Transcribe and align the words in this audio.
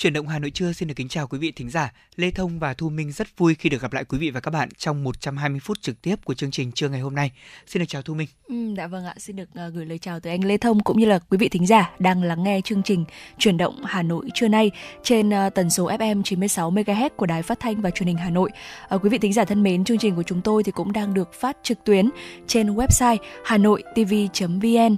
Chuyển 0.00 0.12
động 0.12 0.28
Hà 0.28 0.38
Nội 0.38 0.50
trưa 0.50 0.72
xin 0.72 0.88
được 0.88 0.94
kính 0.96 1.08
chào 1.08 1.26
quý 1.26 1.38
vị 1.38 1.52
thính 1.56 1.70
giả. 1.70 1.92
Lê 2.16 2.30
Thông 2.30 2.58
và 2.58 2.74
Thu 2.74 2.88
Minh 2.88 3.12
rất 3.12 3.38
vui 3.38 3.54
khi 3.54 3.68
được 3.68 3.82
gặp 3.82 3.92
lại 3.92 4.04
quý 4.04 4.18
vị 4.18 4.30
và 4.30 4.40
các 4.40 4.50
bạn 4.50 4.68
trong 4.78 5.04
120 5.04 5.60
phút 5.60 5.82
trực 5.82 6.02
tiếp 6.02 6.24
của 6.24 6.34
chương 6.34 6.50
trình 6.50 6.72
trưa 6.72 6.88
ngày 6.88 7.00
hôm 7.00 7.14
nay. 7.14 7.30
Xin 7.66 7.80
được 7.80 7.86
chào 7.88 8.02
Thu 8.02 8.14
Minh. 8.14 8.28
Ừ, 8.48 8.74
dạ 8.76 8.86
vâng 8.86 9.04
ạ, 9.04 9.14
xin 9.18 9.36
được 9.36 9.48
ờ, 9.54 9.68
gửi 9.68 9.86
lời 9.86 9.98
chào 9.98 10.20
tới 10.20 10.30
anh 10.32 10.44
Lê 10.44 10.56
Thông 10.56 10.80
cũng 10.80 10.98
như 10.98 11.06
là 11.06 11.18
quý 11.18 11.38
vị 11.38 11.48
thính 11.48 11.66
giả 11.66 11.90
đang 11.98 12.22
lắng 12.22 12.42
nghe 12.42 12.60
chương 12.64 12.82
trình 12.82 13.04
Chuyển 13.38 13.56
động 13.56 13.84
Hà 13.84 14.02
Nội 14.02 14.28
trưa 14.34 14.48
nay 14.48 14.70
trên 15.02 15.30
ờ, 15.30 15.50
tần 15.50 15.70
số 15.70 15.90
FM 15.90 16.22
96 16.22 16.70
MHz 16.70 17.08
của 17.16 17.26
Đài 17.26 17.42
Phát 17.42 17.60
thanh 17.60 17.80
và 17.80 17.90
Truyền 17.90 18.06
hình 18.06 18.16
Hà 18.16 18.30
Nội. 18.30 18.50
Ờ, 18.88 18.98
quý 18.98 19.08
vị 19.08 19.18
thính 19.18 19.32
giả 19.32 19.44
thân 19.44 19.62
mến, 19.62 19.84
chương 19.84 19.98
trình 19.98 20.16
của 20.16 20.22
chúng 20.22 20.40
tôi 20.40 20.62
thì 20.62 20.72
cũng 20.72 20.92
đang 20.92 21.14
được 21.14 21.32
phát 21.34 21.56
trực 21.62 21.84
tuyến 21.84 22.10
trên 22.46 22.74
website 22.74 23.16
hanoitv.vn. 23.44 24.96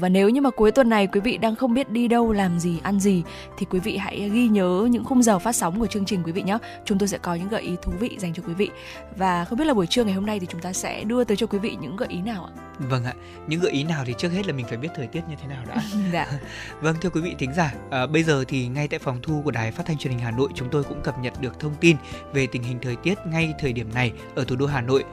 Và 0.00 0.08
nếu 0.08 0.28
như 0.28 0.40
mà 0.40 0.50
cuối 0.50 0.72
tuần 0.72 0.88
này 0.88 1.06
quý 1.06 1.20
vị 1.20 1.38
đang 1.38 1.56
không 1.56 1.74
biết 1.74 1.90
đi 1.90 2.08
đâu 2.08 2.32
làm 2.32 2.60
gì 2.60 2.78
ăn 2.82 3.00
gì 3.00 3.22
thì 3.58 3.66
quý 3.70 3.78
vị 3.78 3.96
hãy 3.96 4.30
ghi 4.32 4.39
nhớ 4.48 4.88
những 4.90 5.04
khung 5.04 5.22
giờ 5.22 5.38
phát 5.38 5.56
sóng 5.56 5.80
của 5.80 5.86
chương 5.86 6.04
trình 6.04 6.22
quý 6.22 6.32
vị 6.32 6.42
nhé. 6.42 6.58
Chúng 6.84 6.98
tôi 6.98 7.08
sẽ 7.08 7.18
có 7.18 7.34
những 7.34 7.48
gợi 7.48 7.62
ý 7.62 7.76
thú 7.82 7.92
vị 8.00 8.16
dành 8.18 8.34
cho 8.34 8.42
quý 8.46 8.54
vị. 8.54 8.70
Và 9.16 9.44
không 9.44 9.58
biết 9.58 9.64
là 9.64 9.74
buổi 9.74 9.86
trưa 9.86 10.04
ngày 10.04 10.14
hôm 10.14 10.26
nay 10.26 10.40
thì 10.40 10.46
chúng 10.50 10.60
ta 10.60 10.72
sẽ 10.72 11.04
đưa 11.04 11.24
tới 11.24 11.36
cho 11.36 11.46
quý 11.46 11.58
vị 11.58 11.76
những 11.80 11.96
gợi 11.96 12.08
ý 12.08 12.20
nào 12.20 12.44
ạ? 12.44 12.52
Vâng 12.78 13.04
ạ, 13.04 13.14
những 13.46 13.60
gợi 13.60 13.72
ý 13.72 13.84
nào 13.84 14.04
thì 14.06 14.14
trước 14.18 14.28
hết 14.28 14.46
là 14.46 14.52
mình 14.52 14.66
phải 14.68 14.78
biết 14.78 14.88
thời 14.94 15.06
tiết 15.06 15.20
như 15.28 15.36
thế 15.42 15.48
nào 15.48 15.64
đã. 15.68 15.82
dạ. 16.12 16.26
Vâng 16.80 16.96
thưa 17.00 17.10
quý 17.10 17.20
vị 17.20 17.34
thính 17.38 17.54
giả, 17.54 17.74
à, 17.90 18.06
bây 18.06 18.22
giờ 18.22 18.44
thì 18.48 18.68
ngay 18.68 18.88
tại 18.88 18.98
phòng 18.98 19.18
thu 19.22 19.42
của 19.44 19.50
Đài 19.50 19.72
Phát 19.72 19.86
thanh 19.86 19.98
Truyền 19.98 20.12
hình 20.12 20.22
Hà 20.22 20.30
Nội 20.30 20.48
chúng 20.54 20.68
tôi 20.70 20.84
cũng 20.84 21.00
cập 21.02 21.18
nhật 21.18 21.40
được 21.40 21.60
thông 21.60 21.74
tin 21.80 21.96
về 22.32 22.46
tình 22.46 22.62
hình 22.62 22.78
thời 22.82 22.96
tiết 22.96 23.18
ngay 23.26 23.54
thời 23.58 23.72
điểm 23.72 23.94
này 23.94 24.12
ở 24.34 24.44
thủ 24.44 24.56
đô 24.56 24.66
Hà 24.66 24.80
Nội. 24.80 25.04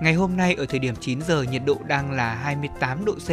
Ngày 0.00 0.14
hôm 0.14 0.36
nay 0.36 0.54
ở 0.54 0.66
thời 0.66 0.78
điểm 0.78 0.94
9 1.00 1.22
giờ 1.22 1.42
nhiệt 1.42 1.62
độ 1.66 1.78
đang 1.86 2.10
là 2.10 2.34
28 2.34 3.04
độ 3.04 3.14
C 3.14 3.30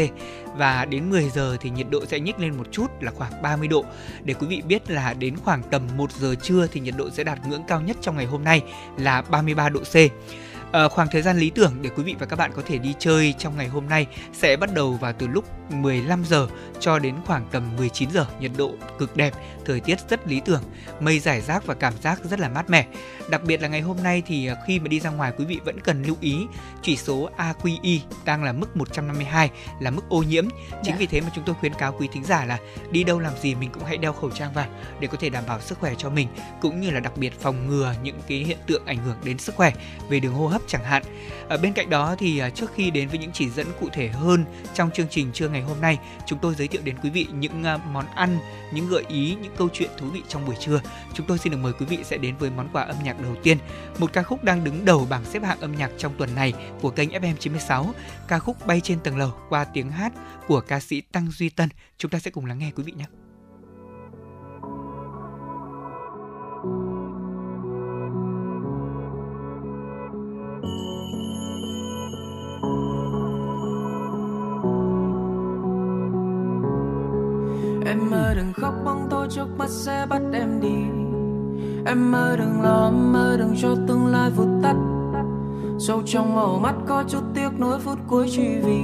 và 0.58 0.86
đến 0.86 1.10
10 1.10 1.30
giờ 1.30 1.58
thì 1.62 1.70
nhiệt 1.70 1.88
độ 1.90 2.06
sẽ 2.06 2.20
nhích 2.20 2.40
lên 2.40 2.58
một 2.58 2.68
chút 2.72 2.88
là 3.02 3.12
khoảng 3.12 3.42
30 3.42 3.68
độ. 3.68 3.86
Để 4.24 4.34
quý 4.34 4.48
vị 4.48 4.62
biết 4.62 4.92
là 4.92 5.14
đến 5.14 5.38
khoảng 5.38 5.64
tầm 5.64 5.82
1 5.98 6.12
giờ 6.12 6.36
trưa 6.36 6.68
thì 6.68 6.80
nhiệt 6.80 6.94
độ 6.98 7.10
sẽ 7.10 7.24
đạt 7.24 7.48
ngưỡng 7.48 7.64
cao 7.68 7.82
nhất 7.82 7.98
trong 8.02 8.18
ngày 8.18 8.26
hôm 8.26 8.44
nay 8.44 8.62
là 8.98 9.22
33 9.22 9.70
độ 9.70 9.80
C. 9.80 9.96
À, 10.72 10.88
khoảng 10.88 11.08
thời 11.12 11.22
gian 11.22 11.38
lý 11.38 11.50
tưởng 11.50 11.74
để 11.82 11.90
quý 11.96 12.04
vị 12.04 12.16
và 12.20 12.26
các 12.26 12.36
bạn 12.36 12.52
có 12.56 12.62
thể 12.66 12.78
đi 12.78 12.94
chơi 13.00 13.34
trong 13.38 13.58
ngày 13.58 13.68
hôm 13.68 13.90
nay 13.90 14.08
sẽ 14.34 14.58
bắt 14.58 14.74
đầu 14.74 14.94
vào 14.94 15.14
từ 15.14 15.28
lúc 15.28 15.46
15 15.72 16.26
giờ 16.26 16.48
cho 16.80 17.00
đến 17.00 17.16
khoảng 17.26 17.46
tầm 17.52 17.64
19 17.78 18.12
giờ, 18.12 18.26
nhiệt 18.40 18.52
độ 18.58 18.72
cực 19.00 19.18
đẹp, 19.18 19.34
thời 19.66 19.80
tiết 19.80 19.98
rất 20.10 20.28
lý 20.28 20.42
tưởng, 20.46 20.64
mây 21.00 21.20
rải 21.20 21.42
rác 21.42 21.66
và 21.66 21.74
cảm 21.74 21.94
giác 22.02 22.20
rất 22.24 22.40
là 22.40 22.50
mát 22.50 22.70
mẻ. 22.70 22.86
Đặc 23.30 23.44
biệt 23.44 23.62
là 23.62 23.68
ngày 23.68 23.82
hôm 23.82 23.98
nay 24.04 24.24
thì 24.26 24.48
à, 24.48 24.56
khi 24.68 24.80
mà 24.80 24.88
đi 24.88 25.00
ra 25.00 25.10
ngoài 25.10 25.32
quý 25.38 25.46
vị 25.46 25.60
vẫn 25.66 25.80
cần 25.80 26.04
lưu 26.04 26.16
ý 26.22 26.38
chỉ 26.82 26.98
số 26.98 27.30
AQI 27.38 28.00
đang 28.26 28.44
là 28.44 28.54
mức 28.54 28.78
152 28.78 29.50
là 29.80 29.92
mức 29.92 30.10
ô 30.10 30.24
nhiễm. 30.24 30.48
Chính 30.84 30.94
Dạ. 30.94 30.96
vì 31.00 31.06
thế 31.06 31.22
mà 31.22 31.28
chúng 31.36 31.44
tôi 31.44 31.56
khuyến 31.60 31.74
cáo 31.74 31.96
quý 32.00 32.08
thính 32.14 32.24
giả 32.24 32.46
là 32.46 32.60
đi 32.92 33.04
đâu 33.04 33.20
làm 33.20 33.34
gì 33.42 33.56
mình 33.56 33.70
cũng 33.74 33.84
hãy 33.84 33.98
đeo 33.98 34.14
khẩu 34.14 34.30
trang 34.32 34.54
vào 34.54 34.68
để 35.00 35.08
có 35.08 35.18
thể 35.20 35.30
đảm 35.30 35.44
bảo 35.48 35.62
sức 35.62 35.80
khỏe 35.80 35.94
cho 35.98 36.10
mình 36.10 36.28
cũng 36.62 36.82
như 36.82 36.92
là 36.92 37.00
đặc 37.00 37.18
biệt 37.18 37.40
phòng 37.40 37.68
ngừa 37.68 37.96
những 38.04 38.20
cái 38.28 38.38
hiện 38.38 38.58
tượng 38.68 38.86
ảnh 38.86 38.98
hưởng 38.98 39.18
đến 39.24 39.38
sức 39.38 39.56
khỏe 39.56 39.72
về 40.10 40.20
đường 40.20 40.34
hô 40.34 40.48
hấp 40.48 40.62
chẳng 40.68 40.84
hạn. 40.84 41.04
Ở 41.50 41.58
bên 41.58 41.74
cạnh 41.74 41.90
đó 41.90 42.16
thì 42.20 42.40
à, 42.40 42.50
trước 42.50 42.72
khi 42.76 42.92
đến 42.92 43.08
với 43.10 43.18
những 43.18 43.32
chỉ 43.32 43.50
dẫn 43.50 43.68
cụ 43.80 43.90
thể 43.94 44.08
hơn 44.08 44.46
trong 44.74 44.92
chương 44.92 45.08
trình 45.10 45.32
trưa 45.34 45.50
ngày 45.50 45.61
hôm 45.62 45.82
nay, 45.82 46.00
chúng 46.26 46.40
tôi 46.40 46.56
giới 46.56 46.68
thiệu 46.68 46.82
đến 46.86 46.96
quý 47.04 47.10
vị 47.10 47.28
những 47.34 47.64
à, 47.64 47.78
món 47.78 48.06
ăn, 48.06 48.40
những 48.74 48.88
gợi 48.90 49.04
ý, 49.08 49.36
những 49.42 49.56
câu 49.58 49.70
chuyện 49.74 49.90
thú 49.98 50.08
vị 50.08 50.22
trong 50.28 50.46
buổi 50.46 50.56
trưa. 50.60 50.82
Chúng 51.14 51.26
tôi 51.26 51.38
xin 51.38 51.52
được 51.52 51.60
mời 51.62 51.74
quý 51.74 51.86
vị 51.86 52.00
sẽ 52.04 52.18
đến 52.18 52.36
với 52.38 52.50
món 52.50 52.70
quà 52.74 52.84
âm 52.84 52.96
nhạc 53.04 53.22
đầu 53.22 53.36
tiên, 53.44 53.58
một 53.98 54.14
ca 54.14 54.24
khúc 54.24 54.44
đang 54.44 54.64
đứng 54.64 54.86
đầu 54.86 55.08
bảng 55.10 55.26
xếp 55.26 55.44
hạng 55.44 55.60
âm 55.60 55.76
nhạc 55.76 55.92
trong 55.98 56.14
tuần 56.18 56.36
này 56.36 56.54
của 56.82 56.90
kênh 56.90 57.10
FM 57.10 57.36
96, 57.40 57.94
ca 58.28 58.40
khúc 58.40 58.68
Bay 58.68 58.82
trên 58.82 59.00
tầng 59.00 59.18
lầu 59.18 59.34
qua 59.50 59.64
tiếng 59.64 59.92
hát 59.92 60.14
của 60.48 60.62
ca 60.62 60.80
sĩ 60.80 61.02
Tăng 61.02 61.32
Duy 61.32 61.50
Tân. 61.50 61.70
Chúng 61.98 62.12
ta 62.12 62.20
sẽ 62.20 62.32
cùng 62.32 62.46
lắng 62.46 62.60
nghe 62.60 62.72
quý 62.76 62.84
vị 62.84 62.92
nhé. 62.92 63.06
Em 77.92 78.12
ơi 78.14 78.36
đừng 78.36 78.54
khóc 78.54 78.74
bóng 78.86 79.08
tối 79.10 79.28
trước 79.30 79.48
mắt 79.58 79.70
sẽ 79.70 80.06
bắt 80.10 80.22
em 80.34 80.62
đi. 80.62 80.76
Em 81.86 82.16
ơi 82.16 82.38
đừng 82.38 82.62
lo, 82.62 82.86
em 82.86 83.16
ơi 83.16 83.38
đừng 83.38 83.56
cho 83.62 83.76
tương 83.88 84.08
lai 84.08 84.30
vụt 84.30 84.48
tắt. 84.64 84.76
Sâu 85.80 86.02
trong 86.06 86.36
màu 86.36 86.60
mắt 86.60 86.76
có 86.88 87.04
chút 87.08 87.24
tiếc 87.36 87.50
nuối 87.60 87.80
phút 87.80 88.00
cuối 88.08 88.28
chỉ 88.32 88.48
vì. 88.64 88.82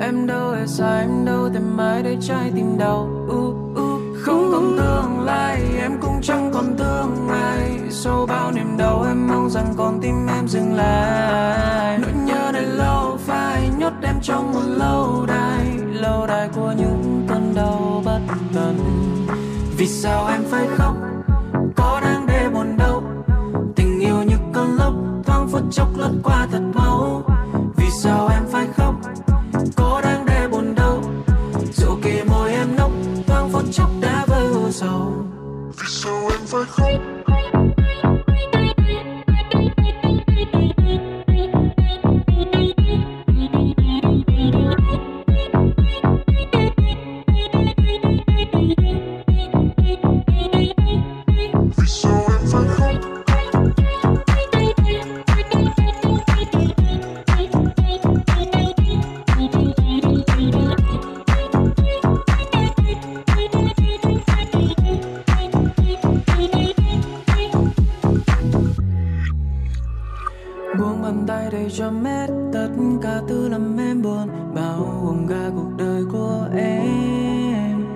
Em 0.00 0.26
đâu 0.26 0.50
hề 0.50 0.66
sai, 0.66 1.00
em 1.00 1.24
đâu 1.24 1.48
thể 1.54 1.60
mãi 1.60 2.02
để 2.02 2.16
trái 2.20 2.52
tim 2.54 2.78
đau. 2.78 3.08
Uh, 3.24 3.54
uh. 3.80 4.00
Không 4.22 4.50
còn 4.52 4.76
tương 4.78 5.24
lai, 5.24 5.62
em 5.80 5.92
cũng 6.00 6.20
chẳng 6.22 6.50
còn 6.54 6.76
thương 6.78 7.28
ai 7.28 7.80
Sau 7.90 8.26
bao 8.26 8.52
niềm 8.52 8.76
đau 8.78 9.04
em 9.08 9.28
mong 9.28 9.50
rằng 9.50 9.74
con 9.76 9.98
tim 10.02 10.26
em 10.26 10.48
dừng 10.48 10.74
lại. 10.74 11.98
Nỗi 11.98 12.12
nhớ 12.24 12.50
này 12.52 12.66
lâu 12.66 13.16
phai 13.16 13.70
nhốt 13.78 13.92
em 14.02 14.16
trong 14.22 14.52
một 14.52 14.64
lâu 14.66 15.24
đài. 15.28 15.66
Lâu 15.92 16.26
đài 16.26 16.48
của 16.48 16.74
những 16.78 17.15
đau 17.56 18.02
bất 18.04 18.20
tận. 18.54 18.78
Vì 19.76 19.86
sao 19.86 20.26
em 20.26 20.44
phải 20.50 20.66
khóc? 20.76 20.94
Có 21.76 22.00
đang 22.02 22.26
để 22.26 22.48
buồn 22.54 22.76
đâu. 22.76 23.02
Tình 23.76 24.00
yêu 24.00 24.22
như 24.22 24.36
cơn 24.54 24.76
lốc, 24.76 24.94
Thoáng 25.24 25.48
phút 25.48 25.62
chốc 25.70 25.88
lướt 25.96 26.12
qua 26.22 26.46
thật 26.52 26.62
mau 26.74 27.22
Vì 27.76 27.86
sao 28.02 28.28
em 28.28 28.42
phải 28.52 28.66
khóc? 28.76 28.94
Có 29.76 30.00
đang 30.04 30.26
để 30.26 30.48
buồn 30.48 30.74
đâu. 30.74 31.02
Dù 31.72 31.96
kề 32.02 32.24
môi 32.24 32.52
em 32.52 32.76
nốc, 32.76 32.90
Thoáng 33.26 33.50
phút 33.52 33.64
chốc 33.72 33.90
đã 34.00 34.24
vơi 34.26 34.72
sầu. 34.72 35.12
Vì 35.78 35.86
sao 35.88 36.28
em 36.30 36.40
phải 36.46 36.64
khóc? 36.66 37.25
Tay 71.66 71.74
cho 71.78 71.90
mét 71.90 72.30
tất 72.52 72.68
cả 73.02 73.20
thứ 73.28 73.48
làm 73.48 73.80
em 73.80 74.02
buồn. 74.02 74.28
Bao 74.54 75.02
gồm 75.04 75.26
cả 75.28 75.50
cuộc 75.56 75.70
đời 75.76 76.02
của 76.12 76.48
em. 76.56 77.86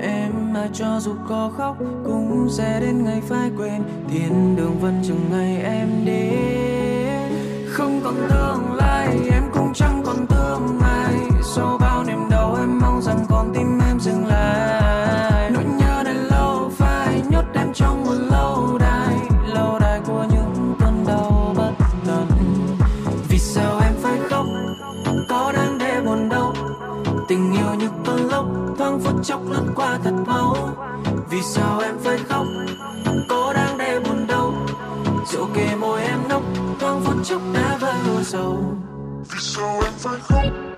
Em 0.00 0.52
mà 0.52 0.68
cho 0.72 1.00
dù 1.00 1.12
có 1.28 1.52
khóc 1.56 1.76
cũng 2.04 2.48
sẽ 2.50 2.80
đến 2.80 3.04
ngày 3.04 3.20
phải 3.28 3.50
quên. 3.58 3.82
Thiên 4.08 4.56
đường 4.56 4.78
vẫn 4.80 5.02
chừng 5.02 5.30
ngày 5.30 5.62
em 5.62 5.88
đến 6.04 7.32
không 7.66 8.00
còn 8.04 8.14
tương 8.30 8.76
lai, 8.76 9.18
em 9.32 9.42
cũng 9.54 9.72
chẳng 9.74 10.02
còn 10.06 10.26
thương 10.26 10.78
ai 10.82 11.14
sau 11.54 11.78
bao 11.80 12.04
niềm 12.04 12.30
đau 12.30 12.56
em 12.58 12.78
mong 12.80 13.02
rằng 13.02 13.26
còn 13.28 13.52
tim 13.54 13.77
phút 29.18 29.26
chốc 29.26 29.40
lướt 29.50 29.72
qua 29.76 29.98
thật 30.04 30.14
mau 30.26 30.54
vì 31.30 31.42
sao 31.42 31.80
em 31.80 31.94
phải 31.98 32.18
khóc? 32.28 32.46
Có 33.28 33.52
đang 33.56 33.78
để 33.78 34.00
buồn 34.00 34.26
đâu 34.26 34.54
rượu 35.26 35.48
kề 35.54 35.76
môi 35.76 36.02
em 36.02 36.28
nốc, 36.28 36.42
thoáng 36.80 37.00
phút 37.04 37.16
chốc 37.24 37.42
đã 37.54 37.78
vỡ 37.80 38.22
sầu. 38.22 38.58
Vì 39.30 39.38
sao 39.40 39.80
em 39.84 39.92
phải 39.98 40.18
khóc? 40.20 40.77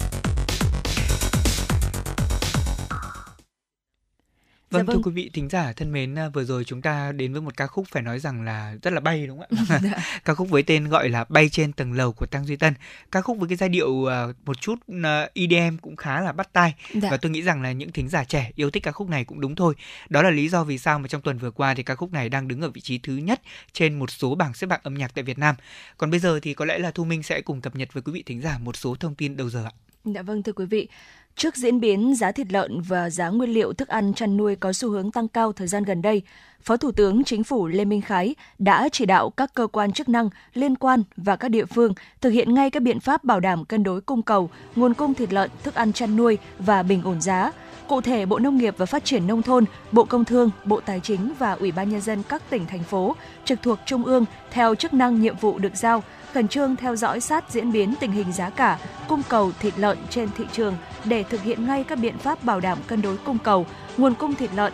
Vâng, 4.71 4.79
dạ 4.79 4.83
vâng. 4.83 4.95
thưa 4.95 5.09
quý 5.09 5.11
vị 5.11 5.29
thính 5.33 5.49
giả 5.49 5.73
thân 5.73 5.91
mến, 5.91 6.15
à, 6.15 6.29
vừa 6.29 6.43
rồi 6.43 6.63
chúng 6.63 6.81
ta 6.81 7.11
đến 7.11 7.33
với 7.33 7.41
một 7.41 7.57
ca 7.57 7.67
khúc 7.67 7.87
phải 7.87 8.03
nói 8.03 8.19
rằng 8.19 8.43
là 8.43 8.75
rất 8.81 8.93
là 8.93 8.99
bay 8.99 9.27
đúng 9.27 9.39
không 9.39 9.67
ạ? 9.67 9.79
Dạ. 9.83 9.91
ca 10.25 10.33
khúc 10.33 10.49
với 10.49 10.63
tên 10.63 10.87
gọi 10.87 11.09
là 11.09 11.25
Bay 11.29 11.49
trên 11.49 11.73
tầng 11.73 11.93
lầu 11.93 12.13
của 12.13 12.25
Tăng 12.25 12.45
Duy 12.45 12.55
Tân. 12.55 12.73
Ca 13.11 13.21
khúc 13.21 13.37
với 13.37 13.49
cái 13.49 13.57
giai 13.57 13.69
điệu 13.69 13.89
uh, 13.89 14.09
một 14.45 14.61
chút 14.61 14.75
à, 15.03 15.29
EDM 15.33 15.77
cũng 15.81 15.95
khá 15.95 16.21
là 16.21 16.31
bắt 16.31 16.53
tai 16.53 16.73
dạ. 16.93 17.09
và 17.11 17.17
tôi 17.17 17.31
nghĩ 17.31 17.41
rằng 17.41 17.61
là 17.61 17.71
những 17.71 17.91
thính 17.91 18.09
giả 18.09 18.23
trẻ 18.23 18.51
yêu 18.55 18.71
thích 18.71 18.83
ca 18.83 18.91
khúc 18.91 19.09
này 19.09 19.25
cũng 19.25 19.41
đúng 19.41 19.55
thôi. 19.55 19.73
Đó 20.09 20.21
là 20.21 20.29
lý 20.29 20.49
do 20.49 20.63
vì 20.63 20.77
sao 20.77 20.99
mà 20.99 21.07
trong 21.07 21.21
tuần 21.21 21.37
vừa 21.37 21.51
qua 21.51 21.73
thì 21.73 21.83
ca 21.83 21.95
khúc 21.95 22.13
này 22.13 22.29
đang 22.29 22.47
đứng 22.47 22.61
ở 22.61 22.69
vị 22.69 22.81
trí 22.81 22.97
thứ 22.97 23.13
nhất 23.13 23.41
trên 23.73 23.99
một 23.99 24.11
số 24.11 24.35
bảng 24.35 24.53
xếp 24.53 24.69
hạng 24.69 24.81
âm 24.83 24.93
nhạc 24.93 25.15
tại 25.15 25.23
Việt 25.23 25.39
Nam. 25.39 25.55
Còn 25.97 26.11
bây 26.11 26.19
giờ 26.19 26.39
thì 26.39 26.53
có 26.53 26.65
lẽ 26.65 26.77
là 26.77 26.91
Thu 26.91 27.03
Minh 27.03 27.23
sẽ 27.23 27.41
cùng 27.41 27.61
cập 27.61 27.75
nhật 27.75 27.93
với 27.93 28.03
quý 28.03 28.11
vị 28.11 28.23
thính 28.25 28.41
giả 28.41 28.57
một 28.57 28.75
số 28.75 28.95
thông 28.95 29.15
tin 29.15 29.37
đầu 29.37 29.49
giờ 29.49 29.63
ạ. 29.63 29.71
Dạ 30.05 30.21
vâng 30.21 30.43
thưa 30.43 30.53
quý 30.53 30.65
vị, 30.65 30.87
Trước 31.35 31.55
diễn 31.55 31.79
biến 31.79 32.15
giá 32.15 32.31
thịt 32.31 32.51
lợn 32.51 32.81
và 32.81 33.09
giá 33.09 33.29
nguyên 33.29 33.49
liệu 33.49 33.73
thức 33.73 33.87
ăn 33.87 34.13
chăn 34.13 34.37
nuôi 34.37 34.55
có 34.55 34.73
xu 34.73 34.89
hướng 34.89 35.11
tăng 35.11 35.27
cao 35.27 35.51
thời 35.51 35.67
gian 35.67 35.83
gần 35.83 36.01
đây, 36.01 36.21
Phó 36.63 36.77
Thủ 36.77 36.91
tướng 36.91 37.23
Chính 37.23 37.43
phủ 37.43 37.67
Lê 37.67 37.85
Minh 37.85 38.01
Khái 38.01 38.35
đã 38.59 38.89
chỉ 38.91 39.05
đạo 39.05 39.29
các 39.29 39.53
cơ 39.53 39.67
quan 39.67 39.91
chức 39.91 40.09
năng 40.09 40.29
liên 40.53 40.75
quan 40.75 41.03
và 41.17 41.35
các 41.35 41.49
địa 41.49 41.65
phương 41.65 41.93
thực 42.21 42.29
hiện 42.29 42.53
ngay 42.53 42.69
các 42.69 42.83
biện 42.83 42.99
pháp 42.99 43.23
bảo 43.23 43.39
đảm 43.39 43.65
cân 43.65 43.83
đối 43.83 44.01
cung 44.01 44.21
cầu, 44.21 44.49
nguồn 44.75 44.93
cung 44.93 45.13
thịt 45.13 45.33
lợn, 45.33 45.49
thức 45.63 45.75
ăn 45.75 45.93
chăn 45.93 46.15
nuôi 46.15 46.37
và 46.59 46.83
bình 46.83 47.03
ổn 47.03 47.21
giá. 47.21 47.51
Cụ 47.87 48.01
thể, 48.01 48.25
Bộ 48.25 48.39
Nông 48.39 48.57
nghiệp 48.57 48.75
và 48.77 48.85
Phát 48.85 49.05
triển 49.05 49.27
Nông 49.27 49.41
thôn, 49.41 49.65
Bộ 49.91 50.03
Công 50.03 50.25
Thương, 50.25 50.49
Bộ 50.65 50.79
Tài 50.79 50.99
chính 50.99 51.33
và 51.39 51.51
Ủy 51.51 51.71
ban 51.71 51.89
Nhân 51.89 52.01
dân 52.01 52.23
các 52.23 52.49
tỉnh, 52.49 52.65
thành 52.65 52.83
phố 52.83 53.15
trực 53.45 53.61
thuộc 53.61 53.79
Trung 53.85 54.03
ương 54.03 54.25
theo 54.51 54.75
chức 54.75 54.93
năng 54.93 55.21
nhiệm 55.21 55.37
vụ 55.37 55.59
được 55.59 55.75
giao 55.75 56.03
khẩn 56.33 56.47
trương 56.47 56.75
theo 56.75 56.95
dõi 56.95 57.19
sát 57.19 57.51
diễn 57.51 57.71
biến 57.71 57.93
tình 57.99 58.11
hình 58.11 58.31
giá 58.31 58.49
cả, 58.49 58.79
cung 59.07 59.21
cầu 59.29 59.51
thịt 59.59 59.79
lợn 59.79 59.97
trên 60.09 60.29
thị 60.37 60.43
trường 60.51 60.73
để 61.05 61.23
thực 61.23 61.41
hiện 61.41 61.67
ngay 61.67 61.83
các 61.83 61.95
biện 61.95 62.17
pháp 62.17 62.43
bảo 62.43 62.59
đảm 62.59 62.77
cân 62.87 63.01
đối 63.01 63.17
cung 63.17 63.37
cầu, 63.37 63.65
nguồn 63.97 64.13
cung 64.13 64.35
thịt 64.35 64.49
lợn, 64.55 64.73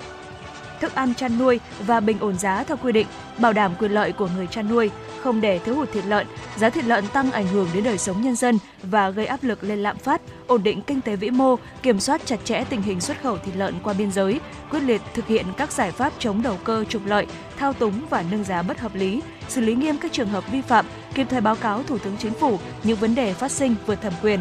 thức 0.81 0.95
ăn 0.95 1.13
chăn 1.13 1.37
nuôi 1.37 1.59
và 1.79 1.99
bình 1.99 2.19
ổn 2.19 2.37
giá 2.37 2.63
theo 2.63 2.77
quy 2.77 2.91
định, 2.91 3.07
bảo 3.37 3.53
đảm 3.53 3.75
quyền 3.79 3.91
lợi 3.91 4.11
của 4.11 4.29
người 4.35 4.47
chăn 4.47 4.69
nuôi, 4.69 4.89
không 5.23 5.41
để 5.41 5.59
thiếu 5.59 5.75
hụt 5.75 5.91
thịt 5.91 6.05
lợn, 6.05 6.27
giá 6.57 6.69
thịt 6.69 6.85
lợn 6.85 7.07
tăng 7.07 7.31
ảnh 7.31 7.47
hưởng 7.47 7.67
đến 7.73 7.83
đời 7.83 7.97
sống 7.97 8.21
nhân 8.21 8.35
dân 8.35 8.59
và 8.83 9.09
gây 9.09 9.25
áp 9.25 9.43
lực 9.43 9.63
lên 9.63 9.79
lạm 9.79 9.97
phát, 9.97 10.21
ổn 10.47 10.63
định 10.63 10.81
kinh 10.81 11.01
tế 11.01 11.15
vĩ 11.15 11.29
mô, 11.29 11.55
kiểm 11.83 11.99
soát 11.99 12.21
chặt 12.25 12.39
chẽ 12.43 12.63
tình 12.69 12.81
hình 12.81 13.01
xuất 13.01 13.21
khẩu 13.23 13.37
thịt 13.37 13.55
lợn 13.55 13.73
qua 13.83 13.93
biên 13.93 14.11
giới, 14.11 14.39
quyết 14.71 14.79
liệt 14.79 15.01
thực 15.13 15.27
hiện 15.27 15.45
các 15.57 15.71
giải 15.71 15.91
pháp 15.91 16.13
chống 16.19 16.41
đầu 16.41 16.57
cơ 16.63 16.85
trục 16.89 17.05
lợi, 17.05 17.27
thao 17.57 17.73
túng 17.73 18.01
và 18.09 18.23
nâng 18.31 18.43
giá 18.43 18.61
bất 18.61 18.79
hợp 18.79 18.95
lý, 18.95 19.21
xử 19.49 19.61
lý 19.61 19.75
nghiêm 19.75 19.97
các 19.97 20.11
trường 20.11 20.29
hợp 20.29 20.51
vi 20.51 20.61
phạm, 20.61 20.85
kịp 21.13 21.27
thời 21.29 21.41
báo 21.41 21.55
cáo 21.55 21.83
Thủ 21.83 21.97
tướng 21.97 22.17
Chính 22.17 22.33
phủ 22.33 22.59
những 22.83 22.97
vấn 22.97 23.15
đề 23.15 23.33
phát 23.33 23.51
sinh 23.51 23.75
vượt 23.85 24.01
thẩm 24.01 24.13
quyền, 24.21 24.39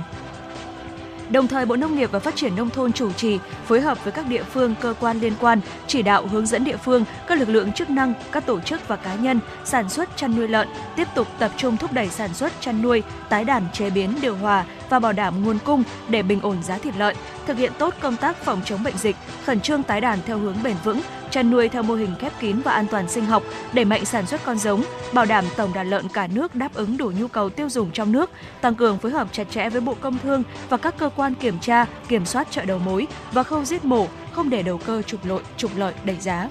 Đồng 1.31 1.49
thời, 1.49 1.67
Bộ 1.67 1.76
Nông 1.76 1.96
nghiệp 1.96 2.12
và 2.12 2.19
Phát 2.19 2.37
triển 2.37 2.56
Nông 2.56 2.70
thôn 2.70 2.93
chủ 2.93 3.12
trì, 3.12 3.38
phối 3.67 3.81
hợp 3.81 4.05
với 4.05 4.12
các 4.12 4.26
địa 4.26 4.43
phương, 4.43 4.75
cơ 4.81 4.94
quan 5.00 5.20
liên 5.20 5.32
quan, 5.40 5.61
chỉ 5.87 6.02
đạo 6.02 6.26
hướng 6.26 6.46
dẫn 6.46 6.64
địa 6.64 6.76
phương, 6.76 7.05
các 7.26 7.38
lực 7.38 7.49
lượng 7.49 7.73
chức 7.73 7.90
năng, 7.90 8.14
các 8.32 8.46
tổ 8.46 8.61
chức 8.61 8.88
và 8.88 8.96
cá 8.96 9.14
nhân 9.14 9.40
sản 9.64 9.88
xuất 9.88 10.17
chăn 10.17 10.37
nuôi 10.37 10.49
lợn, 10.49 10.69
tiếp 10.96 11.08
tục 11.14 11.26
tập 11.38 11.50
trung 11.56 11.76
thúc 11.76 11.93
đẩy 11.93 12.08
sản 12.08 12.34
xuất 12.34 12.52
chăn 12.61 12.82
nuôi, 12.82 13.02
tái 13.28 13.44
đàn 13.44 13.62
chế 13.73 13.90
biến 13.90 14.14
điều 14.23 14.37
hòa 14.37 14.64
và 14.90 14.99
bảo 14.99 15.12
đảm 15.12 15.44
nguồn 15.44 15.58
cung 15.64 15.82
để 16.08 16.23
bình 16.23 16.40
ổn 16.43 16.62
giá 16.62 16.78
thịt 16.78 16.94
lợn, 16.99 17.17
thực 17.46 17.56
hiện 17.56 17.72
tốt 17.79 17.94
công 18.00 18.17
tác 18.17 18.37
phòng 18.37 18.61
chống 18.64 18.82
bệnh 18.84 18.96
dịch, 18.99 19.17
khẩn 19.44 19.61
trương 19.61 19.82
tái 19.82 20.00
đàn 20.00 20.19
theo 20.26 20.38
hướng 20.38 20.56
bền 20.62 20.76
vững, 20.84 21.00
chăn 21.31 21.50
nuôi 21.50 21.69
theo 21.69 21.82
mô 21.82 21.94
hình 21.94 22.14
khép 22.19 22.32
kín 22.40 22.61
và 22.61 22.72
an 22.72 22.87
toàn 22.90 23.08
sinh 23.08 23.26
học, 23.26 23.43
đẩy 23.72 23.84
mạnh 23.84 24.05
sản 24.05 24.26
xuất 24.26 24.44
con 24.44 24.58
giống, 24.58 24.84
bảo 25.12 25.25
đảm 25.25 25.44
tổng 25.56 25.72
đàn 25.72 25.90
lợn 25.90 26.08
cả 26.08 26.26
nước 26.26 26.55
đáp 26.55 26.75
ứng 26.75 26.96
đủ 26.96 27.12
nhu 27.20 27.29
cầu 27.29 27.50
tiêu 27.50 27.69
dùng 27.69 27.90
trong 27.90 28.12
nước, 28.12 28.31
tăng 28.61 28.75
cường 28.75 28.99
phối 28.99 29.12
hợp 29.12 29.29
chặt 29.32 29.44
chẽ 29.50 29.70
với 29.70 29.81
Bộ 29.81 29.94
Công 30.00 30.19
Thương 30.19 30.43
và 30.69 30.76
các 30.76 30.99
cơ 30.99 31.11
quan 31.16 31.34
kiểm 31.34 31.58
tra, 31.58 31.86
kiểm 32.08 32.26
soát 32.26 32.48
chợ 32.50 32.64
đầu 32.64 32.78
mối 32.78 33.06
và 33.32 33.42
không 33.42 33.64
giết 33.64 33.84
mổ, 33.84 34.06
không 34.32 34.50
để 34.50 34.62
đầu 34.62 34.78
cơ 34.78 35.02
trục 35.02 35.24
lợi, 35.24 35.40
trục 35.56 35.76
lợi 35.76 35.94
đẩy 36.04 36.16
giá. 36.20 36.48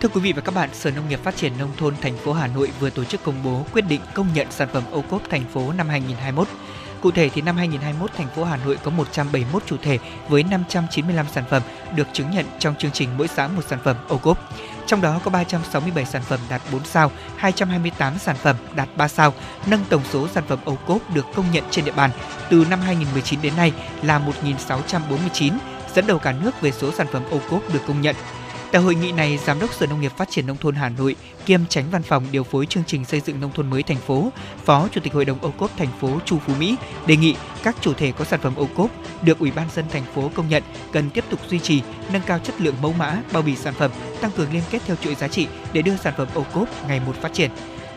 Thưa 0.00 0.08
quý 0.08 0.20
vị 0.20 0.32
và 0.32 0.40
các 0.40 0.54
bạn, 0.54 0.68
Sở 0.72 0.90
Nông 0.90 1.08
nghiệp 1.08 1.20
Phát 1.22 1.36
triển 1.36 1.52
nông 1.58 1.70
thôn 1.76 1.94
thành 2.00 2.16
phố 2.16 2.32
Hà 2.32 2.46
Nội 2.46 2.70
vừa 2.80 2.90
tổ 2.90 3.04
chức 3.04 3.22
công 3.22 3.42
bố 3.44 3.64
quyết 3.72 3.84
định 3.88 4.00
công 4.14 4.26
nhận 4.34 4.46
sản 4.50 4.68
phẩm 4.72 4.82
ô 4.90 5.02
cốp 5.10 5.30
thành 5.30 5.44
phố 5.52 5.72
năm 5.72 5.88
2021. 5.88 6.48
Cụ 7.02 7.10
thể 7.10 7.28
thì 7.28 7.42
năm 7.42 7.56
2021, 7.56 8.10
thành 8.16 8.28
phố 8.36 8.44
Hà 8.44 8.56
Nội 8.56 8.78
có 8.84 8.90
171 8.90 9.62
chủ 9.66 9.76
thể 9.82 9.98
với 10.28 10.42
595 10.42 11.26
sản 11.32 11.44
phẩm 11.50 11.62
được 11.96 12.06
chứng 12.12 12.30
nhận 12.30 12.46
trong 12.58 12.74
chương 12.74 12.90
trình 12.90 13.08
mỗi 13.18 13.28
xã 13.28 13.48
một 13.48 13.62
sản 13.68 13.78
phẩm 13.84 13.96
ô 14.08 14.16
cốp. 14.16 14.38
Trong 14.86 15.00
đó 15.00 15.20
có 15.24 15.30
367 15.30 16.04
sản 16.04 16.22
phẩm 16.22 16.40
đạt 16.50 16.62
4 16.72 16.84
sao, 16.84 17.10
228 17.36 18.18
sản 18.18 18.36
phẩm 18.36 18.56
đạt 18.74 18.88
3 18.96 19.08
sao, 19.08 19.34
nâng 19.66 19.84
tổng 19.88 20.02
số 20.12 20.28
sản 20.28 20.44
phẩm 20.48 20.58
ô 20.64 20.76
cốp 20.86 21.14
được 21.14 21.26
công 21.34 21.50
nhận 21.52 21.64
trên 21.70 21.84
địa 21.84 21.92
bàn 21.92 22.10
từ 22.50 22.66
năm 22.70 22.80
2019 22.80 23.42
đến 23.42 23.56
nay 23.56 23.72
là 24.02 24.20
1.649, 24.68 25.52
dẫn 25.94 26.06
đầu 26.06 26.18
cả 26.18 26.32
nước 26.32 26.60
về 26.60 26.72
số 26.72 26.92
sản 26.92 27.06
phẩm 27.12 27.22
ô 27.30 27.38
cốp 27.50 27.72
được 27.72 27.80
công 27.86 28.00
nhận. 28.00 28.16
Tại 28.72 28.82
hội 28.82 28.94
nghị 28.94 29.12
này, 29.12 29.38
Giám 29.38 29.60
đốc 29.60 29.74
Sở 29.74 29.86
Nông 29.86 30.00
nghiệp 30.00 30.12
Phát 30.16 30.30
triển 30.30 30.46
Nông 30.46 30.56
thôn 30.56 30.74
Hà 30.74 30.88
Nội 30.88 31.16
kiêm 31.46 31.60
tránh 31.68 31.84
văn 31.90 32.02
phòng 32.02 32.24
điều 32.32 32.44
phối 32.44 32.66
chương 32.66 32.82
trình 32.86 33.04
xây 33.04 33.20
dựng 33.20 33.40
nông 33.40 33.52
thôn 33.52 33.70
mới 33.70 33.82
thành 33.82 33.96
phố, 33.96 34.32
Phó 34.64 34.88
Chủ 34.92 35.00
tịch 35.00 35.12
Hội 35.12 35.24
đồng 35.24 35.38
ô 35.40 35.50
cốp 35.50 35.70
thành 35.76 35.88
phố 36.00 36.18
Chu 36.24 36.38
Phú 36.38 36.52
Mỹ 36.58 36.76
đề 37.06 37.16
nghị 37.16 37.36
các 37.62 37.76
chủ 37.80 37.92
thể 37.92 38.12
có 38.12 38.24
sản 38.24 38.40
phẩm 38.40 38.54
ô 38.56 38.68
cốp 38.76 38.90
được 39.22 39.38
Ủy 39.38 39.50
ban 39.50 39.68
dân 39.74 39.84
thành 39.90 40.04
phố 40.14 40.30
công 40.34 40.48
nhận 40.48 40.62
cần 40.92 41.10
tiếp 41.10 41.24
tục 41.30 41.40
duy 41.48 41.58
trì, 41.58 41.82
nâng 42.12 42.22
cao 42.26 42.38
chất 42.38 42.60
lượng 42.60 42.74
mẫu 42.82 42.92
mã, 42.92 43.18
bao 43.32 43.42
bì 43.42 43.56
sản 43.56 43.74
phẩm, 43.74 43.90
tăng 44.20 44.30
cường 44.30 44.52
liên 44.52 44.62
kết 44.70 44.82
theo 44.86 44.96
chuỗi 44.96 45.14
giá 45.14 45.28
trị 45.28 45.46
để 45.72 45.82
đưa 45.82 45.96
sản 45.96 46.14
phẩm 46.16 46.28
ô 46.34 46.44
cốp 46.52 46.68
ngày 46.88 47.00
một 47.06 47.16
phát 47.20 47.32
triển. 47.32 47.50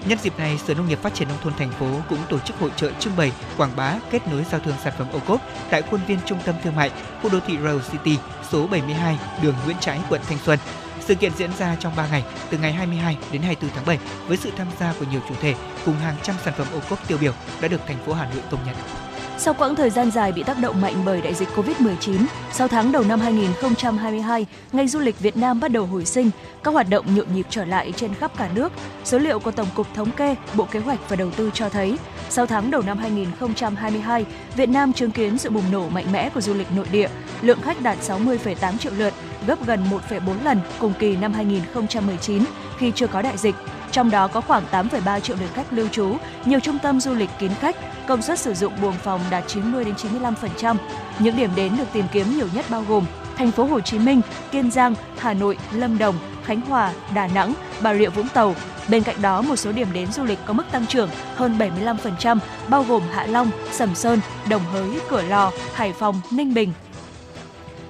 Nhân 0.08 0.18
dịp 0.22 0.40
này, 0.40 0.58
Sở 0.58 0.74
Nông 0.74 0.88
nghiệp 0.88 1.00
Phát 1.02 1.14
triển 1.14 1.28
nông 1.28 1.38
thôn 1.44 1.54
thành 1.54 1.72
phố 1.72 1.88
cũng 2.10 2.20
tổ 2.30 2.40
chức 2.40 2.60
hội 2.60 2.72
trợ 2.76 2.92
trưng 3.00 3.16
bày, 3.16 3.32
quảng 3.58 3.76
bá, 3.76 3.96
kết 4.12 4.28
nối 4.28 4.46
giao 4.52 4.60
thương 4.60 4.76
sản 4.84 4.94
phẩm 4.98 5.08
ô 5.14 5.20
cốp 5.20 5.42
tại 5.70 5.82
khuôn 5.82 6.00
viên 6.08 6.20
trung 6.26 6.40
tâm 6.46 6.56
thương 6.64 6.76
mại, 6.76 6.92
khu 7.22 7.30
đô 7.30 7.40
thị 7.48 7.58
Royal 7.58 7.80
City, 7.92 8.18
số 8.52 8.68
72, 8.68 9.20
đường 9.42 9.56
Nguyễn 9.66 9.78
Trãi, 9.80 10.00
quận 10.10 10.22
Thanh 10.28 10.38
Xuân. 10.46 10.60
Sự 11.00 11.16
kiện 11.16 11.32
diễn 11.38 11.50
ra 11.58 11.76
trong 11.80 11.96
3 11.96 12.08
ngày, 12.08 12.24
từ 12.50 12.58
ngày 12.58 12.74
22 12.74 13.18
đến 13.32 13.42
24 13.42 13.76
tháng 13.76 13.86
7 13.86 14.00
với 14.28 14.38
sự 14.38 14.52
tham 14.58 14.68
gia 14.80 14.94
của 15.00 15.06
nhiều 15.12 15.22
chủ 15.30 15.36
thể 15.42 15.56
cùng 15.86 15.96
hàng 15.96 16.16
trăm 16.24 16.36
sản 16.44 16.54
phẩm 16.58 16.68
ô 16.74 16.80
cốp 16.90 17.08
tiêu 17.08 17.18
biểu 17.22 17.34
đã 17.62 17.68
được 17.68 17.82
thành 17.88 17.98
phố 18.06 18.14
Hà 18.14 18.26
Nội 18.26 18.44
công 18.52 18.66
nhận. 18.66 19.05
Sau 19.38 19.54
quãng 19.54 19.76
thời 19.76 19.90
gian 19.90 20.12
dài 20.12 20.32
bị 20.32 20.44
tác 20.44 20.60
động 20.62 20.82
mạnh 20.82 20.94
bởi 21.06 21.22
đại 21.22 21.34
dịch 21.34 21.50
Covid-19, 21.56 22.26
sau 22.52 22.68
tháng 22.68 22.92
đầu 22.92 23.04
năm 23.04 23.20
2022, 23.20 24.46
ngành 24.72 24.88
du 24.88 25.00
lịch 25.00 25.20
Việt 25.20 25.38
Nam 25.38 25.60
bắt 25.60 25.72
đầu 25.72 25.86
hồi 25.86 26.06
sinh, 26.06 26.30
các 26.64 26.72
hoạt 26.74 26.90
động 26.90 27.16
nhộn 27.16 27.26
nhịp 27.34 27.46
trở 27.50 27.66
lại 27.66 27.94
trên 27.96 28.14
khắp 28.14 28.32
cả 28.38 28.50
nước. 28.56 28.72
Số 29.04 29.18
liệu 29.18 29.40
của 29.40 29.52
Tổng 29.52 29.68
cục 29.76 29.88
Thống 29.96 30.12
kê, 30.12 30.36
Bộ 30.56 30.68
Kế 30.72 30.80
hoạch 30.80 31.10
và 31.10 31.16
Đầu 31.16 31.32
tư 31.32 31.52
cho 31.54 31.70
thấy, 31.70 31.98
sau 32.30 32.46
tháng 32.46 32.72
đầu 32.72 32.82
năm 32.82 32.98
2022, 32.98 34.26
Việt 34.56 34.70
Nam 34.70 34.94
chứng 34.94 35.12
kiến 35.12 35.38
sự 35.38 35.50
bùng 35.50 35.72
nổ 35.72 35.90
mạnh 35.90 36.12
mẽ 36.12 36.30
của 36.30 36.42
du 36.42 36.54
lịch 36.54 36.72
nội 36.76 36.88
địa, 36.92 37.10
lượng 37.42 37.62
khách 37.62 37.82
đạt 37.82 37.98
60,8 38.08 38.78
triệu 38.78 38.92
lượt, 38.98 39.14
gấp 39.48 39.66
gần 39.68 39.84
1,4 40.10 40.44
lần 40.44 40.60
cùng 40.80 40.94
kỳ 41.00 41.16
năm 41.16 41.34
2019 41.34 42.44
khi 42.78 42.92
chưa 42.96 43.08
có 43.08 43.22
đại 43.22 43.38
dịch. 43.38 43.56
Trong 43.96 44.12
đó 44.12 44.28
có 44.28 44.42
khoảng 44.42 44.64
8,3 44.72 45.20
triệu 45.20 45.38
lượt 45.40 45.50
khách 45.54 45.74
lưu 45.74 45.88
trú, 45.88 46.18
nhiều 46.46 46.60
trung 46.60 46.80
tâm 46.80 47.00
du 47.00 47.14
lịch 47.14 47.30
kín 47.40 47.52
khách, 47.60 47.76
công 48.08 48.22
suất 48.22 48.40
sử 48.40 48.54
dụng 48.54 48.74
buồng 48.82 48.94
phòng 48.94 49.22
đạt 49.32 49.44
90 49.48 49.84
đến 49.86 49.94
95%. 49.96 50.76
Những 51.20 51.38
điểm 51.38 51.50
đến 51.56 51.78
được 51.78 51.84
tìm 51.94 52.06
kiếm 52.12 52.38
nhiều 52.38 52.48
nhất 52.54 52.66
bao 52.70 52.86
gồm 52.88 53.06
thành 53.38 53.52
phố 53.52 53.64
Hồ 53.64 53.80
Chí 53.80 54.00
Minh, 54.00 54.22
Kiên 54.52 54.72
Giang, 54.72 54.96
Hà 55.18 55.34
Nội, 55.34 55.58
Lâm 55.74 55.98
Đồng, 55.98 56.16
Khánh 56.46 56.62
Hòa, 56.62 56.94
Đà 57.16 57.28
Nẵng, 57.28 57.54
Bà 57.82 57.96
Rịa 57.96 58.10
Vũng 58.10 58.28
Tàu. 58.28 58.56
Bên 58.90 59.04
cạnh 59.04 59.22
đó, 59.22 59.42
một 59.42 59.56
số 59.56 59.72
điểm 59.72 59.88
đến 59.94 60.12
du 60.12 60.24
lịch 60.24 60.40
có 60.46 60.54
mức 60.54 60.66
tăng 60.72 60.88
trưởng 60.88 61.10
hơn 61.36 61.58
75%, 61.58 62.38
bao 62.68 62.84
gồm 62.84 63.04
Hạ 63.12 63.26
Long, 63.26 63.52
Sầm 63.72 63.96
Sơn, 63.96 64.20
Đồng 64.50 64.64
Hới, 64.74 65.00
Cửa 65.10 65.22
Lò, 65.22 65.52
Hải 65.74 65.94
Phòng, 65.94 66.22
Ninh 66.32 66.54
Bình, 66.54 66.74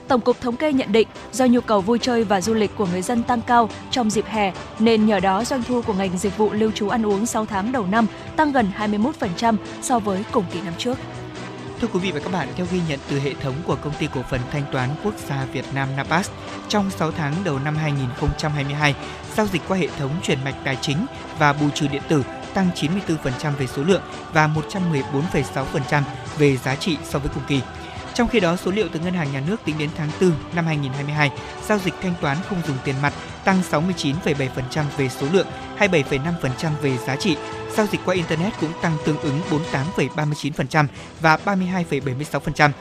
Tổng 0.08 0.22
cục 0.22 0.42
Thống 0.42 0.56
kê 0.56 0.74
nhận 0.74 0.92
định 0.92 1.08
do 1.32 1.46
nhu 1.46 1.62
cầu 1.62 1.82
vui 1.82 2.00
chơi 2.00 2.24
và 2.24 2.42
du 2.42 2.54
lịch 2.54 2.72
của 2.76 2.86
người 2.86 3.02
dân 3.02 3.24
tăng 3.24 3.42
cao 3.42 3.70
trong 3.92 4.10
dịp 4.10 4.26
hè 4.26 4.54
nên 4.80 5.06
nhờ 5.06 5.20
đó 5.20 5.44
doanh 5.44 5.64
thu 5.64 5.82
của 5.82 5.94
ngành 5.94 6.18
dịch 6.18 6.38
vụ 6.38 6.52
lưu 6.52 6.72
trú 6.72 6.90
ăn 6.90 7.06
uống 7.06 7.26
6 7.26 7.46
tháng 7.46 7.72
đầu 7.72 7.86
năm 7.86 8.06
tăng 8.36 8.52
gần 8.52 8.68
21% 8.78 9.56
so 9.82 10.00
với 10.00 10.24
cùng 10.32 10.46
kỳ 10.54 10.62
năm 10.62 10.74
trước. 10.78 10.98
Thưa 11.82 11.88
quý 11.94 12.00
vị 12.00 12.12
và 12.12 12.20
các 12.20 12.32
bạn, 12.32 12.48
theo 12.56 12.66
ghi 12.72 12.80
nhận 12.90 13.00
từ 13.10 13.20
hệ 13.20 13.34
thống 13.34 13.54
của 13.66 13.76
công 13.76 13.94
ty 14.00 14.08
cổ 14.16 14.22
phần 14.30 14.42
thanh 14.52 14.64
toán 14.72 14.90
quốc 15.04 15.14
gia 15.30 15.46
Việt 15.46 15.66
Nam 15.74 15.90
Napas, 15.98 16.30
trong 16.68 16.90
6 16.90 17.12
tháng 17.12 17.34
đầu 17.44 17.60
năm 17.60 17.76
2022, 17.76 18.96
giao 19.36 19.48
dịch 19.48 19.62
qua 19.68 19.78
hệ 19.78 19.88
thống 20.00 20.12
chuyển 20.24 20.44
mạch 20.44 20.56
tài 20.64 20.78
chính 20.82 21.06
và 21.40 21.54
bù 21.54 21.70
trừ 21.70 21.88
điện 21.88 22.02
tử 22.08 22.24
tăng 22.54 22.70
94% 22.76 23.56
về 23.60 23.68
số 23.68 23.84
lượng 23.84 24.02
và 24.34 24.50
114,6% 24.72 26.02
về 26.38 26.58
giá 26.58 26.76
trị 26.76 26.98
so 27.04 27.20
với 27.20 27.30
cùng 27.34 27.44
kỳ. 27.48 27.62
Trong 28.15 28.27
khi 28.27 28.39
đó, 28.39 28.55
số 28.55 28.72
liệu 28.72 28.88
từ 28.91 29.00
Ngân 29.00 29.13
hàng 29.13 29.34
Nhà 29.34 29.41
nước 29.48 29.55
tính 29.65 29.77
đến 29.77 29.89
tháng 29.98 30.10
4 30.22 30.31
năm 30.55 30.65
2022, 30.65 31.31
giao 31.67 31.79
dịch 31.79 31.93
thanh 32.01 32.13
toán 32.22 32.38
không 32.50 32.62
dùng 32.67 32.77
tiền 32.84 32.95
mặt 33.01 33.13
tăng 33.45 33.62
69,7% 33.72 34.84
về 34.98 35.10
số 35.10 35.27
lượng, 35.31 35.48
27,5% 35.79 36.72
về 36.81 36.98
giá 36.98 37.15
trị. 37.15 37.38
Giao 37.75 37.86
dịch 37.86 38.01
qua 38.05 38.15
Internet 38.15 38.53
cũng 38.62 38.72
tăng 38.81 38.98
tương 39.05 39.19
ứng 39.19 39.41
48,39% 39.50 40.86
và 41.22 41.38
32,76%. 41.45 42.72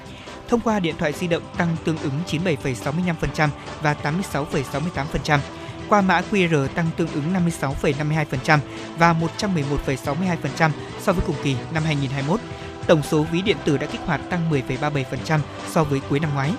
Thông 0.49 0.61
qua 0.61 0.81
điện 0.81 0.95
thoại 0.99 1.13
di 1.13 1.27
động 1.27 1.43
tăng 1.59 1.77
tương 1.85 1.99
ứng 1.99 2.21
97,65% 2.27 3.49
và 3.83 3.97
86,68%. 4.03 5.39
Qua 5.89 6.01
mã 6.01 6.23
QR 6.31 6.67
tăng 6.67 6.91
tương 6.97 7.13
ứng 7.13 7.35
56,52% 7.61 8.59
và 8.99 9.15
111,62% 9.39 10.71
so 11.01 11.13
với 11.13 11.25
cùng 11.27 11.37
kỳ 11.43 11.57
năm 11.75 11.83
2021. 11.85 12.41
Tổng 12.87 13.03
số 13.03 13.23
ví 13.23 13.43
điện 13.43 13.57
tử 13.65 13.77
đã 13.79 13.87
kích 13.87 14.01
hoạt 14.07 14.21
tăng 14.31 14.51
10,37% 14.51 15.41
so 15.71 15.85
với 15.85 16.01
cuối 16.09 16.21
năm 16.21 16.35
ngoái. 16.35 16.53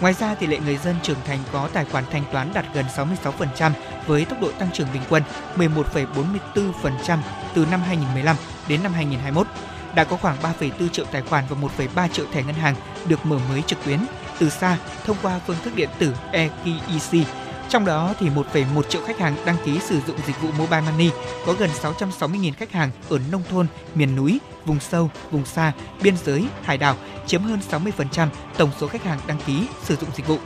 Ngoài 0.00 0.14
ra, 0.14 0.34
tỷ 0.34 0.46
lệ 0.46 0.58
người 0.64 0.76
dân 0.76 0.96
trưởng 1.02 1.18
thành 1.26 1.38
có 1.52 1.68
tài 1.72 1.84
khoản 1.84 2.04
thanh 2.10 2.24
toán 2.32 2.50
đạt 2.54 2.64
gần 2.74 2.84
66% 2.96 3.70
với 4.06 4.24
tốc 4.24 4.40
độ 4.40 4.50
tăng 4.58 4.72
trưởng 4.72 4.88
bình 4.92 5.02
quân 5.08 5.22
11,44% 5.56 7.18
từ 7.54 7.66
năm 7.70 7.80
2015 7.80 8.36
đến 8.68 8.82
năm 8.82 8.92
2021. 8.92 9.46
Đã 9.94 10.04
có 10.04 10.16
khoảng 10.16 10.36
3,4 10.42 10.88
triệu 10.88 11.04
tài 11.04 11.22
khoản 11.22 11.44
và 11.48 11.56
1,3 11.78 12.08
triệu 12.08 12.26
thẻ 12.32 12.42
ngân 12.42 12.54
hàng 12.54 12.74
được 13.06 13.26
mở 13.26 13.38
mới 13.48 13.62
trực 13.62 13.84
tuyến 13.84 13.98
từ 14.38 14.50
xa 14.50 14.76
thông 15.04 15.16
qua 15.22 15.40
phương 15.46 15.56
thức 15.64 15.76
điện 15.76 15.88
tử 15.98 16.14
eKYC 16.32 17.26
trong 17.74 17.84
đó 17.84 18.14
thì 18.20 18.30
1,1 18.30 18.82
triệu 18.82 19.02
khách 19.06 19.18
hàng 19.18 19.36
đăng 19.46 19.56
ký 19.64 19.78
sử 19.78 20.00
dụng 20.06 20.16
dịch 20.26 20.40
vụ 20.42 20.48
Mobile 20.58 20.80
Money, 20.80 21.10
có 21.46 21.52
gần 21.52 21.70
660.000 21.82 22.52
khách 22.52 22.72
hàng 22.72 22.90
ở 23.08 23.18
nông 23.32 23.42
thôn, 23.50 23.66
miền 23.94 24.16
núi, 24.16 24.38
vùng 24.64 24.80
sâu, 24.80 25.10
vùng 25.30 25.44
xa, 25.44 25.72
biên 26.02 26.14
giới, 26.24 26.46
hải 26.62 26.78
đảo, 26.78 26.96
chiếm 27.26 27.42
hơn 27.42 27.58
60% 27.70 28.28
tổng 28.56 28.70
số 28.80 28.86
khách 28.86 29.04
hàng 29.04 29.18
đăng 29.26 29.38
ký 29.46 29.66
sử 29.82 29.96
dụng 29.96 30.10
dịch 30.16 30.26
vụ. 30.26 30.38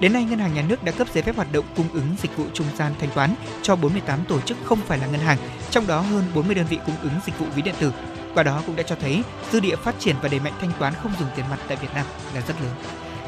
Đến 0.00 0.12
nay, 0.12 0.24
Ngân 0.24 0.38
hàng 0.38 0.54
Nhà 0.54 0.64
nước 0.68 0.84
đã 0.84 0.92
cấp 0.92 1.08
giấy 1.14 1.22
phép 1.22 1.36
hoạt 1.36 1.52
động 1.52 1.64
cung 1.76 1.88
ứng 1.92 2.16
dịch 2.22 2.36
vụ 2.36 2.44
trung 2.54 2.66
gian 2.76 2.92
thanh 3.00 3.10
toán 3.10 3.34
cho 3.62 3.76
48 3.76 4.24
tổ 4.24 4.40
chức 4.40 4.56
không 4.64 4.78
phải 4.86 4.98
là 4.98 5.06
ngân 5.06 5.20
hàng, 5.20 5.38
trong 5.70 5.86
đó 5.86 6.00
hơn 6.00 6.24
40 6.34 6.54
đơn 6.54 6.66
vị 6.70 6.78
cung 6.86 6.96
ứng 7.02 7.20
dịch 7.26 7.38
vụ 7.38 7.46
ví 7.54 7.62
điện 7.62 7.74
tử. 7.80 7.92
Qua 8.34 8.42
đó 8.42 8.62
cũng 8.66 8.76
đã 8.76 8.82
cho 8.82 8.96
thấy 9.00 9.22
dư 9.52 9.60
địa 9.60 9.76
phát 9.76 9.94
triển 9.98 10.16
và 10.22 10.28
đẩy 10.28 10.40
mạnh 10.40 10.54
thanh 10.60 10.72
toán 10.78 10.94
không 11.02 11.12
dùng 11.20 11.28
tiền 11.36 11.44
mặt 11.50 11.58
tại 11.68 11.76
Việt 11.76 11.94
Nam 11.94 12.06
là 12.34 12.40
rất 12.40 12.54
lớn. 12.62 12.72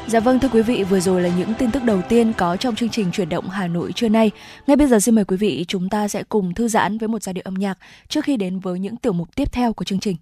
Dạ 0.07 0.19
vâng 0.19 0.39
thưa 0.39 0.49
quý 0.53 0.61
vị, 0.61 0.83
vừa 0.83 0.99
rồi 0.99 1.21
là 1.21 1.29
những 1.37 1.53
tin 1.57 1.71
tức 1.71 1.83
đầu 1.83 2.01
tiên 2.09 2.33
có 2.37 2.57
trong 2.57 2.75
chương 2.75 2.89
trình 2.89 3.11
chuyển 3.11 3.29
động 3.29 3.49
Hà 3.49 3.67
Nội 3.67 3.91
trưa 3.91 4.09
nay. 4.09 4.31
Ngay 4.67 4.75
bây 4.75 4.87
giờ 4.87 4.99
xin 4.99 5.15
mời 5.15 5.25
quý 5.25 5.37
vị 5.37 5.65
chúng 5.67 5.89
ta 5.89 6.07
sẽ 6.07 6.23
cùng 6.23 6.53
thư 6.53 6.67
giãn 6.67 6.97
với 6.97 7.07
một 7.07 7.23
giai 7.23 7.33
điệu 7.33 7.41
âm 7.45 7.53
nhạc 7.53 7.77
trước 8.07 8.25
khi 8.25 8.37
đến 8.37 8.59
với 8.59 8.79
những 8.79 8.95
tiểu 8.95 9.13
mục 9.13 9.35
tiếp 9.35 9.51
theo 9.51 9.73
của 9.73 9.85
chương 9.85 9.99
trình. 9.99 10.15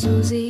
Dù 0.00 0.49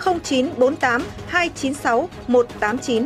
0948 0.00 1.02
296 1.28 2.08
189. 2.28 3.04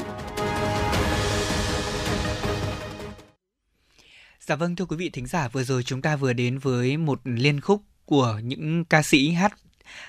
Dạ 4.40 4.57
vâng 4.57 4.77
thưa 4.77 4.85
quý 4.85 4.96
vị 4.96 5.11
thính 5.11 5.27
giả, 5.27 5.48
vừa 5.48 5.64
rồi 5.64 5.83
chúng 5.83 6.03
ta 6.03 6.16
vừa 6.16 6.33
đến 6.33 6.59
với 6.59 6.96
một 6.96 7.20
liên 7.24 7.61
khúc 7.61 7.83
của 8.05 8.40
những 8.42 8.85
ca 8.85 9.03
sĩ 9.03 9.31
hát 9.31 9.53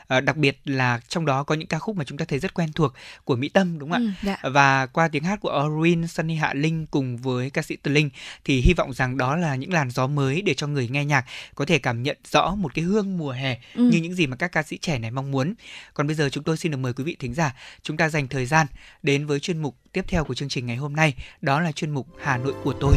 À, 0.07 0.19
đặc 0.21 0.37
biệt 0.37 0.59
là 0.65 0.99
trong 1.07 1.25
đó 1.25 1.43
có 1.43 1.55
những 1.55 1.67
ca 1.67 1.79
khúc 1.79 1.95
mà 1.95 2.03
chúng 2.03 2.17
ta 2.17 2.25
thấy 2.25 2.39
rất 2.39 2.53
quen 2.53 2.69
thuộc 2.75 2.93
của 3.23 3.35
Mỹ 3.35 3.49
Tâm 3.49 3.79
đúng 3.79 3.91
không 3.91 4.13
Ừ, 4.21 4.29
ạ? 4.29 4.37
dạ. 4.43 4.49
Và 4.49 4.85
qua 4.85 5.07
tiếng 5.07 5.23
hát 5.23 5.39
của 5.41 5.63
Orin, 5.65 6.07
Sunny 6.07 6.35
Hạ 6.35 6.53
Linh 6.53 6.85
cùng 6.91 7.17
với 7.17 7.49
ca 7.49 7.61
sĩ 7.61 7.75
Từ 7.83 7.91
Linh 7.91 8.09
thì 8.45 8.61
hy 8.61 8.73
vọng 8.73 8.93
rằng 8.93 9.17
đó 9.17 9.35
là 9.35 9.55
những 9.55 9.73
làn 9.73 9.89
gió 9.91 10.07
mới 10.07 10.41
để 10.41 10.53
cho 10.53 10.67
người 10.67 10.87
nghe 10.87 11.05
nhạc 11.05 11.25
có 11.55 11.65
thể 11.65 11.79
cảm 11.79 12.03
nhận 12.03 12.17
rõ 12.31 12.55
một 12.55 12.73
cái 12.75 12.85
hương 12.85 13.17
mùa 13.17 13.31
hè 13.31 13.57
Ừ. 13.75 13.83
như 13.91 13.97
những 14.01 14.13
gì 14.13 14.27
mà 14.27 14.35
các 14.35 14.51
ca 14.51 14.63
sĩ 14.63 14.77
trẻ 14.77 14.99
này 14.99 15.11
mong 15.11 15.31
muốn. 15.31 15.53
Còn 15.93 16.07
bây 16.07 16.15
giờ 16.15 16.29
chúng 16.29 16.43
tôi 16.43 16.57
xin 16.57 16.71
được 16.71 16.77
mời 16.77 16.93
quý 16.93 17.03
vị 17.03 17.15
thính 17.19 17.33
giả 17.33 17.55
chúng 17.83 17.97
ta 17.97 18.09
dành 18.09 18.27
thời 18.27 18.45
gian 18.45 18.67
đến 19.03 19.25
với 19.25 19.39
chuyên 19.39 19.57
mục 19.61 19.75
tiếp 19.93 20.05
theo 20.07 20.23
của 20.23 20.33
chương 20.33 20.49
trình 20.49 20.65
ngày 20.65 20.75
hôm 20.77 20.95
nay, 20.95 21.13
đó 21.41 21.59
là 21.61 21.71
chuyên 21.71 21.91
mục 21.91 22.07
Hà 22.23 22.37
Nội 22.37 22.53
của 22.63 22.73
tôi. 22.81 22.95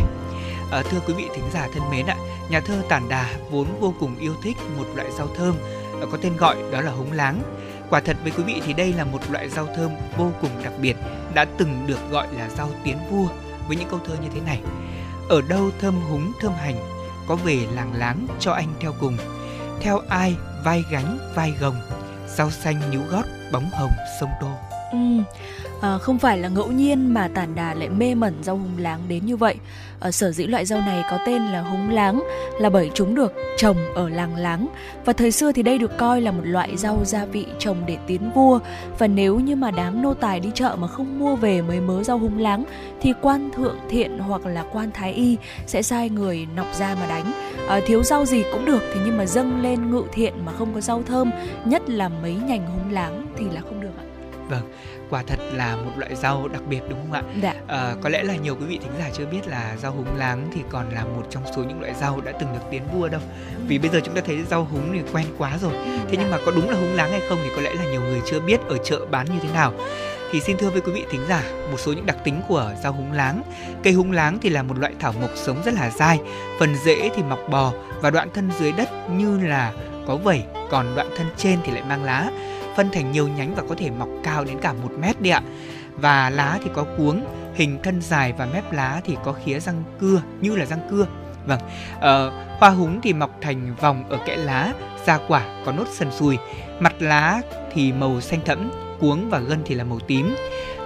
À, 0.72 0.82
thưa 0.90 1.00
quý 1.06 1.14
vị 1.14 1.24
thính 1.34 1.44
giả 1.52 1.68
thân 1.74 1.90
mến 1.90 2.06
ạ, 2.06 2.16
nhà 2.50 2.60
thơ 2.60 2.82
Tản 2.88 3.08
Đà 3.08 3.34
vốn 3.50 3.80
vô 3.80 3.94
cùng 4.00 4.18
yêu 4.18 4.36
thích 4.42 4.56
một 4.76 4.86
loại 4.96 5.08
rau 5.18 5.34
thơm 5.36 5.56
có 6.12 6.18
tên 6.22 6.36
gọi 6.36 6.56
đó 6.72 6.80
là 6.80 6.90
húng 6.90 7.12
láng. 7.12 7.42
Quả 7.90 8.00
thật 8.00 8.16
với 8.22 8.32
quý 8.36 8.44
vị 8.44 8.62
thì 8.66 8.72
đây 8.72 8.92
là 8.92 9.04
một 9.04 9.30
loại 9.30 9.48
rau 9.48 9.66
thơm 9.76 9.90
vô 10.16 10.30
cùng 10.40 10.50
đặc 10.64 10.72
biệt, 10.80 10.96
đã 11.34 11.44
từng 11.58 11.84
được 11.86 11.98
gọi 12.10 12.26
là 12.36 12.48
rau 12.48 12.68
tiến 12.84 12.98
vua 13.10 13.26
với 13.68 13.76
những 13.76 13.88
câu 13.90 14.00
thơ 14.06 14.14
như 14.22 14.28
thế 14.34 14.40
này. 14.40 14.60
Ở 15.28 15.42
đâu 15.48 15.70
thơm 15.80 16.00
húng 16.10 16.32
thơm 16.40 16.52
hành, 16.52 16.76
có 17.28 17.36
về 17.36 17.58
làng 17.74 17.92
láng 17.94 18.26
cho 18.40 18.52
anh 18.52 18.68
theo 18.80 18.94
cùng. 19.00 19.16
Theo 19.80 20.00
ai 20.08 20.36
vai 20.64 20.84
gánh 20.90 21.18
vai 21.34 21.54
gồng, 21.60 21.76
rau 22.28 22.50
xanh 22.50 22.90
nhú 22.90 23.00
gót 23.10 23.24
bóng 23.52 23.70
hồng 23.72 23.92
sông 24.20 24.30
đô 24.40 24.48
Ừ. 24.92 24.98
À, 25.82 25.98
không 25.98 26.18
phải 26.18 26.38
là 26.38 26.48
ngẫu 26.48 26.72
nhiên 26.72 27.14
mà 27.14 27.28
tản 27.28 27.54
đà 27.54 27.74
lại 27.74 27.88
mê 27.88 28.14
mẩn 28.14 28.34
rau 28.42 28.56
húng 28.56 28.78
láng 28.78 29.00
đến 29.08 29.26
như 29.26 29.36
vậy. 29.36 29.54
À, 30.00 30.10
sở 30.10 30.32
dĩ 30.32 30.46
loại 30.46 30.66
rau 30.66 30.80
này 30.80 31.04
có 31.10 31.18
tên 31.26 31.42
là 31.42 31.60
húng 31.60 31.90
láng 31.90 32.22
là 32.60 32.70
bởi 32.70 32.90
chúng 32.94 33.14
được 33.14 33.32
trồng 33.56 33.76
ở 33.94 34.08
làng 34.08 34.36
láng. 34.36 34.68
Và 35.04 35.12
thời 35.12 35.30
xưa 35.30 35.52
thì 35.52 35.62
đây 35.62 35.78
được 35.78 35.98
coi 35.98 36.20
là 36.20 36.30
một 36.30 36.42
loại 36.44 36.76
rau 36.76 37.04
gia 37.04 37.24
vị 37.24 37.46
trồng 37.58 37.76
để 37.86 37.96
tiến 38.06 38.30
vua. 38.34 38.58
Và 38.98 39.06
nếu 39.06 39.40
như 39.40 39.56
mà 39.56 39.70
đám 39.70 40.02
nô 40.02 40.14
tài 40.14 40.40
đi 40.40 40.50
chợ 40.54 40.76
mà 40.78 40.86
không 40.86 41.18
mua 41.18 41.36
về 41.36 41.62
mấy 41.62 41.80
mớ 41.80 42.02
rau 42.02 42.18
húng 42.18 42.38
láng 42.38 42.64
thì 43.00 43.12
quan 43.22 43.50
thượng 43.56 43.76
thiện 43.90 44.18
hoặc 44.18 44.46
là 44.46 44.64
quan 44.72 44.90
thái 44.94 45.12
y 45.12 45.36
sẽ 45.66 45.82
sai 45.82 46.08
người 46.08 46.46
nọc 46.56 46.74
ra 46.74 46.96
mà 47.00 47.06
đánh. 47.06 47.32
À, 47.68 47.80
thiếu 47.86 48.02
rau 48.02 48.26
gì 48.26 48.42
cũng 48.52 48.64
được 48.64 48.82
thế 48.94 49.00
nhưng 49.06 49.18
mà 49.18 49.26
dâng 49.26 49.62
lên 49.62 49.90
ngự 49.90 50.02
thiện 50.12 50.34
mà 50.46 50.52
không 50.52 50.74
có 50.74 50.80
rau 50.80 51.02
thơm 51.02 51.30
nhất 51.64 51.90
là 51.90 52.08
mấy 52.08 52.34
nhành 52.34 52.66
húng 52.66 52.92
láng 52.92 53.26
thì 53.36 53.44
là 53.52 53.60
không 53.60 53.80
được 53.80 53.88
ạ. 53.98 54.04
Vâng, 54.48 54.72
quả 55.12 55.22
thật 55.26 55.38
là 55.52 55.76
một 55.76 55.90
loại 55.96 56.14
rau 56.14 56.48
đặc 56.48 56.62
biệt 56.68 56.80
đúng 56.88 56.98
không 57.02 57.12
ạ? 57.12 57.22
Dạ. 57.42 57.54
À, 57.66 57.94
có 58.02 58.08
lẽ 58.08 58.22
là 58.22 58.36
nhiều 58.36 58.56
quý 58.60 58.66
vị 58.66 58.78
thính 58.82 58.92
giả 58.98 59.10
chưa 59.12 59.26
biết 59.26 59.48
là 59.48 59.76
rau 59.82 59.92
húng 59.92 60.16
láng 60.16 60.50
thì 60.54 60.60
còn 60.70 60.90
là 60.94 61.04
một 61.04 61.26
trong 61.30 61.42
số 61.56 61.64
những 61.64 61.80
loại 61.80 61.94
rau 62.00 62.20
đã 62.20 62.32
từng 62.32 62.52
được 62.52 62.60
tiến 62.70 62.82
vua 62.92 63.08
đâu. 63.08 63.20
Vì 63.66 63.78
bây 63.78 63.90
giờ 63.90 64.00
chúng 64.04 64.14
ta 64.14 64.20
thấy 64.26 64.42
rau 64.50 64.64
húng 64.64 64.92
thì 64.92 65.00
quen 65.12 65.26
quá 65.38 65.58
rồi. 65.60 65.72
Thế 66.10 66.16
nhưng 66.18 66.30
mà 66.30 66.38
có 66.46 66.52
đúng 66.52 66.70
là 66.70 66.76
húng 66.76 66.94
láng 66.94 67.10
hay 67.10 67.20
không 67.28 67.38
thì 67.42 67.50
có 67.56 67.62
lẽ 67.62 67.74
là 67.74 67.84
nhiều 67.84 68.00
người 68.00 68.20
chưa 68.30 68.40
biết 68.40 68.60
ở 68.68 68.78
chợ 68.84 69.06
bán 69.10 69.26
như 69.26 69.38
thế 69.42 69.48
nào. 69.54 69.72
Thì 70.32 70.40
xin 70.40 70.56
thưa 70.56 70.70
với 70.70 70.80
quý 70.80 70.92
vị 70.92 71.04
thính 71.10 71.24
giả 71.28 71.42
một 71.70 71.80
số 71.80 71.92
những 71.92 72.06
đặc 72.06 72.16
tính 72.24 72.40
của 72.48 72.72
rau 72.82 72.92
húng 72.92 73.12
láng. 73.12 73.42
Cây 73.82 73.92
húng 73.92 74.12
láng 74.12 74.38
thì 74.42 74.48
là 74.48 74.62
một 74.62 74.78
loại 74.78 74.92
thảo 75.00 75.12
mộc 75.20 75.30
sống 75.34 75.62
rất 75.64 75.74
là 75.74 75.90
dai, 75.90 76.20
phần 76.60 76.76
rễ 76.84 77.10
thì 77.16 77.22
mọc 77.22 77.40
bò 77.50 77.72
và 78.00 78.10
đoạn 78.10 78.28
thân 78.34 78.50
dưới 78.60 78.72
đất 78.72 78.88
như 79.10 79.38
là 79.38 79.72
có 80.06 80.16
vẩy, 80.16 80.42
còn 80.70 80.94
đoạn 80.94 81.10
thân 81.16 81.26
trên 81.36 81.58
thì 81.64 81.72
lại 81.72 81.82
mang 81.88 82.04
lá 82.04 82.30
phân 82.76 82.90
thành 82.92 83.12
nhiều 83.12 83.28
nhánh 83.28 83.54
và 83.54 83.62
có 83.68 83.74
thể 83.78 83.90
mọc 83.90 84.08
cao 84.24 84.44
đến 84.44 84.58
cả 84.62 84.72
một 84.72 84.90
mét 84.98 85.20
đi 85.20 85.30
ạ. 85.30 85.42
Và 85.96 86.30
lá 86.30 86.58
thì 86.64 86.70
có 86.74 86.84
cuống, 86.96 87.24
hình 87.54 87.78
thân 87.82 88.02
dài 88.02 88.32
và 88.38 88.46
mép 88.46 88.72
lá 88.72 89.00
thì 89.04 89.16
có 89.24 89.32
khía 89.32 89.60
răng 89.60 89.84
cưa 90.00 90.22
như 90.40 90.56
là 90.56 90.64
răng 90.64 90.88
cưa. 90.90 91.06
Vâng, 91.46 91.60
ờ, 92.00 92.32
hoa 92.58 92.70
húng 92.70 93.00
thì 93.00 93.12
mọc 93.12 93.30
thành 93.40 93.74
vòng 93.80 94.04
ở 94.08 94.18
kẽ 94.26 94.36
lá, 94.36 94.72
ra 95.06 95.18
quả 95.28 95.42
có 95.66 95.72
nốt 95.72 95.86
sần 95.90 96.10
sùi, 96.12 96.38
mặt 96.80 96.94
lá 96.98 97.40
thì 97.72 97.92
màu 97.92 98.20
xanh 98.20 98.40
thẫm, 98.44 98.70
cuống 99.00 99.30
và 99.30 99.38
gân 99.38 99.62
thì 99.64 99.74
là 99.74 99.84
màu 99.84 99.98
tím. 100.00 100.34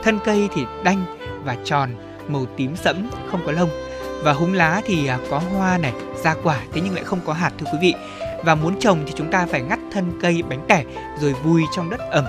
Thân 0.03 0.19
cây 0.25 0.49
thì 0.55 0.63
đanh 0.85 1.05
và 1.45 1.57
tròn, 1.65 1.91
màu 2.29 2.47
tím 2.57 2.77
sẫm, 2.77 3.11
không 3.31 3.41
có 3.47 3.53
lông. 3.53 3.71
Và 4.23 4.33
húng 4.33 4.55
lá 4.55 4.81
thì 4.85 5.07
à, 5.07 5.19
có 5.31 5.39
hoa 5.39 5.79
này, 5.79 5.93
ra 6.25 6.35
quả 6.43 6.61
thế 6.73 6.81
nhưng 6.85 6.95
lại 6.95 7.05
không 7.05 7.21
có 7.27 7.33
hạt 7.33 7.53
thưa 7.59 7.67
quý 7.73 7.79
vị 7.81 7.95
và 8.45 8.55
muốn 8.55 8.81
trồng 8.81 8.99
thì 9.07 9.13
chúng 9.17 9.31
ta 9.31 9.47
phải 9.47 9.63
ngắt 9.63 9.76
thân 9.97 10.19
cây 10.23 10.43
bánh 10.49 10.65
tẻ 10.69 10.85
rồi 11.21 11.33
vùi 11.33 11.63
trong 11.77 11.91
đất 11.91 12.01
ẩm 12.11 12.25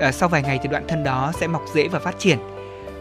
à, 0.00 0.12
sau 0.12 0.28
vài 0.28 0.42
ngày 0.42 0.58
thì 0.62 0.68
đoạn 0.68 0.84
thân 0.88 1.04
đó 1.04 1.32
sẽ 1.40 1.46
mọc 1.46 1.62
rễ 1.74 1.88
và 1.88 1.98
phát 1.98 2.18
triển 2.18 2.38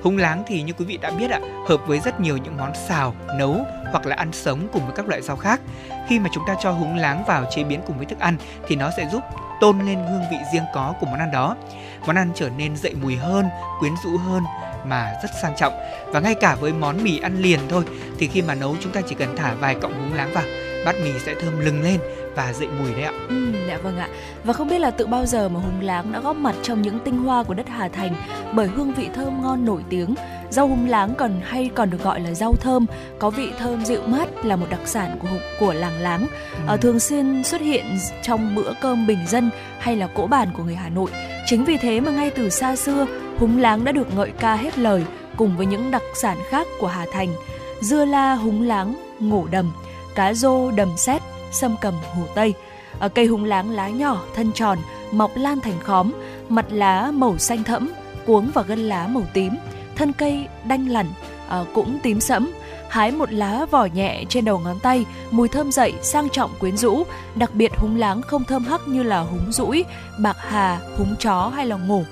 húng 0.03 0.17
láng 0.17 0.43
thì 0.47 0.61
như 0.61 0.73
quý 0.73 0.85
vị 0.85 0.97
đã 1.01 1.11
biết 1.11 1.31
ạ 1.31 1.39
hợp 1.67 1.87
với 1.87 1.99
rất 1.99 2.19
nhiều 2.19 2.37
những 2.37 2.57
món 2.57 2.71
xào 2.87 3.15
nấu 3.37 3.65
hoặc 3.91 4.05
là 4.05 4.15
ăn 4.15 4.33
sống 4.33 4.67
cùng 4.73 4.85
với 4.85 4.95
các 4.95 5.07
loại 5.07 5.21
rau 5.21 5.37
khác 5.37 5.61
khi 6.07 6.19
mà 6.19 6.29
chúng 6.33 6.43
ta 6.47 6.55
cho 6.61 6.71
húng 6.71 6.97
láng 6.97 7.23
vào 7.27 7.45
chế 7.55 7.63
biến 7.63 7.81
cùng 7.87 7.97
với 7.97 8.05
thức 8.05 8.19
ăn 8.19 8.37
thì 8.67 8.75
nó 8.75 8.89
sẽ 8.97 9.09
giúp 9.11 9.23
tôn 9.61 9.79
lên 9.79 9.99
hương 10.09 10.23
vị 10.31 10.37
riêng 10.53 10.63
có 10.73 10.93
của 10.99 11.05
món 11.05 11.19
ăn 11.19 11.31
đó. 11.31 11.55
Món 12.07 12.15
ăn 12.15 12.31
trở 12.35 12.49
nên 12.57 12.77
dậy 12.77 12.95
mùi 13.01 13.15
hơn, 13.15 13.45
quyến 13.79 13.93
rũ 14.03 14.17
hơn 14.17 14.43
mà 14.85 15.13
rất 15.23 15.29
sang 15.41 15.55
trọng. 15.57 15.73
Và 16.07 16.19
ngay 16.19 16.35
cả 16.35 16.55
với 16.55 16.73
món 16.73 17.03
mì 17.03 17.19
ăn 17.19 17.37
liền 17.37 17.59
thôi 17.69 17.83
thì 18.19 18.27
khi 18.27 18.41
mà 18.41 18.55
nấu 18.55 18.75
chúng 18.81 18.91
ta 18.91 19.01
chỉ 19.07 19.15
cần 19.15 19.35
thả 19.35 19.53
vài 19.53 19.75
cọng 19.75 19.93
húng 19.93 20.13
láng 20.13 20.33
vào, 20.33 20.43
bát 20.85 20.95
mì 21.03 21.11
sẽ 21.25 21.35
thơm 21.41 21.59
lừng 21.59 21.81
lên 21.81 21.99
và 22.35 22.53
dậy 22.53 22.67
mùi 22.79 22.93
đấy 22.93 23.03
ạ. 23.03 23.11
Ừ, 23.29 23.53
dạ 23.67 23.77
vâng 23.77 23.97
ạ. 23.97 24.09
Và 24.43 24.53
không 24.53 24.67
biết 24.69 24.79
là 24.79 24.91
từ 24.91 25.07
bao 25.07 25.25
giờ 25.25 25.49
mà 25.49 25.59
húng 25.59 25.81
láng 25.81 26.11
đã 26.11 26.19
góp 26.19 26.35
mặt 26.35 26.55
trong 26.63 26.81
những 26.81 26.99
tinh 26.99 27.17
hoa 27.17 27.43
của 27.43 27.53
đất 27.53 27.69
Hà 27.69 27.87
Thành 27.87 28.15
bởi 28.53 28.67
hương 28.67 28.93
vị 28.93 29.09
thơm 29.15 29.41
ngon 29.41 29.65
nổi 29.65 29.81
tiếng. 29.89 30.15
Rau 30.49 30.67
húng 30.67 30.89
láng 30.89 31.15
còn 31.17 31.31
hay 31.43 31.69
còn 31.75 31.89
được 31.89 32.03
gọi 32.03 32.19
là 32.19 32.33
rau 32.33 32.55
thơm, 32.61 32.85
có 33.19 33.29
vị 33.29 33.51
thơm 33.59 33.85
dịu 33.85 34.01
mát 34.07 34.45
là 34.45 34.55
một 34.55 34.65
đặc 34.69 34.79
sản 34.85 35.17
của 35.19 35.27
của 35.59 35.73
làng 35.73 35.99
láng, 35.99 36.27
ừ. 36.53 36.59
Ờ, 36.67 36.77
thường 36.77 36.99
xuyên 36.99 37.43
xuất 37.43 37.61
hiện 37.61 37.85
trong 38.23 38.55
bữa 38.55 38.73
cơm 38.81 39.07
bình 39.07 39.19
dân 39.27 39.49
hay 39.79 39.95
là 39.95 40.07
cỗ 40.07 40.27
bàn 40.27 40.47
của 40.57 40.63
người 40.63 40.75
Hà 40.75 40.89
Nội. 40.89 41.11
Chính 41.45 41.65
vì 41.65 41.77
thế 41.77 41.99
mà 41.99 42.11
ngay 42.11 42.29
từ 42.29 42.49
xa 42.49 42.75
xưa, 42.75 43.05
húng 43.39 43.59
láng 43.59 43.83
đã 43.83 43.91
được 43.91 44.15
ngợi 44.15 44.31
ca 44.39 44.55
hết 44.55 44.79
lời 44.79 45.03
cùng 45.37 45.57
với 45.57 45.65
những 45.65 45.91
đặc 45.91 46.03
sản 46.15 46.37
khác 46.49 46.67
của 46.79 46.87
Hà 46.87 47.05
Thành. 47.13 47.29
Dưa 47.81 48.05
la 48.05 48.33
húng 48.33 48.61
láng, 48.61 48.95
ngổ 49.19 49.47
đầm, 49.51 49.71
cá 50.15 50.33
rô 50.33 50.71
đầm 50.71 50.89
xét, 50.97 51.21
sâm 51.51 51.75
cầm 51.81 51.93
hồ 52.15 52.23
Tây. 52.35 52.53
Ở 52.99 53.09
cây 53.09 53.25
húng 53.25 53.45
láng 53.45 53.71
lá 53.71 53.89
nhỏ, 53.89 54.21
thân 54.35 54.51
tròn, 54.51 54.77
mọc 55.11 55.31
lan 55.35 55.59
thành 55.59 55.79
khóm, 55.83 56.11
mặt 56.49 56.65
lá 56.69 57.11
màu 57.13 57.37
xanh 57.37 57.63
thẫm, 57.63 57.89
cuống 58.25 58.51
và 58.53 58.61
gân 58.61 58.79
lá 58.79 59.07
màu 59.07 59.23
tím, 59.33 59.55
thân 59.95 60.13
cây 60.13 60.47
đanh 60.63 60.89
lằn 60.89 61.05
à, 61.49 61.63
cũng 61.73 61.99
tím 62.03 62.19
sẫm. 62.19 62.51
Hái 62.89 63.11
một 63.11 63.33
lá 63.33 63.65
vỏ 63.71 63.85
nhẹ 63.85 64.23
trên 64.29 64.45
đầu 64.45 64.59
ngón 64.59 64.79
tay, 64.79 65.05
mùi 65.31 65.47
thơm 65.47 65.71
dậy, 65.71 65.93
sang 66.01 66.29
trọng 66.29 66.51
quyến 66.59 66.77
rũ. 66.77 67.03
Đặc 67.35 67.53
biệt 67.53 67.71
húng 67.75 67.99
láng 67.99 68.21
không 68.21 68.43
thơm 68.43 68.63
hắc 68.63 68.87
như 68.87 69.03
là 69.03 69.19
húng 69.19 69.51
rũi, 69.51 69.85
bạc 70.19 70.37
hà, 70.39 70.79
húng 70.97 71.15
chó 71.19 71.51
hay 71.55 71.65
là 71.65 71.75
ngủ 71.75 72.03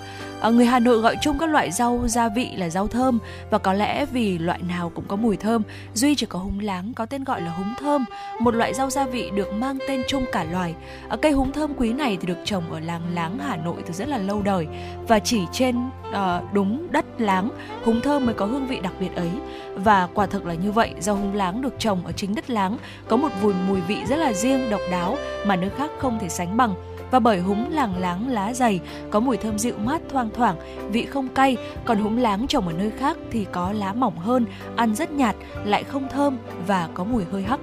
À, 0.42 0.50
người 0.50 0.66
Hà 0.66 0.80
Nội 0.80 0.98
gọi 0.98 1.16
chung 1.22 1.38
các 1.40 1.50
loại 1.50 1.72
rau 1.72 2.08
gia 2.08 2.30
vị 2.30 2.50
là 2.56 2.70
rau 2.70 2.88
thơm 2.88 3.20
và 3.50 3.58
có 3.58 3.74
lẽ 3.74 4.06
vì 4.06 4.38
loại 4.38 4.60
nào 4.68 4.92
cũng 4.96 5.06
có 5.08 5.16
mùi 5.16 5.38
thơm, 5.38 5.64
duy 5.94 6.16
chỉ 6.16 6.26
có 6.26 6.40
húng 6.40 6.60
láng 6.60 6.94
có 6.94 7.06
tên 7.06 7.24
gọi 7.24 7.42
là 7.42 7.52
húng 7.52 7.74
thơm, 7.80 8.06
một 8.40 8.56
loại 8.56 8.74
rau 8.74 8.90
gia 8.90 9.06
vị 9.06 9.32
được 9.36 9.54
mang 9.54 9.78
tên 9.88 10.02
chung 10.08 10.26
cả 10.32 10.46
loài. 10.52 10.76
À, 11.10 11.18
cây 11.22 11.32
húng 11.32 11.52
thơm 11.52 11.74
quý 11.78 11.94
này 11.94 12.18
thì 12.22 12.28
được 12.28 12.38
trồng 12.46 12.72
ở 12.72 12.80
làng 12.80 13.02
Láng 13.14 13.40
Hà 13.40 13.56
Nội 13.56 13.76
từ 13.86 13.94
rất 13.94 14.08
là 14.08 14.18
lâu 14.18 14.42
đời 14.42 14.68
và 15.08 15.20
chỉ 15.20 15.42
trên 15.52 15.78
uh, 16.10 16.54
đúng 16.54 16.88
đất 16.92 17.06
láng 17.18 17.50
húng 17.84 18.02
thơm 18.02 18.26
mới 18.26 18.36
có 18.36 18.46
hương 18.46 18.68
vị 18.68 18.80
đặc 18.80 18.94
biệt 19.00 19.16
ấy 19.16 19.32
và 19.76 20.08
quả 20.14 20.26
thực 20.26 20.46
là 20.46 20.54
như 20.54 20.72
vậy 20.72 20.94
rau 21.00 21.16
húng 21.16 21.36
láng 21.36 21.62
được 21.62 21.74
trồng 21.80 22.06
ở 22.06 22.12
chính 22.12 22.36
đất 22.36 22.50
láng 22.50 22.78
có 23.08 23.18
một 23.18 23.30
mùi 23.42 23.54
mùi 23.68 23.82
vị 23.82 23.98
rất 24.10 24.16
là 24.16 24.34
riêng 24.34 24.70
độc 24.70 24.82
đáo 24.92 25.18
mà 25.46 25.56
nơi 25.56 25.70
khác 25.78 25.92
không 26.00 26.20
thể 26.20 26.30
sánh 26.30 26.58
bằng 26.58 26.76
và 27.12 27.20
bởi 27.20 27.40
húng 27.40 27.72
làng 27.72 27.98
láng 27.98 28.30
lá 28.30 28.54
dày 28.54 28.80
có 29.12 29.20
mùi 29.20 29.38
thơm 29.38 29.60
dịu 29.60 29.74
mát 29.78 30.02
thoang 30.10 30.30
thoảng, 30.34 30.56
vị 30.92 31.06
không 31.06 31.28
cay, 31.28 31.58
còn 31.86 32.00
húng 32.00 32.18
láng 32.18 32.48
trồng 32.48 32.68
ở 32.68 32.74
nơi 32.74 32.92
khác 33.00 33.18
thì 33.32 33.46
có 33.52 33.72
lá 33.72 33.94
mỏng 33.94 34.18
hơn, 34.18 34.46
ăn 34.76 34.96
rất 34.96 35.12
nhạt, 35.12 35.36
lại 35.66 35.84
không 35.84 36.08
thơm 36.12 36.38
và 36.68 36.90
có 36.94 37.04
mùi 37.04 37.24
hơi 37.32 37.44
hắc. 37.44 37.60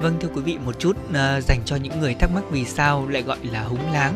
Vâng 0.00 0.16
thưa 0.20 0.28
quý 0.34 0.42
vị 0.42 0.58
một 0.64 0.78
chút 0.78 0.96
uh, 1.10 1.44
dành 1.44 1.60
cho 1.64 1.76
những 1.76 2.00
người 2.00 2.14
thắc 2.14 2.30
mắc 2.34 2.42
vì 2.50 2.64
sao 2.64 3.08
lại 3.08 3.22
gọi 3.22 3.38
là 3.52 3.62
húng 3.62 3.92
láng 3.92 4.14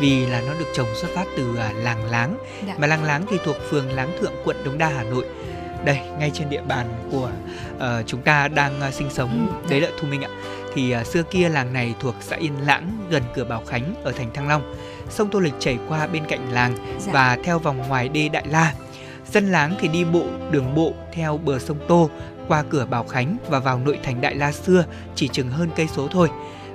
vì 0.00 0.26
là 0.26 0.40
nó 0.40 0.52
được 0.58 0.66
trồng 0.74 0.86
xuất 1.00 1.08
phát 1.14 1.24
từ 1.36 1.50
uh, 1.50 1.56
làng 1.84 2.10
láng 2.10 2.36
dạ. 2.66 2.74
mà 2.78 2.86
làng 2.86 3.04
láng 3.04 3.24
thì 3.30 3.36
thuộc 3.44 3.56
phường 3.70 3.92
Láng 3.92 4.10
Thượng 4.20 4.32
quận 4.44 4.56
Đống 4.64 4.78
Đa 4.78 4.88
Hà 4.88 5.02
Nội 5.02 5.24
đây 5.84 6.00
ngay 6.18 6.30
trên 6.34 6.50
địa 6.50 6.62
bàn 6.62 6.86
của 7.10 7.30
uh, 7.76 8.06
chúng 8.06 8.22
ta 8.22 8.48
đang 8.48 8.80
uh, 8.88 8.94
sinh 8.94 9.10
sống 9.10 9.48
ừ, 9.62 9.70
đấy 9.70 9.80
là 9.80 9.88
thu 10.00 10.08
minh 10.08 10.22
ạ 10.22 10.30
thì 10.74 10.96
uh, 11.00 11.06
xưa 11.06 11.22
kia 11.22 11.48
làng 11.48 11.72
này 11.72 11.94
thuộc 12.00 12.14
xã 12.20 12.36
Yên 12.36 12.52
Lãng 12.66 13.06
gần 13.10 13.22
cửa 13.34 13.44
Bảo 13.44 13.62
Khánh 13.66 13.94
ở 14.04 14.12
thành 14.12 14.34
Thăng 14.34 14.48
Long. 14.48 14.74
Sông 15.10 15.30
Tô 15.30 15.38
Lịch 15.38 15.54
chảy 15.58 15.78
qua 15.88 16.06
bên 16.06 16.22
cạnh 16.28 16.52
làng 16.52 16.76
dạ. 16.98 17.12
và 17.12 17.38
theo 17.44 17.58
vòng 17.58 17.88
ngoài 17.88 18.08
đê 18.08 18.28
Đại 18.28 18.44
La. 18.48 18.74
Dân 19.32 19.52
láng 19.52 19.74
thì 19.80 19.88
đi 19.88 20.04
bộ 20.04 20.24
đường 20.50 20.74
bộ 20.74 20.92
theo 21.12 21.38
bờ 21.44 21.58
sông 21.58 21.78
Tô 21.88 22.10
qua 22.48 22.64
cửa 22.70 22.86
Bảo 22.90 23.04
Khánh 23.04 23.36
và 23.48 23.58
vào 23.58 23.78
nội 23.78 23.98
thành 24.02 24.20
Đại 24.20 24.34
La 24.34 24.52
xưa 24.52 24.84
chỉ 25.14 25.28
chừng 25.28 25.50
hơn 25.50 25.70
cây 25.76 25.88
số 25.96 26.08
thôi. 26.08 26.28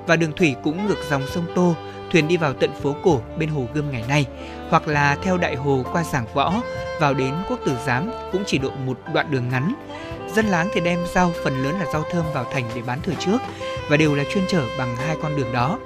Và 0.08 0.15
đường 0.15 0.32
thủy 0.36 0.56
cũng 0.63 0.88
ngược 0.88 0.98
dòng 1.10 1.28
sông 1.28 1.45
Tô, 1.56 1.76
thuyền 2.12 2.28
đi 2.28 2.38
vào 2.38 2.54
tận 2.54 2.72
phố 2.82 2.95
cổ 3.04 3.22
bên 3.38 3.50
hồ 3.50 3.65
Gươm 3.74 3.91
ngày 3.91 4.04
nay, 4.08 4.26
hoặc 4.69 4.88
là 4.88 5.17
theo 5.24 5.38
đại 5.38 5.56
hồ 5.56 5.84
qua 5.91 6.04
Giảng 6.04 6.26
Võ 6.34 6.62
vào 7.00 7.13
đến 7.13 7.34
Quốc 7.50 7.60
Tử 7.65 7.72
Giám 7.86 8.12
cũng 8.32 8.43
chỉ 8.45 8.58
độ 8.58 8.72
một 8.86 9.00
đoạn 9.13 9.32
đường 9.32 9.50
ngắn. 9.50 9.74
Dân 10.36 10.45
láng 10.45 10.69
thì 10.74 10.82
đem 10.82 11.00
rau 11.13 11.32
phần 11.43 11.63
lớn 11.63 11.76
là 11.80 11.86
rau 11.93 12.04
thơm 12.12 12.26
vào 12.34 12.45
thành 12.54 12.63
để 12.76 12.82
bán 12.82 13.02
thử 13.02 13.13
trước 13.19 13.38
và 13.89 13.98
đều 13.98 14.15
là 14.15 14.24
chuyên 14.34 14.43
chở 14.48 14.62
bằng 14.78 14.95
hai 14.95 15.15
con 15.22 15.38
đường 15.38 15.54
đó. 15.54 15.80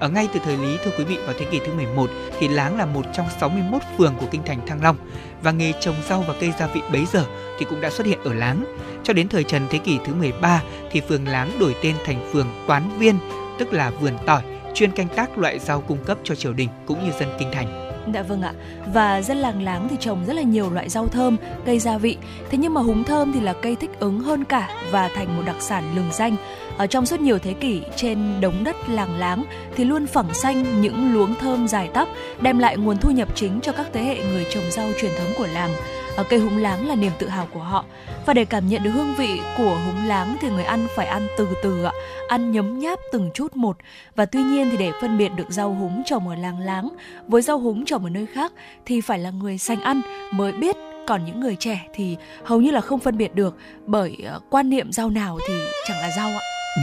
Ở 0.00 0.08
ngay 0.08 0.28
từ 0.32 0.40
thời 0.44 0.56
Lý 0.56 0.78
thưa 0.84 0.90
quý 0.98 1.04
vị 1.04 1.18
vào 1.24 1.34
thế 1.38 1.46
kỷ 1.50 1.58
thứ 1.66 1.72
11 1.72 2.10
thì 2.38 2.48
Láng 2.48 2.78
là 2.78 2.86
một 2.86 3.06
trong 3.12 3.26
61 3.40 3.82
phường 3.98 4.14
của 4.20 4.26
kinh 4.30 4.42
thành 4.44 4.66
Thăng 4.66 4.82
Long 4.82 4.96
và 5.42 5.50
nghề 5.50 5.72
trồng 5.80 5.94
rau 6.08 6.24
và 6.28 6.34
cây 6.40 6.52
gia 6.58 6.66
vị 6.66 6.80
bấy 6.92 7.06
giờ 7.12 7.24
thì 7.58 7.66
cũng 7.70 7.80
đã 7.80 7.90
xuất 7.90 8.06
hiện 8.06 8.18
ở 8.24 8.34
Láng. 8.34 8.76
Cho 9.04 9.12
đến 9.12 9.28
thời 9.28 9.44
Trần 9.44 9.66
thế 9.70 9.78
kỷ 9.78 9.98
thứ 10.06 10.14
13 10.14 10.62
thì 10.90 11.00
phường 11.00 11.28
Láng 11.28 11.58
đổi 11.58 11.76
tên 11.82 11.96
thành 12.04 12.30
phường 12.32 12.46
Quán 12.66 12.98
Viên, 12.98 13.18
tức 13.58 13.72
là 13.72 13.90
vườn 13.90 14.12
tỏi, 14.26 14.42
chuyên 14.76 14.90
canh 14.90 15.08
tác 15.08 15.38
loại 15.38 15.58
rau 15.58 15.80
cung 15.80 15.98
cấp 16.04 16.18
cho 16.24 16.34
triều 16.34 16.52
đình 16.52 16.68
cũng 16.86 17.04
như 17.04 17.12
dân 17.20 17.28
kinh 17.38 17.48
thành. 17.52 17.92
Dạ 18.14 18.22
vâng 18.22 18.42
ạ. 18.42 18.52
Và 18.94 19.22
dân 19.22 19.36
làng 19.36 19.62
láng 19.62 19.88
thì 19.88 19.96
trồng 20.00 20.24
rất 20.26 20.36
là 20.36 20.42
nhiều 20.42 20.70
loại 20.70 20.88
rau 20.88 21.06
thơm, 21.06 21.36
cây 21.66 21.78
gia 21.78 21.98
vị. 21.98 22.16
Thế 22.50 22.58
nhưng 22.58 22.74
mà 22.74 22.80
húng 22.80 23.04
thơm 23.04 23.32
thì 23.32 23.40
là 23.40 23.52
cây 23.62 23.76
thích 23.76 23.90
ứng 23.98 24.20
hơn 24.20 24.44
cả 24.44 24.68
và 24.90 25.10
thành 25.14 25.36
một 25.36 25.42
đặc 25.46 25.56
sản 25.60 25.96
lừng 25.96 26.08
danh. 26.12 26.36
Ở 26.76 26.86
trong 26.86 27.06
suốt 27.06 27.20
nhiều 27.20 27.38
thế 27.38 27.52
kỷ 27.52 27.82
trên 27.96 28.40
đống 28.40 28.64
đất 28.64 28.76
làng 28.88 29.18
láng 29.18 29.44
thì 29.76 29.84
luôn 29.84 30.06
phẳng 30.06 30.34
xanh 30.34 30.80
những 30.80 31.14
luống 31.14 31.34
thơm 31.34 31.68
dài 31.68 31.88
tắp, 31.94 32.08
đem 32.40 32.58
lại 32.58 32.76
nguồn 32.76 32.98
thu 32.98 33.10
nhập 33.10 33.28
chính 33.34 33.60
cho 33.60 33.72
các 33.72 33.86
thế 33.92 34.02
hệ 34.02 34.18
người 34.32 34.46
trồng 34.50 34.70
rau 34.70 34.88
truyền 35.00 35.12
thống 35.18 35.32
của 35.38 35.46
làng. 35.46 35.70
Ở 36.16 36.24
cây 36.24 36.38
húng 36.38 36.58
láng 36.58 36.88
là 36.88 36.94
niềm 36.94 37.12
tự 37.18 37.28
hào 37.28 37.48
của 37.52 37.62
họ. 37.62 37.84
Và 38.26 38.34
để 38.34 38.44
cảm 38.44 38.68
nhận 38.68 38.82
được 38.82 38.90
hương 38.90 39.14
vị 39.14 39.40
của 39.58 39.80
húng 39.86 40.06
láng 40.06 40.36
thì 40.40 40.48
người 40.48 40.64
ăn 40.64 40.86
phải 40.96 41.06
ăn 41.06 41.26
từ 41.38 41.48
từ 41.62 41.84
ạ, 41.84 41.92
ăn 42.28 42.52
nhấm 42.52 42.78
nháp 42.78 42.98
từng 43.12 43.30
chút 43.34 43.56
một. 43.56 43.76
Và 44.16 44.26
tuy 44.26 44.42
nhiên 44.42 44.68
thì 44.70 44.76
để 44.76 44.92
phân 45.00 45.18
biệt 45.18 45.28
được 45.36 45.50
rau 45.50 45.74
húng 45.74 46.02
trồng 46.06 46.28
ở 46.28 46.34
làng 46.34 46.58
láng 46.60 46.88
với 47.28 47.42
rau 47.42 47.58
húng 47.58 47.84
trồng 47.84 48.04
ở 48.04 48.10
nơi 48.10 48.26
khác 48.34 48.52
thì 48.86 49.00
phải 49.00 49.18
là 49.18 49.30
người 49.30 49.58
sành 49.58 49.80
ăn 49.80 50.00
mới 50.30 50.52
biết 50.52 50.76
còn 51.06 51.24
những 51.24 51.40
người 51.40 51.56
trẻ 51.60 51.80
thì 51.94 52.16
hầu 52.44 52.60
như 52.60 52.70
là 52.70 52.80
không 52.80 53.00
phân 53.00 53.18
biệt 53.18 53.34
được 53.34 53.56
bởi 53.86 54.16
uh, 54.36 54.42
quan 54.50 54.70
niệm 54.70 54.92
rau 54.92 55.10
nào 55.10 55.38
thì 55.48 55.54
chẳng 55.88 55.98
là 56.00 56.10
rau 56.16 56.28
ạ. 56.28 56.40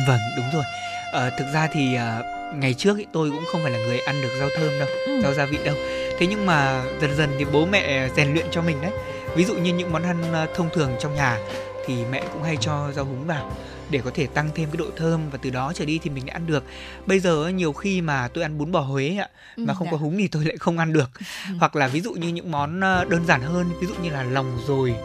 Vâng, 0.07 0.19
đúng 0.37 0.45
rồi. 0.53 0.63
Ờ, 1.11 1.29
thực 1.29 1.45
ra 1.53 1.67
thì 1.73 1.95
uh, 1.95 2.57
ngày 2.57 2.73
trước 2.73 2.97
ý, 2.97 3.05
tôi 3.13 3.31
cũng 3.31 3.43
không 3.51 3.61
phải 3.63 3.71
là 3.71 3.77
người 3.77 3.99
ăn 3.99 4.21
được 4.21 4.29
rau 4.39 4.49
thơm 4.57 4.79
đâu, 4.79 4.87
ừ. 5.05 5.21
rau 5.23 5.33
gia 5.33 5.45
vị 5.45 5.57
đâu. 5.65 5.75
Thế 6.19 6.27
nhưng 6.27 6.45
mà 6.45 6.83
dần 7.01 7.15
dần 7.15 7.29
thì 7.37 7.45
bố 7.53 7.65
mẹ 7.65 8.09
rèn 8.15 8.33
luyện 8.33 8.45
cho 8.51 8.61
mình 8.61 8.77
đấy. 8.81 8.91
Ví 9.35 9.45
dụ 9.45 9.55
như 9.55 9.73
những 9.73 9.91
món 9.91 10.03
ăn 10.03 10.47
thông 10.55 10.69
thường 10.73 10.91
trong 10.99 11.15
nhà 11.15 11.39
thì 11.85 12.05
mẹ 12.11 12.23
cũng 12.33 12.43
hay 12.43 12.57
cho 12.57 12.91
rau 12.95 13.05
húng 13.05 13.27
vào 13.27 13.51
để 13.89 14.01
có 14.05 14.11
thể 14.13 14.27
tăng 14.27 14.49
thêm 14.55 14.69
cái 14.69 14.77
độ 14.77 14.85
thơm 14.95 15.29
và 15.29 15.37
từ 15.41 15.49
đó 15.49 15.73
trở 15.75 15.85
đi 15.85 15.99
thì 16.03 16.09
mình 16.09 16.27
lại 16.27 16.33
ăn 16.33 16.47
được 16.47 16.63
bây 17.05 17.19
giờ 17.19 17.47
nhiều 17.47 17.73
khi 17.73 18.01
mà 18.01 18.27
tôi 18.27 18.43
ăn 18.43 18.57
bún 18.57 18.71
bò 18.71 18.79
huế 18.79 19.17
ạ 19.17 19.29
mà 19.57 19.73
ừ, 19.73 19.75
không 19.77 19.87
dạ. 19.87 19.91
có 19.91 19.97
húng 19.97 20.17
thì 20.17 20.27
tôi 20.27 20.45
lại 20.45 20.57
không 20.57 20.77
ăn 20.77 20.93
được 20.93 21.11
ừ. 21.49 21.55
hoặc 21.59 21.75
là 21.75 21.87
ví 21.87 22.01
dụ 22.01 22.13
như 22.13 22.27
những 22.27 22.51
món 22.51 22.79
đơn 22.79 23.25
giản 23.27 23.41
hơn 23.41 23.69
ví 23.81 23.87
dụ 23.87 23.93
như 24.03 24.09
là 24.09 24.23
lòng 24.23 24.59
rồi 24.67 24.95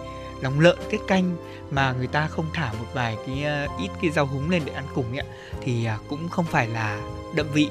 lòng 0.43 0.61
lợn 0.61 0.79
tiết 0.91 1.01
canh 1.09 1.37
mà 1.71 1.93
người 1.93 2.07
ta 2.07 2.29
không 2.29 2.47
thả 2.55 2.73
một 2.73 2.87
vài 2.95 3.17
cái 3.27 3.65
uh, 3.65 3.81
ít 3.81 3.91
cái 4.03 4.11
rau 4.11 4.27
húng 4.27 4.51
lên 4.51 4.63
để 4.65 4.73
ăn 4.73 4.85
cùng 4.95 5.17
ạ 5.17 5.25
thì 5.63 5.87
cũng 6.09 6.29
không 6.29 6.45
phải 6.45 6.69
là 6.69 7.01
đậm 7.35 7.47
vị. 7.53 7.69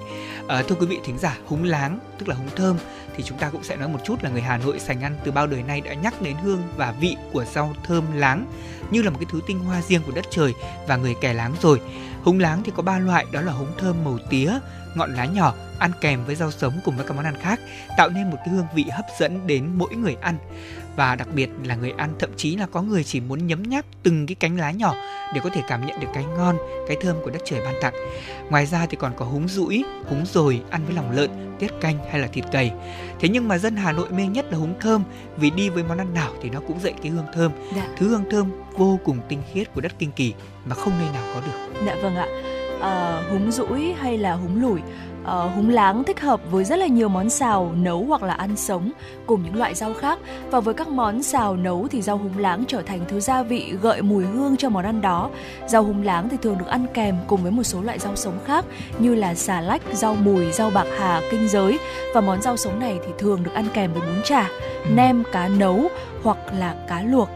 à, 0.48 0.63
thưa 0.67 0.76
quý 0.76 0.86
vị 0.86 1.00
thính 1.04 1.17
giả, 1.17 1.38
húng 1.46 1.63
láng 1.63 2.00
tức 2.20 2.30
là 2.30 2.36
húng 2.36 2.50
thơm 2.56 2.78
thì 3.15 3.24
chúng 3.24 3.38
ta 3.38 3.50
cũng 3.50 3.63
sẽ 3.63 3.76
nói 3.76 3.88
một 3.88 4.00
chút 4.06 4.24
là 4.24 4.30
người 4.30 4.41
Hà 4.41 4.58
Nội 4.58 4.80
sành 4.80 5.02
ăn 5.02 5.15
từ 5.24 5.32
bao 5.32 5.48
đời 5.48 5.63
nay 5.63 5.82
đã 5.82 5.93
nhắc 5.93 6.22
đến 6.22 6.36
hương 6.43 6.62
và 6.78 6.93
vị 7.00 7.15
của 7.34 7.46
rau 7.46 7.74
thơm 7.84 8.04
láng 8.13 8.46
như 8.91 9.02
là 9.02 9.10
một 9.10 9.17
cái 9.20 9.28
thứ 9.32 9.41
tinh 9.48 9.60
hoa 9.60 9.82
riêng 9.82 10.02
của 10.06 10.12
đất 10.12 10.26
trời 10.30 10.54
và 10.88 10.96
người 10.96 11.15
kẻ 11.22 11.34
láng 11.34 11.54
rồi. 11.62 11.82
Húng 12.24 12.39
láng 12.39 12.63
thì 12.63 12.72
có 12.76 12.84
ba 12.84 13.00
loại 13.00 13.26
đó 13.32 13.41
là 13.41 13.52
húng 13.52 13.72
thơm 13.78 14.04
màu 14.04 14.20
tía, 14.30 14.60
ngọn 14.96 15.13
lá 15.13 15.26
nhỏ, 15.26 15.54
ăn 15.80 15.91
kèm 16.02 16.26
với 16.26 16.36
rau 16.36 16.52
sống 16.52 16.74
cùng 16.86 16.98
với 16.98 17.06
các 17.06 17.13
món 17.13 17.26
ăn 17.26 17.36
khác, 17.41 17.60
tạo 17.98 18.10
nên 18.10 18.30
một 18.30 18.38
cái 18.46 18.50
hương 18.50 18.67
vị 18.76 18.86
hấp 18.91 19.06
dẫn 19.20 19.48
đến 19.48 19.70
mỗi 19.74 19.96
người 19.96 20.17
ăn 20.22 20.38
và 20.97 21.15
đặc 21.15 21.27
biệt 21.33 21.49
là 21.63 21.75
người 21.75 21.93
ăn 21.97 22.13
thậm 22.19 22.29
chí 22.38 22.55
là 22.55 22.65
có 22.65 22.81
người 22.81 23.03
chỉ 23.03 23.19
muốn 23.19 23.47
nhấm 23.47 23.63
nháp 23.63 23.86
từng 24.03 24.27
cái 24.27 24.36
cánh 24.36 24.57
lá 24.57 24.71
nhỏ 24.71 24.95
để 25.33 25.41
có 25.43 25.49
thể 25.49 25.62
cảm 25.67 25.86
nhận 25.86 25.99
được 25.99 26.07
cái 26.13 26.25
ngon, 26.38 26.57
cái 26.88 26.97
thơm 27.01 27.15
của 27.23 27.29
đất 27.29 27.41
trời 27.45 27.62
ban 27.65 27.75
tặng. 27.81 27.93
Ngoài 28.49 28.65
ra 28.65 28.86
thì 28.86 28.97
còn 28.99 29.12
có 29.17 29.25
húng 29.25 29.47
rũi, 29.47 29.83
húng 30.05 30.25
rồi 30.25 30.62
ăn 30.69 30.81
với 30.86 30.95
lòng 30.95 31.12
lợn, 31.12 31.29
tiết 31.60 31.71
canh 31.81 31.97
hay 32.12 32.19
là 32.19 32.27
thịt 32.27 32.45
cầy. 32.51 32.71
Thế 33.19 33.29
nhưng 33.29 33.47
mà 33.47 33.57
dân 33.57 33.75
Hà 33.75 33.91
Nội 33.91 34.10
mê 34.10 34.27
nhất 34.27 34.45
là 34.51 34.57
húng 34.57 34.79
thơm 34.79 35.03
vì 35.38 35.49
đi 35.49 35.69
với 35.69 35.83
món 35.83 35.97
ăn 35.97 36.13
nào 36.13 36.31
thì 36.41 36.49
nó 36.49 36.60
cũng 36.67 36.79
dậy 36.79 36.93
cái 37.03 37.12
hương 37.12 37.27
thơm. 37.33 37.51
Dạ. 37.75 37.88
Thứ 37.97 38.07
hương 38.07 38.29
thơm 38.31 38.51
vô 38.77 38.99
cùng 39.03 39.17
tinh 39.29 39.41
khiết 39.53 39.73
của 39.73 39.81
đất 39.81 39.91
Kinh 39.99 40.12
Kỳ 40.12 40.33
mà 40.65 40.75
không 40.75 40.93
nơi 40.99 41.10
nào 41.13 41.23
có 41.36 41.41
được. 41.41 41.81
Dạ 41.86 41.95
vâng 42.01 42.15
ạ 42.15 42.27
uh, 42.77 43.31
húng 43.31 43.51
rũi 43.51 43.93
hay 43.93 44.17
là 44.17 44.33
húng 44.33 44.62
lủi 44.62 44.79
uh, 45.27 45.55
húng 45.55 45.69
láng 45.69 46.03
thích 46.03 46.19
hợp 46.19 46.41
với 46.51 46.63
rất 46.63 46.75
là 46.75 46.87
nhiều 46.87 47.09
món 47.09 47.29
xào 47.29 47.71
nấu 47.75 48.05
hoặc 48.07 48.23
là 48.23 48.33
ăn 48.33 48.55
sống 48.55 48.91
cùng 49.25 49.43
những 49.43 49.55
loại 49.55 49.75
rau 49.75 49.93
khác. 49.93 50.19
Và 50.51 50.59
với 50.59 50.73
các 50.73 50.87
món 50.87 51.23
xào 51.23 51.55
nấu 51.55 51.87
thì 51.91 52.01
rau 52.01 52.17
húng 52.17 52.37
láng 52.37 52.63
trở 52.67 52.81
thành 52.81 52.99
thứ 53.07 53.19
gia 53.19 53.43
vị 53.43 53.73
gợi 53.81 54.01
mùi 54.01 54.25
hương 54.25 54.57
cho 54.57 54.69
món 54.69 54.85
ăn 54.85 55.01
đó. 55.01 55.29
Rau 55.67 55.83
húng 55.83 56.03
láng 56.03 56.29
thì 56.29 56.37
thường 56.41 56.57
được 56.57 56.67
ăn 56.67 56.85
kèm 56.93 57.15
cùng 57.27 57.43
với 57.43 57.51
một 57.51 57.63
số 57.63 57.81
loại 57.81 57.99
rau 57.99 58.15
sống 58.15 58.39
khác 58.45 58.65
như 58.99 59.15
là 59.15 59.35
xà 59.35 59.61
lách 59.61 59.81
rau 59.93 60.15
mùi 60.15 60.51
rau 60.51 60.69
bạc 60.69 60.87
hà 60.97 61.21
kinh 61.31 61.47
giới. 61.47 61.79
Và 62.13 62.21
món 62.21 62.41
rau 62.41 62.57
sống 62.57 62.79
này 62.79 62.99
thì 63.05 63.11
thường 63.17 63.43
được 63.43 63.53
ăn 63.53 63.65
kèm 63.73 63.93
với 63.93 64.01
bún 64.01 64.23
chả 64.23 64.49
nem 64.89 65.23
cá 65.31 65.47
nấu 65.47 65.87
hoặc 66.23 66.37
là 66.57 66.75
cá 66.87 67.01
luộc 67.01 67.29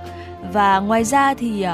và 0.53 0.79
ngoài 0.79 1.03
ra 1.03 1.33
thì 1.33 1.65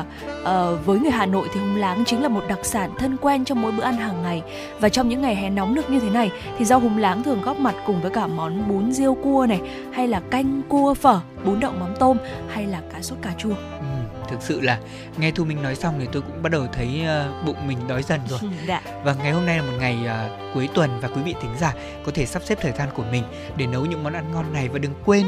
uh, 0.42 0.86
với 0.86 1.00
người 1.00 1.12
Hà 1.12 1.26
Nội 1.26 1.48
thì 1.54 1.60
húng 1.60 1.76
láng 1.76 2.04
chính 2.06 2.24
là 2.24 2.28
một 2.28 2.44
đặc 2.48 2.60
sản 2.64 2.92
thân 3.00 3.18
quen 3.22 3.46
trong 3.46 3.62
mỗi 3.62 3.72
bữa 3.72 3.84
ăn 3.84 3.98
hàng 3.98 4.24
ngày. 4.24 4.44
Và 4.80 4.90
trong 4.90 5.10
những 5.10 5.22
ngày 5.22 5.36
hè 5.36 5.50
nóng 5.50 5.76
nực 5.76 5.90
như 5.90 6.00
thế 6.00 6.10
này 6.10 6.32
thì 6.58 6.66
rau 6.66 6.80
húng 6.80 6.98
láng 6.98 7.24
thường 7.24 7.42
góp 7.42 7.60
mặt 7.60 7.76
cùng 7.86 8.02
với 8.02 8.12
cả 8.12 8.28
món 8.28 8.68
bún 8.68 8.92
riêu 8.92 9.18
cua 9.24 9.46
này 9.50 9.62
hay 9.92 10.08
là 10.08 10.20
canh 10.20 10.62
cua 10.70 10.94
phở 10.94 11.20
bún 11.46 11.60
đậu 11.60 11.72
mắm 11.72 11.90
tôm 12.00 12.18
hay 12.50 12.68
là 12.68 12.82
cá 12.94 13.02
sốt 13.02 13.18
cà 13.22 13.34
chua. 13.38 13.56
Ừ, 13.80 13.86
thực 14.30 14.42
sự 14.42 14.62
là 14.62 14.80
nghe 15.18 15.32
thu 15.32 15.46
minh 15.46 15.62
nói 15.64 15.76
xong 15.76 15.96
thì 16.00 16.08
tôi 16.12 16.22
cũng 16.22 16.44
bắt 16.44 16.52
đầu 16.52 16.68
thấy 16.74 17.02
uh, 17.04 17.46
bụng 17.46 17.68
mình 17.68 17.78
đói 17.88 18.04
dần 18.04 18.20
rồi. 18.30 18.40
Dạ. 18.68 18.82
và 19.04 19.14
ngày 19.14 19.32
hôm 19.32 19.46
nay 19.46 19.58
là 19.58 19.64
một 19.64 19.78
ngày 19.80 19.98
uh, 20.06 20.54
cuối 20.54 20.70
tuần 20.74 21.00
và 21.02 21.08
quý 21.08 21.22
vị 21.26 21.36
thính 21.42 21.56
giả 21.60 21.74
có 22.06 22.12
thể 22.16 22.26
sắp 22.26 22.42
xếp 22.46 22.58
thời 22.62 22.72
gian 22.72 22.90
của 22.96 23.04
mình 23.12 23.24
để 23.58 23.68
nấu 23.68 23.86
những 23.86 24.04
món 24.04 24.14
ăn 24.14 24.32
ngon 24.32 24.54
này. 24.54 24.70
Và 24.70 24.80
đừng 24.80 24.94
quên 25.06 25.26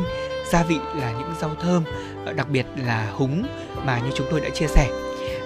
gia 0.52 0.64
vị 0.64 0.78
là 0.96 1.12
những 1.12 1.34
rau 1.42 1.56
thơm 1.56 1.84
ờ, 2.26 2.34
đặc 2.34 2.50
biệt 2.50 2.66
là 2.76 3.12
húng 3.12 3.46
mà 3.86 4.00
như 4.00 4.12
chúng 4.16 4.28
tôi 4.32 4.42
đã 4.42 4.50
chia 4.50 4.68
sẻ. 4.68 4.90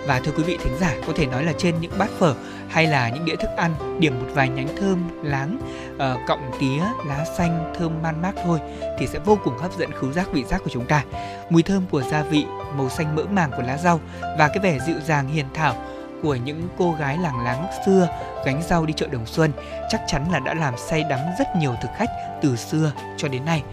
Và 0.08 0.20
thưa 0.20 0.32
quý 0.32 0.44
vị 0.44 0.58
thính 0.64 0.78
giả 0.80 0.96
có 1.08 1.14
thể 1.16 1.26
nói 1.26 1.44
là 1.44 1.54
trên 1.58 1.76
những 1.82 1.92
bát 1.98 2.10
phở 2.20 2.36
hay 2.70 2.88
là 2.88 3.10
những 3.10 3.26
đĩa 3.26 3.36
thức 3.36 3.50
ăn 3.58 4.00
điểm 4.00 4.20
một 4.20 4.28
vài 4.34 4.50
nhánh 4.50 4.68
thơm 4.78 5.10
láng 5.24 5.60
uh, 5.96 6.28
cọng 6.28 6.52
tía 6.60 6.84
lá 7.08 7.26
xanh 7.38 7.74
thơm 7.78 8.02
man 8.02 8.22
mát 8.22 8.32
thôi 8.44 8.60
thì 9.00 9.08
sẽ 9.08 9.20
vô 9.20 9.38
cùng 9.44 9.58
hấp 9.58 9.74
dẫn 9.74 9.92
khứu 9.92 10.12
giác 10.12 10.28
vị 10.32 10.44
giác 10.44 10.62
của 10.64 10.70
chúng 10.70 10.86
ta 10.86 11.04
mùi 11.50 11.64
thơm 11.64 11.84
của 11.92 12.02
gia 12.02 12.24
vị 12.24 12.46
màu 12.78 12.90
xanh 12.90 13.16
mỡ 13.16 13.24
màng 13.24 13.52
của 13.58 13.64
lá 13.64 13.78
rau 13.78 14.00
và 14.38 14.48
cái 14.48 14.60
vẻ 14.60 14.80
dịu 14.88 15.00
dàng 15.06 15.28
hiền 15.28 15.46
thảo 15.54 15.76
của 16.24 16.36
những 16.36 16.68
cô 16.78 16.96
gái 17.00 17.18
làng 17.18 17.44
láng 17.44 17.68
xưa 17.86 18.08
gánh 18.46 18.62
rau 18.70 18.86
đi 18.86 18.94
chợ 18.94 19.08
đồng 19.08 19.26
xuân 19.26 19.52
chắc 19.90 20.02
chắn 20.08 20.32
là 20.32 20.40
đã 20.40 20.54
làm 20.54 20.74
say 20.78 21.04
đắm 21.10 21.20
rất 21.40 21.48
nhiều 21.58 21.76
thực 21.82 21.90
khách 21.98 22.10
từ 22.42 22.56
xưa 22.56 22.92
cho 23.18 23.28
đến 23.28 23.46
nay 23.46 23.64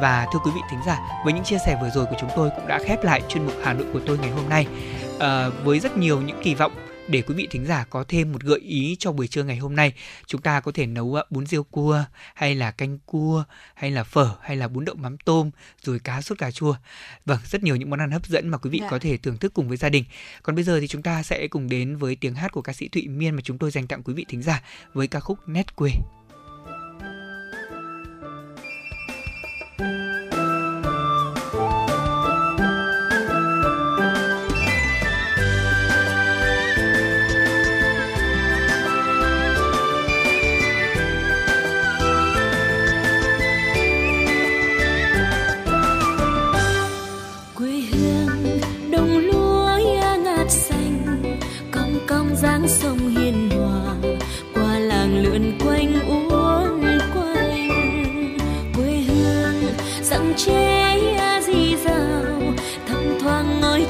và 0.00 0.26
thưa 0.32 0.38
quý 0.38 0.50
vị 0.54 0.60
thính 0.70 0.80
giả, 0.86 0.98
với 1.24 1.32
những 1.32 1.44
chia 1.44 1.58
sẻ 1.66 1.78
vừa 1.82 1.90
rồi 1.90 2.06
của 2.06 2.16
chúng 2.20 2.30
tôi 2.36 2.50
cũng 2.56 2.66
đã 2.66 2.78
khép 2.84 3.04
lại 3.04 3.22
chuyên 3.28 3.44
mục 3.44 3.54
Hà 3.62 3.72
Nội 3.72 3.86
của 3.92 4.00
tôi 4.06 4.18
ngày 4.18 4.30
hôm 4.30 4.48
nay. 4.48 4.66
À, 5.20 5.48
với 5.64 5.80
rất 5.80 5.96
nhiều 5.96 6.20
những 6.20 6.40
kỳ 6.42 6.54
vọng 6.54 6.72
để 7.08 7.22
quý 7.22 7.34
vị 7.34 7.48
thính 7.50 7.66
giả 7.66 7.84
có 7.90 8.04
thêm 8.08 8.32
một 8.32 8.42
gợi 8.42 8.58
ý 8.58 8.96
cho 8.98 9.12
buổi 9.12 9.28
trưa 9.28 9.44
ngày 9.44 9.56
hôm 9.56 9.76
nay 9.76 9.92
chúng 10.26 10.40
ta 10.40 10.60
có 10.60 10.72
thể 10.72 10.86
nấu 10.86 11.16
bún 11.30 11.46
riêu 11.46 11.64
cua 11.64 12.04
hay 12.34 12.54
là 12.54 12.70
canh 12.70 12.98
cua 13.06 13.44
hay 13.74 13.90
là 13.90 14.04
phở 14.04 14.36
hay 14.42 14.56
là 14.56 14.68
bún 14.68 14.84
đậu 14.84 14.94
mắm 14.94 15.16
tôm 15.18 15.50
rồi 15.82 15.98
cá 15.98 16.20
sốt 16.20 16.38
cà 16.38 16.50
chua. 16.50 16.74
Vâng 17.24 17.38
rất 17.44 17.62
nhiều 17.62 17.76
những 17.76 17.90
món 17.90 18.00
ăn 18.00 18.10
hấp 18.10 18.26
dẫn 18.26 18.48
mà 18.48 18.58
quý 18.58 18.70
vị 18.70 18.78
dạ. 18.82 18.88
có 18.90 18.98
thể 18.98 19.16
thưởng 19.16 19.38
thức 19.38 19.54
cùng 19.54 19.68
với 19.68 19.76
gia 19.76 19.88
đình. 19.88 20.04
Còn 20.42 20.54
bây 20.54 20.64
giờ 20.64 20.80
thì 20.80 20.86
chúng 20.86 21.02
ta 21.02 21.22
sẽ 21.22 21.48
cùng 21.48 21.68
đến 21.68 21.96
với 21.96 22.16
tiếng 22.16 22.34
hát 22.34 22.52
của 22.52 22.62
ca 22.62 22.72
sĩ 22.72 22.88
thụy 22.88 23.08
miên 23.08 23.34
mà 23.34 23.40
chúng 23.44 23.58
tôi 23.58 23.70
dành 23.70 23.86
tặng 23.86 24.02
quý 24.02 24.14
vị 24.14 24.24
thính 24.28 24.42
giả 24.42 24.62
với 24.92 25.06
ca 25.06 25.20
khúc 25.20 25.38
nét 25.48 25.76
quê 25.76 25.90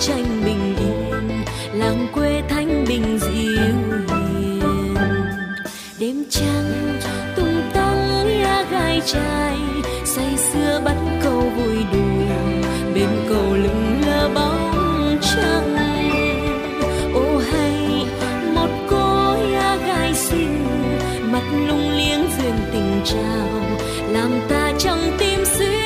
tranh 0.07 0.43
bình 0.45 0.77
yên, 0.77 1.45
làng 1.73 2.07
quê 2.15 2.43
thanh 2.49 2.85
bình 2.89 3.19
dịu 3.19 3.33
hiền. 3.33 4.07
Đêm 5.99 6.25
trăng 6.31 6.99
tung 7.37 7.63
tăng 7.75 8.27
nghe 8.27 8.65
gai 8.71 9.01
trai 9.07 9.57
say 10.05 10.37
sưa 10.37 10.81
bắt 10.85 10.97
câu 11.23 11.41
vui 11.41 11.77
đùa, 11.93 12.35
bên 12.95 13.09
cầu 13.29 13.55
lưng 13.55 14.01
lơ 14.07 14.29
bóng 14.35 15.19
trăng. 15.23 15.77
Ô 17.15 17.39
hay, 17.53 18.07
một 18.55 18.71
cô 18.91 19.35
ya 19.53 19.77
gai 19.87 20.15
xinh, 20.15 20.67
mặt 21.33 21.45
lung 21.69 21.91
liếng 21.91 22.27
duyên 22.39 22.55
tình 22.73 23.01
trao, 23.05 23.49
làm 24.13 24.31
ta 24.49 24.73
trong 24.79 24.99
tim 25.19 25.45
xuyên 25.59 25.84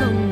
bao 0.00 0.31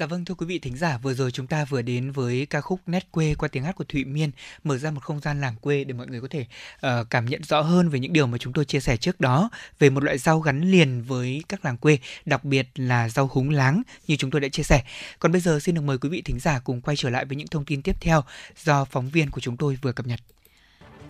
Dạ 0.00 0.06
vâng 0.06 0.24
thưa 0.24 0.34
quý 0.34 0.46
vị 0.46 0.58
thính 0.58 0.76
giả, 0.76 0.98
vừa 1.02 1.14
rồi 1.14 1.30
chúng 1.30 1.46
ta 1.46 1.64
vừa 1.64 1.82
đến 1.82 2.12
với 2.12 2.46
ca 2.50 2.60
khúc 2.60 2.80
Nét 2.86 3.12
quê 3.12 3.34
qua 3.38 3.48
tiếng 3.48 3.64
hát 3.64 3.76
của 3.76 3.84
Thụy 3.84 4.04
Miên, 4.04 4.30
mở 4.64 4.78
ra 4.78 4.90
một 4.90 5.02
không 5.02 5.20
gian 5.20 5.40
làng 5.40 5.54
quê 5.60 5.84
để 5.84 5.94
mọi 5.94 6.06
người 6.06 6.20
có 6.20 6.28
thể 6.30 6.46
uh, 6.86 7.10
cảm 7.10 7.26
nhận 7.26 7.42
rõ 7.44 7.60
hơn 7.60 7.88
về 7.88 7.98
những 7.98 8.12
điều 8.12 8.26
mà 8.26 8.38
chúng 8.38 8.52
tôi 8.52 8.64
chia 8.64 8.80
sẻ 8.80 8.96
trước 8.96 9.20
đó 9.20 9.50
về 9.78 9.90
một 9.90 10.04
loại 10.04 10.18
rau 10.18 10.40
gắn 10.40 10.70
liền 10.70 11.02
với 11.02 11.44
các 11.48 11.64
làng 11.64 11.76
quê, 11.76 11.98
đặc 12.24 12.44
biệt 12.44 12.68
là 12.74 13.08
rau 13.08 13.30
húng 13.32 13.50
láng 13.50 13.82
như 14.06 14.16
chúng 14.16 14.30
tôi 14.30 14.40
đã 14.40 14.48
chia 14.48 14.62
sẻ. 14.62 14.82
Còn 15.18 15.32
bây 15.32 15.40
giờ 15.40 15.58
xin 15.60 15.74
được 15.74 15.80
mời 15.80 15.98
quý 15.98 16.08
vị 16.08 16.22
thính 16.22 16.40
giả 16.40 16.58
cùng 16.58 16.80
quay 16.80 16.96
trở 16.96 17.10
lại 17.10 17.24
với 17.24 17.36
những 17.36 17.48
thông 17.48 17.64
tin 17.64 17.82
tiếp 17.82 17.96
theo 18.00 18.24
do 18.64 18.84
phóng 18.84 19.10
viên 19.10 19.30
của 19.30 19.40
chúng 19.40 19.56
tôi 19.56 19.78
vừa 19.82 19.92
cập 19.92 20.06
nhật. 20.06 20.20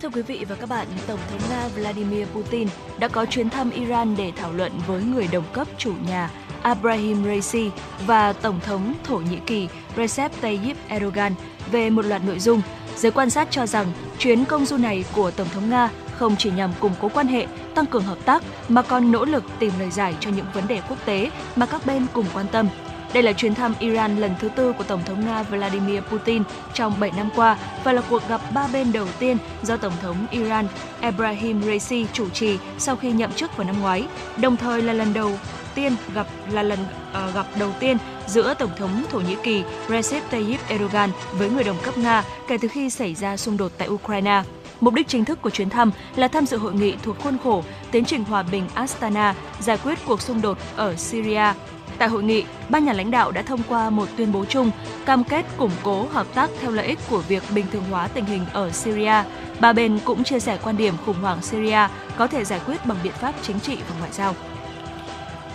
Thưa 0.01 0.09
quý 0.09 0.21
vị 0.21 0.45
và 0.49 0.55
các 0.55 0.69
bạn, 0.69 0.87
Tổng 1.07 1.19
thống 1.29 1.41
Nga 1.49 1.67
Vladimir 1.67 2.27
Putin 2.27 2.67
đã 2.99 3.07
có 3.07 3.25
chuyến 3.25 3.49
thăm 3.49 3.71
Iran 3.71 4.15
để 4.17 4.31
thảo 4.35 4.53
luận 4.53 4.71
với 4.87 5.03
người 5.03 5.27
đồng 5.27 5.53
cấp 5.53 5.67
chủ 5.77 5.93
nhà 6.07 6.31
Abraham 6.63 7.25
Raisi 7.25 7.71
và 8.07 8.33
Tổng 8.33 8.59
thống 8.65 8.93
Thổ 9.03 9.17
Nhĩ 9.17 9.37
Kỳ 9.45 9.67
Recep 9.97 10.41
Tayyip 10.41 10.77
Erdogan 10.87 11.33
về 11.71 11.89
một 11.89 12.05
loạt 12.05 12.21
nội 12.25 12.39
dung. 12.39 12.61
Giới 12.95 13.11
quan 13.11 13.29
sát 13.29 13.47
cho 13.51 13.65
rằng 13.65 13.87
chuyến 14.19 14.45
công 14.45 14.65
du 14.65 14.77
này 14.77 15.03
của 15.15 15.31
Tổng 15.31 15.49
thống 15.53 15.69
Nga 15.69 15.89
không 16.17 16.35
chỉ 16.35 16.51
nhằm 16.51 16.71
củng 16.79 16.93
cố 17.01 17.09
quan 17.13 17.27
hệ, 17.27 17.47
tăng 17.75 17.85
cường 17.85 18.03
hợp 18.03 18.17
tác 18.25 18.43
mà 18.69 18.81
còn 18.81 19.11
nỗ 19.11 19.25
lực 19.25 19.43
tìm 19.59 19.71
lời 19.79 19.91
giải 19.91 20.15
cho 20.19 20.29
những 20.29 20.45
vấn 20.53 20.67
đề 20.67 20.81
quốc 20.89 20.97
tế 21.05 21.31
mà 21.55 21.65
các 21.65 21.85
bên 21.85 22.05
cùng 22.13 22.25
quan 22.33 22.45
tâm. 22.51 22.67
Đây 23.13 23.23
là 23.23 23.33
chuyến 23.33 23.55
thăm 23.55 23.73
Iran 23.79 24.17
lần 24.17 24.31
thứ 24.39 24.49
tư 24.49 24.73
của 24.73 24.83
Tổng 24.83 25.03
thống 25.05 25.25
Nga 25.25 25.43
Vladimir 25.43 26.01
Putin 26.01 26.43
trong 26.73 26.99
7 26.99 27.11
năm 27.17 27.29
qua 27.35 27.57
và 27.83 27.93
là 27.93 28.01
cuộc 28.09 28.27
gặp 28.29 28.41
ba 28.53 28.67
bên 28.73 28.91
đầu 28.91 29.07
tiên 29.19 29.37
do 29.63 29.77
Tổng 29.77 29.93
thống 30.01 30.27
Iran 30.31 30.67
Ebrahim 30.99 31.63
Raisi 31.63 32.05
chủ 32.13 32.29
trì 32.29 32.57
sau 32.77 32.95
khi 32.95 33.11
nhậm 33.11 33.31
chức 33.33 33.57
vào 33.57 33.67
năm 33.67 33.81
ngoái, 33.81 34.07
đồng 34.37 34.57
thời 34.57 34.81
là 34.81 34.93
lần 34.93 35.13
đầu 35.13 35.31
tiên 35.75 35.95
gặp 36.15 36.27
là 36.51 36.63
lần 36.63 36.79
uh, 36.81 37.35
gặp 37.35 37.45
đầu 37.59 37.71
tiên 37.79 37.97
giữa 38.27 38.53
Tổng 38.53 38.71
thống 38.77 39.03
Thổ 39.11 39.19
Nhĩ 39.19 39.35
Kỳ 39.43 39.63
Recep 39.89 40.31
Tayyip 40.31 40.59
Erdogan 40.67 41.09
với 41.31 41.49
người 41.49 41.63
đồng 41.63 41.77
cấp 41.83 41.97
Nga 41.97 42.23
kể 42.47 42.57
từ 42.61 42.67
khi 42.67 42.89
xảy 42.89 43.15
ra 43.15 43.37
xung 43.37 43.57
đột 43.57 43.71
tại 43.77 43.89
Ukraine. 43.89 44.43
Mục 44.79 44.93
đích 44.93 45.07
chính 45.07 45.25
thức 45.25 45.41
của 45.41 45.49
chuyến 45.49 45.69
thăm 45.69 45.91
là 46.15 46.27
tham 46.27 46.45
dự 46.45 46.57
hội 46.57 46.73
nghị 46.73 46.95
thuộc 47.03 47.19
khuôn 47.19 47.37
khổ 47.43 47.63
tiến 47.91 48.05
trình 48.05 48.23
hòa 48.23 48.43
bình 48.43 48.67
Astana 48.73 49.35
giải 49.59 49.77
quyết 49.83 49.99
cuộc 50.05 50.21
xung 50.21 50.41
đột 50.41 50.57
ở 50.75 50.95
Syria. 50.95 51.53
Tại 51.97 52.09
hội 52.09 52.23
nghị, 52.23 52.43
ba 52.69 52.79
nhà 52.79 52.93
lãnh 52.93 53.11
đạo 53.11 53.31
đã 53.31 53.41
thông 53.41 53.61
qua 53.69 53.89
một 53.89 54.09
tuyên 54.17 54.31
bố 54.31 54.45
chung 54.45 54.71
cam 55.05 55.23
kết 55.23 55.45
củng 55.57 55.71
cố 55.83 56.07
hợp 56.11 56.27
tác 56.33 56.49
theo 56.61 56.71
lợi 56.71 56.85
ích 56.85 56.99
của 57.09 57.19
việc 57.19 57.43
bình 57.55 57.65
thường 57.71 57.83
hóa 57.89 58.07
tình 58.07 58.25
hình 58.25 58.45
ở 58.53 58.71
Syria. 58.71 59.23
Ba 59.59 59.73
bên 59.73 59.99
cũng 60.05 60.23
chia 60.23 60.39
sẻ 60.39 60.57
quan 60.63 60.77
điểm 60.77 60.93
khủng 61.05 61.21
hoảng 61.21 61.41
Syria 61.41 61.87
có 62.17 62.27
thể 62.27 62.45
giải 62.45 62.59
quyết 62.65 62.85
bằng 62.85 62.97
biện 63.03 63.13
pháp 63.13 63.35
chính 63.41 63.59
trị 63.59 63.77
và 63.89 63.95
ngoại 63.99 64.11
giao. 64.11 64.35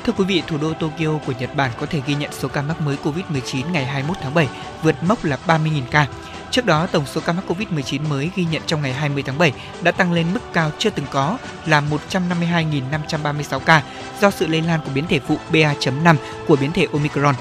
Thưa 0.06 0.12
quý 0.12 0.24
vị, 0.24 0.42
thủ 0.46 0.58
đô 0.58 0.72
Tokyo 0.72 1.18
của 1.26 1.32
Nhật 1.40 1.56
Bản 1.56 1.70
có 1.80 1.86
thể 1.86 2.00
ghi 2.06 2.14
nhận 2.14 2.32
số 2.32 2.48
ca 2.48 2.62
mắc 2.62 2.80
mới 2.80 2.96
COVID-19 3.04 3.70
ngày 3.72 3.84
21 3.84 4.16
tháng 4.22 4.34
7 4.34 4.48
vượt 4.82 4.94
mốc 5.02 5.24
là 5.24 5.38
30.000 5.46 5.82
ca. 5.90 6.06
Trước 6.50 6.66
đó, 6.66 6.86
tổng 6.86 7.06
số 7.06 7.20
ca 7.20 7.32
mắc 7.32 7.44
COVID-19 7.48 8.08
mới 8.08 8.30
ghi 8.36 8.44
nhận 8.44 8.62
trong 8.66 8.82
ngày 8.82 8.92
20 8.92 9.22
tháng 9.26 9.38
7 9.38 9.52
đã 9.82 9.92
tăng 9.92 10.12
lên 10.12 10.26
mức 10.34 10.40
cao 10.52 10.70
chưa 10.78 10.90
từng 10.90 11.06
có 11.10 11.38
là 11.66 11.82
152.536 12.10 13.58
ca 13.58 13.82
do 14.20 14.30
sự 14.30 14.46
lây 14.46 14.62
lan 14.62 14.80
của 14.84 14.90
biến 14.94 15.04
thể 15.08 15.20
phụ 15.20 15.36
BA.5 15.52 16.16
của 16.48 16.56
biến 16.56 16.72
thể 16.72 16.86
Omicron. 16.92 17.34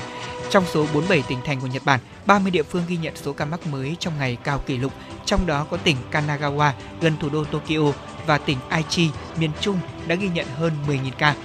Trong 0.50 0.64
số 0.74 0.86
47 0.94 1.24
tỉnh 1.28 1.40
thành 1.46 1.62
của 1.62 1.68
Nhật 1.68 1.86
Bản, 1.86 2.00
30 2.26 2.52
địa 2.52 2.64
phương 2.64 2.84
ghi 2.88 2.98
nhận 2.98 3.16
số 3.16 3.34
ca 3.34 3.46
mắc 3.46 3.68
mới 3.68 3.96
trong 4.00 4.14
ngày 4.20 4.38
cao 4.44 4.60
kỷ 4.66 4.78
lục, 4.78 4.94
trong 5.26 5.46
đó 5.46 5.66
có 5.70 5.78
tỉnh 5.78 5.98
Kanagawa 6.12 6.72
gần 7.02 7.14
thủ 7.20 7.30
đô 7.30 7.44
Tokyo 7.44 7.92
và 8.26 8.38
tỉnh 8.38 8.58
Aichi, 8.70 9.10
miền 9.40 9.52
Trung 9.62 9.80
đã 10.08 10.16
ghi 10.16 10.30
nhận 10.30 10.46
hơn 10.58 10.74
10.000 10.88 11.12
ca. 11.18 11.36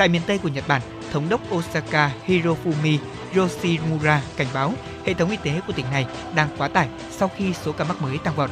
Tại 0.00 0.08
miền 0.08 0.22
Tây 0.26 0.38
của 0.38 0.48
Nhật 0.48 0.68
Bản, 0.68 0.82
thống 1.12 1.28
đốc 1.28 1.54
Osaka 1.54 2.10
Hirofumi 2.26 2.98
Yoshimura 3.36 4.22
cảnh 4.36 4.46
báo 4.54 4.72
hệ 5.06 5.14
thống 5.14 5.30
y 5.30 5.36
tế 5.36 5.60
của 5.66 5.72
tỉnh 5.72 5.86
này 5.90 6.06
đang 6.34 6.48
quá 6.58 6.68
tải 6.68 6.88
sau 7.10 7.30
khi 7.36 7.54
số 7.54 7.72
ca 7.72 7.84
mắc 7.84 8.02
mới 8.02 8.18
tăng 8.18 8.34
vọt. 8.34 8.50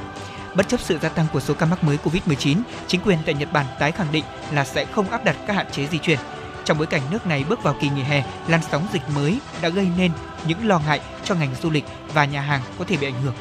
Bất 0.55 0.69
chấp 0.69 0.81
sự 0.81 0.99
gia 0.99 1.09
tăng 1.09 1.27
của 1.33 1.41
số 1.41 1.55
ca 1.55 1.67
mắc 1.67 1.85
mới 1.85 1.99
COVID-19, 2.05 2.57
chính 2.87 3.01
quyền 3.01 3.19
tại 3.27 3.35
Nhật 3.35 3.53
Bản 3.53 3.67
tái 3.79 3.93
khẳng 3.93 4.13
định 4.13 4.25
là 4.53 4.65
sẽ 4.65 4.85
không 4.85 5.11
áp 5.11 5.25
đặt 5.25 5.37
các 5.47 5.57
hạn 5.57 5.67
chế 5.73 5.87
di 5.87 5.99
chuyển. 5.99 6.19
Trong 6.65 6.79
bối 6.79 6.87
cảnh 6.87 7.03
nước 7.11 7.27
này 7.27 7.45
bước 7.49 7.63
vào 7.63 7.77
kỳ 7.81 7.89
nghỉ 7.89 8.03
hè, 8.03 8.25
làn 8.49 8.61
sóng 8.71 8.87
dịch 8.93 9.03
mới 9.15 9.39
đã 9.63 9.69
gây 9.69 9.89
nên 9.99 10.13
những 10.47 10.69
lo 10.69 10.81
ngại 10.87 11.01
cho 11.25 11.35
ngành 11.35 11.55
du 11.63 11.71
lịch 11.71 11.85
và 12.15 12.25
nhà 12.25 12.41
hàng 12.41 12.61
có 12.79 12.85
thể 12.85 12.97
bị 12.97 13.07
ảnh 13.07 13.23
hưởng. 13.23 13.35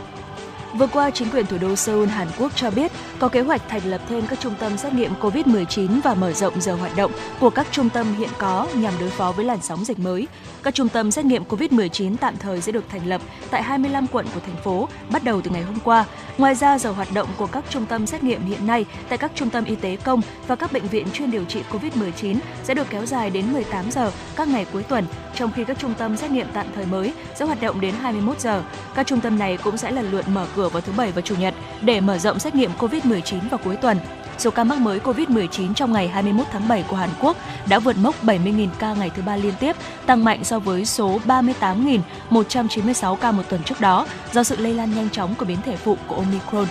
Vừa 0.73 0.87
qua, 0.87 1.09
chính 1.09 1.29
quyền 1.29 1.45
thủ 1.45 1.57
đô 1.57 1.75
Seoul, 1.75 2.07
Hàn 2.07 2.27
Quốc 2.39 2.51
cho 2.55 2.71
biết 2.71 2.91
có 3.19 3.27
kế 3.27 3.41
hoạch 3.41 3.61
thành 3.69 3.85
lập 3.85 4.01
thêm 4.09 4.27
các 4.27 4.39
trung 4.39 4.53
tâm 4.59 4.77
xét 4.77 4.93
nghiệm 4.93 5.13
COVID-19 5.21 6.01
và 6.01 6.13
mở 6.13 6.33
rộng 6.33 6.61
giờ 6.61 6.75
hoạt 6.75 6.95
động 6.97 7.11
của 7.39 7.49
các 7.49 7.67
trung 7.71 7.89
tâm 7.89 8.13
hiện 8.13 8.29
có 8.37 8.67
nhằm 8.73 8.93
đối 8.99 9.09
phó 9.09 9.31
với 9.31 9.45
làn 9.45 9.61
sóng 9.61 9.85
dịch 9.85 9.99
mới. 9.99 10.27
Các 10.63 10.75
trung 10.75 10.89
tâm 10.89 11.11
xét 11.11 11.25
nghiệm 11.25 11.43
COVID-19 11.43 12.15
tạm 12.17 12.37
thời 12.37 12.61
sẽ 12.61 12.71
được 12.71 12.83
thành 12.89 13.07
lập 13.07 13.21
tại 13.49 13.63
25 13.63 14.07
quận 14.07 14.25
của 14.33 14.39
thành 14.45 14.63
phố 14.63 14.87
bắt 15.11 15.23
đầu 15.23 15.41
từ 15.41 15.51
ngày 15.51 15.63
hôm 15.63 15.79
qua. 15.83 16.05
Ngoài 16.37 16.55
ra, 16.55 16.79
giờ 16.79 16.91
hoạt 16.91 17.13
động 17.13 17.27
của 17.37 17.47
các 17.47 17.63
trung 17.69 17.85
tâm 17.85 18.07
xét 18.07 18.23
nghiệm 18.23 18.45
hiện 18.45 18.67
nay 18.67 18.85
tại 19.09 19.17
các 19.17 19.31
trung 19.35 19.49
tâm 19.49 19.63
y 19.63 19.75
tế 19.75 19.95
công 19.95 20.21
và 20.47 20.55
các 20.55 20.71
bệnh 20.71 20.87
viện 20.87 21.07
chuyên 21.13 21.31
điều 21.31 21.43
trị 21.43 21.61
COVID-19 21.71 22.35
sẽ 22.63 22.73
được 22.73 22.87
kéo 22.89 23.05
dài 23.05 23.29
đến 23.29 23.53
18 23.53 23.91
giờ 23.91 24.11
các 24.35 24.47
ngày 24.47 24.65
cuối 24.73 24.83
tuần, 24.83 25.05
trong 25.35 25.51
khi 25.55 25.63
các 25.63 25.79
trung 25.79 25.93
tâm 25.97 26.17
xét 26.17 26.31
nghiệm 26.31 26.47
tạm 26.53 26.65
thời 26.75 26.85
mới 26.85 27.13
sẽ 27.35 27.45
hoạt 27.45 27.61
động 27.61 27.81
đến 27.81 27.93
21 28.01 28.39
giờ. 28.39 28.63
Các 28.95 29.07
trung 29.07 29.21
tâm 29.21 29.39
này 29.39 29.57
cũng 29.57 29.77
sẽ 29.77 29.91
lần 29.91 30.11
lượt 30.11 30.27
mở 30.27 30.47
cửa 30.57 30.69
vào 30.69 30.81
thứ 30.81 30.91
Bảy 30.97 31.11
và 31.11 31.21
Chủ 31.21 31.35
nhật 31.35 31.53
để 31.81 32.01
mở 32.01 32.17
rộng 32.17 32.39
xét 32.39 32.55
nghiệm 32.55 32.71
COVID-19 32.79 33.49
vào 33.49 33.59
cuối 33.63 33.75
tuần. 33.75 33.97
Số 34.37 34.51
ca 34.51 34.63
mắc 34.63 34.79
mới 34.79 34.99
COVID-19 34.99 35.73
trong 35.73 35.93
ngày 35.93 36.07
21 36.07 36.45
tháng 36.51 36.67
7 36.67 36.83
của 36.87 36.95
Hàn 36.95 37.09
Quốc 37.21 37.37
đã 37.69 37.79
vượt 37.79 37.97
mốc 37.97 38.23
70.000 38.23 38.67
ca 38.79 38.93
ngày 38.93 39.11
thứ 39.15 39.21
ba 39.21 39.35
liên 39.35 39.53
tiếp, 39.59 39.75
tăng 40.05 40.23
mạnh 40.23 40.43
so 40.43 40.59
với 40.59 40.85
số 40.85 41.19
38.196 41.27 43.15
ca 43.15 43.31
một 43.31 43.43
tuần 43.49 43.63
trước 43.63 43.81
đó 43.81 44.07
do 44.33 44.43
sự 44.43 44.55
lây 44.57 44.73
lan 44.73 44.95
nhanh 44.95 45.09
chóng 45.09 45.35
của 45.35 45.45
biến 45.45 45.57
thể 45.65 45.75
phụ 45.75 45.97
của 46.07 46.15
Omicron. 46.15 46.65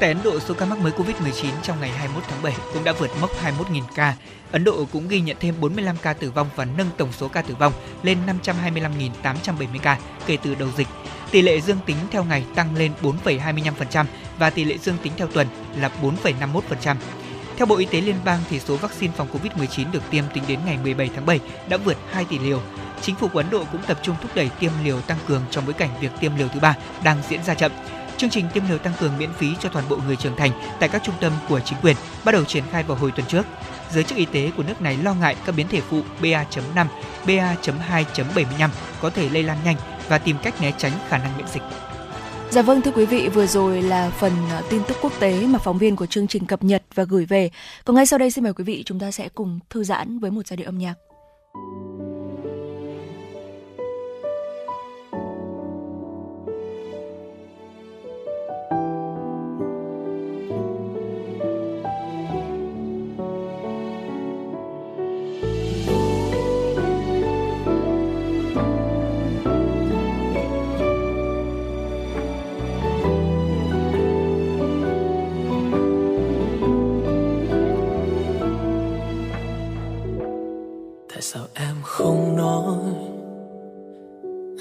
Tại 0.00 0.08
Ấn 0.08 0.18
Độ, 0.24 0.40
số 0.40 0.54
ca 0.54 0.66
mắc 0.66 0.78
mới 0.78 0.92
COVID-19 0.92 1.50
trong 1.62 1.80
ngày 1.80 1.90
21 1.90 2.22
tháng 2.28 2.42
7 2.42 2.54
cũng 2.74 2.84
đã 2.84 2.92
vượt 2.92 3.10
mốc 3.20 3.30
21.000 3.44 3.82
ca. 3.94 4.14
Ấn 4.52 4.64
Độ 4.64 4.86
cũng 4.92 5.08
ghi 5.08 5.20
nhận 5.20 5.36
thêm 5.40 5.54
45 5.60 5.96
ca 6.02 6.12
tử 6.12 6.30
vong 6.30 6.48
và 6.56 6.64
nâng 6.64 6.90
tổng 6.96 7.12
số 7.12 7.28
ca 7.28 7.42
tử 7.42 7.54
vong 7.58 7.72
lên 8.02 8.18
525.870 8.44 9.66
ca 9.82 9.98
kể 10.26 10.36
từ 10.42 10.54
đầu 10.54 10.68
dịch. 10.76 10.88
Tỷ 11.30 11.42
lệ 11.42 11.60
dương 11.60 11.78
tính 11.86 11.96
theo 12.10 12.24
ngày 12.24 12.44
tăng 12.54 12.76
lên 12.76 12.92
4,25% 13.02 14.04
và 14.38 14.50
tỷ 14.50 14.64
lệ 14.64 14.78
dương 14.78 14.96
tính 15.02 15.12
theo 15.16 15.26
tuần 15.26 15.46
là 15.76 15.90
4,51%. 16.02 16.96
Theo 17.56 17.66
Bộ 17.66 17.76
Y 17.76 17.84
tế 17.84 18.00
Liên 18.00 18.16
bang 18.24 18.40
thì 18.50 18.60
số 18.60 18.76
vaccine 18.76 19.12
phòng 19.16 19.28
COVID-19 19.32 19.92
được 19.92 20.02
tiêm 20.10 20.24
tính 20.34 20.44
đến 20.48 20.58
ngày 20.66 20.78
17 20.82 21.10
tháng 21.14 21.26
7 21.26 21.40
đã 21.68 21.76
vượt 21.76 21.96
2 22.10 22.24
tỷ 22.24 22.38
liều. 22.38 22.62
Chính 23.02 23.14
phủ 23.14 23.28
của 23.28 23.38
Ấn 23.38 23.50
Độ 23.50 23.64
cũng 23.72 23.82
tập 23.86 23.98
trung 24.02 24.16
thúc 24.22 24.30
đẩy 24.34 24.50
tiêm 24.60 24.72
liều 24.84 25.00
tăng 25.00 25.18
cường 25.28 25.42
trong 25.50 25.64
bối 25.64 25.74
cảnh 25.74 25.90
việc 26.00 26.10
tiêm 26.20 26.36
liều 26.36 26.48
thứ 26.48 26.60
ba 26.60 26.76
đang 27.04 27.22
diễn 27.28 27.44
ra 27.44 27.54
chậm. 27.54 27.72
Chương 28.16 28.30
trình 28.30 28.46
tiêm 28.54 28.68
liều 28.68 28.78
tăng 28.78 28.92
cường 29.00 29.18
miễn 29.18 29.32
phí 29.32 29.48
cho 29.60 29.68
toàn 29.68 29.88
bộ 29.88 29.98
người 30.06 30.16
trưởng 30.16 30.36
thành 30.36 30.50
tại 30.80 30.88
các 30.88 31.02
trung 31.04 31.14
tâm 31.20 31.32
của 31.48 31.60
chính 31.60 31.78
quyền 31.82 31.96
bắt 32.24 32.32
đầu 32.32 32.44
triển 32.44 32.64
khai 32.70 32.82
vào 32.82 32.96
hồi 32.96 33.10
tuần 33.16 33.26
trước. 33.26 33.46
Giới 33.90 34.04
chức 34.04 34.18
y 34.18 34.24
tế 34.24 34.50
của 34.56 34.62
nước 34.62 34.80
này 34.80 34.96
lo 34.96 35.14
ngại 35.14 35.36
các 35.46 35.54
biến 35.56 35.68
thể 35.68 35.80
phụ 35.80 36.02
BA.5, 36.20 36.86
BA.2.75 37.26 38.68
có 39.00 39.10
thể 39.10 39.28
lây 39.28 39.42
lan 39.42 39.58
nhanh 39.64 39.76
và 40.08 40.18
tìm 40.18 40.36
cách 40.42 40.60
né 40.60 40.72
tránh 40.78 40.92
khả 41.08 41.18
năng 41.18 41.36
miễn 41.36 41.46
dịch. 41.54 41.62
Dạ 42.50 42.62
vâng 42.62 42.82
thưa 42.82 42.90
quý 42.90 43.06
vị, 43.06 43.28
vừa 43.28 43.46
rồi 43.46 43.82
là 43.82 44.10
phần 44.10 44.32
à, 44.50 44.62
tin 44.70 44.82
tức 44.88 44.96
quốc 45.02 45.12
tế 45.20 45.46
mà 45.46 45.58
phóng 45.58 45.78
viên 45.78 45.96
của 45.96 46.06
chương 46.06 46.26
trình 46.26 46.46
cập 46.46 46.64
nhật 46.64 46.82
và 46.94 47.04
gửi 47.04 47.26
về. 47.26 47.50
Còn 47.84 47.96
ngay 47.96 48.06
sau 48.06 48.18
đây 48.18 48.30
xin 48.30 48.44
mời 48.44 48.52
quý 48.52 48.64
vị 48.64 48.82
chúng 48.86 48.98
ta 48.98 49.10
sẽ 49.10 49.28
cùng 49.28 49.58
thư 49.70 49.84
giãn 49.84 50.18
với 50.18 50.30
một 50.30 50.46
giai 50.46 50.56
điệu 50.56 50.66
âm 50.66 50.78
nhạc. 50.78 50.94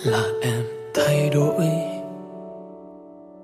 Là 0.06 0.24
em 0.42 0.64
thay 0.94 1.30
đổi. 1.30 1.66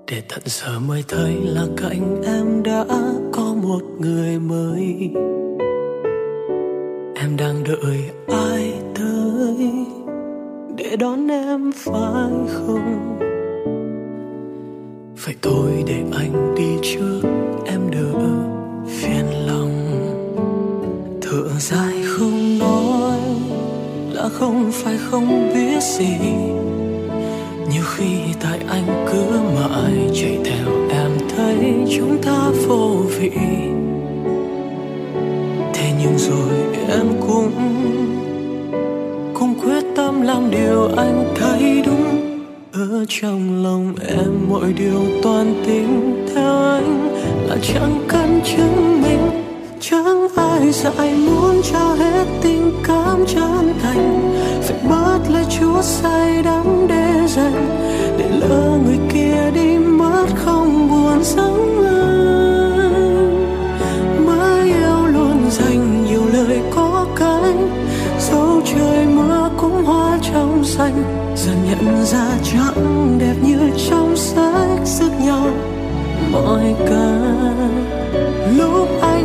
Để 0.06 0.22
tận 0.28 0.40
giờ 0.44 0.78
mới 0.78 1.04
thấy 1.08 1.34
là 1.44 1.66
cạnh 1.76 2.22
em 2.24 2.62
đã 2.62 2.84
có 3.32 3.54
một 3.62 3.82
người 3.98 4.38
mới. 4.38 5.10
Em 7.14 7.36
đang 7.36 7.64
đợi 7.64 8.10
ai 8.26 8.74
tới 8.94 9.70
để 10.76 10.96
đón 10.96 11.28
em, 11.30 11.72
phải 11.72 12.30
không? 12.48 13.18
Phải 15.16 15.34
thôi 15.42 15.84
để 15.86 16.02
anh 16.12 16.54
đi 16.54 16.76
trước, 16.82 17.20
em 17.66 17.90
đỡ 17.90 18.20
phiền 18.86 19.46
lòng. 19.46 19.72
Thở 21.22 21.48
dài 21.58 22.01
không 24.32 24.70
phải 24.72 24.98
không 25.10 25.50
biết 25.54 25.82
gì. 25.82 26.16
Nhiều 27.70 27.82
khi 27.96 28.16
tại 28.40 28.58
anh 28.68 29.06
cứ 29.12 29.40
mãi 29.54 30.10
chạy 30.14 30.38
theo 30.44 30.88
em 30.90 31.10
thấy 31.36 31.74
chúng 31.96 32.22
ta 32.22 32.50
vô 32.66 32.96
vị. 33.18 33.30
Thế 35.74 35.92
nhưng 36.02 36.18
rồi 36.18 36.50
em 36.88 37.06
cũng 37.20 37.52
cũng 39.34 39.54
quyết 39.60 39.84
tâm 39.96 40.22
làm 40.22 40.50
điều 40.50 40.88
anh 40.96 41.34
thấy 41.34 41.82
đúng. 41.86 42.18
Ở 42.72 43.04
trong 43.08 43.64
lòng 43.64 43.94
em 44.08 44.48
mọi 44.50 44.72
điều 44.72 45.00
toàn 45.22 45.62
tính 45.66 46.26
theo 46.34 46.62
anh 46.62 47.08
là 47.48 47.56
chẳng 47.62 48.04
cần 48.08 48.40
chứng 48.44 49.02
minh 49.02 49.31
chẳng 49.90 50.28
ai 50.36 50.72
dạy 50.72 51.14
muốn 51.14 51.62
trao 51.62 51.94
hết 51.94 52.24
tình 52.42 52.72
cảm 52.84 53.26
chân 53.26 53.74
thành. 53.82 54.32
Phải 54.62 54.76
bớt 54.90 55.18
lấy 55.28 55.44
chúa 55.58 55.82
say 55.82 56.42
đắm 56.42 56.86
để 56.88 57.26
dành, 57.26 57.68
để 58.18 58.28
lỡ 58.40 58.78
người 58.84 58.98
kia 59.12 59.50
đi 59.54 59.78
mất 59.78 60.26
không 60.44 60.88
buồn 60.88 61.24
sống 61.24 61.84
anh 61.84 63.46
mới 64.26 64.62
yêu 64.62 65.06
luôn 65.06 65.50
dành 65.50 66.04
nhiều 66.04 66.22
lời 66.32 66.60
có 66.74 67.06
cánh 67.16 67.68
dấu 68.18 68.62
trời 68.64 69.06
mưa 69.06 69.50
cũng 69.56 69.84
hoa 69.84 70.18
trong 70.32 70.64
xanh. 70.64 71.02
Dần 71.36 71.56
nhận 71.68 72.04
ra 72.04 72.26
chẳng 72.52 73.18
đẹp 73.18 73.34
như 73.42 73.58
trong 73.90 74.16
sách 74.16 74.80
sức 74.84 75.10
nhau 75.24 75.46
mọi 76.32 76.74
cái 76.78 77.22
lúc 78.56 78.88
anh 79.02 79.21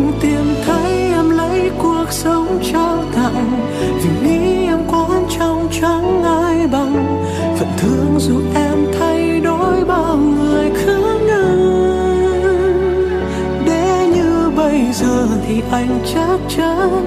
anh 15.72 16.00
chắc 16.14 16.40
chắn 16.58 17.06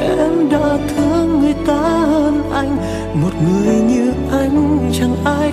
em 0.00 0.50
đã 0.50 0.78
thương 0.88 1.40
người 1.40 1.54
ta 1.66 1.82
hơn 1.82 2.42
anh. 2.52 2.76
Một 3.22 3.30
người 3.44 3.74
như 3.80 4.12
anh 4.30 4.90
chẳng 4.92 5.16
ai 5.24 5.52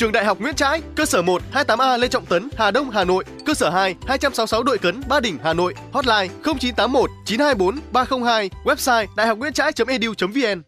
Trường 0.00 0.12
Đại 0.12 0.24
học 0.24 0.40
Nguyễn 0.40 0.54
Trãi, 0.54 0.82
cơ 0.96 1.06
sở 1.06 1.22
1 1.22 1.42
28A 1.52 1.98
Lê 1.98 2.08
Trọng 2.08 2.26
Tấn, 2.26 2.48
Hà 2.56 2.70
Đông, 2.70 2.90
Hà 2.90 3.04
Nội, 3.04 3.24
cơ 3.46 3.54
sở 3.54 3.70
2 3.70 3.94
266 4.06 4.62
Đội 4.62 4.78
Cấn, 4.78 5.00
Ba 5.08 5.20
Đình, 5.20 5.38
Hà 5.44 5.52
Nội, 5.52 5.74
hotline 5.92 6.28
0981 6.44 7.10
924 7.26 7.80
302, 7.92 8.50
website 8.64 9.06
đại 9.16 9.26
học 9.26 9.38
nguyễn 9.38 9.52
trãi.edu.vn. 9.52 10.62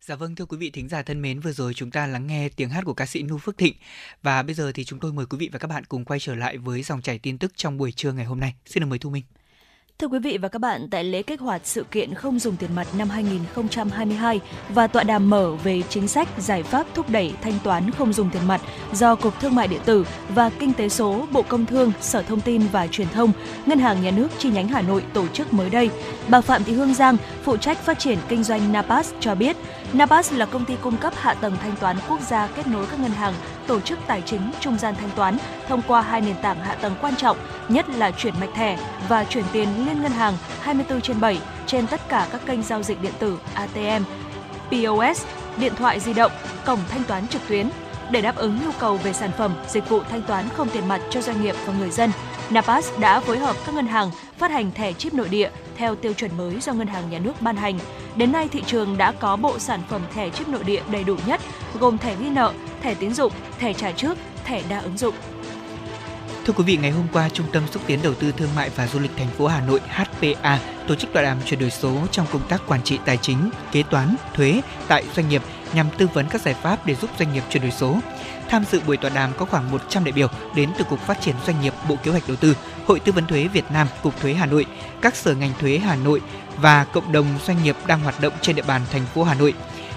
Dạ 0.00 0.16
vâng 0.16 0.34
thưa 0.34 0.44
quý 0.44 0.56
vị 0.56 0.70
thính 0.70 0.88
giả 0.88 1.02
thân 1.02 1.22
mến, 1.22 1.40
vừa 1.40 1.52
rồi 1.52 1.74
chúng 1.74 1.90
ta 1.90 2.06
lắng 2.06 2.26
nghe 2.26 2.48
tiếng 2.48 2.68
hát 2.68 2.84
của 2.84 2.94
ca 2.94 3.06
sĩ 3.06 3.22
Nu 3.22 3.38
Phước 3.38 3.58
Thịnh 3.58 3.74
và 4.22 4.42
bây 4.42 4.54
giờ 4.54 4.72
thì 4.74 4.84
chúng 4.84 5.00
tôi 5.00 5.12
mời 5.12 5.26
quý 5.26 5.38
vị 5.38 5.50
và 5.52 5.58
các 5.58 5.68
bạn 5.68 5.84
cùng 5.84 6.04
quay 6.04 6.20
trở 6.20 6.34
lại 6.34 6.56
với 6.56 6.82
dòng 6.82 7.02
chảy 7.02 7.18
tin 7.18 7.38
tức 7.38 7.52
trong 7.56 7.78
buổi 7.78 7.92
trưa 7.92 8.12
ngày 8.12 8.24
hôm 8.24 8.40
nay. 8.40 8.54
Xin 8.66 8.80
được 8.80 8.86
mời 8.86 8.98
Thu 8.98 9.10
Minh. 9.10 9.24
Thưa 9.98 10.08
quý 10.08 10.18
vị 10.18 10.38
và 10.38 10.48
các 10.48 10.58
bạn, 10.58 10.88
tại 10.90 11.04
lễ 11.04 11.22
kích 11.22 11.40
hoạt 11.40 11.60
sự 11.64 11.84
kiện 11.90 12.14
không 12.14 12.38
dùng 12.38 12.56
tiền 12.56 12.70
mặt 12.74 12.86
năm 12.98 13.08
2022 13.08 14.40
và 14.68 14.86
tọa 14.86 15.02
đàm 15.02 15.30
mở 15.30 15.52
về 15.64 15.82
chính 15.88 16.08
sách 16.08 16.28
giải 16.38 16.62
pháp 16.62 16.86
thúc 16.94 17.10
đẩy 17.10 17.34
thanh 17.42 17.58
toán 17.64 17.90
không 17.90 18.12
dùng 18.12 18.30
tiền 18.30 18.48
mặt 18.48 18.60
do 18.92 19.14
Cục 19.14 19.40
Thương 19.40 19.54
mại 19.54 19.68
điện 19.68 19.80
tử 19.84 20.06
và 20.28 20.50
Kinh 20.58 20.72
tế 20.72 20.88
số, 20.88 21.26
Bộ 21.32 21.42
Công 21.42 21.66
Thương, 21.66 21.92
Sở 22.00 22.22
Thông 22.22 22.40
tin 22.40 22.62
và 22.72 22.86
Truyền 22.86 23.08
thông, 23.08 23.32
Ngân 23.66 23.78
hàng 23.78 24.02
Nhà 24.02 24.10
nước 24.10 24.28
chi 24.38 24.50
nhánh 24.50 24.68
Hà 24.68 24.82
Nội 24.82 25.04
tổ 25.12 25.26
chức 25.26 25.52
mới 25.52 25.70
đây, 25.70 25.90
bà 26.28 26.40
Phạm 26.40 26.64
Thị 26.64 26.72
Hương 26.72 26.94
Giang, 26.94 27.16
phụ 27.42 27.56
trách 27.56 27.78
phát 27.78 27.98
triển 27.98 28.18
kinh 28.28 28.44
doanh 28.44 28.72
Napas 28.72 29.12
cho 29.20 29.34
biết, 29.34 29.56
Napas 29.94 30.32
là 30.32 30.46
công 30.46 30.64
ty 30.64 30.76
cung 30.82 30.96
cấp 30.96 31.12
hạ 31.16 31.34
tầng 31.34 31.56
thanh 31.62 31.76
toán 31.76 31.96
quốc 32.08 32.20
gia 32.20 32.46
kết 32.46 32.66
nối 32.66 32.86
các 32.86 33.00
ngân 33.00 33.10
hàng, 33.10 33.34
tổ 33.66 33.80
chức 33.80 33.98
tài 34.06 34.22
chính, 34.22 34.50
trung 34.60 34.78
gian 34.78 34.94
thanh 34.94 35.10
toán 35.16 35.36
thông 35.68 35.82
qua 35.88 36.02
hai 36.02 36.20
nền 36.20 36.36
tảng 36.42 36.60
hạ 36.60 36.74
tầng 36.74 36.94
quan 37.00 37.16
trọng, 37.16 37.36
nhất 37.68 37.88
là 37.88 38.10
chuyển 38.10 38.34
mạch 38.40 38.54
thẻ 38.54 38.78
và 39.08 39.24
chuyển 39.24 39.44
tiền 39.52 39.68
liên 39.86 40.02
ngân 40.02 40.12
hàng 40.12 40.34
24 40.60 41.00
trên 41.00 41.20
7 41.20 41.38
trên 41.66 41.86
tất 41.86 42.08
cả 42.08 42.28
các 42.32 42.40
kênh 42.46 42.62
giao 42.62 42.82
dịch 42.82 43.02
điện 43.02 43.12
tử 43.18 43.38
ATM, 43.54 44.04
POS, 44.70 45.24
điện 45.56 45.72
thoại 45.76 46.00
di 46.00 46.12
động, 46.12 46.32
cổng 46.66 46.80
thanh 46.88 47.04
toán 47.04 47.28
trực 47.28 47.42
tuyến. 47.48 47.70
Để 48.10 48.20
đáp 48.20 48.36
ứng 48.36 48.58
nhu 48.64 48.70
cầu 48.78 48.96
về 48.96 49.12
sản 49.12 49.30
phẩm, 49.38 49.54
dịch 49.68 49.88
vụ 49.88 50.02
thanh 50.10 50.22
toán 50.22 50.48
không 50.56 50.68
tiền 50.68 50.88
mặt 50.88 51.00
cho 51.10 51.20
doanh 51.20 51.42
nghiệp 51.42 51.54
và 51.66 51.72
người 51.72 51.90
dân, 51.90 52.10
Napas 52.50 52.88
đã 52.98 53.20
phối 53.20 53.38
hợp 53.38 53.56
các 53.66 53.74
ngân 53.74 53.86
hàng 53.86 54.10
phát 54.38 54.50
hành 54.50 54.70
thẻ 54.72 54.92
chip 54.92 55.14
nội 55.14 55.28
địa 55.28 55.50
theo 55.76 55.94
tiêu 55.94 56.12
chuẩn 56.12 56.36
mới 56.36 56.60
do 56.60 56.72
Ngân 56.72 56.86
hàng 56.86 57.10
Nhà 57.10 57.18
nước 57.18 57.32
ban 57.40 57.56
hành. 57.56 57.78
Đến 58.16 58.32
nay, 58.32 58.48
thị 58.48 58.62
trường 58.66 58.96
đã 58.96 59.12
có 59.12 59.36
bộ 59.36 59.58
sản 59.58 59.82
phẩm 59.88 60.02
thẻ 60.14 60.30
chip 60.30 60.48
nội 60.48 60.64
địa 60.64 60.82
đầy 60.90 61.04
đủ 61.04 61.16
nhất, 61.26 61.40
gồm 61.80 61.98
thẻ 61.98 62.16
ghi 62.16 62.30
nợ, 62.30 62.52
thẻ 62.82 62.94
tín 62.94 63.14
dụng, 63.14 63.32
thẻ 63.58 63.72
trả 63.72 63.92
trước, 63.92 64.18
thẻ 64.44 64.62
đa 64.68 64.78
ứng 64.78 64.98
dụng. 64.98 65.14
Thưa 66.44 66.52
quý 66.52 66.64
vị, 66.64 66.76
ngày 66.76 66.90
hôm 66.90 67.06
qua, 67.12 67.28
Trung 67.28 67.46
tâm 67.52 67.62
xúc 67.70 67.82
tiến 67.86 67.98
đầu 68.02 68.14
tư 68.14 68.32
thương 68.36 68.48
mại 68.56 68.70
và 68.70 68.86
du 68.86 68.98
lịch 68.98 69.10
thành 69.16 69.28
phố 69.28 69.46
Hà 69.46 69.60
Nội 69.60 69.80
HPA 69.88 70.58
tổ 70.88 70.94
chức 70.94 71.12
tọa 71.12 71.22
đàm 71.22 71.38
chuyển 71.44 71.60
đổi 71.60 71.70
số 71.70 71.96
trong 72.10 72.26
công 72.32 72.48
tác 72.48 72.62
quản 72.66 72.82
trị 72.82 72.98
tài 73.04 73.16
chính, 73.16 73.50
kế 73.72 73.82
toán, 73.82 74.16
thuế 74.34 74.60
tại 74.88 75.04
doanh 75.14 75.28
nghiệp 75.28 75.42
nhằm 75.74 75.86
tư 75.98 76.08
vấn 76.14 76.26
các 76.30 76.40
giải 76.40 76.54
pháp 76.54 76.86
để 76.86 76.94
giúp 76.94 77.10
doanh 77.18 77.32
nghiệp 77.32 77.42
chuyển 77.50 77.62
đổi 77.62 77.72
số. 77.72 77.98
Tham 78.48 78.64
dự 78.70 78.80
buổi 78.86 78.96
tọa 78.96 79.10
đàm 79.10 79.32
có 79.38 79.44
khoảng 79.44 79.70
100 79.70 80.04
đại 80.04 80.12
biểu 80.12 80.28
đến 80.54 80.70
từ 80.78 80.84
Cục 80.84 81.00
Phát 81.00 81.20
triển 81.20 81.34
Doanh 81.46 81.60
nghiệp 81.60 81.72
Bộ 81.88 81.96
Kế 82.02 82.10
hoạch 82.10 82.28
Đầu 82.28 82.36
tư, 82.36 82.56
Hội 82.86 83.00
Tư 83.00 83.12
vấn 83.12 83.26
Thuế 83.26 83.48
Việt 83.48 83.64
Nam, 83.70 83.86
Cục 84.02 84.20
Thuế 84.20 84.34
Hà 84.34 84.46
Nội, 84.46 84.66
các 85.00 85.16
sở 85.16 85.34
ngành 85.34 85.52
thuế 85.60 85.78
Hà 85.78 85.96
Nội 85.96 86.20
và 86.56 86.84
cộng 86.84 87.12
đồng 87.12 87.26
doanh 87.46 87.62
nghiệp 87.62 87.76
đang 87.86 88.00
hoạt 88.00 88.20
động 88.20 88.32
trên 88.40 88.56
địa 88.56 88.62
bàn 88.62 88.82
thành 88.92 89.06
phố 89.14 89.24
Hà 89.24 89.34
Nội. 89.34 89.54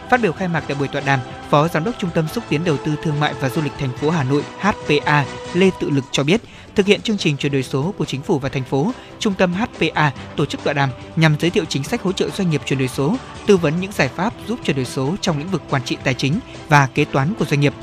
Phát 0.09 0.21
biểu 0.21 0.31
khai 0.31 0.47
mạc 0.47 0.63
tại 0.67 0.77
buổi 0.79 0.87
tọa 0.87 1.01
đàm, 1.01 1.19
Phó 1.49 1.67
Giám 1.67 1.83
đốc 1.83 1.95
Trung 1.99 2.09
tâm 2.13 2.27
xúc 2.27 2.43
tiến 2.49 2.63
đầu 2.63 2.77
tư 2.77 2.95
thương 3.03 3.19
mại 3.19 3.33
và 3.33 3.49
du 3.49 3.61
lịch 3.61 3.73
thành 3.79 3.97
phố 3.97 4.09
Hà 4.09 4.23
Nội 4.23 4.43
HPA 4.59 5.25
Lê 5.53 5.69
Tự 5.79 5.89
Lực 5.89 6.03
cho 6.11 6.23
biết, 6.23 6.41
thực 6.75 6.85
hiện 6.85 7.01
chương 7.01 7.17
trình 7.17 7.37
chuyển 7.37 7.51
đổi 7.51 7.63
số 7.63 7.93
của 7.97 8.05
chính 8.05 8.21
phủ 8.21 8.39
và 8.39 8.49
thành 8.49 8.63
phố, 8.63 8.91
Trung 9.19 9.33
tâm 9.33 9.53
HPA 9.53 10.11
tổ 10.35 10.45
chức 10.45 10.63
tọa 10.63 10.73
đàm 10.73 10.89
nhằm 11.15 11.35
giới 11.39 11.49
thiệu 11.49 11.65
chính 11.65 11.83
sách 11.83 12.01
hỗ 12.01 12.11
trợ 12.11 12.29
doanh 12.29 12.49
nghiệp 12.49 12.61
chuyển 12.65 12.79
đổi 12.79 12.87
số, 12.87 13.15
tư 13.45 13.57
vấn 13.57 13.79
những 13.79 13.91
giải 13.91 14.07
pháp 14.07 14.33
giúp 14.47 14.59
chuyển 14.63 14.75
đổi 14.75 14.85
số 14.85 15.15
trong 15.21 15.37
lĩnh 15.37 15.49
vực 15.49 15.61
quản 15.69 15.83
trị 15.83 15.97
tài 16.03 16.13
chính 16.13 16.39
và 16.69 16.87
kế 16.93 17.05
toán 17.05 17.33
của 17.39 17.45
doanh 17.45 17.59
nghiệp. 17.59 17.73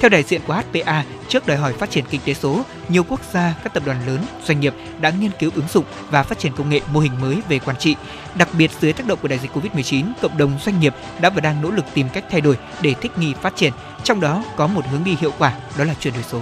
Theo 0.00 0.08
đại 0.08 0.22
diện 0.22 0.40
của 0.46 0.54
HPA, 0.54 1.04
trước 1.28 1.46
đòi 1.46 1.56
hỏi 1.56 1.72
phát 1.72 1.90
triển 1.90 2.04
kinh 2.10 2.20
tế 2.24 2.34
số, 2.34 2.62
nhiều 2.88 3.04
quốc 3.08 3.20
gia, 3.32 3.54
các 3.64 3.74
tập 3.74 3.82
đoàn 3.86 4.06
lớn, 4.06 4.18
doanh 4.44 4.60
nghiệp 4.60 4.74
đã 5.00 5.10
nghiên 5.10 5.30
cứu 5.38 5.50
ứng 5.54 5.68
dụng 5.68 5.84
và 6.10 6.22
phát 6.22 6.38
triển 6.38 6.52
công 6.56 6.70
nghệ 6.70 6.80
mô 6.92 7.00
hình 7.00 7.20
mới 7.20 7.38
về 7.48 7.58
quản 7.58 7.76
trị. 7.76 7.96
Đặc 8.34 8.48
biệt 8.58 8.70
dưới 8.80 8.92
tác 8.92 9.06
động 9.06 9.18
của 9.22 9.28
đại 9.28 9.38
dịch 9.38 9.50
Covid-19, 9.56 10.04
cộng 10.22 10.38
đồng 10.38 10.58
doanh 10.64 10.80
nghiệp 10.80 10.94
đã 11.20 11.30
và 11.30 11.40
đang 11.40 11.62
nỗ 11.62 11.70
lực 11.70 11.84
tìm 11.94 12.08
cách 12.12 12.24
thay 12.30 12.40
đổi 12.40 12.56
để 12.82 12.94
thích 13.00 13.18
nghi 13.18 13.34
phát 13.42 13.56
triển. 13.56 13.72
Trong 14.04 14.20
đó 14.20 14.44
có 14.56 14.66
một 14.66 14.84
hướng 14.90 15.04
đi 15.04 15.16
hiệu 15.20 15.32
quả, 15.38 15.52
đó 15.78 15.84
là 15.84 15.94
chuyển 16.00 16.14
đổi 16.14 16.22
số. 16.22 16.40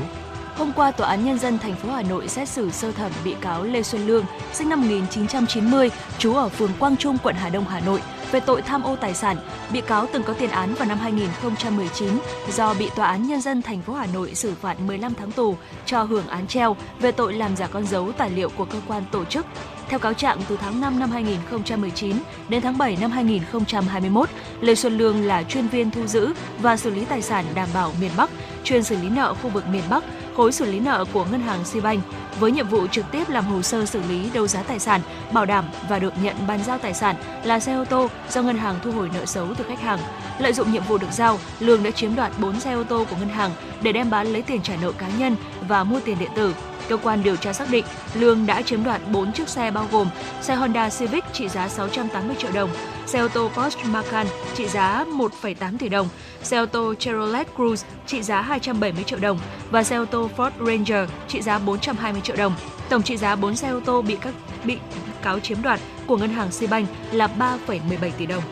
Hôm 0.59 0.73
qua, 0.73 0.91
Tòa 0.91 1.09
án 1.09 1.25
Nhân 1.25 1.39
dân 1.39 1.59
thành 1.59 1.75
phố 1.75 1.91
Hà 1.91 2.03
Nội 2.03 2.29
xét 2.29 2.49
xử 2.49 2.71
sơ 2.71 2.93
thẩm 2.93 3.13
bị 3.25 3.35
cáo 3.41 3.65
Lê 3.65 3.83
Xuân 3.83 4.07
Lương, 4.07 4.25
sinh 4.53 4.69
năm 4.69 4.81
1990, 4.81 5.91
trú 6.19 6.35
ở 6.35 6.49
phường 6.49 6.71
Quang 6.79 6.97
Trung, 6.97 7.19
quận 7.23 7.35
Hà 7.35 7.49
Đông, 7.49 7.65
Hà 7.65 7.81
Nội, 7.81 8.01
về 8.31 8.41
tội 8.41 8.63
tham 8.63 8.83
ô 8.83 8.97
tài 8.97 9.15
sản. 9.15 9.37
Bị 9.73 9.81
cáo 9.81 10.07
từng 10.13 10.23
có 10.23 10.33
tiền 10.33 10.51
án 10.51 10.75
vào 10.75 10.89
năm 10.89 10.99
2019 10.99 12.09
do 12.53 12.75
bị 12.75 12.91
Tòa 12.97 13.07
án 13.07 13.27
Nhân 13.27 13.41
dân 13.41 13.63
thành 13.63 13.83
phố 13.83 13.93
Hà 13.93 14.07
Nội 14.07 14.35
xử 14.35 14.55
phạt 14.61 14.81
15 14.81 15.15
tháng 15.15 15.33
tù 15.33 15.57
cho 15.87 16.03
hưởng 16.03 16.27
án 16.27 16.47
treo 16.47 16.77
về 17.01 17.13
tội 17.13 17.33
làm 17.33 17.57
giả 17.57 17.67
con 17.67 17.87
dấu 17.87 18.13
tài 18.13 18.31
liệu 18.31 18.49
của 18.49 18.65
cơ 18.65 18.81
quan 18.87 19.03
tổ 19.13 19.25
chức. 19.25 19.47
Theo 19.89 19.99
cáo 19.99 20.15
trạng, 20.15 20.39
từ 20.49 20.57
tháng 20.57 20.81
5 20.81 20.99
năm 20.99 21.11
2019 21.11 22.17
đến 22.49 22.63
tháng 22.63 22.79
7 22.79 22.97
năm 23.01 23.11
2021, 23.11 24.29
Lê 24.61 24.75
Xuân 24.75 24.99
Lương 24.99 25.25
là 25.25 25.43
chuyên 25.43 25.69
viên 25.69 25.91
thu 25.91 26.07
giữ 26.07 26.33
và 26.59 26.77
xử 26.77 26.91
lý 26.91 27.05
tài 27.05 27.23
sản 27.23 27.45
đảm 27.55 27.69
bảo 27.75 27.93
miền 28.01 28.11
Bắc, 28.17 28.31
chuyên 28.67 28.83
xử 28.83 28.97
lý 28.97 29.09
nợ 29.09 29.35
khu 29.35 29.51
vực 29.51 29.69
miền 29.69 29.83
Bắc, 29.91 30.05
khối 30.37 30.53
xử 30.53 30.64
lý 30.64 30.81
nợ 30.81 31.05
của 31.12 31.25
ngân 31.25 31.41
hàng 31.41 31.64
Sibank 31.64 32.03
với 32.41 32.53
nhiệm 32.53 32.69
vụ 32.69 32.87
trực 32.87 33.05
tiếp 33.12 33.29
làm 33.29 33.45
hồ 33.45 33.62
sơ 33.62 33.87
xử 33.87 34.01
lý 34.09 34.31
đấu 34.35 34.47
giá 34.47 34.62
tài 34.62 34.79
sản, 34.79 35.01
bảo 35.33 35.47
đảm 35.47 35.64
và 35.89 35.99
được 35.99 36.12
nhận 36.23 36.37
bàn 36.47 36.61
giao 36.67 36.79
tài 36.79 36.95
sản 36.95 37.17
là 37.45 37.61
xe 37.61 37.75
ô 37.75 37.85
tô 37.85 38.09
do 38.31 38.43
ngân 38.43 38.59
hàng 38.59 38.75
thu 38.83 38.93
hồi 38.93 39.11
nợ 39.14 39.25
xấu 39.27 39.55
từ 39.55 39.64
khách 39.69 39.81
hàng. 39.81 39.99
Lợi 40.39 40.53
dụng 40.53 40.73
nhiệm 40.73 40.83
vụ 40.83 40.99
được 40.99 41.12
giao, 41.12 41.39
Lương 41.61 41.83
đã 41.83 41.91
chiếm 41.91 42.14
đoạt 42.14 42.33
4 42.41 42.61
xe 42.61 42.73
ô 42.73 42.85
tô 42.85 43.07
của 43.11 43.17
ngân 43.17 43.29
hàng 43.29 43.51
để 43.83 43.93
đem 43.93 44.11
bán 44.11 44.27
lấy 44.27 44.43
tiền 44.43 44.62
trả 44.62 44.77
nợ 44.83 44.93
cá 44.93 45.09
nhân 45.19 45.37
và 45.69 45.85
mua 45.85 46.01
tiền 46.01 46.17
điện 46.21 46.31
tử. 46.37 46.55
Cơ 46.89 46.97
quan 46.97 47.22
điều 47.22 47.37
tra 47.37 47.53
xác 47.53 47.70
định 47.70 47.84
Lương 48.14 48.47
đã 48.47 48.62
chiếm 48.62 48.84
đoạt 48.84 49.01
4 49.11 49.32
chiếc 49.32 49.49
xe 49.49 49.70
bao 49.70 49.89
gồm 49.93 50.09
xe 50.43 50.55
Honda 50.55 50.89
Civic 50.89 51.24
trị 51.32 51.49
giá 51.49 51.68
680 51.68 52.37
triệu 52.39 52.51
đồng, 52.55 52.70
xe 53.07 53.18
ô 53.18 53.28
tô 53.28 53.51
Porsche 53.57 53.84
Macan 53.84 54.26
trị 54.55 54.68
giá 54.68 55.05
1,8 55.05 55.78
tỷ 55.78 55.89
đồng, 55.89 56.09
xe 56.43 56.59
ô 56.59 56.66
tô 56.66 56.95
Chevrolet 56.95 57.47
Cruze 57.57 57.84
trị 58.07 58.22
giá 58.22 58.41
270 58.41 59.05
triệu 59.05 59.18
đồng 59.18 59.39
và 59.70 59.82
xe 59.82 59.97
ô 59.97 60.05
tô 60.05 60.30
Ford 60.37 60.51
Ranger 60.59 61.11
trị 61.28 61.43
giá 61.43 61.59
420 61.59 62.20
triệu 62.24 62.37
đồng. 62.37 62.55
Tổng 62.89 63.03
trị 63.03 63.16
giá 63.16 63.37
4 63.37 63.57
xe 63.57 63.68
ô 63.68 63.80
tô 63.80 64.03
bị 64.03 64.16
các 64.20 64.34
bị 64.64 64.78
cáo 65.22 65.41
chiếm 65.41 65.62
đoạt 65.62 65.80
của 66.07 66.16
ngân 66.16 66.30
hàng 66.30 66.53
Sibank 66.53 66.89
là 67.12 67.28
3,17 67.39 68.11
tỷ 68.18 68.26
đồng. 68.26 68.43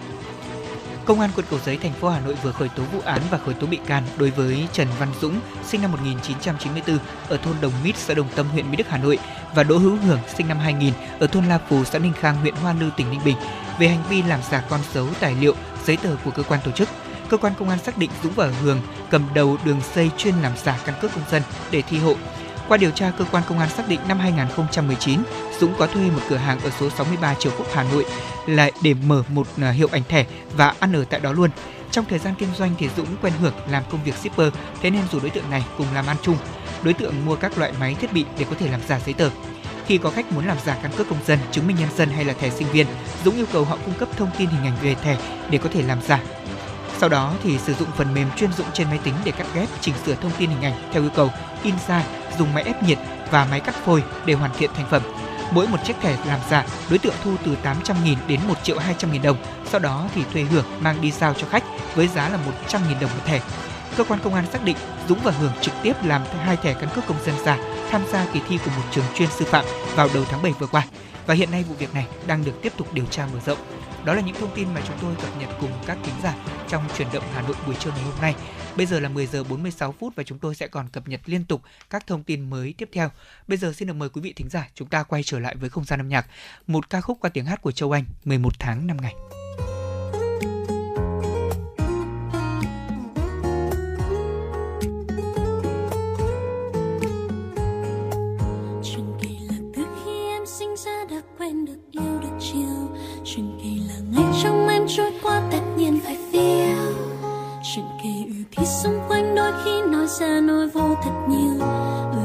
Công 1.06 1.20
an 1.20 1.30
quận 1.36 1.46
Cầu 1.50 1.58
Giấy 1.64 1.76
thành 1.76 1.92
phố 1.92 2.08
Hà 2.08 2.20
Nội 2.20 2.34
vừa 2.42 2.52
khởi 2.52 2.68
tố 2.68 2.82
vụ 2.82 3.00
án 3.04 3.20
và 3.30 3.38
khởi 3.38 3.54
tố 3.54 3.66
bị 3.66 3.78
can 3.86 4.02
đối 4.16 4.30
với 4.30 4.68
Trần 4.72 4.88
Văn 4.98 5.08
Dũng, 5.20 5.40
sinh 5.64 5.82
năm 5.82 5.92
1994 5.92 6.98
ở 7.28 7.36
thôn 7.36 7.54
Đồng 7.60 7.72
Mít, 7.84 7.96
xã 7.96 8.14
Đồng 8.14 8.28
Tâm, 8.34 8.48
huyện 8.48 8.70
Mỹ 8.70 8.76
Đức, 8.76 8.88
Hà 8.88 8.98
Nội 8.98 9.18
và 9.54 9.62
Đỗ 9.62 9.78
Hữu 9.78 9.96
Hưởng, 9.96 10.20
sinh 10.36 10.48
năm 10.48 10.58
2000 10.58 10.92
ở 11.18 11.26
thôn 11.26 11.44
La 11.44 11.58
Phù, 11.68 11.84
xã 11.84 11.98
Ninh 11.98 12.12
Khang, 12.12 12.36
huyện 12.36 12.54
Hoa 12.54 12.74
Lư, 12.80 12.90
tỉnh 12.96 13.10
Ninh 13.10 13.20
Bình 13.24 13.36
về 13.78 13.88
hành 13.88 14.02
vi 14.08 14.22
làm 14.22 14.40
giả 14.50 14.64
con 14.68 14.80
dấu 14.94 15.06
tài 15.20 15.34
liệu, 15.40 15.54
giấy 15.84 15.96
tờ 15.96 16.16
của 16.24 16.30
cơ 16.30 16.42
quan 16.42 16.60
tổ 16.64 16.70
chức. 16.70 16.88
Cơ 17.28 17.36
quan 17.36 17.52
công 17.58 17.68
an 17.68 17.78
xác 17.78 17.98
định 17.98 18.10
Dũng 18.22 18.32
và 18.36 18.46
Hường 18.62 18.80
cầm 19.10 19.22
đầu 19.34 19.56
đường 19.64 19.80
dây 19.94 20.10
chuyên 20.16 20.34
làm 20.42 20.52
giả 20.64 20.78
căn 20.84 20.94
cước 21.00 21.14
công 21.14 21.24
dân 21.30 21.42
để 21.70 21.82
thi 21.82 21.98
hộ 21.98 22.14
qua 22.68 22.76
điều 22.76 22.90
tra, 22.90 23.12
cơ 23.18 23.24
quan 23.32 23.42
công 23.48 23.58
an 23.58 23.68
xác 23.68 23.88
định 23.88 24.00
năm 24.08 24.18
2019, 24.18 25.20
Dũng 25.60 25.74
có 25.78 25.86
thuê 25.86 26.10
một 26.10 26.20
cửa 26.28 26.36
hàng 26.36 26.60
ở 26.60 26.70
số 26.80 26.90
63 26.90 27.34
Triều 27.34 27.52
Khúc, 27.52 27.66
Hà 27.74 27.82
Nội 27.82 28.04
là 28.46 28.70
để 28.82 28.94
mở 28.94 29.22
một 29.28 29.46
à, 29.60 29.70
hiệu 29.70 29.88
ảnh 29.92 30.02
thẻ 30.08 30.26
và 30.56 30.74
ăn 30.80 30.92
ở 30.92 31.04
tại 31.10 31.20
đó 31.20 31.32
luôn. 31.32 31.50
Trong 31.90 32.04
thời 32.04 32.18
gian 32.18 32.34
kinh 32.38 32.48
doanh 32.58 32.74
thì 32.78 32.88
Dũng 32.96 33.16
quen 33.22 33.32
Hưởng 33.40 33.54
làm 33.70 33.82
công 33.90 34.04
việc 34.04 34.14
shipper, 34.14 34.52
thế 34.82 34.90
nên 34.90 35.02
dù 35.12 35.20
đối 35.20 35.30
tượng 35.30 35.50
này 35.50 35.64
cùng 35.78 35.86
làm 35.94 36.06
ăn 36.06 36.16
chung. 36.22 36.36
Đối 36.82 36.94
tượng 36.94 37.26
mua 37.26 37.36
các 37.36 37.58
loại 37.58 37.72
máy 37.80 37.96
thiết 38.00 38.12
bị 38.12 38.24
để 38.38 38.46
có 38.50 38.56
thể 38.58 38.70
làm 38.70 38.80
giả 38.88 39.00
giấy 39.06 39.14
tờ. 39.14 39.30
Khi 39.86 39.98
có 39.98 40.10
khách 40.10 40.32
muốn 40.32 40.46
làm 40.46 40.56
giả 40.64 40.78
căn 40.82 40.92
cước 40.96 41.08
công 41.08 41.24
dân, 41.26 41.38
chứng 41.52 41.66
minh 41.66 41.76
nhân 41.80 41.88
dân 41.96 42.08
hay 42.08 42.24
là 42.24 42.32
thẻ 42.32 42.50
sinh 42.50 42.68
viên, 42.68 42.86
Dũng 43.24 43.36
yêu 43.36 43.46
cầu 43.52 43.64
họ 43.64 43.78
cung 43.84 43.94
cấp 43.94 44.08
thông 44.16 44.30
tin 44.38 44.48
hình 44.48 44.64
ảnh 44.64 44.76
về 44.82 44.94
thẻ 44.94 45.18
để 45.50 45.58
có 45.58 45.68
thể 45.72 45.82
làm 45.82 46.02
giả. 46.02 46.20
Sau 46.98 47.08
đó 47.08 47.32
thì 47.42 47.58
sử 47.58 47.74
dụng 47.74 47.88
phần 47.96 48.14
mềm 48.14 48.28
chuyên 48.36 48.52
dụng 48.52 48.66
trên 48.72 48.88
máy 48.88 48.98
tính 49.04 49.14
để 49.24 49.32
cắt 49.32 49.46
ghép, 49.54 49.68
chỉnh 49.80 49.94
sửa 50.06 50.14
thông 50.14 50.32
tin 50.38 50.50
hình 50.50 50.62
ảnh 50.62 50.90
theo 50.92 51.02
yêu 51.02 51.10
cầu, 51.16 51.30
in 51.62 51.74
ra, 51.88 52.04
dùng 52.38 52.54
máy 52.54 52.64
ép 52.64 52.82
nhiệt 52.82 52.98
và 53.30 53.46
máy 53.50 53.60
cắt 53.60 53.74
phôi 53.84 54.02
để 54.26 54.34
hoàn 54.34 54.50
thiện 54.58 54.70
thành 54.74 54.86
phẩm. 54.90 55.02
Mỗi 55.50 55.68
một 55.68 55.78
chiếc 55.84 55.94
thẻ 56.00 56.16
làm 56.26 56.40
giả, 56.50 56.66
đối 56.90 56.98
tượng 56.98 57.14
thu 57.24 57.36
từ 57.44 57.56
800.000 57.64 58.16
đến 58.26 58.40
1 58.48 58.54
triệu 58.62 58.78
200.000 58.78 59.22
đồng. 59.22 59.36
Sau 59.66 59.80
đó 59.80 60.08
thì 60.14 60.24
thuê 60.32 60.42
Hưởng 60.42 60.64
mang 60.80 61.00
đi 61.00 61.10
giao 61.10 61.34
cho 61.34 61.46
khách 61.50 61.64
với 61.94 62.08
giá 62.08 62.28
là 62.28 62.38
100.000 62.68 63.00
đồng 63.00 63.10
một 63.10 63.24
thẻ. 63.24 63.40
Cơ 63.96 64.04
quan 64.04 64.20
công 64.24 64.34
an 64.34 64.44
xác 64.52 64.64
định 64.64 64.76
Dũng 65.08 65.18
và 65.24 65.30
Hưởng 65.30 65.52
trực 65.60 65.74
tiếp 65.82 65.92
làm 66.04 66.22
hai 66.44 66.56
thẻ 66.56 66.74
căn 66.74 66.88
cước 66.94 67.06
công 67.06 67.24
dân 67.24 67.34
giả 67.44 67.58
tham 67.90 68.02
gia 68.12 68.26
kỳ 68.32 68.40
thi 68.48 68.58
của 68.64 68.70
một 68.76 68.82
trường 68.90 69.04
chuyên 69.14 69.28
sư 69.30 69.44
phạm 69.44 69.64
vào 69.94 70.08
đầu 70.14 70.24
tháng 70.30 70.42
7 70.42 70.52
vừa 70.58 70.66
qua. 70.66 70.82
Và 71.26 71.34
hiện 71.34 71.50
nay 71.50 71.64
vụ 71.68 71.74
việc 71.74 71.94
này 71.94 72.06
đang 72.26 72.44
được 72.44 72.62
tiếp 72.62 72.72
tục 72.76 72.92
điều 72.92 73.06
tra 73.06 73.26
mở 73.32 73.38
rộng. 73.46 73.58
Đó 74.04 74.14
là 74.14 74.20
những 74.20 74.36
thông 74.40 74.54
tin 74.54 74.74
mà 74.74 74.80
chúng 74.88 74.96
tôi 75.02 75.14
cập 75.22 75.40
nhật 75.40 75.48
cùng 75.60 75.70
các 75.86 75.98
thính 76.04 76.14
giả 76.22 76.34
trong 76.68 76.82
chuyển 76.98 77.08
động 77.12 77.24
Hà 77.34 77.42
Nội 77.42 77.56
buổi 77.66 77.74
trưa 77.74 77.90
ngày 77.90 78.04
hôm 78.04 78.20
nay. 78.20 78.34
Bây 78.76 78.86
giờ 78.86 79.00
là 79.00 79.08
10 79.08 79.26
giờ 79.26 79.44
46 79.44 79.92
phút 79.92 80.12
và 80.16 80.22
chúng 80.22 80.38
tôi 80.38 80.54
sẽ 80.54 80.68
còn 80.68 80.88
cập 80.88 81.08
nhật 81.08 81.20
liên 81.26 81.44
tục 81.44 81.62
các 81.90 82.06
thông 82.06 82.22
tin 82.22 82.50
mới 82.50 82.74
tiếp 82.78 82.88
theo. 82.92 83.10
Bây 83.48 83.58
giờ 83.58 83.72
xin 83.72 83.88
được 83.88 83.94
mời 83.94 84.08
quý 84.08 84.20
vị 84.20 84.32
thính 84.36 84.48
giả 84.50 84.68
chúng 84.74 84.88
ta 84.88 85.02
quay 85.02 85.22
trở 85.22 85.38
lại 85.38 85.56
với 85.56 85.70
không 85.70 85.84
gian 85.84 86.00
âm 86.00 86.08
nhạc. 86.08 86.26
Một 86.66 86.90
ca 86.90 87.00
khúc 87.00 87.18
qua 87.20 87.30
tiếng 87.30 87.46
hát 87.46 87.62
của 87.62 87.72
Châu 87.72 87.92
Anh 87.92 88.04
11 88.24 88.58
tháng 88.58 88.86
5 88.86 88.96
ngày. 89.02 89.14
trôi 104.96 105.12
qua, 105.22 105.42
tất 105.50 105.60
nhiên 105.76 106.00
phải 106.04 106.16
phiêu 106.32 106.83
quanh 109.14 109.34
đôi 109.34 109.52
khi 109.64 109.82
nói 109.82 110.06
ra 110.20 110.40
nói 110.40 110.68
vô 110.68 110.94
thật 111.04 111.10
nhiều. 111.28 111.66
Ừ 112.12 112.23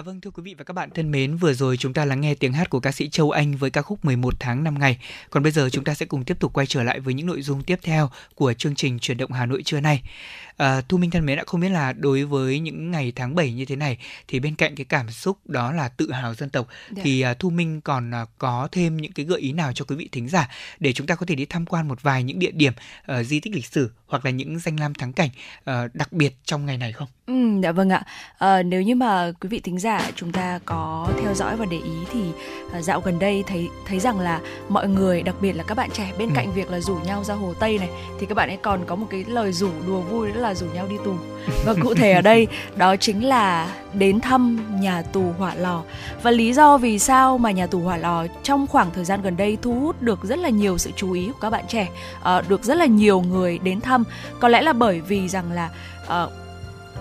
Dạ 0.00 0.04
vâng 0.04 0.20
thưa 0.20 0.30
quý 0.30 0.42
vị 0.42 0.54
và 0.58 0.64
các 0.64 0.74
bạn 0.74 0.90
thân 0.90 1.10
mến, 1.10 1.36
vừa 1.36 1.52
rồi 1.52 1.76
chúng 1.76 1.92
ta 1.92 2.04
lắng 2.04 2.20
nghe 2.20 2.34
tiếng 2.34 2.52
hát 2.52 2.70
của 2.70 2.80
ca 2.80 2.92
sĩ 2.92 3.08
Châu 3.08 3.30
Anh 3.30 3.56
với 3.56 3.70
ca 3.70 3.82
khúc 3.82 4.04
11 4.04 4.34
tháng 4.40 4.64
5 4.64 4.78
ngày. 4.78 4.98
Còn 5.30 5.42
bây 5.42 5.52
giờ 5.52 5.68
chúng 5.72 5.84
ta 5.84 5.94
sẽ 5.94 6.06
cùng 6.06 6.24
tiếp 6.24 6.36
tục 6.40 6.52
quay 6.52 6.66
trở 6.66 6.82
lại 6.82 7.00
với 7.00 7.14
những 7.14 7.26
nội 7.26 7.42
dung 7.42 7.62
tiếp 7.62 7.78
theo 7.82 8.10
của 8.34 8.52
chương 8.52 8.74
trình 8.74 8.98
chuyển 8.98 9.16
động 9.16 9.32
Hà 9.32 9.46
Nội 9.46 9.62
trưa 9.62 9.80
nay. 9.80 10.02
À, 10.60 10.80
Thu 10.88 10.98
Minh 10.98 11.10
thân 11.10 11.26
mến 11.26 11.36
đã 11.36 11.44
không 11.46 11.60
biết 11.60 11.68
là 11.68 11.92
đối 11.92 12.24
với 12.24 12.58
những 12.60 12.90
ngày 12.90 13.12
tháng 13.16 13.34
7 13.34 13.52
như 13.52 13.64
thế 13.64 13.76
này 13.76 13.98
thì 14.28 14.40
bên 14.40 14.54
cạnh 14.54 14.74
cái 14.76 14.84
cảm 14.84 15.10
xúc 15.10 15.38
đó 15.44 15.72
là 15.72 15.88
tự 15.88 16.12
hào 16.12 16.34
dân 16.34 16.50
tộc 16.50 16.66
Dạ. 16.96 17.02
thì 17.04 17.20
à, 17.20 17.34
Thu 17.34 17.50
Minh 17.50 17.80
còn 17.80 18.10
à, 18.14 18.24
có 18.38 18.68
thêm 18.72 18.96
những 18.96 19.12
cái 19.12 19.26
gợi 19.26 19.40
ý 19.40 19.52
nào 19.52 19.72
cho 19.74 19.84
quý 19.88 19.96
vị 19.96 20.08
thính 20.12 20.28
giả 20.28 20.48
để 20.80 20.92
chúng 20.92 21.06
ta 21.06 21.14
có 21.14 21.26
thể 21.26 21.34
đi 21.34 21.44
tham 21.44 21.66
quan 21.66 21.88
một 21.88 22.02
vài 22.02 22.22
những 22.22 22.38
địa 22.38 22.50
điểm 22.50 22.72
ờ, 23.06 23.22
di 23.22 23.40
tích 23.40 23.54
lịch 23.54 23.66
sử 23.66 23.90
hoặc 24.06 24.24
là 24.24 24.30
những 24.30 24.58
danh 24.58 24.80
lam 24.80 24.94
thắng 24.94 25.12
cảnh 25.12 25.30
ờ, 25.64 25.88
đặc 25.94 26.12
biệt 26.12 26.36
trong 26.44 26.66
ngày 26.66 26.78
này 26.78 26.92
không? 26.92 27.08
Ừ, 27.26 27.60
dạ 27.62 27.72
vâng 27.72 27.90
ạ. 27.90 28.02
Ờ, 28.38 28.62
nếu 28.62 28.82
như 28.82 28.94
mà 28.94 29.32
quý 29.40 29.48
vị 29.48 29.60
thính 29.60 29.78
giả 29.78 30.10
chúng 30.16 30.32
ta 30.32 30.60
có 30.64 31.12
theo 31.22 31.34
dõi 31.34 31.56
và 31.56 31.64
để 31.70 31.76
ý 31.76 31.92
thì 32.12 32.20
ờ, 32.72 32.82
dạo 32.82 33.00
gần 33.00 33.18
đây 33.18 33.44
thấy 33.46 33.68
thấy 33.86 34.00
rằng 34.00 34.20
là 34.20 34.40
mọi 34.68 34.88
người 34.88 35.22
đặc 35.22 35.34
biệt 35.40 35.52
là 35.52 35.64
các 35.64 35.74
bạn 35.74 35.90
trẻ 35.94 36.12
bên 36.18 36.28
Ừ. 36.28 36.34
cạnh 36.36 36.52
việc 36.52 36.70
là 36.70 36.80
rủ 36.80 36.94
nhau 36.96 37.24
ra 37.24 37.34
hồ 37.34 37.54
Tây 37.60 37.78
này 37.78 37.88
thì 38.20 38.26
các 38.26 38.34
bạn 38.34 38.48
ấy 38.48 38.58
còn 38.62 38.84
có 38.86 38.96
một 38.96 39.06
cái 39.10 39.24
lời 39.28 39.52
rủ 39.52 39.70
đùa 39.86 40.00
vui 40.00 40.32
đó 40.32 40.40
là 40.40 40.49
rủ 40.54 40.66
nhau 40.66 40.86
đi 40.90 40.96
tù. 41.04 41.14
Và 41.64 41.74
cụ 41.82 41.94
thể 41.94 42.12
ở 42.12 42.20
đây 42.20 42.46
đó 42.76 42.96
chính 42.96 43.24
là 43.24 43.74
đến 43.94 44.20
thăm 44.20 44.66
nhà 44.80 45.02
tù 45.02 45.32
Hỏa 45.38 45.54
Lò. 45.54 45.82
Và 46.22 46.30
lý 46.30 46.52
do 46.52 46.78
vì 46.78 46.98
sao 46.98 47.38
mà 47.38 47.50
nhà 47.50 47.66
tù 47.66 47.80
Hỏa 47.80 47.96
Lò 47.96 48.26
trong 48.42 48.66
khoảng 48.66 48.90
thời 48.94 49.04
gian 49.04 49.22
gần 49.22 49.36
đây 49.36 49.58
thu 49.62 49.80
hút 49.80 50.02
được 50.02 50.24
rất 50.24 50.38
là 50.38 50.48
nhiều 50.48 50.78
sự 50.78 50.90
chú 50.96 51.12
ý 51.12 51.26
của 51.26 51.38
các 51.40 51.50
bạn 51.50 51.64
trẻ, 51.68 51.88
ờ, 52.22 52.42
được 52.48 52.64
rất 52.64 52.76
là 52.76 52.86
nhiều 52.86 53.20
người 53.20 53.58
đến 53.58 53.80
thăm. 53.80 54.04
Có 54.40 54.48
lẽ 54.48 54.62
là 54.62 54.72
bởi 54.72 55.00
vì 55.00 55.28
rằng 55.28 55.52
là 55.52 55.70
ờ, 56.06 56.30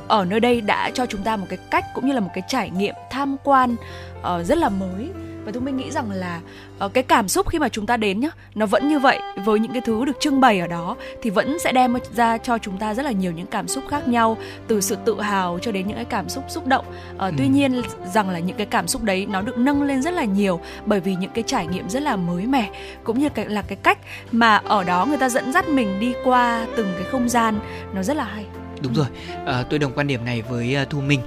ở 0.07 0.25
nơi 0.25 0.39
đây 0.39 0.61
đã 0.61 0.91
cho 0.93 1.05
chúng 1.05 1.23
ta 1.23 1.37
một 1.37 1.45
cái 1.49 1.59
cách 1.71 1.85
cũng 1.95 2.07
như 2.07 2.13
là 2.13 2.19
một 2.19 2.31
cái 2.33 2.43
trải 2.47 2.69
nghiệm 2.69 2.95
tham 3.11 3.35
quan 3.43 3.75
ờ, 4.21 4.43
rất 4.43 4.57
là 4.57 4.69
mới 4.69 5.09
và 5.45 5.51
tôi 5.51 5.61
mình 5.61 5.77
nghĩ 5.77 5.91
rằng 5.91 6.11
là 6.11 6.39
cái 6.87 7.03
cảm 7.03 7.27
xúc 7.27 7.49
khi 7.49 7.59
mà 7.59 7.69
chúng 7.69 7.85
ta 7.85 7.97
đến 7.97 8.19
nhá 8.19 8.29
nó 8.55 8.65
vẫn 8.65 8.87
như 8.87 8.99
vậy 8.99 9.19
với 9.45 9.59
những 9.59 9.71
cái 9.71 9.81
thứ 9.85 10.05
được 10.05 10.19
trưng 10.19 10.41
bày 10.41 10.59
ở 10.59 10.67
đó 10.67 10.95
thì 11.21 11.29
vẫn 11.29 11.57
sẽ 11.63 11.71
đem 11.71 11.93
ra 12.15 12.37
cho 12.37 12.57
chúng 12.57 12.77
ta 12.77 12.93
rất 12.93 13.03
là 13.03 13.11
nhiều 13.11 13.31
những 13.31 13.45
cảm 13.47 13.67
xúc 13.67 13.83
khác 13.89 14.07
nhau 14.07 14.37
từ 14.67 14.81
sự 14.81 14.97
tự 15.05 15.21
hào 15.21 15.59
cho 15.61 15.71
đến 15.71 15.87
những 15.87 15.95
cái 15.95 16.05
cảm 16.05 16.29
xúc 16.29 16.43
xúc 16.49 16.67
động 16.67 16.85
Ờ, 17.17 17.31
tuy 17.37 17.45
Ừ. 17.45 17.49
nhiên 17.49 17.81
rằng 18.13 18.29
là 18.29 18.39
những 18.39 18.57
cái 18.57 18.65
cảm 18.65 18.87
xúc 18.87 19.03
đấy 19.03 19.25
nó 19.29 19.41
được 19.41 19.57
nâng 19.57 19.83
lên 19.83 20.01
rất 20.01 20.13
là 20.13 20.23
nhiều 20.23 20.59
bởi 20.85 20.99
vì 20.99 21.15
những 21.15 21.31
cái 21.33 21.43
trải 21.47 21.67
nghiệm 21.67 21.89
rất 21.89 22.03
là 22.03 22.15
mới 22.15 22.45
mẻ 22.45 22.69
cũng 23.03 23.19
như 23.19 23.29
là 23.47 23.61
cái 23.61 23.77
cách 23.83 23.97
mà 24.31 24.55
ở 24.57 24.83
đó 24.83 25.05
người 25.05 25.17
ta 25.17 25.29
dẫn 25.29 25.53
dắt 25.53 25.67
mình 25.69 25.99
đi 25.99 26.13
qua 26.23 26.65
từng 26.77 26.87
cái 26.95 27.03
không 27.11 27.29
gian 27.29 27.59
nó 27.93 28.03
rất 28.03 28.17
là 28.17 28.23
hay 28.23 28.45
Đúng 28.81 28.93
rồi, 28.93 29.05
Ờ, 29.45 29.63
tôi 29.69 29.79
đồng 29.79 29.91
quan 29.95 30.07
điểm 30.07 30.25
này 30.25 30.41
với 30.41 30.75
ờ, 30.75 30.85
Thu 30.89 31.01
Minh. 31.01 31.19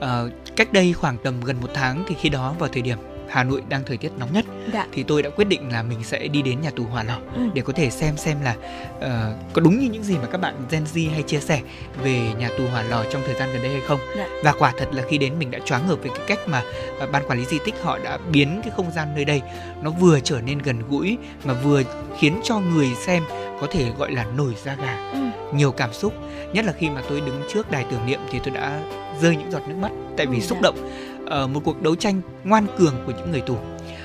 Ờ, 0.00 0.30
cách 0.56 0.72
đây 0.72 0.92
khoảng 0.92 1.16
tầm 1.24 1.40
gần 1.44 1.56
một 1.60 1.68
tháng 1.74 2.04
thì 2.08 2.14
khi 2.20 2.28
đó 2.28 2.54
vào 2.58 2.68
thời 2.72 2.82
điểm 2.82 2.98
Hà 3.34 3.44
Nội 3.44 3.62
đang 3.68 3.82
thời 3.86 3.96
tiết 3.96 4.12
nóng 4.18 4.32
nhất 4.32 4.44
dạ. 4.72 4.86
thì 4.92 5.02
tôi 5.02 5.22
đã 5.22 5.30
quyết 5.30 5.44
định 5.48 5.68
là 5.72 5.82
mình 5.82 5.98
sẽ 6.04 6.28
đi 6.28 6.42
đến 6.42 6.60
nhà 6.60 6.70
tù 6.76 6.84
Hỏa 6.84 7.02
Lò 7.02 7.18
Ừ. 7.34 7.40
để 7.54 7.62
có 7.62 7.72
thể 7.72 7.90
xem 7.90 8.16
xem 8.16 8.36
là 8.42 8.54
uh, 8.98 9.52
có 9.52 9.60
đúng 9.60 9.78
như 9.78 9.88
những 9.90 10.02
gì 10.02 10.14
mà 10.18 10.26
các 10.32 10.40
bạn 10.40 10.54
Gen 10.70 10.84
Z 10.94 11.10
hay 11.10 11.22
chia 11.22 11.40
sẻ 11.40 11.60
về 12.02 12.20
nhà 12.38 12.50
tù 12.58 12.66
Hỏa 12.66 12.82
Lò 12.82 13.04
trong 13.12 13.22
thời 13.26 13.34
gian 13.34 13.48
gần 13.52 13.62
đây 13.62 13.72
hay 13.72 13.80
không. 13.88 14.00
Dạ. 14.16 14.26
Và 14.44 14.52
quả 14.58 14.72
thật 14.78 14.88
là 14.92 15.02
khi 15.08 15.18
đến 15.18 15.38
mình 15.38 15.50
đã 15.50 15.58
choáng 15.64 15.86
ngợp 15.88 15.98
với 16.02 16.10
cái 16.10 16.24
cách 16.26 16.38
mà 16.46 16.62
uh, 17.04 17.10
ban 17.12 17.22
quản 17.28 17.38
lý 17.38 17.44
di 17.44 17.58
tích 17.64 17.74
họ 17.82 17.98
đã 17.98 18.18
biến 18.32 18.60
cái 18.64 18.72
không 18.76 18.90
gian 18.92 19.08
nơi 19.14 19.24
đây 19.24 19.42
nó 19.82 19.90
vừa 19.90 20.20
trở 20.20 20.40
nên 20.40 20.58
gần 20.58 20.82
gũi 20.90 21.18
mà 21.44 21.54
vừa 21.54 21.82
khiến 22.18 22.40
cho 22.44 22.58
người 22.60 22.88
xem 23.06 23.22
có 23.60 23.66
thể 23.70 23.90
gọi 23.98 24.12
là 24.12 24.24
nổi 24.36 24.54
da 24.64 24.74
gà 24.74 25.10
Ừ. 25.12 25.18
nhiều 25.56 25.72
cảm 25.72 25.92
xúc 25.92 26.12
nhất 26.52 26.64
là 26.64 26.72
khi 26.72 26.90
mà 26.90 27.02
tôi 27.08 27.20
đứng 27.20 27.42
trước 27.52 27.70
đài 27.70 27.84
tưởng 27.90 28.06
niệm 28.06 28.20
thì 28.30 28.38
tôi 28.44 28.54
đã 28.54 28.80
rơi 29.22 29.36
những 29.36 29.50
giọt 29.50 29.62
nước 29.68 29.74
mắt 29.80 29.90
tại 30.16 30.26
vì 30.26 30.36
Ừ, 30.38 30.42
xúc 30.44 30.58
dạ. 30.58 30.62
động 30.62 30.90
ở 31.26 31.46
một 31.46 31.60
cuộc 31.64 31.82
đấu 31.82 31.96
tranh 31.96 32.20
ngoan 32.44 32.66
cường 32.78 32.94
của 33.06 33.12
những 33.16 33.30
người 33.30 33.40
tù. 33.40 33.56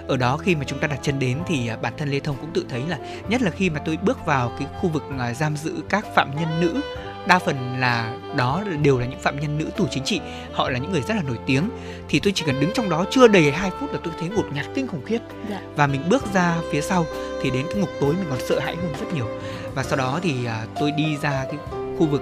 Ở 0.08 0.18
đó 0.18 0.38
khi 0.38 0.56
mà 0.56 0.64
chúng 0.68 0.80
ta 0.80 0.88
đặt 0.88 1.00
chân 1.02 1.20
đến 1.20 1.38
thì 1.48 1.68
à, 1.68 1.78
bản 1.82 1.94
thân 1.98 2.10
Lê 2.10 2.20
Thông 2.20 2.36
cũng 2.42 2.52
tự 2.54 2.66
thấy 2.70 2.82
là 2.88 2.98
nhất 3.30 3.42
là 3.42 3.52
khi 3.52 3.70
mà 3.70 3.80
tôi 3.86 3.98
bước 4.04 4.26
vào 4.26 4.52
cái 4.60 4.68
khu 4.82 4.90
vực 4.90 5.04
à, 5.20 5.34
giam 5.34 5.58
giữ 5.58 5.76
các 5.90 6.06
phạm 6.16 6.36
nhân 6.36 6.62
nữ 6.62 6.82
đa 7.28 7.40
phần 7.40 7.80
là 7.80 8.18
đó 8.36 8.64
đều 8.82 9.00
là 9.00 9.06
những 9.06 9.20
phạm 9.20 9.40
nhân 9.40 9.58
nữ 9.58 9.66
tù 9.78 9.88
chính 9.92 10.04
trị 10.04 10.22
họ 10.54 10.70
là 10.70 10.80
những 10.80 10.92
người 10.92 11.02
rất 11.02 11.14
là 11.14 11.22
nổi 11.28 11.38
tiếng 11.46 11.70
thì 12.10 12.20
tôi 12.20 12.34
chỉ 12.36 12.44
cần 12.46 12.60
đứng 12.60 12.72
trong 12.74 12.90
đó 12.90 13.06
chưa 13.12 13.28
đầy 13.28 13.52
2 13.52 13.72
phút 13.80 13.94
là 13.94 14.00
tôi 14.04 14.14
thấy 14.20 14.30
ngột 14.30 14.46
ngạt 14.54 14.66
kinh 14.76 14.88
khủng 14.88 15.06
khiếp. 15.06 15.20
Dạ. 15.50 15.62
và 15.76 15.88
mình 15.88 16.02
bước 16.10 16.34
ra 16.34 16.58
phía 16.72 16.82
sau 16.82 17.06
thì 17.42 17.52
đến 17.52 17.66
cái 17.70 17.76
ngục 17.76 17.90
tối 18.02 18.14
mình 18.14 18.28
còn 18.30 18.40
sợ 18.50 18.60
hãi 18.60 18.76
hơn 18.76 18.94
rất 19.00 19.14
nhiều. 19.16 19.26
Và 19.76 19.84
sau 19.84 19.98
đó 19.98 20.20
thì 20.24 20.46
à, 20.46 20.66
tôi 20.80 20.92
đi 20.92 21.18
ra 21.18 21.46
cái 21.46 21.58
khu 22.00 22.08
vực 22.08 22.22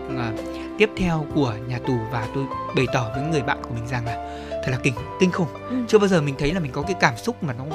tiếp 0.78 0.90
theo 0.98 1.26
của 1.36 1.54
nhà 1.68 1.80
tù 1.88 1.94
và 2.12 2.28
tôi 2.36 2.44
bày 2.76 2.86
tỏ 2.94 3.10
với 3.16 3.24
người 3.32 3.42
bạn 3.42 3.58
của 3.64 3.70
mình 3.76 3.88
rằng 3.88 4.06
là 4.06 4.47
thật 4.68 4.74
là 4.74 4.80
kinh 4.84 4.94
kinh 5.20 5.32
khủng. 5.32 5.48
Ừ. 5.70 5.76
chưa 5.88 5.98
bao 5.98 6.08
giờ 6.08 6.22
mình 6.22 6.36
thấy 6.40 6.54
là 6.54 6.60
mình 6.60 6.72
có 6.72 6.82
cái 6.82 6.96
cảm 7.00 7.18
xúc 7.18 7.44
mà 7.44 7.54
nó 7.54 7.66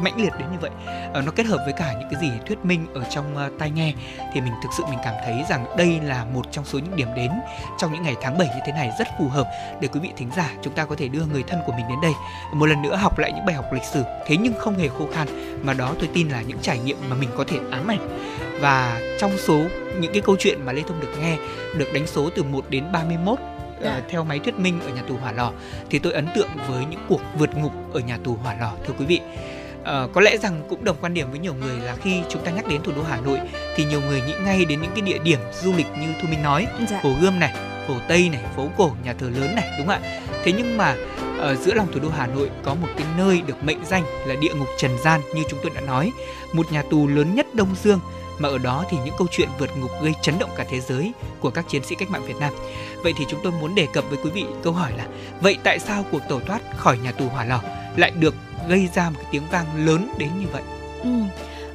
mãnh 0.00 0.22
liệt 0.22 0.32
đến 0.38 0.48
như 0.52 0.58
vậy. 0.60 0.70
Ờ, 1.12 1.22
nó 1.22 1.32
kết 1.32 1.46
hợp 1.46 1.58
với 1.64 1.72
cả 1.72 1.92
những 2.00 2.08
cái 2.10 2.20
gì 2.20 2.30
thuyết 2.46 2.64
minh 2.64 2.86
ở 2.94 3.04
trong 3.10 3.36
uh, 3.46 3.58
tai 3.58 3.70
nghe 3.70 3.94
thì 4.32 4.40
mình 4.40 4.52
thực 4.62 4.68
sự 4.78 4.84
mình 4.90 4.98
cảm 5.04 5.14
thấy 5.24 5.44
rằng 5.48 5.76
đây 5.76 6.00
là 6.02 6.24
một 6.24 6.46
trong 6.52 6.64
số 6.64 6.78
những 6.78 6.96
điểm 6.96 7.08
đến 7.16 7.30
trong 7.78 7.92
những 7.92 8.02
ngày 8.02 8.16
tháng 8.22 8.38
7 8.38 8.48
như 8.48 8.60
thế 8.66 8.72
này 8.72 8.90
rất 8.98 9.08
phù 9.18 9.28
hợp 9.28 9.48
để 9.80 9.88
quý 9.88 10.00
vị 10.00 10.08
thính 10.16 10.30
giả 10.36 10.50
chúng 10.62 10.74
ta 10.74 10.84
có 10.84 10.94
thể 10.94 11.08
đưa 11.08 11.24
người 11.24 11.42
thân 11.42 11.60
của 11.66 11.72
mình 11.72 11.84
đến 11.88 11.98
đây. 12.02 12.12
Một 12.54 12.66
lần 12.66 12.82
nữa 12.82 12.96
học 12.96 13.18
lại 13.18 13.32
những 13.32 13.46
bài 13.46 13.54
học 13.54 13.72
lịch 13.72 13.84
sử 13.84 14.02
thế 14.26 14.36
nhưng 14.36 14.54
không 14.58 14.78
hề 14.78 14.88
khô 14.88 15.08
khan 15.14 15.28
mà 15.62 15.74
đó 15.74 15.94
tôi 15.98 16.08
tin 16.14 16.28
là 16.28 16.42
những 16.42 16.58
trải 16.62 16.78
nghiệm 16.78 16.96
mà 17.08 17.16
mình 17.16 17.30
có 17.36 17.44
thể 17.48 17.58
ám 17.70 17.86
ảnh. 17.90 18.08
Và 18.60 19.00
trong 19.20 19.38
số 19.38 19.62
những 20.00 20.12
cái 20.12 20.22
câu 20.22 20.36
chuyện 20.38 20.64
mà 20.64 20.72
Lê 20.72 20.82
Thông 20.88 21.00
được 21.00 21.14
nghe 21.20 21.36
được 21.78 21.88
đánh 21.94 22.06
số 22.06 22.30
từ 22.36 22.42
1 22.42 22.64
đến 22.70 22.84
31 22.92 23.38
Dạ. 23.84 23.90
ờ, 23.90 24.02
theo 24.08 24.24
máy 24.24 24.38
thuyết 24.38 24.58
minh 24.58 24.80
ở 24.80 24.88
nhà 24.88 25.02
tù 25.08 25.16
Hỏa 25.16 25.32
Lò 25.32 25.52
thì 25.90 25.98
tôi 25.98 26.12
ấn 26.12 26.28
tượng 26.34 26.48
với 26.68 26.84
những 26.90 27.00
cuộc 27.08 27.20
vượt 27.38 27.56
ngục 27.56 27.72
ở 27.92 28.00
nhà 28.00 28.18
tù 28.24 28.34
Hỏa 28.42 28.54
Lò 28.60 28.72
thưa 28.86 28.94
quý 28.98 29.06
vị. 29.06 29.20
Ờ, 29.84 30.08
có 30.12 30.20
lẽ 30.20 30.36
rằng 30.36 30.62
cũng 30.68 30.84
đồng 30.84 30.96
quan 31.00 31.14
điểm 31.14 31.30
với 31.30 31.38
nhiều 31.38 31.54
người 31.54 31.76
là 31.76 31.96
khi 32.02 32.22
chúng 32.28 32.44
ta 32.44 32.50
nhắc 32.50 32.68
đến 32.68 32.82
thủ 32.82 32.92
đô 32.96 33.02
Hà 33.02 33.20
Nội 33.20 33.38
thì 33.76 33.84
nhiều 33.84 34.00
người 34.00 34.20
nghĩ 34.20 34.34
ngay 34.44 34.64
đến 34.64 34.82
những 34.82 34.90
cái 34.94 35.00
địa 35.00 35.18
điểm 35.18 35.38
du 35.62 35.72
lịch 35.72 35.86
như 36.00 36.08
Thu 36.22 36.28
Minh 36.28 36.42
nói, 36.42 36.66
Dạ. 36.90 37.00
Hồ 37.02 37.10
Gươm 37.20 37.40
này, 37.40 37.54
Hồ 37.88 37.94
Tây 38.08 38.28
này, 38.32 38.42
phố 38.56 38.68
cổ, 38.78 38.90
nhà 39.04 39.14
thờ 39.18 39.30
lớn 39.36 39.54
này, 39.54 39.70
đúng 39.78 39.86
không 39.86 40.02
ạ? 40.02 40.20
Thế 40.44 40.52
nhưng 40.52 40.76
mà 40.76 40.96
ở 41.38 41.54
giữa 41.54 41.74
lòng 41.74 41.92
thủ 41.92 42.00
đô 42.00 42.08
Hà 42.08 42.26
Nội 42.26 42.50
có 42.62 42.74
một 42.74 42.88
cái 42.96 43.06
nơi 43.18 43.42
được 43.46 43.64
mệnh 43.64 43.84
danh 43.84 44.02
là 44.26 44.34
địa 44.34 44.54
ngục 44.54 44.68
trần 44.78 44.98
gian 45.04 45.20
như 45.34 45.42
chúng 45.48 45.58
tôi 45.62 45.72
đã 45.74 45.80
nói, 45.80 46.12
một 46.52 46.72
nhà 46.72 46.82
tù 46.90 47.08
lớn 47.08 47.34
nhất 47.34 47.46
Đông 47.54 47.74
Dương 47.82 48.00
mà 48.38 48.48
ở 48.48 48.58
đó 48.58 48.84
thì 48.90 48.96
những 49.04 49.14
câu 49.18 49.26
chuyện 49.30 49.48
vượt 49.58 49.70
ngục 49.76 49.90
gây 50.02 50.12
chấn 50.22 50.38
động 50.38 50.50
cả 50.56 50.64
thế 50.70 50.80
giới 50.80 51.12
của 51.40 51.50
các 51.50 51.64
chiến 51.68 51.84
sĩ 51.84 51.94
cách 51.94 52.10
mạng 52.10 52.26
Việt 52.26 52.36
Nam. 52.40 52.52
Vậy 53.02 53.12
thì 53.16 53.24
chúng 53.28 53.40
tôi 53.42 53.52
muốn 53.52 53.74
đề 53.74 53.86
cập 53.92 54.04
với 54.08 54.18
quý 54.24 54.30
vị 54.30 54.44
câu 54.62 54.72
hỏi 54.72 54.92
là 54.96 55.06
vậy 55.40 55.58
tại 55.62 55.78
sao 55.78 56.04
cuộc 56.10 56.22
tẩu 56.28 56.40
thoát 56.40 56.60
khỏi 56.76 56.98
nhà 56.98 57.12
tù 57.12 57.28
Hỏa 57.28 57.44
Lò 57.44 57.60
lại 57.96 58.10
được 58.10 58.34
gây 58.68 58.88
ra 58.94 59.10
một 59.10 59.16
cái 59.22 59.28
tiếng 59.30 59.42
vang 59.50 59.86
lớn 59.86 60.08
đến 60.18 60.28
như 60.38 60.46
vậy? 60.52 60.62
Ừ. 61.02 61.10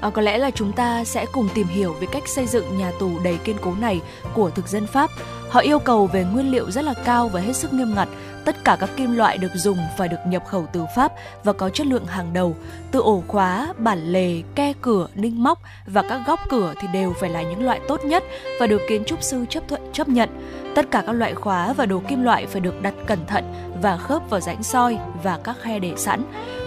À, 0.01 0.09
có 0.09 0.21
lẽ 0.21 0.37
là 0.37 0.51
chúng 0.51 0.71
ta 0.71 1.03
sẽ 1.03 1.25
cùng 1.31 1.49
tìm 1.53 1.67
hiểu 1.67 1.93
về 1.93 2.07
cách 2.11 2.27
xây 2.27 2.47
dựng 2.47 2.77
nhà 2.77 2.91
tù 2.99 3.19
đầy 3.23 3.37
kiên 3.37 3.55
cố 3.61 3.73
này 3.79 4.01
của 4.33 4.49
thực 4.49 4.67
dân 4.67 4.87
Pháp. 4.87 5.09
Họ 5.49 5.59
yêu 5.59 5.79
cầu 5.79 6.07
về 6.07 6.23
nguyên 6.23 6.51
liệu 6.51 6.71
rất 6.71 6.81
là 6.81 6.93
cao 7.05 7.27
và 7.27 7.39
hết 7.39 7.55
sức 7.55 7.73
nghiêm 7.73 7.95
ngặt. 7.95 8.07
Tất 8.47 8.63
cả 8.63 8.77
các 8.79 8.89
kim 8.97 9.17
loại 9.17 9.37
được 9.37 9.51
dùng 9.55 9.77
phải 9.97 10.07
được 10.07 10.17
nhập 10.27 10.45
khẩu 10.45 10.65
từ 10.73 10.85
Pháp 10.95 11.11
và 11.43 11.53
có 11.53 11.69
chất 11.69 11.87
lượng 11.87 12.05
hàng 12.05 12.33
đầu. 12.33 12.55
Từ 12.91 12.99
ổ 12.99 13.23
khóa, 13.27 13.73
bản 13.77 14.11
lề, 14.11 14.41
ke 14.55 14.73
cửa, 14.81 15.07
ninh 15.15 15.43
móc 15.43 15.59
và 15.87 16.01
các 16.09 16.21
góc 16.27 16.39
cửa 16.49 16.73
thì 16.81 16.87
đều 16.93 17.13
phải 17.19 17.29
là 17.29 17.41
những 17.41 17.65
loại 17.65 17.79
tốt 17.87 18.05
nhất 18.05 18.23
và 18.59 18.67
được 18.67 18.81
kiến 18.89 19.03
trúc 19.05 19.23
sư 19.23 19.45
chấp 19.49 19.63
thuận 19.67 19.81
chấp 19.93 20.09
nhận. 20.09 20.29
Tất 20.75 20.91
cả 20.91 21.03
các 21.05 21.11
loại 21.11 21.33
khóa 21.33 21.73
và 21.73 21.85
đồ 21.85 22.01
kim 22.07 22.23
loại 22.23 22.45
phải 22.45 22.61
được 22.61 22.81
đặt 22.81 22.93
cẩn 23.07 23.25
thận 23.25 23.43
và 23.81 23.97
khớp 23.97 24.29
vào 24.29 24.39
rãnh 24.39 24.63
soi 24.63 24.97
và 25.23 25.39
các 25.43 25.55
khe 25.61 25.79
để 25.79 25.93
sẵn. 25.97 26.23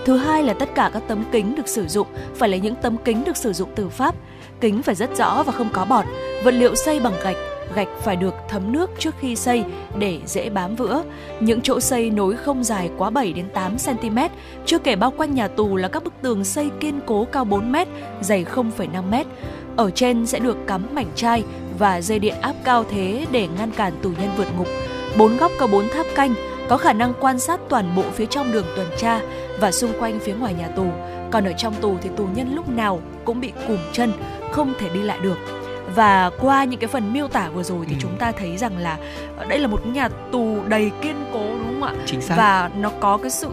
Thứ 0.07 0.16
hai 0.16 0.43
là 0.43 0.55
tất 0.55 0.68
cả 0.74 0.91
các 0.93 1.03
tấm 1.09 1.24
kính 1.33 1.55
được 1.55 1.68
sử 1.68 1.89
dụng 1.89 2.07
phải 2.35 2.49
là 2.49 2.57
những 2.57 2.74
tấm 2.74 2.97
kính 3.05 3.24
được 3.24 3.37
sử 3.37 3.53
dụng 3.53 3.70
từ 3.76 3.89
Pháp. 3.89 4.14
Kính 4.61 4.83
phải 4.83 4.95
rất 4.95 5.16
rõ 5.16 5.43
và 5.43 5.53
không 5.53 5.68
có 5.72 5.85
bọt. 5.85 6.05
Vật 6.45 6.55
liệu 6.55 6.74
xây 6.74 7.01
bằng 7.01 7.14
gạch, 7.22 7.37
gạch 7.75 7.89
phải 8.03 8.16
được 8.16 8.35
thấm 8.49 8.73
nước 8.73 8.91
trước 8.99 9.14
khi 9.21 9.37
xây 9.37 9.64
để 9.99 10.21
dễ 10.27 10.51
bám 10.51 10.77
vữa. 10.77 11.03
Những 11.41 11.61
chỗ 11.61 11.81
xây 11.81 12.11
nối 12.11 12.37
không 12.37 12.64
dài 12.64 12.91
quá 12.99 13.11
7 13.11 13.33
đến 13.33 13.49
8 13.55 13.77
cm, 13.79 14.18
chưa 14.66 14.79
kể 14.79 14.97
bao 14.97 15.11
quanh 15.11 15.35
nhà 15.35 15.49
tù 15.49 15.77
là 15.77 15.89
các 15.89 16.05
bức 16.05 16.12
tường 16.23 16.45
xây 16.45 16.71
kiên 16.81 17.01
cố 17.07 17.27
cao 17.33 17.45
4 17.45 17.73
m, 17.73 17.77
dày 18.21 18.45
0,5 18.45 19.03
m. 19.03 19.14
Ở 19.77 19.91
trên 19.91 20.27
sẽ 20.27 20.39
được 20.39 20.57
cắm 20.66 20.87
mảnh 20.93 21.11
chai 21.14 21.45
và 21.79 22.01
dây 22.01 22.18
điện 22.18 22.35
áp 22.41 22.55
cao 22.64 22.85
thế 22.91 23.27
để 23.31 23.49
ngăn 23.59 23.71
cản 23.71 23.93
tù 24.03 24.09
nhân 24.09 24.31
vượt 24.37 24.49
ngục. 24.59 24.66
Bốn 25.18 25.37
góc 25.37 25.53
có 25.59 25.66
bốn 25.66 25.89
tháp 25.89 26.07
canh, 26.14 26.35
có 26.68 26.77
khả 26.77 26.93
năng 26.93 27.12
quan 27.21 27.39
sát 27.39 27.61
toàn 27.68 27.97
bộ 27.97 28.03
phía 28.12 28.27
trong 28.27 28.53
đường 28.53 28.66
tuần 28.77 28.87
tra 28.99 29.21
và 29.61 29.73
xung 29.73 29.93
quanh 29.99 30.21
phía 30.21 30.35
ngoài 30.35 30.55
nhà 30.55 30.68
tù. 30.68 30.87
Còn 31.31 31.45
ở 31.45 31.53
trong 31.53 31.75
tù 31.75 31.97
thì 32.03 32.11
tù 32.16 32.27
nhân 32.35 32.55
lúc 32.55 32.68
nào 32.68 33.01
cũng 33.25 33.41
bị 33.41 33.53
cùm 33.68 33.79
chân, 33.93 34.12
không 34.53 34.73
thể 34.79 34.89
đi 34.95 35.03
lại 35.03 35.18
được. 35.23 35.60
Và 35.95 36.30
qua 36.41 36.64
những 36.64 36.80
cái 36.80 36.88
phần 36.88 37.12
miêu 37.12 37.28
tả 37.28 37.49
vừa 37.49 37.62
rồi 37.62 37.86
thì 37.88 37.93
Ừ. 37.95 37.99
chúng 38.03 38.16
ta 38.18 38.32
thấy 38.32 38.57
rằng 38.57 38.78
là 38.78 38.97
ờ, 39.36 39.45
đây 39.45 39.59
là 39.59 39.66
một 39.68 39.86
nhà 39.86 40.09
tù 40.32 40.57
đầy 40.68 40.91
kiên 41.03 41.24
cố 41.32 41.41
đúng 41.49 41.80
không 41.80 41.82
ạ? 41.82 41.95
Chính 42.07 42.20
xác. 42.20 42.34
Và 42.36 42.70
nó 42.76 42.91
có 43.01 43.16
cái 43.16 43.30
sự 43.30 43.49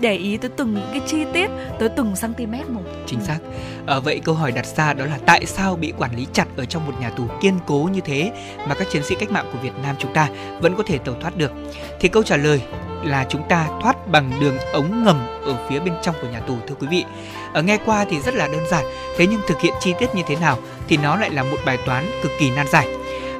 để 0.00 0.14
ý 0.14 0.36
tới 0.36 0.50
từng 0.56 0.74
những 0.74 0.88
cái 0.92 1.00
chi 1.06 1.24
tiết, 1.32 1.50
tới 1.78 1.88
từng 1.88 2.14
cm 2.22 2.52
một. 2.74 2.80
Chính 3.06 3.18
Ừ. 3.20 3.24
xác. 3.26 3.38
Ờ, 3.86 4.00
vậy 4.00 4.20
câu 4.24 4.34
hỏi 4.34 4.52
đặt 4.52 4.66
ra 4.66 4.92
đó 4.92 5.04
là 5.04 5.18
tại 5.26 5.46
sao 5.46 5.76
bị 5.76 5.92
quản 5.98 6.16
lý 6.16 6.26
chặt 6.32 6.46
ở 6.56 6.64
trong 6.64 6.86
một 6.86 6.92
nhà 7.00 7.10
tù 7.10 7.24
kiên 7.40 7.58
cố 7.66 7.88
như 7.92 8.00
thế 8.00 8.32
mà 8.68 8.74
các 8.74 8.88
chiến 8.90 9.02
sĩ 9.02 9.14
cách 9.14 9.30
mạng 9.30 9.46
của 9.52 9.58
Việt 9.62 9.72
Nam 9.82 9.96
chúng 9.98 10.14
ta 10.14 10.28
vẫn 10.60 10.74
có 10.76 10.82
thể 10.86 10.98
tẩu 10.98 11.14
thoát 11.20 11.36
được? 11.36 11.52
Thì 12.00 12.08
câu 12.08 12.22
trả 12.22 12.36
lời 12.36 12.62
là 13.04 13.26
chúng 13.28 13.42
ta 13.48 13.68
thoát 13.82 14.08
bằng 14.08 14.32
đường 14.40 14.56
ống 14.72 15.04
ngầm 15.04 15.26
ở 15.44 15.56
phía 15.68 15.80
bên 15.80 15.94
trong 16.02 16.14
của 16.22 16.28
nhà 16.28 16.40
tù 16.40 16.54
thưa 16.68 16.74
quý 16.80 16.86
vị. 16.90 17.04
Ở 17.52 17.62
nghe 17.62 17.78
qua 17.86 18.04
thì 18.10 18.20
rất 18.20 18.34
là 18.34 18.46
đơn 18.46 18.62
giản, 18.70 18.84
thế 19.18 19.26
nhưng 19.26 19.40
thực 19.48 19.60
hiện 19.60 19.72
chi 19.80 19.94
tiết 19.98 20.14
như 20.14 20.22
thế 20.26 20.36
nào 20.36 20.58
thì 20.92 20.98
nó 20.98 21.16
lại 21.16 21.30
là 21.30 21.42
một 21.42 21.56
bài 21.66 21.78
toán 21.86 22.04
cực 22.22 22.32
kỳ 22.38 22.50
nan 22.50 22.66
giải. 22.68 22.88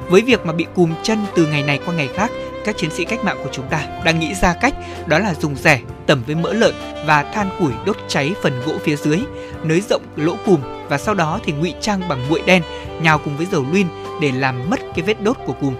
Với 0.09 0.21
việc 0.21 0.45
mà 0.45 0.53
bị 0.53 0.65
cùm 0.75 0.93
chân 1.03 1.25
từ 1.35 1.45
ngày 1.45 1.63
này 1.63 1.79
qua 1.85 1.95
ngày 1.95 2.09
khác, 2.15 2.31
các 2.65 2.77
chiến 2.77 2.89
sĩ 2.89 3.05
cách 3.05 3.23
mạng 3.23 3.37
của 3.43 3.49
chúng 3.51 3.67
ta 3.69 3.87
đang 4.05 4.19
nghĩ 4.19 4.33
ra 4.33 4.53
cách 4.53 4.73
đó 5.05 5.19
là 5.19 5.33
dùng 5.33 5.55
rẻ 5.55 5.79
tẩm 6.07 6.23
với 6.25 6.35
mỡ 6.35 6.53
lợn 6.53 6.73
và 7.05 7.23
than 7.23 7.49
củi 7.59 7.71
đốt 7.85 7.97
cháy 8.07 8.33
phần 8.41 8.61
gỗ 8.65 8.73
phía 8.83 8.95
dưới, 8.95 9.19
nới 9.63 9.81
rộng 9.81 10.01
lỗ 10.15 10.35
cùm 10.45 10.61
và 10.89 10.97
sau 10.97 11.15
đó 11.15 11.39
thì 11.45 11.53
ngụy 11.53 11.73
trang 11.81 12.01
bằng 12.09 12.25
bụi 12.29 12.41
đen, 12.45 12.63
nhào 13.01 13.17
cùng 13.17 13.37
với 13.37 13.45
dầu 13.51 13.65
luyên 13.71 13.87
để 14.21 14.31
làm 14.31 14.69
mất 14.69 14.79
cái 14.95 15.05
vết 15.05 15.23
đốt 15.23 15.37
của 15.45 15.53
cùm. 15.53 15.75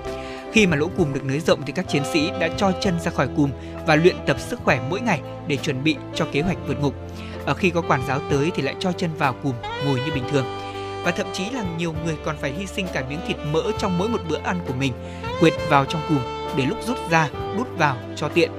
Khi 0.51 0.67
mà 0.67 0.77
lỗ 0.77 0.87
cùm 0.97 1.13
được 1.13 1.25
nới 1.25 1.39
rộng 1.39 1.59
thì 1.65 1.73
các 1.73 1.89
chiến 1.89 2.03
sĩ 2.13 2.31
đã 2.39 2.49
cho 2.57 2.71
chân 2.81 2.99
ra 2.99 3.11
khỏi 3.11 3.27
cùm 3.35 3.49
và 3.87 3.95
luyện 3.95 4.15
tập 4.27 4.37
sức 4.39 4.59
khỏe 4.63 4.79
mỗi 4.89 5.01
ngày 5.01 5.21
để 5.47 5.57
chuẩn 5.57 5.83
bị 5.83 5.95
cho 6.15 6.25
kế 6.31 6.41
hoạch 6.41 6.57
vượt 6.67 6.81
ngục. 6.81 6.93
Ở 7.45 7.53
khi 7.53 7.69
có 7.69 7.81
quản 7.81 8.01
giáo 8.07 8.19
tới 8.31 8.51
thì 8.55 8.61
lại 8.61 8.75
cho 8.79 8.91
chân 8.91 9.09
vào 9.17 9.33
cùm 9.43 9.53
ngồi 9.85 9.99
như 10.05 10.11
bình 10.13 10.23
thường. 10.31 10.62
Và 11.03 11.11
thậm 11.11 11.27
chí 11.33 11.49
là 11.49 11.63
nhiều 11.77 11.95
người 12.05 12.15
còn 12.25 12.37
phải 12.37 12.51
hy 12.51 12.65
sinh 12.65 12.87
cả 12.93 13.03
miếng 13.09 13.19
thịt 13.27 13.37
mỡ 13.51 13.63
trong 13.79 13.97
mỗi 13.97 14.09
một 14.09 14.19
bữa 14.29 14.39
ăn 14.43 14.59
của 14.67 14.73
mình, 14.73 14.93
quệt 15.39 15.53
vào 15.69 15.85
trong 15.85 16.01
cùm 16.09 16.19
để 16.57 16.65
lúc 16.65 16.77
rút 16.87 16.97
ra 17.09 17.29
đút 17.57 17.67
vào 17.77 17.97
cho 18.15 18.29
tiện. 18.29 18.51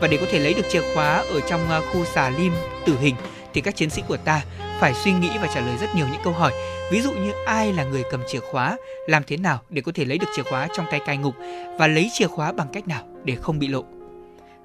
Và 0.00 0.08
để 0.08 0.16
có 0.16 0.26
thể 0.30 0.38
lấy 0.38 0.54
được 0.54 0.68
chìa 0.70 0.82
khóa 0.94 1.16
ở 1.16 1.40
trong 1.40 1.70
à, 1.70 1.80
khu 1.92 2.04
xà 2.04 2.30
lim 2.30 2.52
tử 2.86 2.96
hình 3.00 3.14
thì 3.54 3.60
các 3.60 3.76
chiến 3.76 3.90
sĩ 3.90 4.02
của 4.08 4.16
ta 4.16 4.42
phải 4.80 4.94
suy 4.94 5.12
nghĩ 5.12 5.30
và 5.40 5.48
trả 5.54 5.60
lời 5.60 5.76
rất 5.80 5.94
nhiều 5.94 6.06
những 6.12 6.20
câu 6.24 6.32
hỏi. 6.32 6.52
Ví 6.92 7.00
dụ 7.00 7.12
như 7.12 7.32
ai 7.46 7.72
là 7.72 7.84
người 7.84 8.02
cầm 8.10 8.20
chìa 8.26 8.40
khóa, 8.40 8.76
làm 9.06 9.22
thế 9.26 9.36
nào 9.36 9.60
để 9.68 9.82
có 9.82 9.92
thể 9.94 10.04
lấy 10.04 10.18
được 10.18 10.26
chìa 10.36 10.42
khóa 10.42 10.68
trong 10.76 10.86
tay 10.90 11.00
cai 11.06 11.16
ngục 11.16 11.34
và 11.78 11.86
lấy 11.86 12.10
chìa 12.12 12.26
khóa 12.26 12.52
bằng 12.52 12.68
cách 12.72 12.88
nào 12.88 13.02
để 13.24 13.36
không 13.42 13.58
bị 13.58 13.68
lộ. 13.68 13.84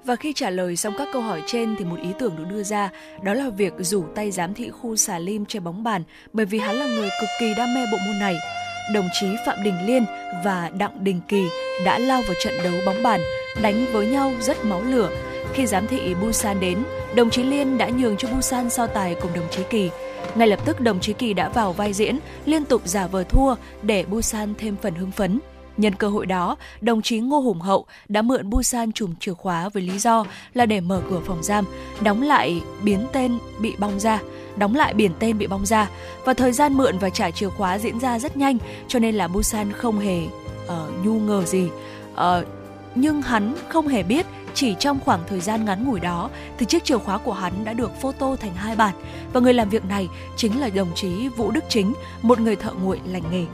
Và 0.04 0.16
khi 0.16 0.32
trả 0.32 0.50
lời 0.50 0.76
xong 0.76 0.94
các 0.98 1.08
câu 1.12 1.22
hỏi 1.22 1.42
trên 1.46 1.76
thì 1.78 1.84
một 1.84 1.96
ý 2.02 2.08
tưởng 2.18 2.36
được 2.36 2.44
đưa 2.50 2.62
ra, 2.62 2.90
đó 3.22 3.34
là 3.34 3.50
việc 3.50 3.72
rủ 3.78 4.04
tay 4.14 4.30
giám 4.30 4.54
thị 4.54 4.70
khu 4.70 4.96
xà 4.96 5.18
lim 5.18 5.46
chơi 5.46 5.60
bóng 5.60 5.84
bàn 5.84 6.02
bởi 6.32 6.46
vì 6.46 6.58
hắn 6.58 6.76
là 6.76 6.86
người 6.86 7.08
cực 7.20 7.28
kỳ 7.40 7.54
đam 7.54 7.74
mê 7.74 7.80
bộ 7.92 7.98
môn 8.06 8.18
này. 8.18 8.36
Đồng 8.94 9.08
chí 9.20 9.26
Phạm 9.46 9.62
Đình 9.64 9.86
Liên 9.86 10.04
và 10.44 10.70
Đặng 10.78 11.04
Đình 11.04 11.20
Kỳ 11.28 11.44
đã 11.84 11.98
lao 11.98 12.22
vào 12.22 12.34
trận 12.44 12.54
đấu 12.64 12.72
bóng 12.86 13.02
bàn, 13.02 13.20
đánh 13.62 13.86
với 13.92 14.06
nhau 14.06 14.32
rất 14.40 14.64
máu 14.64 14.82
lửa. 14.82 15.10
Khi 15.52 15.66
giám 15.66 15.86
thị 15.86 16.14
Busan 16.14 16.60
đến, 16.60 16.78
đồng 17.14 17.30
chí 17.30 17.42
Liên 17.42 17.78
đã 17.78 17.88
nhường 17.88 18.16
cho 18.16 18.28
Busan 18.28 18.70
so 18.70 18.86
tài 18.86 19.14
cùng 19.14 19.30
đồng 19.34 19.48
chí 19.50 19.62
Kỳ. 19.70 19.90
Ngay 20.34 20.48
lập 20.48 20.60
tức 20.64 20.80
đồng 20.80 21.00
chí 21.00 21.12
Kỳ 21.12 21.34
đã 21.34 21.48
vào 21.48 21.72
vai 21.72 21.92
diễn, 21.92 22.18
liên 22.44 22.64
tục 22.64 22.82
giả 22.84 23.06
vờ 23.06 23.24
thua 23.24 23.54
để 23.82 24.04
Busan 24.04 24.54
thêm 24.58 24.76
phần 24.82 24.94
hưng 24.94 25.10
phấn. 25.10 25.40
Nhân 25.78 25.94
cơ 25.94 26.08
hội 26.08 26.26
đó, 26.26 26.56
đồng 26.80 27.02
chí 27.02 27.18
Ngô 27.18 27.40
Hùng 27.40 27.60
Hậu 27.60 27.86
đã 28.08 28.22
mượn 28.22 28.50
Busan 28.50 28.92
trùm 28.92 29.14
chìa 29.20 29.34
khóa 29.34 29.68
với 29.68 29.82
lý 29.82 29.98
do 29.98 30.24
là 30.54 30.66
để 30.66 30.80
mở 30.80 31.02
cửa 31.10 31.20
phòng 31.26 31.42
giam, 31.42 31.64
đóng 32.00 32.22
lại 32.22 32.60
biến 32.82 33.06
tên 33.12 33.38
bị 33.60 33.74
bong 33.78 34.00
ra 34.00 34.20
đóng 34.58 34.74
lại 34.74 34.94
biển 34.94 35.12
tên 35.18 35.38
bị 35.38 35.46
bong 35.46 35.66
ra. 35.66 35.90
Và 36.24 36.34
thời 36.34 36.52
gian 36.52 36.74
mượn 36.74 36.98
và 36.98 37.10
trả 37.10 37.30
chìa 37.30 37.48
khóa 37.48 37.78
diễn 37.78 38.00
ra 38.00 38.18
rất 38.18 38.36
nhanh 38.36 38.58
cho 38.88 38.98
nên 38.98 39.14
là 39.14 39.28
Busan 39.28 39.72
không 39.72 39.98
hề 39.98 40.24
uh, 40.24 41.04
nhu 41.04 41.20
ngờ 41.20 41.42
gì. 41.46 41.68
Uh, 42.12 42.46
nhưng 42.94 43.22
hắn 43.22 43.54
không 43.68 43.88
hề 43.88 44.02
biết 44.02 44.26
chỉ 44.54 44.74
trong 44.78 45.00
khoảng 45.04 45.20
thời 45.28 45.40
gian 45.40 45.64
ngắn 45.64 45.84
ngủi 45.84 46.00
đó 46.00 46.30
thì 46.58 46.66
chiếc 46.66 46.84
chìa 46.84 46.98
khóa 46.98 47.18
của 47.18 47.32
hắn 47.32 47.52
đã 47.64 47.72
được 47.72 48.00
photo 48.00 48.36
thành 48.36 48.54
hai 48.54 48.76
bản. 48.76 48.94
Và 49.32 49.40
người 49.40 49.54
làm 49.54 49.68
việc 49.68 49.84
này 49.84 50.08
chính 50.36 50.60
là 50.60 50.68
đồng 50.68 50.94
chí 50.94 51.28
Vũ 51.28 51.50
Đức 51.50 51.64
Chính, 51.68 51.92
một 52.22 52.40
người 52.40 52.56
thợ 52.56 52.72
nguội 52.72 53.00
lành 53.06 53.22
nghề. 53.30 53.44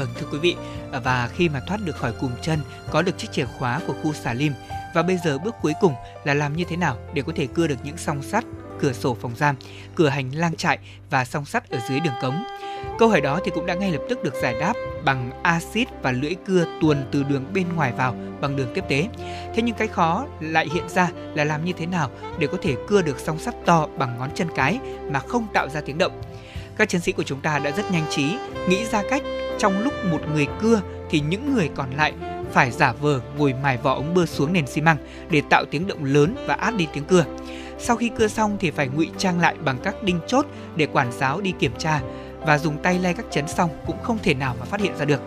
Vâng 0.00 0.08
thưa 0.20 0.26
quý 0.32 0.38
vị, 0.38 0.56
và 1.04 1.28
khi 1.36 1.48
mà 1.48 1.60
thoát 1.66 1.80
được 1.84 1.96
khỏi 1.96 2.12
cùm 2.20 2.30
chân, 2.42 2.60
có 2.90 3.02
được 3.02 3.18
chiếc 3.18 3.28
chìa 3.32 3.44
khóa 3.58 3.80
của 3.86 3.94
khu 4.02 4.12
xà 4.12 4.32
lim 4.32 4.52
và 4.94 5.02
bây 5.02 5.18
giờ 5.24 5.38
bước 5.38 5.54
cuối 5.62 5.72
cùng 5.80 5.94
là 6.24 6.34
làm 6.34 6.56
như 6.56 6.64
thế 6.68 6.76
nào 6.76 6.96
để 7.14 7.22
có 7.22 7.32
thể 7.36 7.46
cưa 7.54 7.66
được 7.66 7.76
những 7.84 7.96
song 7.96 8.22
sắt 8.22 8.44
cửa 8.80 8.92
sổ 8.92 9.16
phòng 9.20 9.32
giam, 9.36 9.56
cửa 9.94 10.08
hành 10.08 10.30
lang 10.34 10.56
trại 10.56 10.78
và 11.10 11.24
song 11.24 11.44
sắt 11.44 11.70
ở 11.70 11.78
dưới 11.88 12.00
đường 12.00 12.14
cống. 12.22 12.44
Câu 12.98 13.08
hỏi 13.08 13.20
đó 13.20 13.40
thì 13.44 13.50
cũng 13.54 13.66
đã 13.66 13.74
ngay 13.74 13.92
lập 13.92 14.00
tức 14.08 14.22
được 14.22 14.34
giải 14.42 14.54
đáp 14.60 14.74
bằng 15.04 15.30
axit 15.42 15.88
và 16.02 16.12
lưỡi 16.12 16.34
cưa 16.46 16.64
tuồn 16.80 16.96
từ 17.12 17.22
đường 17.22 17.44
bên 17.54 17.66
ngoài 17.76 17.92
vào 17.92 18.14
bằng 18.40 18.56
đường 18.56 18.72
tiếp 18.74 18.84
tế. 18.88 19.08
Thế 19.54 19.62
nhưng 19.62 19.74
cái 19.74 19.88
khó 19.88 20.26
lại 20.40 20.68
hiện 20.74 20.88
ra 20.88 21.08
là 21.34 21.44
làm 21.44 21.64
như 21.64 21.72
thế 21.72 21.86
nào 21.86 22.10
để 22.38 22.46
có 22.46 22.58
thể 22.62 22.76
cưa 22.88 23.02
được 23.02 23.20
song 23.20 23.38
sắt 23.38 23.54
to 23.66 23.86
bằng 23.98 24.18
ngón 24.18 24.30
chân 24.34 24.48
cái 24.54 24.78
mà 25.10 25.18
không 25.18 25.46
tạo 25.52 25.68
ra 25.68 25.80
tiếng 25.80 25.98
động. 25.98 26.22
Các 26.76 26.88
chiến 26.88 27.00
sĩ 27.00 27.12
của 27.12 27.22
chúng 27.22 27.40
ta 27.40 27.58
đã 27.58 27.70
rất 27.70 27.90
nhanh 27.90 28.04
trí 28.10 28.36
nghĩ 28.68 28.84
ra 28.84 29.02
cách 29.10 29.22
trong 29.60 29.82
lúc 29.82 29.92
một 30.10 30.20
người 30.34 30.46
cưa 30.60 30.80
thì 31.10 31.20
những 31.20 31.54
người 31.54 31.70
còn 31.74 31.90
lại 31.96 32.12
phải 32.52 32.70
giả 32.70 32.92
vờ 32.92 33.20
ngồi 33.36 33.54
mài 33.62 33.76
vỏ 33.76 33.94
ống 33.94 34.14
bơ 34.14 34.26
xuống 34.26 34.52
nền 34.52 34.66
xi 34.66 34.80
măng 34.80 34.96
để 35.30 35.42
tạo 35.50 35.64
tiếng 35.70 35.86
động 35.86 36.04
lớn 36.04 36.34
và 36.46 36.54
át 36.54 36.76
đi 36.76 36.86
tiếng 36.92 37.04
cưa. 37.04 37.24
Sau 37.78 37.96
khi 37.96 38.10
cưa 38.18 38.28
xong 38.28 38.56
thì 38.60 38.70
phải 38.70 38.88
ngụy 38.88 39.10
trang 39.18 39.40
lại 39.40 39.54
bằng 39.64 39.78
các 39.82 40.02
đinh 40.02 40.20
chốt 40.26 40.46
để 40.76 40.86
quản 40.86 41.12
giáo 41.12 41.40
đi 41.40 41.52
kiểm 41.58 41.72
tra 41.78 42.00
và 42.40 42.58
dùng 42.58 42.78
tay 42.82 42.98
lay 42.98 43.14
các 43.14 43.26
chấn 43.30 43.48
xong 43.48 43.70
cũng 43.86 44.02
không 44.02 44.18
thể 44.22 44.34
nào 44.34 44.56
mà 44.60 44.64
phát 44.64 44.80
hiện 44.80 44.96
ra 44.98 45.04
được. 45.04 45.20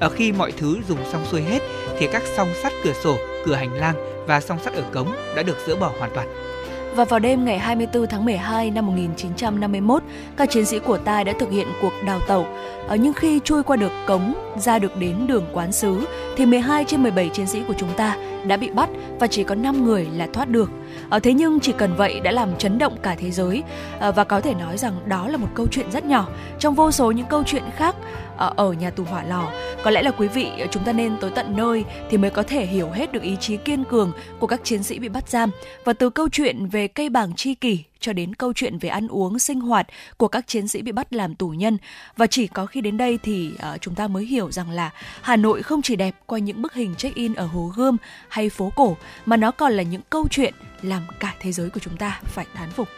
Ở 0.00 0.08
khi 0.08 0.32
mọi 0.32 0.52
thứ 0.52 0.76
dùng 0.88 0.98
xong 1.12 1.26
xuôi 1.30 1.42
hết 1.42 1.62
thì 1.98 2.08
các 2.12 2.22
song 2.36 2.48
sắt 2.62 2.72
cửa 2.84 2.92
sổ, 3.02 3.16
cửa 3.46 3.54
hành 3.54 3.74
lang 3.74 4.24
và 4.26 4.40
song 4.40 4.58
sắt 4.64 4.74
ở 4.74 4.82
cống 4.92 5.14
đã 5.36 5.42
được 5.42 5.56
dỡ 5.66 5.76
bỏ 5.76 5.92
hoàn 5.98 6.10
toàn. 6.14 6.49
Và 6.94 7.04
vào 7.04 7.20
đêm 7.20 7.44
ngày 7.44 7.58
24 7.58 8.06
tháng 8.06 8.24
12 8.24 8.70
năm 8.70 8.86
1951, 8.86 10.02
các 10.36 10.50
chiến 10.50 10.64
sĩ 10.66 10.78
của 10.78 10.98
ta 10.98 11.24
đã 11.24 11.32
thực 11.38 11.50
hiện 11.50 11.66
cuộc 11.82 11.92
đào 12.06 12.20
tẩu. 12.28 12.46
Ở 12.88 12.96
nhưng 12.96 13.12
khi 13.12 13.40
chui 13.44 13.62
qua 13.62 13.76
được 13.76 13.92
cống 14.06 14.34
ra 14.56 14.78
được 14.78 14.96
đến 14.96 15.26
đường 15.26 15.44
quán 15.52 15.72
sứ 15.72 16.06
thì 16.36 16.46
12 16.46 16.84
trên 16.84 17.02
17 17.02 17.28
chiến 17.28 17.46
sĩ 17.46 17.62
của 17.68 17.74
chúng 17.78 17.88
ta 17.96 18.16
đã 18.46 18.56
bị 18.56 18.70
bắt 18.70 18.88
và 19.18 19.26
chỉ 19.26 19.44
có 19.44 19.54
5 19.54 19.84
người 19.84 20.08
là 20.14 20.26
thoát 20.32 20.48
được. 20.48 20.70
À, 21.10 21.18
thế 21.18 21.32
nhưng 21.32 21.60
chỉ 21.60 21.72
cần 21.72 21.94
vậy 21.96 22.20
đã 22.20 22.30
làm 22.30 22.56
chấn 22.56 22.78
động 22.78 22.96
cả 23.02 23.16
thế 23.18 23.30
giới 23.30 23.62
à, 24.00 24.10
và 24.10 24.24
có 24.24 24.40
thể 24.40 24.54
nói 24.54 24.78
rằng 24.78 24.94
đó 25.06 25.28
là 25.28 25.36
một 25.36 25.48
câu 25.54 25.66
chuyện 25.70 25.90
rất 25.90 26.04
nhỏ 26.04 26.28
trong 26.58 26.74
vô 26.74 26.90
số 26.90 27.10
những 27.10 27.26
câu 27.26 27.42
chuyện 27.46 27.64
khác 27.76 27.96
Ờ, 28.40 28.52
ở 28.56 28.72
nhà 28.72 28.90
tù 28.90 29.04
hỏa 29.04 29.22
lò. 29.22 29.52
Có 29.82 29.90
lẽ 29.90 30.02
là 30.02 30.10
quý 30.10 30.28
vị 30.28 30.50
ờ, 30.58 30.66
chúng 30.70 30.84
ta 30.84 30.92
nên 30.92 31.16
tới 31.20 31.30
tận 31.30 31.56
nơi 31.56 31.84
thì 32.10 32.16
mới 32.16 32.30
có 32.30 32.42
thể 32.42 32.66
hiểu 32.66 32.90
hết 32.90 33.12
được 33.12 33.22
ý 33.22 33.36
chí 33.40 33.56
kiên 33.56 33.84
cường 33.84 34.12
của 34.38 34.46
các 34.46 34.60
chiến 34.64 34.82
sĩ 34.82 34.98
bị 34.98 35.08
bắt 35.08 35.28
giam 35.28 35.50
và 35.84 35.92
từ 35.92 36.10
câu 36.10 36.28
chuyện 36.28 36.66
về 36.66 36.88
cây 36.88 37.08
bảng 37.08 37.34
chi 37.34 37.54
kỷ 37.54 37.84
cho 38.00 38.12
đến 38.12 38.34
câu 38.34 38.52
chuyện 38.52 38.78
về 38.78 38.88
ăn 38.88 39.08
uống 39.08 39.38
sinh 39.38 39.60
hoạt 39.60 39.86
của 40.16 40.28
các 40.28 40.46
chiến 40.46 40.68
sĩ 40.68 40.82
bị 40.82 40.92
bắt 40.92 41.12
làm 41.12 41.34
tù 41.34 41.48
nhân 41.48 41.78
và 42.16 42.26
chỉ 42.26 42.46
có 42.46 42.66
khi 42.66 42.80
đến 42.80 42.96
đây 42.96 43.18
thì 43.22 43.50
uh, 43.74 43.80
chúng 43.80 43.94
ta 43.94 44.08
mới 44.08 44.24
hiểu 44.24 44.52
rằng 44.52 44.70
là 44.70 44.90
Hà 45.22 45.36
Nội 45.36 45.62
không 45.62 45.82
chỉ 45.82 45.96
đẹp 45.96 46.14
qua 46.26 46.38
những 46.38 46.62
bức 46.62 46.74
hình 46.74 46.94
check-in 46.94 47.34
ở 47.34 47.46
Hồ 47.46 47.72
Gươm 47.76 47.96
hay 48.28 48.48
phố 48.48 48.72
cổ 48.76 48.96
mà 49.26 49.36
nó 49.36 49.50
còn 49.50 49.72
là 49.72 49.82
những 49.82 50.02
câu 50.10 50.28
chuyện 50.30 50.54
làm 50.82 51.02
cả 51.20 51.34
thế 51.40 51.52
giới 51.52 51.70
của 51.70 51.80
chúng 51.80 51.96
ta 51.96 52.20
phải 52.24 52.46
thán 52.54 52.70
phục. 52.70 52.88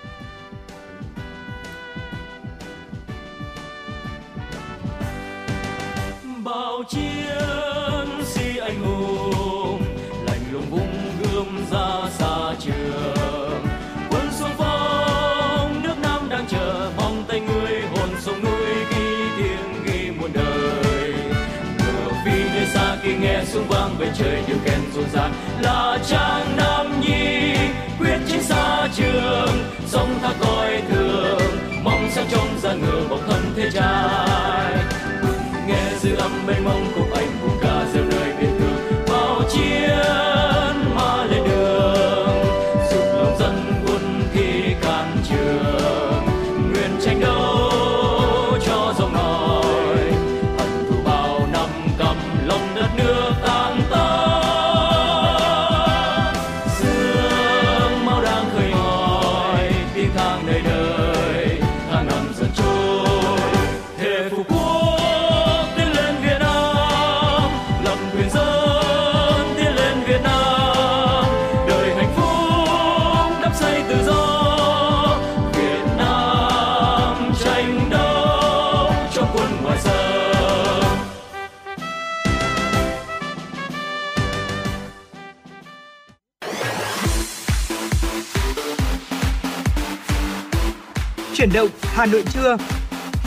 Bao 6.45 6.82
chiến 6.88 8.24
sĩ 8.24 8.57
anh 8.57 8.84
hùng, 8.84 9.82
lạnh 10.26 10.40
lùng 10.53 10.66
vung 10.70 11.12
gươm 11.22 11.66
ra 11.70 12.11
xa 12.18 12.55
trường. 12.61 13.66
Quân 14.11 14.28
xuân 14.38 14.51
phong, 14.59 15.82
nước 15.82 15.95
nam 16.03 16.28
đang 16.30 16.47
chờ 16.49 16.90
mong 16.97 17.24
tay 17.28 17.40
người 17.40 17.82
hồn 17.95 18.09
sông 18.20 18.43
núi 18.43 18.74
ghi 18.90 19.14
tiếng 19.36 19.84
ghi 19.84 20.11
muôn 20.11 20.30
đời. 20.32 21.14
Ngựa 21.78 22.12
phi 22.24 22.45
nơi 22.55 22.66
xa 22.66 22.97
khi 23.03 23.14
nghe 23.14 23.45
xuống 23.45 23.64
vang 23.68 23.97
về 23.99 24.11
trời 24.18 24.43
điều 24.47 24.59
kèn 24.64 24.80
rộn 24.95 25.05
ràng 25.12 25.32
là 25.61 25.99
trang 26.09 26.57
nam 26.57 27.01
nhi, 27.01 27.55
quyết 27.99 28.18
chiến 28.28 28.43
xa 28.43 28.88
trường 28.95 29.64
sông 29.86 30.18
thác 30.22 30.34
coi 30.40 30.82
thường. 30.90 31.40
Mong 31.84 32.09
sao 32.11 32.24
trong 32.30 32.49
gian 32.62 32.80
ngựa 32.80 33.09
bọc 33.11 33.20
thân 33.28 33.43
thế 33.57 33.70
trai 33.74 34.72
nghe 36.47 36.55
dư 36.97 37.02
Chuyển 91.43 91.53
động 91.53 91.68
Hà 91.82 92.07
Nội 92.07 92.24
trưa. 92.32 92.57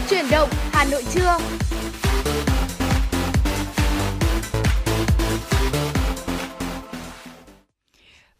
Chuyển 0.09 0.25
động 0.31 0.49
Hà 0.71 0.85
Nội 0.91 1.03
trưa. 1.13 1.37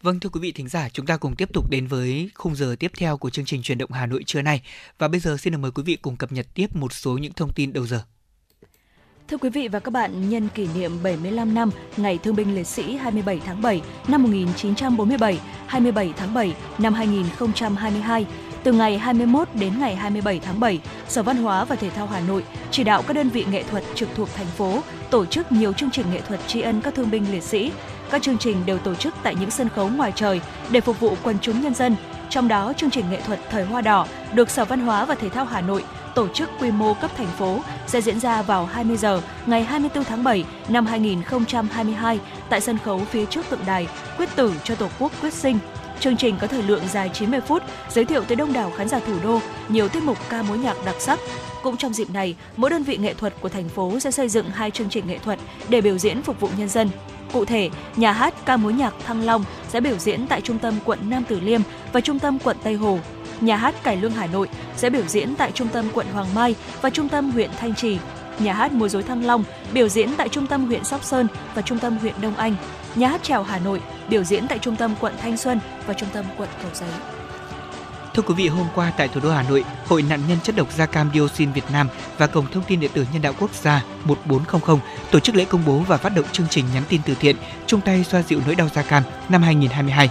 Vâng 0.02 0.20
thưa 0.20 0.28
quý 0.28 0.40
vị 0.40 0.52
thính 0.52 0.68
giả, 0.68 0.88
chúng 0.88 1.06
ta 1.06 1.16
cùng 1.16 1.36
tiếp 1.36 1.52
tục 1.52 1.70
đến 1.70 1.86
với 1.86 2.30
khung 2.34 2.56
giờ 2.56 2.76
tiếp 2.78 2.92
theo 2.98 3.16
của 3.16 3.30
chương 3.30 3.44
trình 3.44 3.62
Chuyển 3.62 3.78
động 3.78 3.90
Hà 3.92 4.06
Nội 4.06 4.22
trưa 4.26 4.42
nay. 4.42 4.62
Và 4.98 5.08
bây 5.08 5.20
giờ 5.20 5.36
xin 5.36 5.52
được 5.52 5.58
mời 5.58 5.70
quý 5.70 5.82
vị 5.82 5.96
cùng 6.02 6.16
cập 6.16 6.32
nhật 6.32 6.46
tiếp 6.54 6.76
một 6.76 6.92
số 6.92 7.18
những 7.18 7.32
thông 7.32 7.52
tin 7.52 7.72
đầu 7.72 7.86
giờ. 7.86 8.02
Thưa 9.28 9.36
quý 9.36 9.50
vị 9.50 9.68
và 9.68 9.78
các 9.78 9.90
bạn, 9.90 10.30
nhân 10.30 10.48
kỷ 10.54 10.68
niệm 10.74 11.02
75 11.02 11.54
năm 11.54 11.70
Ngày 11.96 12.18
Thương 12.18 12.36
binh 12.36 12.54
Liệt 12.54 12.66
sĩ 12.66 12.96
27 12.96 13.40
tháng 13.46 13.62
7 13.62 13.82
năm 14.08 14.22
1947, 14.22 15.40
27 15.66 16.12
tháng 16.16 16.34
7 16.34 16.54
năm 16.78 16.94
2022, 16.94 18.26
từ 18.66 18.72
ngày 18.72 18.98
21 18.98 19.48
đến 19.54 19.72
ngày 19.80 19.96
27 19.96 20.40
tháng 20.40 20.60
7, 20.60 20.80
Sở 21.08 21.22
Văn 21.22 21.36
hóa 21.36 21.64
và 21.64 21.76
Thể 21.76 21.90
thao 21.90 22.06
Hà 22.06 22.20
Nội 22.20 22.44
chỉ 22.70 22.84
đạo 22.84 23.02
các 23.06 23.14
đơn 23.14 23.28
vị 23.28 23.44
nghệ 23.50 23.62
thuật 23.62 23.84
trực 23.94 24.08
thuộc 24.14 24.28
thành 24.34 24.46
phố 24.46 24.80
tổ 25.10 25.26
chức 25.26 25.52
nhiều 25.52 25.72
chương 25.72 25.90
trình 25.90 26.06
nghệ 26.12 26.20
thuật 26.20 26.40
tri 26.46 26.60
ân 26.60 26.80
các 26.80 26.94
thương 26.94 27.10
binh 27.10 27.32
liệt 27.32 27.42
sĩ. 27.42 27.72
Các 28.10 28.22
chương 28.22 28.38
trình 28.38 28.56
đều 28.66 28.78
tổ 28.78 28.94
chức 28.94 29.14
tại 29.22 29.34
những 29.34 29.50
sân 29.50 29.68
khấu 29.68 29.88
ngoài 29.88 30.12
trời 30.14 30.40
để 30.70 30.80
phục 30.80 31.00
vụ 31.00 31.14
quần 31.22 31.38
chúng 31.38 31.60
nhân 31.60 31.74
dân. 31.74 31.96
Trong 32.30 32.48
đó, 32.48 32.72
chương 32.76 32.90
trình 32.90 33.10
nghệ 33.10 33.20
thuật 33.20 33.40
Thời 33.50 33.64
Hoa 33.64 33.80
Đỏ 33.80 34.06
được 34.34 34.50
Sở 34.50 34.64
Văn 34.64 34.80
hóa 34.80 35.04
và 35.04 35.14
Thể 35.14 35.28
thao 35.28 35.44
Hà 35.44 35.60
Nội 35.60 35.84
tổ 36.14 36.28
chức 36.28 36.50
quy 36.60 36.70
mô 36.70 36.94
cấp 36.94 37.10
thành 37.16 37.26
phố 37.26 37.60
sẽ 37.86 38.00
diễn 38.00 38.20
ra 38.20 38.42
vào 38.42 38.66
20 38.66 38.96
giờ 38.96 39.20
ngày 39.46 39.64
24 39.64 40.04
tháng 40.04 40.24
7 40.24 40.44
năm 40.68 40.86
2022 40.86 42.20
tại 42.48 42.60
sân 42.60 42.78
khấu 42.78 42.98
phía 42.98 43.26
trước 43.26 43.50
tượng 43.50 43.66
đài 43.66 43.88
Quyết 44.16 44.28
tử 44.36 44.52
cho 44.64 44.74
Tổ 44.74 44.88
quốc 44.98 45.12
quyết 45.20 45.32
sinh. 45.34 45.58
Chương 46.00 46.16
trình 46.16 46.36
có 46.40 46.46
thời 46.46 46.62
lượng 46.62 46.82
dài 46.92 47.10
90 47.14 47.40
phút, 47.40 47.62
giới 47.88 48.04
thiệu 48.04 48.24
tới 48.24 48.36
đông 48.36 48.52
đảo 48.52 48.72
khán 48.76 48.88
giả 48.88 49.00
thủ 49.06 49.14
đô 49.24 49.40
nhiều 49.68 49.88
tiết 49.88 50.02
mục 50.02 50.18
ca 50.28 50.42
mối 50.42 50.58
nhạc 50.58 50.76
đặc 50.84 50.96
sắc. 50.98 51.18
Cũng 51.62 51.76
trong 51.76 51.92
dịp 51.92 52.10
này, 52.10 52.36
mỗi 52.56 52.70
đơn 52.70 52.82
vị 52.82 52.96
nghệ 52.96 53.14
thuật 53.14 53.34
của 53.40 53.48
thành 53.48 53.68
phố 53.68 53.98
sẽ 54.00 54.10
xây 54.10 54.28
dựng 54.28 54.50
hai 54.50 54.70
chương 54.70 54.90
trình 54.90 55.06
nghệ 55.06 55.18
thuật 55.18 55.38
để 55.68 55.80
biểu 55.80 55.98
diễn 55.98 56.22
phục 56.22 56.40
vụ 56.40 56.48
nhân 56.58 56.68
dân. 56.68 56.88
Cụ 57.32 57.44
thể, 57.44 57.70
nhà 57.96 58.12
hát 58.12 58.34
ca 58.44 58.56
mối 58.56 58.72
nhạc 58.72 58.94
Thăng 59.06 59.22
Long 59.22 59.44
sẽ 59.68 59.80
biểu 59.80 59.98
diễn 59.98 60.26
tại 60.26 60.40
trung 60.40 60.58
tâm 60.58 60.74
quận 60.84 60.98
Nam 61.10 61.24
Từ 61.28 61.40
Liêm 61.40 61.60
và 61.92 62.00
trung 62.00 62.18
tâm 62.18 62.38
quận 62.38 62.56
Tây 62.62 62.74
Hồ. 62.74 62.98
Nhà 63.40 63.56
hát 63.56 63.74
Cải 63.82 63.96
Lương 63.96 64.12
Hà 64.12 64.26
Nội 64.26 64.48
sẽ 64.76 64.90
biểu 64.90 65.02
diễn 65.06 65.34
tại 65.36 65.52
trung 65.52 65.68
tâm 65.68 65.84
quận 65.94 66.06
Hoàng 66.12 66.34
Mai 66.34 66.54
và 66.82 66.90
trung 66.90 67.08
tâm 67.08 67.30
huyện 67.30 67.50
Thanh 67.58 67.74
Trì. 67.74 67.98
nhà 68.38 68.52
hát 68.52 68.72
múa 68.72 68.88
rối 68.88 69.02
Thăng 69.02 69.24
Long 69.24 69.44
biểu 69.72 69.88
diễn 69.88 70.10
tại 70.16 70.28
trung 70.28 70.46
tâm 70.46 70.64
huyện 70.66 70.84
Sóc 70.84 71.04
Sơn 71.04 71.26
và 71.54 71.62
trung 71.62 71.78
tâm 71.78 71.98
huyện 71.98 72.14
Đông 72.22 72.36
Anh, 72.36 72.56
nhà 72.96 73.08
hát 73.08 73.22
trèo 73.22 73.42
Hà 73.42 73.58
Nội 73.58 73.82
biểu 74.08 74.24
diễn 74.24 74.48
tại 74.48 74.58
trung 74.58 74.76
tâm 74.76 74.94
quận 75.00 75.14
Thanh 75.22 75.36
Xuân 75.36 75.60
và 75.86 75.94
trung 75.94 76.08
tâm 76.12 76.24
quận 76.36 76.48
Cầu 76.62 76.70
Giấy. 76.74 76.88
Thưa 78.14 78.22
quý 78.22 78.34
vị, 78.34 78.48
hôm 78.48 78.66
qua 78.74 78.92
tại 78.96 79.08
thủ 79.08 79.20
đô 79.20 79.30
Hà 79.30 79.42
Nội, 79.42 79.64
Hội 79.86 80.02
nạn 80.02 80.20
nhân 80.28 80.38
chất 80.42 80.56
độc 80.56 80.72
da 80.72 80.86
cam 80.86 81.10
dioxin 81.14 81.52
Việt 81.52 81.64
Nam 81.72 81.88
và 82.18 82.26
Cổng 82.26 82.46
thông 82.52 82.62
tin 82.62 82.80
điện 82.80 82.90
tử 82.94 83.06
nhân 83.12 83.22
đạo 83.22 83.32
quốc 83.40 83.50
gia 83.54 83.84
1400 84.04 84.78
tổ 85.10 85.20
chức 85.20 85.34
lễ 85.34 85.44
công 85.44 85.62
bố 85.66 85.78
và 85.78 85.96
phát 85.96 86.08
động 86.16 86.24
chương 86.32 86.46
trình 86.50 86.64
nhắn 86.74 86.82
tin 86.88 87.00
từ 87.06 87.14
thiện 87.14 87.36
chung 87.66 87.80
tay 87.80 88.04
xoa 88.04 88.22
dịu 88.22 88.40
nỗi 88.46 88.54
đau 88.54 88.68
da 88.74 88.82
cam 88.82 89.02
năm 89.28 89.42
2022. 89.42 90.10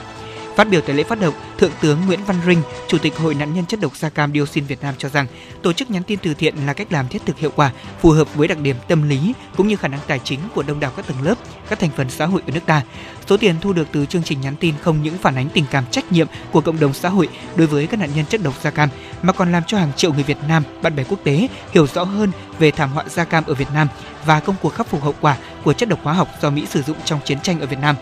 Phát 0.56 0.70
biểu 0.70 0.82
tại 0.82 0.96
lễ 0.96 1.04
phát 1.04 1.20
động, 1.20 1.34
Thượng 1.58 1.72
tướng 1.82 2.06
Nguyễn 2.06 2.20
Văn 2.24 2.36
Rinh, 2.46 2.62
Chủ 2.88 2.98
tịch 2.98 3.18
Hội 3.18 3.36
nạn 3.36 3.54
nhân 3.54 3.66
chất 3.66 3.80
độc 3.80 3.96
da 3.96 4.10
cam 4.10 4.34
dioxin 4.34 4.66
Việt 4.66 4.82
Nam 4.82 4.96
cho 4.98 5.10
rằng, 5.10 5.28
tổ 5.62 5.74
chức 5.74 5.92
nhắn 5.92 6.04
tin 6.04 6.20
từ 6.20 6.34
thiện 6.34 6.56
là 6.66 6.74
cách 6.74 6.92
làm 6.92 7.08
thiết 7.08 7.22
thực 7.26 7.40
hiệu 7.40 7.52
quả, 7.56 7.72
phù 8.02 8.12
hợp 8.12 8.36
với 8.36 8.48
đặc 8.48 8.58
điểm 8.60 8.76
tâm 8.88 9.10
lý 9.10 9.34
cũng 9.58 9.68
như 9.68 9.76
khả 9.76 9.88
năng 9.88 10.00
tài 10.08 10.20
chính 10.24 10.40
của 10.56 10.64
đông 10.64 10.80
đảo 10.80 10.92
các 10.96 11.08
tầng 11.08 11.22
lớp, 11.22 11.36
các 11.70 11.80
thành 11.80 11.90
phần 11.98 12.10
xã 12.10 12.26
hội 12.26 12.42
ở 12.48 12.52
nước 12.52 12.60
ta. 12.66 12.82
Số 13.30 13.38
tiền 13.38 13.56
thu 13.62 13.74
được 13.74 13.88
từ 13.92 14.06
chương 14.06 14.24
trình 14.24 14.42
nhắn 14.42 14.56
tin 14.56 14.76
không 14.82 15.04
những 15.04 15.18
phản 15.18 15.36
ánh 15.36 15.50
tình 15.50 15.66
cảm 15.72 15.84
trách 15.92 16.12
nhiệm 16.12 16.28
của 16.52 16.62
cộng 16.62 16.80
đồng 16.80 16.94
xã 16.94 17.10
hội 17.10 17.30
đối 17.56 17.68
với 17.68 17.88
các 17.88 18.00
nạn 18.00 18.10
nhân 18.16 18.26
chất 18.26 18.44
độc 18.44 18.54
da 18.64 18.72
cam 18.72 18.90
mà 19.22 19.34
còn 19.34 19.52
làm 19.52 19.64
cho 19.68 19.78
hàng 19.78 19.92
triệu 19.96 20.14
người 20.14 20.24
Việt 20.24 20.38
Nam, 20.48 20.64
bạn 20.82 20.96
bè 20.96 21.04
quốc 21.04 21.20
tế 21.24 21.48
hiểu 21.72 21.88
rõ 21.88 22.04
hơn 22.04 22.32
về 22.60 22.72
thảm 22.72 22.92
họa 22.92 23.04
da 23.10 23.24
cam 23.24 23.44
ở 23.48 23.54
Việt 23.54 23.72
Nam 23.74 23.88
và 24.26 24.40
công 24.40 24.56
cuộc 24.62 24.70
khắc 24.70 24.88
phục 24.88 25.04
hậu 25.04 25.16
quả 25.22 25.38
của 25.64 25.74
chất 25.74 25.90
độc 25.90 26.00
hóa 26.04 26.14
học 26.14 26.28
do 26.42 26.50
Mỹ 26.50 26.66
sử 26.70 26.82
dụng 26.82 26.98
trong 27.06 27.20
chiến 27.26 27.40
tranh 27.40 27.60
ở 27.60 27.66
Việt 27.66 27.80
Nam. 27.80 27.96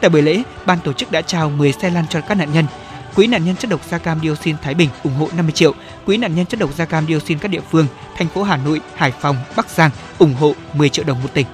Tại 0.00 0.10
buổi 0.10 0.22
lễ, 0.22 0.42
ban 0.66 0.78
tổ 0.84 0.92
chức 0.92 1.12
đã 1.12 1.22
trao 1.22 1.50
10 1.50 1.72
xe 1.72 1.90
lăn 1.90 2.04
cho 2.10 2.20
các 2.20 2.34
nạn 2.34 2.52
nhân. 2.52 2.64
Quỹ 3.14 3.26
nạn 3.26 3.44
nhân 3.44 3.56
chất 3.56 3.70
độc 3.70 3.80
da 3.88 3.98
cam 3.98 4.20
dioxin 4.20 4.56
Thái 4.62 4.74
Bình 4.74 4.88
ủng 5.04 5.14
hộ 5.14 5.28
50 5.36 5.52
triệu, 5.52 5.74
Quỹ 6.06 6.16
nạn 6.16 6.34
nhân 6.34 6.46
chất 6.46 6.60
độc 6.60 6.74
da 6.76 6.84
cam 6.84 7.06
dioxin 7.06 7.38
các 7.38 7.48
địa 7.48 7.60
phương, 7.70 7.86
thành 8.16 8.28
phố 8.28 8.42
Hà 8.42 8.56
Nội, 8.56 8.80
Hải 8.94 9.10
Phòng, 9.10 9.36
Bắc 9.56 9.68
Giang 9.70 9.90
ủng 10.18 10.34
hộ 10.34 10.54
10 10.74 10.88
triệu 10.88 11.04
đồng 11.04 11.22
một 11.22 11.28
tỉnh. 11.34 11.46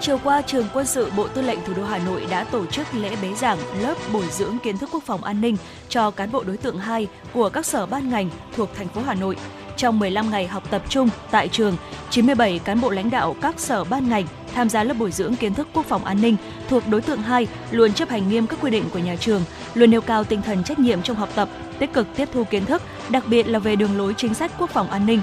Chiều 0.00 0.18
qua, 0.24 0.42
Trường 0.42 0.66
Quân 0.74 0.86
sự 0.86 1.10
Bộ 1.16 1.28
Tư 1.28 1.42
lệnh 1.42 1.58
Thủ 1.66 1.74
đô 1.74 1.84
Hà 1.84 1.98
Nội 1.98 2.26
đã 2.30 2.44
tổ 2.44 2.66
chức 2.66 2.94
lễ 2.94 3.16
bế 3.22 3.34
giảng 3.34 3.58
lớp 3.80 3.94
bồi 4.12 4.24
dưỡng 4.30 4.58
kiến 4.58 4.78
thức 4.78 4.90
quốc 4.92 5.02
phòng 5.06 5.24
an 5.24 5.40
ninh 5.40 5.56
cho 5.88 6.10
cán 6.10 6.32
bộ 6.32 6.42
đối 6.42 6.56
tượng 6.56 6.78
2 6.78 7.06
của 7.32 7.48
các 7.48 7.66
sở 7.66 7.86
ban 7.86 8.10
ngành 8.10 8.30
thuộc 8.56 8.70
thành 8.76 8.88
phố 8.88 9.00
Hà 9.06 9.14
Nội. 9.14 9.36
Trong 9.78 9.98
15 9.98 10.30
ngày 10.30 10.46
học 10.46 10.70
tập 10.70 10.82
trung 10.88 11.08
tại 11.30 11.48
trường, 11.48 11.76
97 12.10 12.58
cán 12.58 12.80
bộ 12.80 12.90
lãnh 12.90 13.10
đạo 13.10 13.36
các 13.42 13.60
sở 13.60 13.84
ban 13.84 14.08
ngành 14.08 14.26
tham 14.54 14.68
gia 14.68 14.84
lớp 14.84 14.94
bồi 14.94 15.10
dưỡng 15.10 15.36
kiến 15.36 15.54
thức 15.54 15.68
quốc 15.72 15.86
phòng 15.86 16.04
an 16.04 16.20
ninh 16.22 16.36
thuộc 16.68 16.88
đối 16.88 17.00
tượng 17.00 17.22
2 17.22 17.46
luôn 17.70 17.92
chấp 17.92 18.08
hành 18.08 18.28
nghiêm 18.28 18.46
các 18.46 18.58
quy 18.62 18.70
định 18.70 18.84
của 18.92 18.98
nhà 18.98 19.16
trường, 19.16 19.42
luôn 19.74 19.90
nêu 19.90 20.00
cao 20.00 20.24
tinh 20.24 20.42
thần 20.42 20.64
trách 20.64 20.78
nhiệm 20.78 21.02
trong 21.02 21.16
học 21.16 21.28
tập, 21.34 21.48
tích 21.78 21.92
cực 21.92 22.06
tiếp 22.16 22.28
thu 22.32 22.44
kiến 22.44 22.66
thức, 22.66 22.82
đặc 23.08 23.24
biệt 23.26 23.48
là 23.48 23.58
về 23.58 23.76
đường 23.76 23.98
lối 23.98 24.14
chính 24.16 24.34
sách 24.34 24.52
quốc 24.58 24.70
phòng 24.70 24.90
an 24.90 25.06
ninh. 25.06 25.20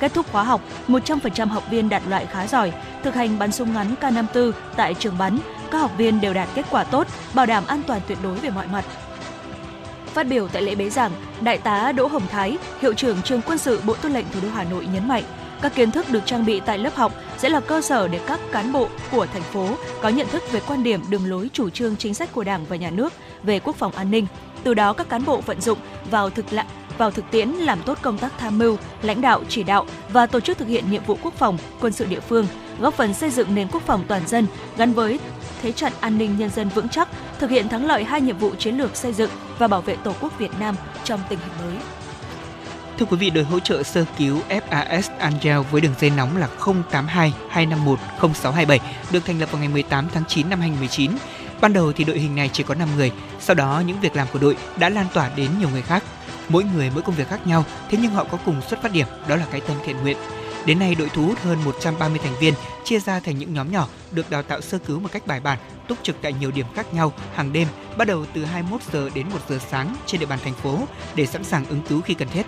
Kết 0.00 0.14
thúc 0.14 0.32
khóa 0.32 0.42
học, 0.42 0.60
100% 0.88 1.48
học 1.48 1.64
viên 1.70 1.88
đạt 1.88 2.02
loại 2.08 2.26
khá 2.26 2.46
giỏi, 2.46 2.72
thực 3.02 3.14
hành 3.14 3.38
bắn 3.38 3.52
súng 3.52 3.72
ngắn 3.72 3.94
K54 4.00 4.52
tại 4.76 4.94
trường 4.94 5.18
bắn, 5.18 5.38
các 5.70 5.78
học 5.78 5.92
viên 5.96 6.20
đều 6.20 6.34
đạt 6.34 6.48
kết 6.54 6.66
quả 6.70 6.84
tốt, 6.84 7.06
bảo 7.34 7.46
đảm 7.46 7.64
an 7.66 7.82
toàn 7.86 8.00
tuyệt 8.08 8.18
đối 8.22 8.38
về 8.38 8.50
mọi 8.50 8.66
mặt. 8.66 8.84
Phát 10.18 10.26
biểu 10.26 10.48
tại 10.48 10.62
lễ 10.62 10.74
bế 10.74 10.90
giảng, 10.90 11.12
Đại 11.40 11.58
tá 11.58 11.92
Đỗ 11.92 12.06
Hồng 12.06 12.26
Thái, 12.30 12.58
Hiệu 12.80 12.94
trưởng 12.94 13.22
Trường 13.24 13.40
Quân 13.46 13.58
sự 13.58 13.80
Bộ 13.86 13.94
Tư 14.02 14.08
lệnh 14.08 14.24
Thủ 14.32 14.40
đô 14.42 14.48
Hà 14.48 14.64
Nội 14.64 14.86
nhấn 14.92 15.08
mạnh, 15.08 15.22
các 15.62 15.74
kiến 15.74 15.90
thức 15.90 16.10
được 16.10 16.20
trang 16.26 16.46
bị 16.46 16.60
tại 16.60 16.78
lớp 16.78 16.94
học 16.94 17.12
sẽ 17.36 17.48
là 17.48 17.60
cơ 17.60 17.80
sở 17.80 18.08
để 18.08 18.20
các 18.26 18.40
cán 18.52 18.72
bộ 18.72 18.88
của 19.12 19.26
thành 19.26 19.42
phố 19.42 19.68
có 20.02 20.08
nhận 20.08 20.28
thức 20.28 20.42
về 20.52 20.60
quan 20.68 20.82
điểm, 20.82 21.00
đường 21.08 21.26
lối, 21.26 21.50
chủ 21.52 21.70
trương 21.70 21.96
chính 21.96 22.14
sách 22.14 22.32
của 22.32 22.44
Đảng 22.44 22.64
và 22.68 22.76
Nhà 22.76 22.90
nước 22.90 23.12
về 23.42 23.60
quốc 23.60 23.76
phòng 23.76 23.92
an 23.92 24.10
ninh. 24.10 24.26
Từ 24.64 24.74
đó 24.74 24.92
các 24.92 25.08
cán 25.08 25.24
bộ 25.24 25.40
vận 25.40 25.60
dụng 25.60 25.78
vào 26.10 26.30
thực 26.30 26.52
lạ 26.52 26.66
vào 26.98 27.10
thực 27.10 27.24
tiễn 27.30 27.48
làm 27.48 27.82
tốt 27.82 27.98
công 28.02 28.18
tác 28.18 28.32
tham 28.38 28.58
mưu, 28.58 28.76
lãnh 29.02 29.20
đạo, 29.20 29.42
chỉ 29.48 29.62
đạo 29.62 29.86
và 30.12 30.26
tổ 30.26 30.40
chức 30.40 30.58
thực 30.58 30.68
hiện 30.68 30.84
nhiệm 30.90 31.04
vụ 31.04 31.18
quốc 31.22 31.34
phòng, 31.34 31.58
quân 31.80 31.92
sự 31.92 32.04
địa 32.04 32.20
phương, 32.20 32.46
góp 32.80 32.94
phần 32.94 33.14
xây 33.14 33.30
dựng 33.30 33.54
nền 33.54 33.68
quốc 33.68 33.82
phòng 33.86 34.04
toàn 34.08 34.26
dân 34.26 34.46
gắn 34.76 34.92
với 34.92 35.18
thế 35.62 35.72
trận 35.72 35.92
an 36.00 36.18
ninh 36.18 36.38
nhân 36.38 36.50
dân 36.50 36.68
vững 36.68 36.88
chắc, 36.88 37.08
thực 37.38 37.50
hiện 37.50 37.68
thắng 37.68 37.86
lợi 37.86 38.04
hai 38.04 38.20
nhiệm 38.20 38.38
vụ 38.38 38.54
chiến 38.58 38.78
lược 38.78 38.96
xây 38.96 39.12
dựng 39.12 39.30
và 39.58 39.68
bảo 39.68 39.80
vệ 39.80 39.96
Tổ 39.96 40.14
quốc 40.20 40.38
Việt 40.38 40.50
Nam 40.60 40.76
trong 41.04 41.20
tình 41.28 41.38
hình 41.38 41.66
mới. 41.66 41.76
Thưa 42.98 43.06
quý 43.06 43.16
vị, 43.16 43.30
đội 43.30 43.44
hỗ 43.44 43.60
trợ 43.60 43.82
sơ 43.82 44.04
cứu 44.18 44.40
FAS 44.48 45.02
Angel 45.18 45.58
với 45.70 45.80
đường 45.80 45.94
dây 46.00 46.10
nóng 46.10 46.36
là 46.36 46.48
082 46.90 47.34
251 47.48 47.98
0627 48.20 48.80
được 49.10 49.24
thành 49.26 49.40
lập 49.40 49.52
vào 49.52 49.60
ngày 49.60 49.68
18 49.68 50.08
tháng 50.14 50.24
9 50.28 50.50
năm 50.50 50.60
2019. 50.60 51.10
Ban 51.60 51.72
đầu 51.72 51.92
thì 51.92 52.04
đội 52.04 52.18
hình 52.18 52.36
này 52.36 52.50
chỉ 52.52 52.62
có 52.62 52.74
5 52.74 52.88
người, 52.96 53.12
sau 53.40 53.54
đó 53.54 53.82
những 53.86 54.00
việc 54.00 54.16
làm 54.16 54.26
của 54.32 54.38
đội 54.38 54.56
đã 54.78 54.88
lan 54.88 55.06
tỏa 55.14 55.30
đến 55.36 55.50
nhiều 55.58 55.68
người 55.72 55.82
khác. 55.82 56.04
Mỗi 56.48 56.64
người 56.64 56.90
mỗi 56.94 57.02
công 57.02 57.14
việc 57.14 57.28
khác 57.28 57.46
nhau, 57.46 57.64
thế 57.90 57.98
nhưng 58.02 58.10
họ 58.10 58.24
có 58.24 58.38
cùng 58.44 58.62
xuất 58.68 58.82
phát 58.82 58.92
điểm, 58.92 59.06
đó 59.28 59.36
là 59.36 59.44
cái 59.50 59.60
tâm 59.60 59.76
thiện 59.84 59.96
nguyện. 60.02 60.16
Đến 60.68 60.78
nay, 60.78 60.94
đội 60.94 61.08
thu 61.08 61.26
hút 61.26 61.38
hơn 61.38 61.58
130 61.64 62.18
thành 62.24 62.38
viên, 62.40 62.54
chia 62.84 62.98
ra 62.98 63.20
thành 63.20 63.38
những 63.38 63.54
nhóm 63.54 63.72
nhỏ, 63.72 63.88
được 64.10 64.30
đào 64.30 64.42
tạo 64.42 64.60
sơ 64.60 64.78
cứu 64.78 65.00
một 65.00 65.08
cách 65.12 65.26
bài 65.26 65.40
bản, 65.40 65.58
túc 65.88 65.98
trực 66.02 66.16
tại 66.22 66.32
nhiều 66.32 66.50
điểm 66.50 66.66
khác 66.74 66.94
nhau 66.94 67.12
hàng 67.34 67.52
đêm, 67.52 67.68
bắt 67.96 68.08
đầu 68.08 68.24
từ 68.34 68.44
21 68.44 68.80
giờ 68.92 69.10
đến 69.14 69.26
1 69.28 69.38
giờ 69.48 69.58
sáng 69.70 69.96
trên 70.06 70.20
địa 70.20 70.26
bàn 70.26 70.38
thành 70.44 70.54
phố 70.54 70.78
để 71.14 71.26
sẵn 71.26 71.44
sàng 71.44 71.66
ứng 71.66 71.82
cứu 71.88 72.00
khi 72.00 72.14
cần 72.14 72.28
thiết. 72.28 72.46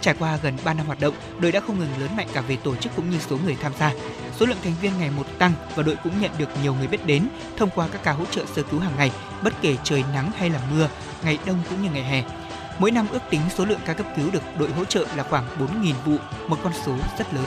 Trải 0.00 0.14
qua 0.18 0.38
gần 0.42 0.56
3 0.64 0.74
năm 0.74 0.86
hoạt 0.86 1.00
động, 1.00 1.14
đội 1.38 1.52
đã 1.52 1.60
không 1.60 1.78
ngừng 1.78 2.00
lớn 2.00 2.16
mạnh 2.16 2.28
cả 2.32 2.40
về 2.40 2.56
tổ 2.56 2.76
chức 2.76 2.92
cũng 2.96 3.10
như 3.10 3.18
số 3.18 3.38
người 3.44 3.56
tham 3.62 3.72
gia. 3.78 3.92
Số 4.36 4.46
lượng 4.46 4.58
thành 4.64 4.74
viên 4.80 4.98
ngày 4.98 5.10
một 5.10 5.26
tăng 5.38 5.52
và 5.74 5.82
đội 5.82 5.96
cũng 6.04 6.20
nhận 6.20 6.30
được 6.38 6.48
nhiều 6.62 6.74
người 6.74 6.86
biết 6.86 7.06
đến 7.06 7.28
thông 7.56 7.70
qua 7.74 7.88
các 7.92 8.02
ca 8.02 8.12
hỗ 8.12 8.24
trợ 8.24 8.44
sơ 8.54 8.62
cứu 8.62 8.80
hàng 8.80 8.96
ngày, 8.96 9.10
bất 9.42 9.54
kể 9.62 9.76
trời 9.84 10.04
nắng 10.14 10.30
hay 10.38 10.50
là 10.50 10.60
mưa, 10.72 10.88
ngày 11.24 11.38
đông 11.46 11.58
cũng 11.70 11.82
như 11.82 11.90
ngày 11.90 12.04
hè. 12.04 12.24
Mỗi 12.80 12.90
năm 12.90 13.06
ước 13.10 13.22
tính 13.30 13.40
số 13.50 13.64
lượng 13.64 13.80
ca 13.86 13.94
cấp 13.94 14.06
cứu 14.16 14.30
được 14.30 14.42
đội 14.58 14.70
hỗ 14.70 14.84
trợ 14.84 15.06
là 15.16 15.22
khoảng 15.22 15.48
4.000 15.58 15.94
vụ, 16.04 16.16
một 16.48 16.58
con 16.62 16.72
số 16.84 16.98
rất 17.18 17.34
lớn. 17.34 17.46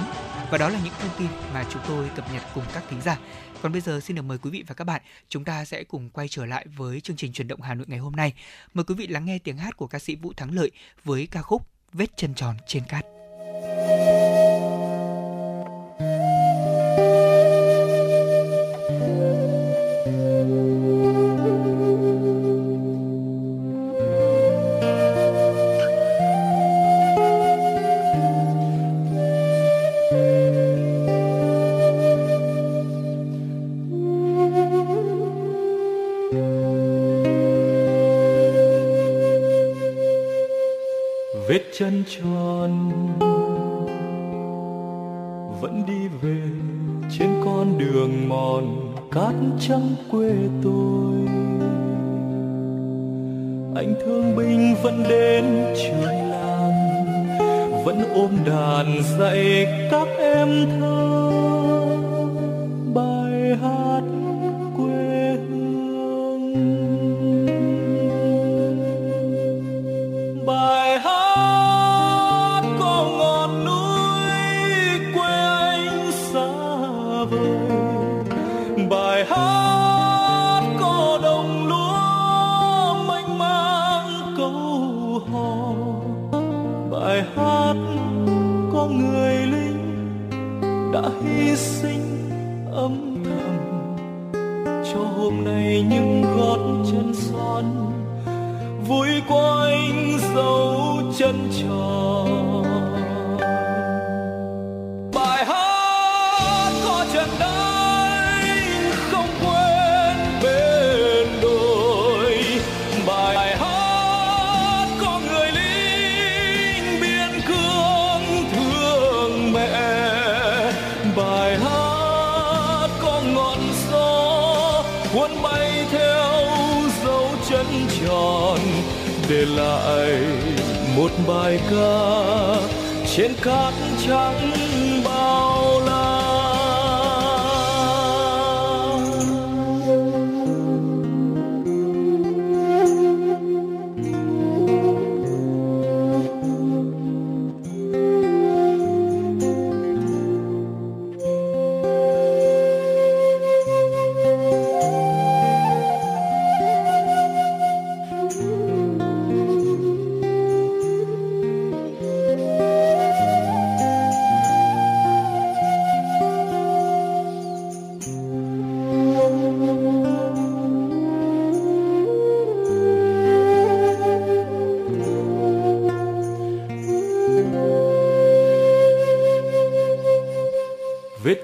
Và 0.52 0.58
đó 0.58 0.70
là 0.70 0.80
những 0.84 0.94
thông 1.00 1.12
tin 1.20 1.28
mà 1.54 1.66
chúng 1.70 1.82
tôi 1.88 2.10
cập 2.16 2.34
nhật 2.34 2.44
cùng 2.56 2.64
các 2.74 2.84
thính 2.90 3.02
giả. 3.02 3.20
Còn 3.62 3.72
bây 3.72 3.82
giờ 3.82 4.00
xin 4.00 4.16
được 4.16 4.22
mời 4.22 4.38
quý 4.38 4.50
vị 4.50 4.64
và 4.68 4.76
các 4.76 4.84
bạn, 4.84 5.02
chúng 5.30 5.44
ta 5.44 5.66
sẽ 5.66 5.84
cùng 5.84 6.10
quay 6.10 6.28
trở 6.28 6.46
lại 6.46 6.66
với 6.76 7.02
chương 7.02 7.18
trình 7.18 7.34
truyền 7.34 7.48
động 7.48 7.62
Hà 7.62 7.74
Nội 7.74 7.86
ngày 7.90 8.00
hôm 8.00 8.14
nay. 8.14 8.34
Mời 8.74 8.84
quý 8.84 8.96
vị 8.96 9.08
lắng 9.08 9.26
nghe 9.26 9.40
tiếng 9.40 9.58
hát 9.58 9.78
của 9.78 9.88
ca 9.88 10.00
sĩ 10.00 10.16
Vũ 10.16 10.34
Thắng 10.38 10.56
Lợi 10.56 10.72
với 11.04 11.28
ca 11.32 11.42
khúc 11.42 11.68
Vết 11.94 12.18
chân 12.18 12.34
tròn 12.34 12.56
trên 12.68 12.84
cát. 12.90 13.06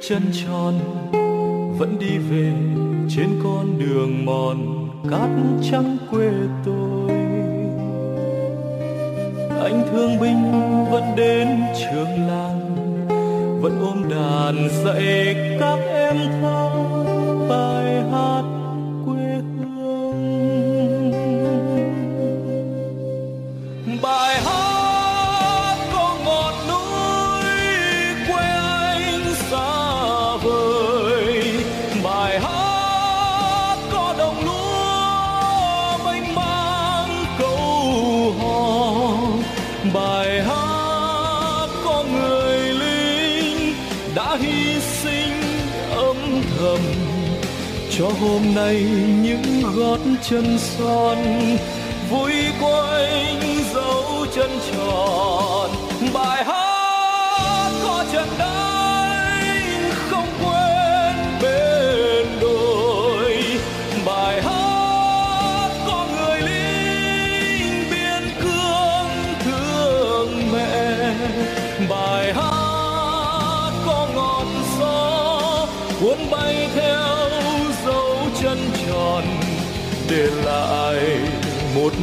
Vết 0.10 0.16
chân 0.16 0.32
hy 44.80 44.86
sinh 44.86 45.42
âm 45.92 46.16
thầm. 46.58 46.80
Cho 47.98 48.06
hôm 48.22 48.56
nay 48.56 48.86
những 49.22 49.62
gót 49.76 50.00
chân 50.30 50.58
son 50.60 51.18
vui 52.10 52.32
quanh 52.62 53.42
dấu 53.74 54.26
chân 54.36 54.50
tròn. 54.72 55.70
Bài 56.14 56.44
hát 56.46 57.72
có 57.84 58.06
chân 58.12 58.28
đánh 58.40 58.69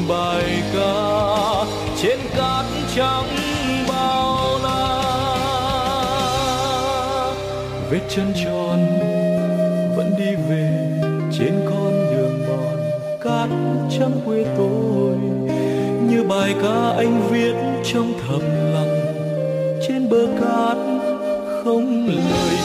bài 0.08 0.62
ca 0.74 1.64
trên 2.02 2.18
cát 2.36 2.64
trắng 2.96 3.36
bao 3.88 4.58
la. 4.62 5.02
Vết 7.90 8.00
chân 8.08 8.32
tròn 8.44 8.86
vẫn 9.96 10.14
đi 10.18 10.34
về 10.48 10.70
trên 11.38 11.52
con 11.70 11.92
đường 12.10 12.42
mòn 12.48 12.76
cát 13.20 13.48
trắng 13.98 14.20
quê 14.26 14.44
tôi. 14.56 15.16
Như 16.08 16.24
bài 16.28 16.54
ca 16.62 16.90
anh 16.96 17.28
viết 17.30 17.54
trong 17.92 18.12
thầm 18.28 18.40
lặng 18.74 19.14
trên 19.88 20.08
bờ 20.08 20.26
cát 20.40 20.76
không 21.64 22.06
lời. 22.06 22.55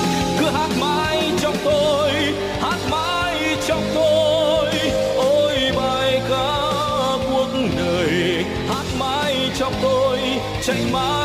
Chạy 10.71 10.85
mãi 10.93 11.20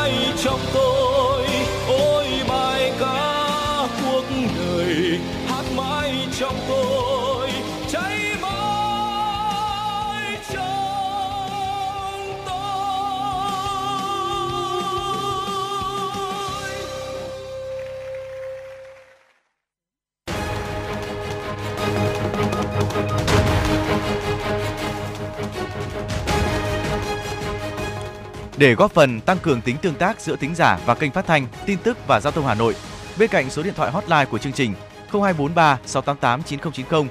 Để 28.57 28.73
góp 28.75 28.91
phần 28.91 29.21
tăng 29.21 29.37
cường 29.37 29.61
tính 29.61 29.77
tương 29.81 29.95
tác 29.95 30.21
giữa 30.21 30.35
thính 30.35 30.55
giả 30.55 30.79
và 30.85 30.95
kênh 30.95 31.11
phát 31.11 31.27
thanh, 31.27 31.47
tin 31.65 31.77
tức 31.83 31.97
và 32.07 32.19
giao 32.19 32.31
thông 32.31 32.45
Hà 32.45 32.53
Nội, 32.53 32.75
bên 33.19 33.29
cạnh 33.29 33.49
số 33.49 33.63
điện 33.63 33.73
thoại 33.73 33.91
hotline 33.91 34.25
của 34.25 34.37
chương 34.37 34.53
trình 34.53 34.73
0243 35.11 35.79
688 35.85 36.43
9090 36.43 37.07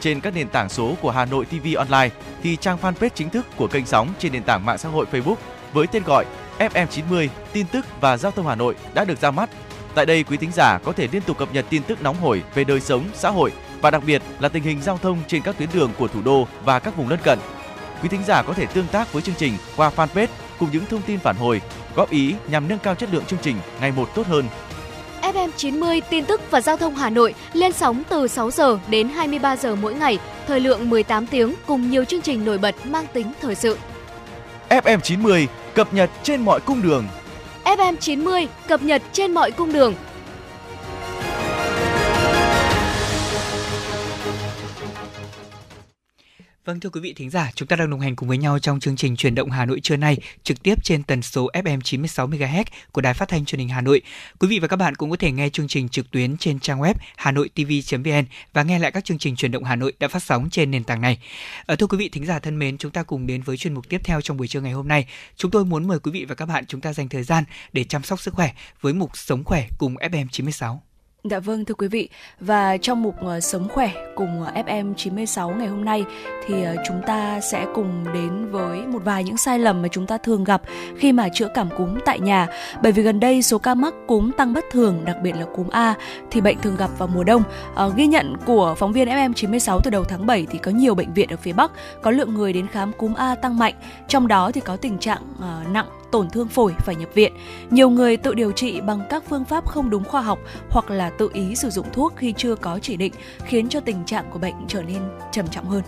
trên 0.00 0.20
các 0.20 0.34
nền 0.34 0.48
tảng 0.48 0.68
số 0.68 0.94
của 1.02 1.10
Hà 1.10 1.24
Nội 1.24 1.44
TV 1.44 1.76
Online 1.76 2.10
thì 2.42 2.56
trang 2.56 2.78
fanpage 2.82 3.10
chính 3.14 3.30
thức 3.30 3.46
của 3.56 3.66
kênh 3.66 3.86
sóng 3.86 4.08
trên 4.18 4.32
nền 4.32 4.42
tảng 4.42 4.66
mạng 4.66 4.78
xã 4.78 4.88
hội 4.88 5.06
Facebook 5.12 5.34
với 5.72 5.86
tên 5.86 6.02
gọi 6.02 6.24
FM90 6.58 7.28
tin 7.52 7.66
tức 7.66 7.86
và 8.00 8.16
giao 8.16 8.32
thông 8.32 8.46
Hà 8.46 8.54
Nội 8.54 8.74
đã 8.94 9.04
được 9.04 9.20
ra 9.20 9.30
mắt. 9.30 9.50
Tại 9.94 10.06
đây 10.06 10.24
quý 10.24 10.36
thính 10.36 10.52
giả 10.52 10.78
có 10.78 10.92
thể 10.92 11.08
liên 11.12 11.22
tục 11.22 11.38
cập 11.38 11.54
nhật 11.54 11.64
tin 11.70 11.82
tức 11.82 12.02
nóng 12.02 12.16
hổi 12.16 12.42
về 12.54 12.64
đời 12.64 12.80
sống, 12.80 13.04
xã 13.14 13.30
hội 13.30 13.52
và 13.80 13.90
đặc 13.90 14.02
biệt 14.06 14.22
là 14.40 14.48
tình 14.48 14.62
hình 14.62 14.82
giao 14.82 14.98
thông 14.98 15.18
trên 15.26 15.42
các 15.42 15.58
tuyến 15.58 15.68
đường 15.74 15.90
của 15.98 16.08
thủ 16.08 16.22
đô 16.22 16.48
và 16.64 16.78
các 16.78 16.96
vùng 16.96 17.08
lân 17.08 17.18
cận. 17.22 17.38
Quý 18.02 18.08
thính 18.08 18.24
giả 18.26 18.42
có 18.42 18.52
thể 18.52 18.66
tương 18.66 18.86
tác 18.86 19.12
với 19.12 19.22
chương 19.22 19.34
trình 19.38 19.52
qua 19.76 19.90
fanpage 19.96 20.26
cùng 20.60 20.68
những 20.72 20.86
thông 20.90 21.02
tin 21.02 21.18
phản 21.18 21.36
hồi, 21.36 21.60
góp 21.94 22.10
ý 22.10 22.34
nhằm 22.48 22.68
nâng 22.68 22.78
cao 22.78 22.94
chất 22.94 23.08
lượng 23.12 23.24
chương 23.24 23.38
trình 23.42 23.56
ngày 23.80 23.92
một 23.92 24.08
tốt 24.14 24.26
hơn. 24.26 24.44
FM 25.22 25.50
90 25.56 26.00
tin 26.10 26.24
tức 26.24 26.40
và 26.50 26.60
giao 26.60 26.76
thông 26.76 26.94
Hà 26.94 27.10
Nội 27.10 27.34
lên 27.52 27.72
sóng 27.72 28.02
từ 28.08 28.28
6 28.28 28.50
giờ 28.50 28.78
đến 28.88 29.08
23 29.08 29.56
giờ 29.56 29.74
mỗi 29.74 29.94
ngày, 29.94 30.18
thời 30.46 30.60
lượng 30.60 30.90
18 30.90 31.26
tiếng 31.26 31.54
cùng 31.66 31.90
nhiều 31.90 32.04
chương 32.04 32.22
trình 32.22 32.44
nổi 32.44 32.58
bật 32.58 32.74
mang 32.86 33.06
tính 33.12 33.32
thời 33.40 33.54
sự. 33.54 33.78
FM 34.68 35.00
90 35.00 35.48
cập 35.74 35.94
nhật 35.94 36.10
trên 36.22 36.44
mọi 36.44 36.60
cung 36.60 36.82
đường. 36.82 37.04
FM 37.64 37.96
90 37.96 38.48
cập 38.68 38.82
nhật 38.82 39.02
trên 39.12 39.34
mọi 39.34 39.50
cung 39.50 39.72
đường. 39.72 39.94
Vâng 46.70 46.80
thưa 46.80 46.90
quý 46.90 47.00
vị 47.00 47.12
thính 47.12 47.30
giả, 47.30 47.50
chúng 47.54 47.68
ta 47.68 47.76
đang 47.76 47.90
đồng 47.90 48.00
hành 48.00 48.16
cùng 48.16 48.28
với 48.28 48.38
nhau 48.38 48.58
trong 48.58 48.80
chương 48.80 48.96
trình 48.96 49.16
Chuyển 49.16 49.34
động 49.34 49.50
Hà 49.50 49.66
Nội 49.66 49.80
trưa 49.80 49.96
nay, 49.96 50.18
trực 50.42 50.62
tiếp 50.62 50.84
trên 50.84 51.02
tần 51.02 51.22
số 51.22 51.48
FM 51.52 51.80
96 51.80 52.28
MHz 52.28 52.64
của 52.92 53.00
Đài 53.00 53.14
Phát 53.14 53.28
thanh 53.28 53.44
Truyền 53.44 53.58
hình 53.58 53.68
Hà 53.68 53.80
Nội. 53.80 54.02
Quý 54.40 54.48
vị 54.48 54.58
và 54.58 54.68
các 54.68 54.76
bạn 54.76 54.94
cũng 54.94 55.10
có 55.10 55.16
thể 55.16 55.32
nghe 55.32 55.48
chương 55.48 55.68
trình 55.68 55.88
trực 55.88 56.10
tuyến 56.10 56.36
trên 56.36 56.60
trang 56.60 56.80
web 56.80 56.94
hanoitv.vn 57.16 58.24
và 58.52 58.62
nghe 58.62 58.78
lại 58.78 58.90
các 58.90 59.04
chương 59.04 59.18
trình 59.18 59.36
Chuyển 59.36 59.52
động 59.52 59.64
Hà 59.64 59.76
Nội 59.76 59.92
đã 60.00 60.08
phát 60.08 60.22
sóng 60.22 60.50
trên 60.50 60.70
nền 60.70 60.84
tảng 60.84 61.00
này. 61.00 61.18
Ở 61.66 61.76
thưa 61.76 61.86
quý 61.86 61.98
vị 61.98 62.08
thính 62.08 62.26
giả 62.26 62.38
thân 62.38 62.58
mến, 62.58 62.78
chúng 62.78 62.92
ta 62.92 63.02
cùng 63.02 63.26
đến 63.26 63.42
với 63.42 63.56
chuyên 63.56 63.74
mục 63.74 63.88
tiếp 63.88 64.00
theo 64.04 64.20
trong 64.20 64.36
buổi 64.36 64.48
trưa 64.48 64.60
ngày 64.60 64.72
hôm 64.72 64.88
nay. 64.88 65.06
Chúng 65.36 65.50
tôi 65.50 65.64
muốn 65.64 65.88
mời 65.88 65.98
quý 65.98 66.10
vị 66.10 66.24
và 66.24 66.34
các 66.34 66.46
bạn 66.46 66.66
chúng 66.66 66.80
ta 66.80 66.92
dành 66.92 67.08
thời 67.08 67.22
gian 67.22 67.44
để 67.72 67.84
chăm 67.84 68.02
sóc 68.02 68.20
sức 68.20 68.34
khỏe 68.34 68.52
với 68.80 68.92
mục 68.92 69.16
Sống 69.16 69.44
khỏe 69.44 69.68
cùng 69.78 69.94
FM 69.94 70.26
96. 70.32 70.82
Dạ 71.24 71.38
vâng 71.38 71.64
thưa 71.64 71.74
quý 71.74 71.88
vị. 71.88 72.08
Và 72.40 72.76
trong 72.76 73.02
mục 73.02 73.14
uh, 73.24 73.42
sống 73.42 73.68
khỏe 73.68 73.90
cùng 74.14 74.42
uh, 74.42 74.66
FM 74.66 74.94
96 74.94 75.50
ngày 75.50 75.68
hôm 75.68 75.84
nay 75.84 76.04
thì 76.46 76.54
uh, 76.54 76.78
chúng 76.88 77.00
ta 77.06 77.40
sẽ 77.52 77.66
cùng 77.74 78.04
đến 78.14 78.50
với 78.50 78.86
một 78.86 78.98
vài 79.04 79.24
những 79.24 79.36
sai 79.36 79.58
lầm 79.58 79.82
mà 79.82 79.88
chúng 79.88 80.06
ta 80.06 80.18
thường 80.18 80.44
gặp 80.44 80.62
khi 80.96 81.12
mà 81.12 81.28
chữa 81.34 81.48
cảm 81.54 81.68
cúm 81.78 81.98
tại 82.04 82.20
nhà. 82.20 82.48
Bởi 82.82 82.92
vì 82.92 83.02
gần 83.02 83.20
đây 83.20 83.42
số 83.42 83.58
ca 83.58 83.74
mắc 83.74 83.94
cúm 84.06 84.30
tăng 84.30 84.52
bất 84.52 84.64
thường 84.70 85.04
đặc 85.04 85.16
biệt 85.22 85.32
là 85.36 85.46
cúm 85.56 85.68
A 85.68 85.94
thì 86.30 86.40
bệnh 86.40 86.58
thường 86.58 86.76
gặp 86.76 86.90
vào 86.98 87.08
mùa 87.14 87.24
đông. 87.24 87.42
Uh, 87.86 87.96
ghi 87.96 88.06
nhận 88.06 88.36
của 88.46 88.74
phóng 88.78 88.92
viên 88.92 89.08
FM 89.08 89.32
96 89.32 89.80
từ 89.84 89.90
đầu 89.90 90.04
tháng 90.04 90.26
7 90.26 90.46
thì 90.50 90.58
có 90.58 90.70
nhiều 90.70 90.94
bệnh 90.94 91.12
viện 91.12 91.28
ở 91.28 91.36
phía 91.36 91.52
Bắc 91.52 91.70
có 92.02 92.10
lượng 92.10 92.34
người 92.34 92.52
đến 92.52 92.66
khám 92.66 92.92
cúm 92.92 93.14
A 93.14 93.34
tăng 93.34 93.58
mạnh, 93.58 93.74
trong 94.08 94.28
đó 94.28 94.50
thì 94.54 94.60
có 94.60 94.76
tình 94.76 94.98
trạng 94.98 95.22
uh, 95.38 95.72
nặng 95.72 95.86
tổn 96.12 96.30
thương 96.30 96.48
phổi 96.48 96.74
phải 96.78 96.96
nhập 96.96 97.08
viện. 97.14 97.32
Nhiều 97.70 97.90
người 97.90 98.16
tự 98.16 98.34
điều 98.34 98.52
trị 98.52 98.80
bằng 98.80 99.00
các 99.10 99.24
phương 99.28 99.44
pháp 99.44 99.66
không 99.66 99.90
đúng 99.90 100.04
khoa 100.04 100.20
học 100.20 100.38
hoặc 100.70 100.90
là 100.90 101.10
tự 101.10 101.30
ý 101.32 101.54
sử 101.54 101.70
dụng 101.70 101.86
thuốc 101.92 102.12
khi 102.16 102.34
chưa 102.36 102.54
có 102.54 102.78
chỉ 102.82 102.96
định, 102.96 103.12
khiến 103.44 103.68
cho 103.68 103.80
tình 103.80 104.04
trạng 104.04 104.30
của 104.30 104.38
bệnh 104.38 104.54
trở 104.68 104.82
nên 104.82 105.02
trầm 105.32 105.48
trọng 105.48 105.66
hơn. 105.66 105.82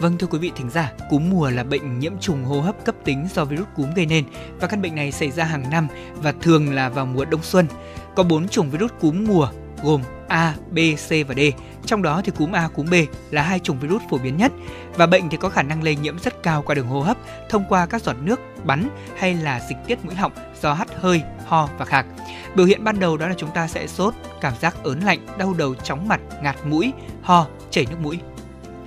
Vâng 0.00 0.18
thưa 0.18 0.26
quý 0.26 0.38
vị 0.38 0.52
thính 0.56 0.70
giả, 0.70 0.92
cúm 1.10 1.30
mùa 1.30 1.50
là 1.50 1.64
bệnh 1.64 1.98
nhiễm 1.98 2.12
trùng 2.20 2.44
hô 2.44 2.60
hấp 2.60 2.84
cấp 2.84 2.94
tính 3.04 3.28
do 3.34 3.44
virus 3.44 3.66
cúm 3.76 3.94
gây 3.94 4.06
nên 4.06 4.24
và 4.60 4.68
căn 4.68 4.82
bệnh 4.82 4.94
này 4.94 5.12
xảy 5.12 5.30
ra 5.30 5.44
hàng 5.44 5.70
năm 5.70 5.88
và 6.22 6.32
thường 6.40 6.74
là 6.74 6.88
vào 6.88 7.06
mùa 7.06 7.24
đông 7.24 7.42
xuân. 7.42 7.66
Có 8.14 8.22
4 8.22 8.48
chủng 8.48 8.70
virus 8.70 8.90
cúm 9.00 9.24
mùa 9.24 9.48
gồm 9.82 10.02
A, 10.28 10.54
B, 10.70 10.78
C 11.08 11.10
và 11.28 11.34
D. 11.34 11.40
Trong 11.86 12.02
đó 12.02 12.20
thì 12.24 12.32
cúm 12.38 12.52
A, 12.52 12.68
cúm 12.68 12.86
B 12.90 12.94
là 13.30 13.42
hai 13.42 13.58
chủng 13.58 13.80
virus 13.80 14.02
phổ 14.10 14.18
biến 14.18 14.36
nhất 14.36 14.52
và 14.94 15.06
bệnh 15.06 15.28
thì 15.28 15.36
có 15.36 15.48
khả 15.48 15.62
năng 15.62 15.82
lây 15.82 15.96
nhiễm 15.96 16.18
rất 16.18 16.42
cao 16.42 16.62
qua 16.62 16.74
đường 16.74 16.86
hô 16.86 17.00
hấp 17.00 17.16
thông 17.48 17.64
qua 17.68 17.86
các 17.86 18.02
giọt 18.02 18.16
nước, 18.20 18.40
bắn 18.64 18.88
hay 19.16 19.34
là 19.34 19.60
dịch 19.68 19.78
tiết 19.86 20.04
mũi 20.04 20.14
họng 20.14 20.32
do 20.62 20.74
hắt 20.74 20.88
hơi, 21.00 21.22
ho 21.46 21.68
và 21.78 21.84
khạc. 21.84 22.06
Biểu 22.54 22.66
hiện 22.66 22.84
ban 22.84 23.00
đầu 23.00 23.16
đó 23.16 23.28
là 23.28 23.34
chúng 23.36 23.50
ta 23.50 23.68
sẽ 23.68 23.86
sốt, 23.86 24.14
cảm 24.40 24.52
giác 24.60 24.76
ớn 24.82 25.00
lạnh, 25.00 25.26
đau 25.38 25.54
đầu, 25.54 25.74
chóng 25.74 26.08
mặt, 26.08 26.20
ngạt 26.42 26.56
mũi, 26.64 26.92
ho, 27.22 27.46
chảy 27.70 27.86
nước 27.90 27.96
mũi. 28.02 28.18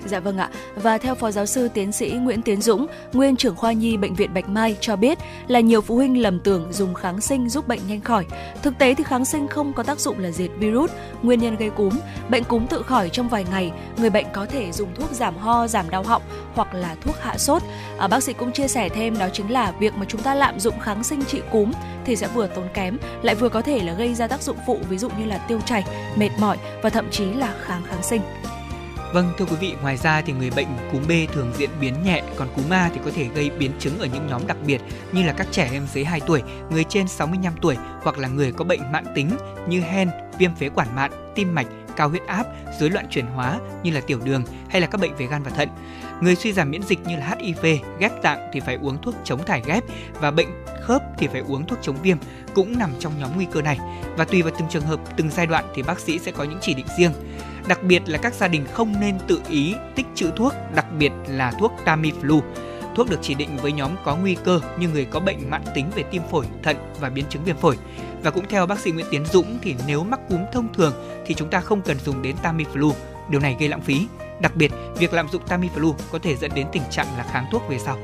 Dạ 0.06 0.20
vâng 0.20 0.38
ạ. 0.38 0.50
Và 0.76 0.98
theo 0.98 1.16
Phó 1.16 1.32
Giáo 1.32 1.46
sư 1.46 1.70
Tiến 1.74 1.92
sĩ 1.92 2.10
Nguyễn 2.10 2.42
Tiến 2.42 2.62
Dũng, 2.62 2.88
nguyên 3.14 3.36
trưởng 3.36 3.56
khoa 3.56 3.72
nhi 3.72 3.98
Bệnh 3.98 4.16
viện 4.16 4.34
Bạch 4.34 4.50
Mai 4.50 4.78
cho 4.82 4.96
biết 4.96 5.18
là 5.48 5.60
nhiều 5.60 5.82
phụ 5.82 5.96
huynh 5.96 6.22
lầm 6.22 6.40
tưởng 6.40 6.68
dùng 6.72 6.94
kháng 6.94 7.22
sinh 7.22 7.50
giúp 7.50 7.68
bệnh 7.68 7.80
nhanh 7.88 8.02
khỏi. 8.02 8.26
Thực 8.62 8.78
tế 8.78 8.94
thì 8.94 9.04
kháng 9.04 9.26
sinh 9.26 9.48
không 9.48 9.74
có 9.74 9.84
tác 9.84 10.00
dụng 10.00 10.20
là 10.20 10.32
diệt 10.32 10.52
virus, 10.60 10.92
nguyên 11.22 11.40
nhân 11.40 11.56
gây 11.56 11.70
cúm. 11.70 11.94
Bệnh 12.30 12.44
cúm 12.44 12.68
tự 12.68 12.82
khỏi 12.84 13.10
trong 13.10 13.30
vài 13.30 13.46
ngày, 13.52 13.72
người 13.98 14.10
bệnh 14.10 14.26
có 14.34 14.46
thể 14.46 14.72
dùng 14.72 14.90
thuốc 14.96 15.12
giảm 15.12 15.38
ho, 15.38 15.68
giảm 15.68 15.90
đau 15.90 16.04
họng 16.04 16.22
hoặc 16.54 16.74
là 16.74 16.96
thuốc 17.02 17.16
hạ 17.22 17.38
sốt. 17.38 17.62
À, 17.98 18.08
bác 18.08 18.24
sĩ 18.24 18.34
cũng 18.34 18.52
chia 18.52 18.68
sẻ 18.68 18.90
thêm 18.90 19.18
đó 19.18 19.28
chính 19.34 19.52
là 19.52 19.72
việc 19.72 19.94
mà 19.98 20.06
chúng 20.06 20.22
ta 20.22 20.36
lạm 20.36 20.60
dụng 20.60 20.80
kháng 20.80 21.04
sinh 21.04 21.24
trị 21.26 21.42
cúm 21.52 21.72
thì 22.06 22.16
sẽ 22.16 22.28
vừa 22.28 22.48
tốn 22.48 22.68
kém 22.74 22.98
lại 23.22 23.36
vừa 23.36 23.50
có 23.50 23.62
thể 23.62 23.80
là 23.84 23.94
gây 23.94 24.14
ra 24.14 24.28
tác 24.28 24.42
dụng 24.42 24.58
phụ 24.68 24.80
ví 24.90 24.98
dụ 24.98 25.10
như 25.20 25.26
là 25.26 25.38
tiêu 25.38 25.60
chảy, 25.66 25.84
mệt 26.16 26.30
mỏi 26.40 26.58
và 26.82 26.90
thậm 26.90 27.10
chí 27.12 27.26
là 27.26 27.54
kháng 27.62 27.82
kháng 27.90 28.04
sinh. 28.04 28.22
Vâng, 29.14 29.32
thưa 29.38 29.46
quý 29.46 29.56
vị, 29.60 29.76
ngoài 29.82 29.98
ra 29.98 30.22
thì 30.22 30.34
người 30.34 30.50
bệnh 30.56 30.68
cúm 30.92 31.02
B 31.08 31.12
thường 31.34 31.52
diễn 31.58 31.70
biến 31.82 31.94
nhẹ, 32.04 32.24
còn 32.36 32.48
cúm 32.56 32.70
A 32.70 32.90
thì 32.94 33.00
có 33.06 33.12
thể 33.16 33.28
gây 33.36 33.50
biến 33.50 33.72
chứng 33.80 34.00
ở 34.00 34.08
những 34.14 34.28
nhóm 34.28 34.48
đặc 34.48 34.58
biệt 34.66 34.82
như 35.12 35.24
là 35.24 35.34
các 35.34 35.48
trẻ 35.52 35.70
em 35.72 35.88
dưới 35.94 36.04
2 36.04 36.22
tuổi, 36.28 36.42
người 36.70 36.84
trên 36.84 37.08
65 37.08 37.54
tuổi 37.62 37.76
hoặc 38.02 38.18
là 38.18 38.28
người 38.28 38.52
có 38.52 38.66
bệnh 38.66 38.92
mãn 38.92 39.06
tính 39.16 39.30
như 39.68 39.82
hen, 39.82 40.10
viêm 40.40 40.56
phế 40.56 40.70
quản 40.70 40.96
mạn, 40.96 41.12
tim 41.36 41.56
mạch, 41.56 41.68
cao 41.96 42.10
huyết 42.10 42.28
áp, 42.28 42.46
rối 42.80 42.90
loạn 42.90 43.06
chuyển 43.10 43.26
hóa 43.26 43.60
như 43.84 43.92
là 43.92 44.02
tiểu 44.02 44.20
đường 44.24 44.44
hay 44.70 44.82
là 44.82 44.88
các 44.88 45.02
bệnh 45.02 45.16
về 45.16 45.26
gan 45.26 45.44
và 45.44 45.52
thận. 45.52 45.70
Người 46.22 46.36
suy 46.36 46.54
giảm 46.54 46.72
miễn 46.72 46.84
dịch 46.84 47.00
như 47.08 47.16
là 47.16 47.36
HIV, 47.40 47.66
ghép 48.00 48.22
tạng 48.22 48.50
thì 48.54 48.60
phải 48.60 48.78
uống 48.82 49.02
thuốc 49.02 49.16
chống 49.24 49.46
thải 49.46 49.62
ghép 49.66 49.84
và 50.20 50.32
bệnh 50.32 50.48
khớp 50.82 51.02
thì 51.18 51.28
phải 51.28 51.42
uống 51.48 51.66
thuốc 51.66 51.80
chống 51.82 51.98
viêm 52.02 52.18
cũng 52.54 52.78
nằm 52.78 52.92
trong 53.00 53.14
nhóm 53.20 53.30
nguy 53.36 53.48
cơ 53.52 53.62
này. 53.62 53.80
Và 54.18 54.26
tùy 54.26 54.42
vào 54.42 54.54
từng 54.60 54.70
trường 54.70 54.84
hợp, 54.84 55.00
từng 55.18 55.30
giai 55.32 55.48
đoạn 55.48 55.66
thì 55.76 55.84
bác 55.84 56.00
sĩ 56.00 56.20
sẽ 56.20 56.32
có 56.32 56.44
những 56.44 56.60
chỉ 56.62 56.74
định 56.74 56.86
riêng. 56.98 57.12
Đặc 57.70 57.84
biệt 57.84 58.02
là 58.06 58.18
các 58.18 58.34
gia 58.34 58.48
đình 58.48 58.66
không 58.74 59.00
nên 59.00 59.18
tự 59.28 59.42
ý 59.50 59.76
tích 59.96 60.06
trữ 60.16 60.32
thuốc, 60.36 60.54
đặc 60.76 60.86
biệt 61.00 61.12
là 61.28 61.52
thuốc 61.60 61.72
Tamiflu. 61.86 62.42
Thuốc 62.96 63.10
được 63.10 63.20
chỉ 63.22 63.34
định 63.34 63.58
với 63.58 63.72
nhóm 63.72 63.92
có 64.04 64.16
nguy 64.16 64.36
cơ 64.44 64.60
như 64.80 64.90
người 64.90 65.06
có 65.06 65.20
bệnh 65.20 65.50
mãn 65.50 65.62
tính 65.76 65.92
về 65.96 66.04
tim 66.04 66.22
phổi, 66.32 66.46
thận 66.64 66.78
và 67.00 67.10
biến 67.10 67.26
chứng 67.30 67.44
viêm 67.44 67.58
phổi. 67.58 67.78
Và 68.24 68.32
cũng 68.32 68.46
theo 68.50 68.66
bác 68.66 68.80
sĩ 68.80 68.92
Nguyễn 68.92 69.06
Tiến 69.12 69.26
Dũng 69.26 69.58
thì 69.62 69.76
nếu 69.88 70.04
mắc 70.04 70.20
cúm 70.30 70.42
thông 70.54 70.74
thường 70.74 70.94
thì 71.26 71.34
chúng 71.34 71.50
ta 71.50 71.60
không 71.60 71.82
cần 71.82 71.98
dùng 72.00 72.22
đến 72.22 72.36
Tamiflu. 72.44 72.92
Điều 73.30 73.42
này 73.42 73.56
gây 73.60 73.70
lãng 73.70 73.82
phí. 73.82 74.08
Đặc 74.42 74.56
biệt, 74.56 74.72
việc 74.98 75.14
lạm 75.14 75.30
dụng 75.30 75.44
Tamiflu 75.48 75.94
có 76.12 76.20
thể 76.20 76.36
dẫn 76.36 76.52
đến 76.56 76.68
tình 76.72 76.84
trạng 76.90 77.18
là 77.18 77.24
kháng 77.32 77.46
thuốc 77.52 77.62
về 77.70 77.80
sau. 77.80 77.98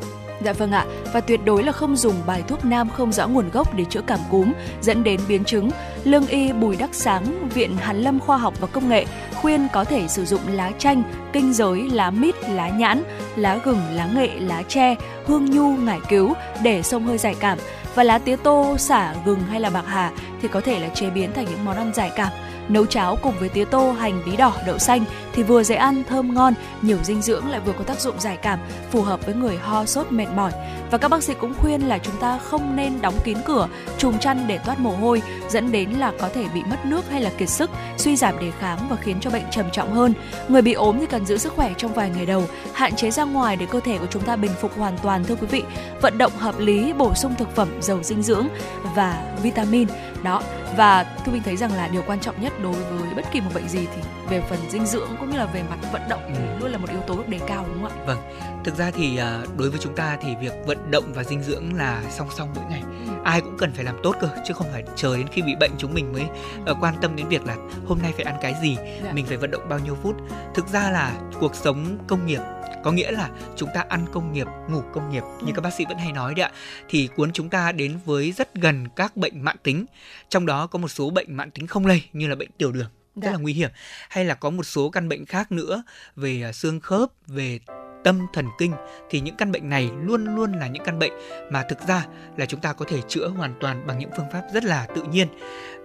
Dạ 0.43 0.53
vâng 0.53 0.71
ạ, 0.71 0.85
và 1.13 1.21
tuyệt 1.21 1.39
đối 1.45 1.63
là 1.63 1.71
không 1.71 1.95
dùng 1.95 2.15
bài 2.25 2.43
thuốc 2.47 2.65
nam 2.65 2.89
không 2.89 3.11
rõ 3.11 3.27
nguồn 3.27 3.49
gốc 3.49 3.75
để 3.75 3.85
chữa 3.89 4.01
cảm 4.07 4.19
cúm 4.31 4.53
dẫn 4.81 5.03
đến 5.03 5.19
biến 5.27 5.43
chứng. 5.43 5.69
Lương 6.03 6.27
y 6.27 6.51
Bùi 6.51 6.75
Đắc 6.75 6.89
Sáng, 6.93 7.49
Viện 7.49 7.77
Hàn 7.77 8.01
Lâm 8.01 8.19
Khoa 8.19 8.37
học 8.37 8.53
và 8.59 8.67
Công 8.67 8.89
nghệ 8.89 9.05
khuyên 9.35 9.67
có 9.73 9.83
thể 9.83 10.07
sử 10.07 10.25
dụng 10.25 10.41
lá 10.47 10.71
chanh, 10.79 11.03
kinh 11.33 11.53
giới, 11.53 11.89
lá 11.89 12.11
mít, 12.11 12.35
lá 12.49 12.69
nhãn, 12.69 13.03
lá 13.35 13.59
gừng, 13.63 13.81
lá 13.93 14.09
nghệ, 14.15 14.29
lá 14.39 14.63
tre, 14.67 14.95
hương 15.25 15.45
nhu, 15.45 15.77
ngải 15.77 15.99
cứu 16.09 16.33
để 16.63 16.83
xông 16.83 17.05
hơi 17.05 17.17
giải 17.17 17.35
cảm 17.39 17.57
và 17.95 18.03
lá 18.03 18.17
tía 18.17 18.35
tô, 18.35 18.75
xả, 18.77 19.15
gừng 19.25 19.39
hay 19.49 19.59
là 19.59 19.69
bạc 19.69 19.85
hà 19.87 20.11
thì 20.41 20.47
có 20.47 20.61
thể 20.61 20.79
là 20.79 20.87
chế 20.89 21.09
biến 21.09 21.33
thành 21.33 21.45
những 21.45 21.65
món 21.65 21.77
ăn 21.77 21.91
giải 21.93 22.11
cảm 22.15 22.31
Nấu 22.69 22.85
cháo 22.85 23.17
cùng 23.21 23.33
với 23.39 23.49
tía 23.49 23.65
tô, 23.65 23.91
hành, 23.91 24.21
bí 24.25 24.35
đỏ, 24.35 24.53
đậu 24.65 24.77
xanh 24.77 25.05
thì 25.33 25.43
vừa 25.43 25.63
dễ 25.63 25.75
ăn, 25.75 26.03
thơm 26.09 26.33
ngon, 26.33 26.53
nhiều 26.81 26.97
dinh 27.03 27.21
dưỡng 27.21 27.49
lại 27.49 27.59
vừa 27.59 27.73
có 27.73 27.83
tác 27.83 27.99
dụng 27.99 28.19
giải 28.19 28.37
cảm, 28.37 28.59
phù 28.91 29.01
hợp 29.01 29.25
với 29.25 29.35
người 29.35 29.57
ho 29.57 29.85
sốt 29.85 30.11
mệt 30.11 30.27
mỏi. 30.35 30.51
Và 30.91 30.97
các 30.97 31.07
bác 31.07 31.23
sĩ 31.23 31.33
cũng 31.39 31.53
khuyên 31.61 31.81
là 31.81 31.97
chúng 31.97 32.15
ta 32.21 32.37
không 32.37 32.75
nên 32.75 33.01
đóng 33.01 33.13
kín 33.23 33.37
cửa, 33.45 33.67
trùm 33.97 34.17
chăn 34.17 34.45
để 34.47 34.57
toát 34.57 34.79
mồ 34.79 34.89
hôi, 34.89 35.21
dẫn 35.49 35.71
đến 35.71 35.89
là 35.89 36.11
có 36.19 36.29
thể 36.29 36.45
bị 36.53 36.61
mất 36.63 36.85
nước 36.85 37.09
hay 37.09 37.21
là 37.21 37.29
kiệt 37.37 37.49
sức, 37.49 37.69
suy 37.97 38.15
giảm 38.15 38.39
đề 38.39 38.51
kháng 38.59 38.79
và 38.89 38.95
khiến 38.95 39.17
cho 39.21 39.29
bệnh 39.29 39.45
trầm 39.51 39.65
trọng 39.71 39.93
hơn. 39.93 40.13
Người 40.47 40.61
bị 40.61 40.73
ốm 40.73 40.99
thì 40.99 41.05
cần 41.05 41.25
giữ 41.25 41.37
sức 41.37 41.53
khỏe 41.53 41.73
trong 41.77 41.93
vài 41.93 42.09
ngày 42.09 42.25
đầu, 42.25 42.43
hạn 42.73 42.95
chế 42.95 43.11
ra 43.11 43.23
ngoài 43.23 43.55
để 43.55 43.65
cơ 43.65 43.79
thể 43.79 43.97
của 43.97 44.07
chúng 44.09 44.23
ta 44.23 44.35
bình 44.35 44.51
phục 44.61 44.77
hoàn 44.77 44.97
toàn 44.97 45.23
thưa 45.23 45.35
quý 45.35 45.47
vị. 45.47 45.63
Vận 46.01 46.17
động 46.17 46.31
hợp 46.37 46.59
lý, 46.59 46.93
bổ 46.93 47.13
sung 47.13 47.35
thực 47.37 47.55
phẩm 47.55 47.67
giàu 47.81 47.99
dinh 48.03 48.23
dưỡng 48.23 48.47
và 48.95 49.35
vitamin 49.43 49.87
đó 50.25 50.41
và 50.77 51.17
thu 51.25 51.31
minh 51.31 51.41
thấy 51.45 51.57
rằng 51.57 51.73
là 51.73 51.87
điều 51.87 52.03
quan 52.07 52.19
trọng 52.19 52.41
nhất 52.41 52.53
đối 52.63 52.73
với 52.73 53.13
bất 53.15 53.25
kỳ 53.31 53.41
một 53.41 53.51
bệnh 53.53 53.67
gì 53.67 53.87
thì 53.95 54.01
về 54.29 54.41
phần 54.49 54.59
dinh 54.69 54.85
dưỡng 54.85 55.09
cũng 55.19 55.29
như 55.29 55.37
là 55.37 55.45
về 55.45 55.63
mặt 55.69 55.77
vận 55.91 56.01
động 56.09 56.21
thì 56.27 56.35
ừ. 56.35 56.59
luôn 56.59 56.71
là 56.71 56.77
một 56.77 56.89
yếu 56.89 56.99
tố 56.99 57.15
được 57.15 57.27
đề 57.27 57.39
cao 57.47 57.65
đúng 57.73 57.83
không 57.83 57.99
ạ 57.99 58.05
vâng 58.05 58.17
thực 58.63 58.75
ra 58.75 58.91
thì 58.91 59.17
à, 59.17 59.41
đối 59.57 59.69
với 59.69 59.79
chúng 59.79 59.95
ta 59.95 60.17
thì 60.21 60.35
việc 60.41 60.53
vận 60.65 60.91
động 60.91 61.03
và 61.13 61.23
dinh 61.23 61.43
dưỡng 61.43 61.73
là 61.73 62.01
song 62.09 62.27
song 62.37 62.49
mỗi 62.55 62.65
ngày 62.69 62.81
ừ. 63.07 63.13
ai 63.23 63.41
cũng 63.41 63.57
cần 63.57 63.71
phải 63.73 63.83
làm 63.83 63.95
tốt 64.03 64.15
cơ 64.21 64.27
chứ 64.45 64.53
không 64.53 64.67
phải 64.71 64.83
chờ 64.95 65.17
đến 65.17 65.27
khi 65.31 65.41
bị 65.41 65.55
bệnh 65.59 65.71
chúng 65.77 65.93
mình 65.93 66.13
mới 66.13 66.23
uh, 66.71 66.77
quan 66.81 66.95
tâm 67.01 67.15
đến 67.15 67.27
việc 67.27 67.45
là 67.45 67.55
hôm 67.87 67.99
nay 68.01 68.13
phải 68.15 68.23
ăn 68.23 68.35
cái 68.41 68.55
gì 68.61 68.77
dạ. 69.03 69.11
mình 69.13 69.25
phải 69.25 69.37
vận 69.37 69.51
động 69.51 69.69
bao 69.69 69.79
nhiêu 69.79 69.97
phút 70.03 70.15
thực 70.55 70.67
ra 70.67 70.91
là 70.91 71.11
cuộc 71.39 71.55
sống 71.55 71.97
công 72.07 72.25
nghiệp 72.25 72.41
có 72.85 72.91
nghĩa 72.91 73.11
là 73.11 73.29
chúng 73.55 73.69
ta 73.73 73.83
ăn 73.89 74.05
công 74.13 74.33
nghiệp 74.33 74.47
ngủ 74.69 74.81
công 74.93 75.09
nghiệp 75.09 75.23
như 75.43 75.51
các 75.55 75.61
bác 75.61 75.73
sĩ 75.73 75.85
vẫn 75.89 75.97
hay 75.97 76.11
nói 76.11 76.33
đấy 76.35 76.43
ạ. 76.45 76.51
Thì 76.89 77.09
cuốn 77.15 77.31
chúng 77.31 77.49
ta 77.49 77.71
đến 77.71 77.99
với 78.05 78.31
rất 78.31 78.55
gần 78.55 78.87
các 78.95 79.17
bệnh 79.17 79.41
mãn 79.41 79.57
tính. 79.63 79.85
Trong 80.29 80.45
đó 80.45 80.67
có 80.67 80.79
một 80.79 80.87
số 80.87 81.09
bệnh 81.09 81.35
mãn 81.37 81.51
tính 81.51 81.67
không 81.67 81.85
lây 81.85 82.03
như 82.13 82.27
là 82.27 82.35
bệnh 82.35 82.49
tiểu 82.57 82.71
đường 82.71 82.89
rất 83.15 83.27
là 83.27 83.31
dạ. 83.31 83.37
nguy 83.37 83.53
hiểm. 83.53 83.69
Hay 84.09 84.25
là 84.25 84.33
có 84.33 84.49
một 84.49 84.63
số 84.63 84.89
căn 84.89 85.09
bệnh 85.09 85.25
khác 85.25 85.51
nữa 85.51 85.83
về 86.15 86.41
à, 86.41 86.51
xương 86.51 86.79
khớp 86.79 87.09
về 87.27 87.59
tâm 88.05 88.27
thần 88.33 88.45
kinh 88.57 88.73
thì 89.09 89.19
những 89.19 89.35
căn 89.35 89.51
bệnh 89.51 89.69
này 89.69 89.89
luôn 90.01 90.35
luôn 90.35 90.51
là 90.51 90.67
những 90.67 90.83
căn 90.83 90.99
bệnh 90.99 91.11
mà 91.49 91.63
thực 91.69 91.87
ra 91.87 92.05
là 92.37 92.45
chúng 92.45 92.59
ta 92.59 92.73
có 92.73 92.85
thể 92.89 93.01
chữa 93.07 93.27
hoàn 93.27 93.53
toàn 93.59 93.87
bằng 93.87 93.99
những 93.99 94.09
phương 94.17 94.25
pháp 94.33 94.41
rất 94.53 94.63
là 94.63 94.87
tự 94.95 95.03
nhiên. 95.03 95.27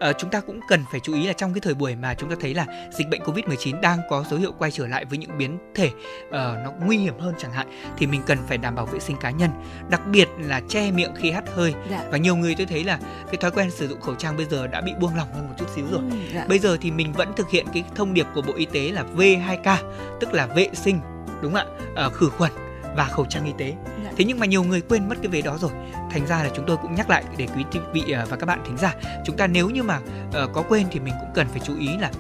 À, 0.01 0.13
chúng 0.13 0.31
ta 0.31 0.41
cũng 0.41 0.61
cần 0.69 0.85
phải 0.91 1.01
chú 1.01 1.15
ý 1.15 1.27
là 1.27 1.33
trong 1.33 1.55
cái 1.55 1.61
thời 1.61 1.75
buổi 1.75 1.97
mà 1.97 2.15
chúng 2.15 2.31
ta 2.31 2.37
thấy 2.41 2.55
là 2.55 2.67
dịch 2.91 3.09
bệnh 3.11 3.23
Covid-19 3.23 3.81
đang 3.81 3.99
có 4.11 4.25
dấu 4.31 4.41
hiệu 4.41 4.53
quay 4.59 4.71
trở 4.71 4.87
lại 4.87 5.05
với 5.05 5.19
những 5.19 5.39
biến 5.39 5.59
thể 5.75 5.87
uh, 5.87 6.33
nó 6.33 6.73
nguy 6.85 6.97
hiểm 6.99 7.19
hơn 7.19 7.35
chẳng 7.39 7.53
hạn 7.53 7.95
thì 7.99 8.07
mình 8.07 8.23
cần 8.27 8.39
phải 8.49 8.59
đảm 8.59 8.75
bảo 8.75 8.87
vệ 8.87 8.99
sinh 8.99 9.17
cá 9.17 9.31
nhân, 9.31 9.51
đặc 9.91 10.01
biệt 10.07 10.29
là 10.39 10.61
che 10.69 10.91
miệng 10.91 11.15
khi 11.17 11.31
hắt 11.31 11.45
hơi. 11.55 11.75
Dạ. 11.91 12.05
Và 12.11 12.19
nhiều 12.19 12.37
người 12.37 12.55
tôi 12.55 12.67
thấy 12.67 12.85
là 12.85 12.99
cái 13.27 13.37
thói 13.37 13.51
quen 13.51 13.71
sử 13.71 13.89
dụng 13.89 14.01
khẩu 14.01 14.15
trang 14.15 14.37
bây 14.37 14.47
giờ 14.47 14.67
đã 14.67 14.81
bị 14.81 14.93
buông 15.01 15.17
lỏng 15.17 15.29
hơn 15.33 15.49
một 15.49 15.55
chút 15.59 15.67
xíu 15.75 15.87
rồi. 15.91 16.01
Ừ, 16.11 16.17
dạ. 16.35 16.45
Bây 16.49 16.59
giờ 16.59 16.77
thì 16.81 16.91
mình 16.91 17.13
vẫn 17.13 17.33
thực 17.37 17.51
hiện 17.51 17.67
cái 17.75 17.85
thông 17.95 18.15
điệp 18.15 18.27
của 18.35 18.43
Bộ 18.43 18.53
Y 18.57 18.67
tế 18.67 18.89
là 18.89 19.05
V2K, 19.17 19.77
tức 20.21 20.35
là 20.35 20.47
vệ 20.47 20.69
sinh 20.75 21.01
đúng 21.43 21.53
không 21.53 21.67
ạ? 21.69 22.03
À, 22.03 22.09
khử 22.09 22.29
khuẩn 22.29 22.53
và 22.97 23.05
khẩu 23.05 23.27
trang 23.27 23.45
y 23.45 23.53
tế. 23.59 23.75
Dạ. 24.05 24.11
thế 24.17 24.25
nhưng 24.25 24.39
mà 24.39 24.47
nhiều 24.47 24.63
người 24.63 24.81
quên 24.81 25.09
mất 25.09 25.15
cái 25.23 25.29
về 25.29 25.43
đó 25.43 25.57
rồi. 25.61 25.71
Thành 26.11 26.27
ra 26.27 26.43
là 26.43 26.51
chúng 26.55 26.65
tôi 26.67 26.77
cũng 26.77 26.95
nhắc 26.95 27.11
lại 27.11 27.25
để 27.37 27.49
quý 27.57 27.65
vị 27.93 28.13
à, 28.13 28.27
và 28.31 28.37
các 28.37 28.47
bạn 28.47 28.63
thính 28.67 28.77
giả 28.77 28.95
chúng 29.25 29.37
ta 29.37 29.47
nếu 29.47 29.71
như 29.71 29.83
mà 29.83 29.99
uh, 30.29 30.53
có 30.53 30.63
quên 30.69 30.87
thì 30.91 31.01
mình 31.01 31.15
cũng 31.21 31.31
cần 31.35 31.47
phải 31.49 31.61
chú 31.65 31.79
ý 31.79 31.89
là 31.97 32.11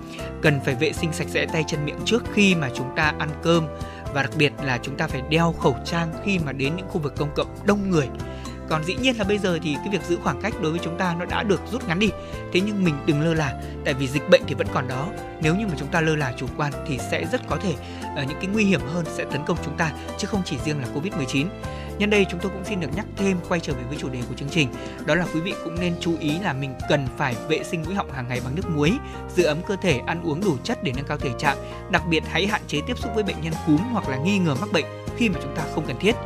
cần 0.42 0.60
phải 0.64 0.74
vệ 0.74 0.92
sinh 0.92 1.12
sạch 1.12 1.28
sẽ 1.28 1.46
tay 1.46 1.64
chân 1.66 1.84
miệng 1.84 1.98
trước 2.04 2.22
khi 2.32 2.54
mà 2.54 2.70
chúng 2.74 2.96
ta 2.96 3.14
ăn 3.18 3.28
cơm 3.42 3.66
và 4.14 4.22
đặc 4.22 4.30
biệt 4.36 4.52
là 4.62 4.78
chúng 4.82 4.96
ta 4.96 5.06
phải 5.06 5.22
đeo 5.30 5.52
khẩu 5.52 5.76
trang 5.84 6.12
khi 6.24 6.38
mà 6.38 6.52
đến 6.52 6.76
những 6.76 6.88
khu 6.88 7.00
vực 7.00 7.14
công 7.16 7.30
cộng 7.34 7.48
đông 7.64 7.90
người. 7.90 8.08
Còn 8.68 8.84
dĩ 8.84 8.94
nhiên 8.94 9.18
là 9.18 9.24
bây 9.24 9.38
giờ 9.38 9.58
thì 9.62 9.74
cái 9.74 9.88
việc 9.92 10.02
giữ 10.08 10.18
khoảng 10.22 10.40
cách 10.40 10.54
đối 10.62 10.70
với 10.70 10.80
chúng 10.82 10.98
ta 10.98 11.14
nó 11.18 11.24
đã 11.24 11.42
được 11.42 11.60
rút 11.72 11.88
ngắn 11.88 11.98
đi. 11.98 12.10
Thế 12.52 12.60
nhưng 12.60 12.84
mình 12.84 12.94
đừng 13.06 13.20
lơ 13.20 13.34
là 13.34 13.54
tại 13.84 13.94
vì 13.94 14.08
dịch 14.08 14.30
bệnh 14.30 14.42
thì 14.46 14.54
vẫn 14.54 14.66
còn 14.74 14.88
đó. 14.88 15.08
Nếu 15.42 15.56
như 15.56 15.66
mà 15.66 15.74
chúng 15.78 15.88
ta 15.88 16.00
lơ 16.00 16.16
là 16.16 16.32
chủ 16.36 16.46
quan 16.56 16.72
thì 16.86 16.98
sẽ 16.98 17.24
rất 17.32 17.40
có 17.48 17.56
thể 17.56 17.74
Ờ, 18.16 18.22
những 18.22 18.38
cái 18.40 18.46
nguy 18.46 18.64
hiểm 18.64 18.80
hơn 18.94 19.04
sẽ 19.16 19.24
tấn 19.24 19.44
công 19.46 19.56
chúng 19.64 19.76
ta 19.76 19.92
chứ 20.18 20.26
không 20.26 20.42
chỉ 20.44 20.56
riêng 20.64 20.80
là 20.80 20.88
Covid-19. 20.94 21.46
Nhân 21.98 22.10
đây 22.10 22.26
chúng 22.30 22.40
tôi 22.40 22.52
cũng 22.52 22.64
xin 22.64 22.80
được 22.80 22.88
nhắc 22.96 23.06
thêm 23.16 23.36
quay 23.48 23.60
trở 23.60 23.72
về 23.72 23.82
với 23.88 23.98
chủ 24.00 24.08
đề 24.08 24.20
của 24.28 24.34
chương 24.34 24.48
trình, 24.48 24.68
đó 25.06 25.14
là 25.14 25.26
quý 25.34 25.40
vị 25.40 25.54
cũng 25.64 25.80
nên 25.80 25.94
chú 26.00 26.16
ý 26.20 26.38
là 26.38 26.52
mình 26.52 26.74
cần 26.88 27.06
phải 27.16 27.36
vệ 27.48 27.64
sinh 27.64 27.82
mũi 27.82 27.94
họng 27.94 28.12
hàng 28.12 28.28
ngày 28.28 28.40
bằng 28.44 28.54
nước 28.54 28.68
muối, 28.68 28.92
giữ 29.36 29.44
ấm 29.44 29.58
cơ 29.68 29.76
thể, 29.82 30.00
ăn 30.06 30.22
uống 30.22 30.44
đủ 30.44 30.56
chất 30.64 30.82
để 30.82 30.92
nâng 30.96 31.04
cao 31.04 31.18
thể 31.18 31.30
trạng. 31.38 31.56
Đặc 31.90 32.02
biệt 32.08 32.22
hãy 32.30 32.46
hạn 32.46 32.62
chế 32.66 32.80
tiếp 32.86 32.98
xúc 32.98 33.12
với 33.14 33.24
bệnh 33.24 33.40
nhân 33.40 33.52
cúm 33.66 33.78
hoặc 33.92 34.08
là 34.08 34.16
nghi 34.16 34.38
ngờ 34.38 34.54
mắc 34.60 34.68
bệnh 34.72 34.84
khi 35.16 35.28
mà 35.28 35.38
chúng 35.42 35.56
ta 35.56 35.62
không 35.74 35.86
cần 35.86 35.96
thiết. 36.00 36.16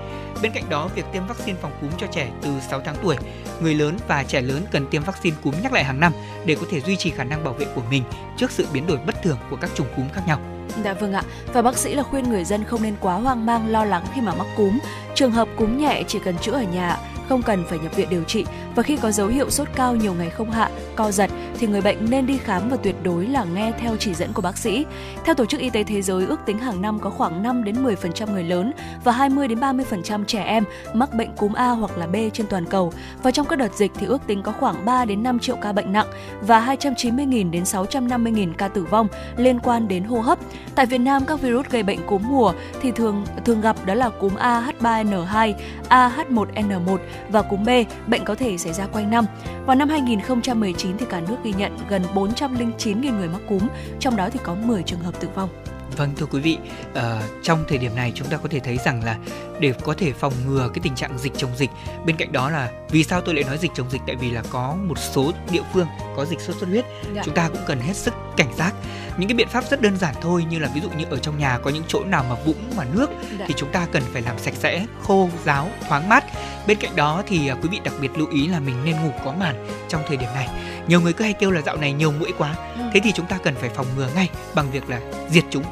Bên 0.43 0.53
cạnh 0.53 0.65
đó, 0.69 0.89
việc 0.95 1.05
tiêm 1.13 1.27
vaccine 1.27 1.59
phòng 1.63 1.73
cúm 1.81 1.91
cho 1.99 2.07
trẻ 2.07 2.31
từ 2.43 2.51
6 2.71 2.81
tháng 2.85 2.97
tuổi, 3.03 3.17
người 3.61 3.75
lớn 3.75 3.97
và 4.09 4.23
trẻ 4.23 4.41
lớn 4.41 4.65
cần 4.71 4.87
tiêm 4.91 5.03
vaccine 5.03 5.37
cúm 5.43 5.55
nhắc 5.63 5.73
lại 5.73 5.85
hàng 5.85 6.01
năm 6.01 6.13
để 6.47 6.55
có 6.55 6.67
thể 6.71 6.81
duy 6.81 6.97
trì 6.97 7.11
khả 7.11 7.25
năng 7.25 7.45
bảo 7.45 7.55
vệ 7.55 7.67
của 7.75 7.83
mình 7.91 8.03
trước 8.37 8.51
sự 8.51 8.67
biến 8.73 8.87
đổi 8.87 8.99
bất 9.07 9.23
thường 9.23 9.39
của 9.51 9.57
các 9.57 9.71
chủng 9.75 9.89
cúm 9.97 10.09
khác 10.13 10.23
nhau. 10.27 10.54
Dạ 10.85 10.93
vâng 10.95 11.13
ạ. 11.13 11.23
Và 11.53 11.63
bác 11.63 11.77
sĩ 11.77 11.95
là 11.95 12.03
khuyên 12.03 12.31
người 12.31 12.45
dân 12.45 12.65
không 12.65 12.83
nên 12.83 12.95
quá 13.01 13.15
hoang 13.15 13.47
mang, 13.47 13.69
lo 13.69 13.85
lắng 13.85 14.05
khi 14.15 14.21
mà 14.21 14.35
mắc 14.35 14.47
cúm. 14.57 14.79
Trường 15.15 15.31
hợp 15.31 15.49
cúm 15.57 15.79
nhẹ 15.79 16.03
chỉ 16.09 16.19
cần 16.19 16.39
chữa 16.39 16.53
ở 16.53 16.63
nhà 16.63 16.97
không 17.29 17.43
cần 17.43 17.65
phải 17.69 17.79
nhập 17.79 17.97
viện 17.97 18.09
điều 18.11 18.23
trị 18.23 18.45
và 18.75 18.83
khi 18.83 18.97
có 18.97 19.11
dấu 19.11 19.27
hiệu 19.27 19.51
sốt 19.51 19.69
cao 19.75 19.97
nhiều 19.97 20.15
ngày 20.15 20.31
không 20.31 20.51
hạ, 20.51 20.71
co 20.97 21.11
giật 21.11 21.31
thì 21.59 21.67
người 21.67 21.81
bệnh 21.81 22.11
nên 22.11 22.27
đi 22.27 22.39
khám 22.39 22.69
và 22.69 22.77
tuyệt 22.77 22.95
đối 23.03 23.27
là 23.27 23.45
nghe 23.45 23.73
theo 23.79 23.97
chỉ 23.97 24.15
dẫn 24.15 24.33
của 24.33 24.43
bác 24.43 24.59
sĩ. 24.59 24.87
Theo 25.25 25.35
Tổ 25.35 25.47
chức 25.47 25.61
Y 25.61 25.71
tế 25.71 25.85
Thế 25.85 26.03
giới, 26.03 26.27
ước 26.27 26.41
tính 26.47 26.59
hàng 26.59 26.83
năm 26.83 26.99
có 26.99 27.11
khoảng 27.11 27.43
5 27.43 27.65
đến 27.65 27.85
10% 27.85 28.33
người 28.33 28.45
lớn 28.45 28.73
và 29.05 29.13
20 29.13 29.49
đến 29.49 29.61
30% 29.61 30.25
trẻ 30.25 30.43
em 30.43 30.65
mắc 30.93 31.15
bệnh 31.15 31.37
cúm 31.37 31.53
A 31.53 31.69
hoặc 31.69 31.99
là 31.99 32.07
B 32.07 32.17
trên 32.33 32.47
toàn 32.47 32.67
cầu. 32.67 32.93
Và 33.23 33.31
trong 33.31 33.47
các 33.47 33.57
đợt 33.57 33.75
dịch 33.75 33.93
thì 33.99 34.07
ước 34.07 34.27
tính 34.27 34.43
có 34.43 34.53
khoảng 34.53 34.85
3 34.85 35.05
đến 35.05 35.23
5 35.23 35.39
triệu 35.39 35.57
ca 35.57 35.73
bệnh 35.73 35.93
nặng 35.93 36.07
và 36.41 36.77
290.000 36.81 37.51
đến 37.51 37.63
650.000 37.63 38.55
ca 38.55 38.69
tử 38.69 38.85
vong 38.85 39.09
liên 39.37 39.61
quan 39.61 39.89
đến 39.89 40.05
hô 40.05 40.21
hấp. 40.21 40.39
Tại 40.75 40.87
Việt 40.87 40.99
Nam, 40.99 41.25
các 41.25 41.41
virus 41.41 41.67
gây 41.67 41.83
bệnh 41.83 42.07
cúm 42.07 42.23
mùa 42.29 42.53
thì 42.83 42.91
thường 42.91 43.25
thường 43.45 43.61
gặp 43.61 43.77
đó 43.87 43.95
là 43.95 44.09
cúm 44.09 44.35
A 44.35 44.71
H3N2, 44.81 45.55
AH1N1 45.89 46.99
và 47.31 47.43
cúm 47.43 47.65
B, 47.65 47.69
bệnh 48.07 48.25
có 48.25 48.35
thể 48.35 48.59
xảy 48.59 48.73
ra 48.73 48.87
quanh 48.87 49.11
năm. 49.11 49.25
Vào 49.67 49.77
năm 49.77 49.89
2019 49.89 50.97
thì 50.99 51.07
cả 51.11 51.21
nước 51.21 51.37
ghi 51.45 51.53
nhận 51.53 51.77
gần 51.89 52.03
409.000 52.15 53.19
người 53.19 53.29
mắc 53.29 53.41
cúm, 53.49 53.69
trong 54.01 54.17
đó 54.17 54.29
thì 54.33 54.39
có 54.43 54.55
10 54.55 54.83
trường 54.83 55.01
hợp 55.01 55.21
tử 55.21 55.29
vong. 55.35 55.49
Vâng 55.97 56.11
thưa 56.17 56.27
quý 56.27 56.41
vị, 56.41 56.59
uh, 56.93 57.03
trong 57.43 57.65
thời 57.69 57.79
điểm 57.79 57.97
này 57.97 58.13
chúng 58.15 58.29
ta 58.29 58.37
có 58.37 58.49
thể 58.49 58.61
thấy 58.61 58.79
rằng 58.85 59.05
là 59.05 59.19
để 59.61 59.73
có 59.83 59.95
thể 59.99 60.13
phòng 60.13 60.33
ngừa 60.47 60.69
cái 60.75 60.81
tình 60.83 60.95
trạng 60.95 61.19
dịch 61.19 61.33
chống 61.37 61.51
dịch, 61.57 61.71
bên 62.07 62.17
cạnh 62.17 62.33
đó 62.33 62.51
là 62.51 62.71
vì 62.95 63.05
sao 63.05 63.21
tôi 63.21 63.35
lại 63.35 63.45
nói 63.45 63.59
dịch 63.59 63.71
chống 63.75 63.91
dịch 63.91 64.01
tại 64.07 64.17
vì 64.17 64.31
là 64.31 64.43
có 64.51 64.77
một 64.89 64.99
số 64.99 65.33
địa 65.51 65.63
phương 65.73 65.87
có 66.17 66.25
dịch 66.25 66.41
sốt 66.41 66.57
xuất 66.57 66.69
huyết, 66.69 66.85
dạ. 67.15 67.23
chúng 67.25 67.35
ta 67.35 67.49
cũng 67.49 67.63
cần 67.67 67.81
hết 67.81 67.97
sức 67.97 68.15
cảnh 68.37 68.53
giác. 68.57 68.75
Những 69.17 69.29
cái 69.29 69.37
biện 69.37 69.49
pháp 69.49 69.65
rất 69.71 69.81
đơn 69.81 69.97
giản 69.97 70.15
thôi 70.23 70.45
như 70.51 70.59
là 70.59 70.71
ví 70.75 70.81
dụ 70.81 70.89
như 70.91 71.05
ở 71.11 71.19
trong 71.19 71.39
nhà 71.39 71.59
có 71.59 71.71
những 71.71 71.83
chỗ 71.89 72.05
nào 72.05 72.25
mà 72.29 72.37
vũng 72.45 72.71
mà 72.77 72.85
nước 72.95 73.11
dạ. 73.39 73.45
thì 73.49 73.55
chúng 73.57 73.73
ta 73.73 73.87
cần 73.93 74.03
phải 74.13 74.23
làm 74.23 74.39
sạch 74.39 74.55
sẽ, 74.55 74.87
khô, 75.03 75.29
ráo, 75.45 75.69
thoáng 75.89 76.09
mát. 76.09 76.25
Bên 76.67 76.79
cạnh 76.79 76.97
đó 76.97 77.23
thì 77.27 77.53
uh, 77.53 77.59
quý 77.63 77.69
vị 77.73 77.81
đặc 77.85 77.95
biệt 78.01 78.19
lưu 78.19 78.29
ý 78.29 78.47
là 78.47 78.61
mình 78.61 78.85
nên 78.85 78.97
ngủ 79.03 79.11
có 79.25 79.33
màn 79.33 79.67
trong 79.89 80.03
thời 80.09 80.17
điểm 80.17 80.29
này. 80.35 80.49
Nhiều 80.87 81.01
người 81.01 81.13
cứ 81.13 81.25
hay 81.25 81.33
kêu 81.33 81.51
là 81.51 81.61
dạo 81.61 81.77
này 81.77 81.93
nhiều 81.93 82.13
mũi 82.13 82.33
quá, 82.39 82.55
ừ. 82.79 82.83
thế 82.95 83.01
thì 83.05 83.13
chúng 83.13 83.27
ta 83.27 83.39
cần 83.45 83.55
phải 83.55 83.69
phòng 83.69 83.87
ngừa 83.97 84.09
ngay 84.15 84.31
bằng 84.55 84.71
việc 84.71 84.89
là 84.89 85.01
diệt 85.31 85.45
chúng 85.51 85.65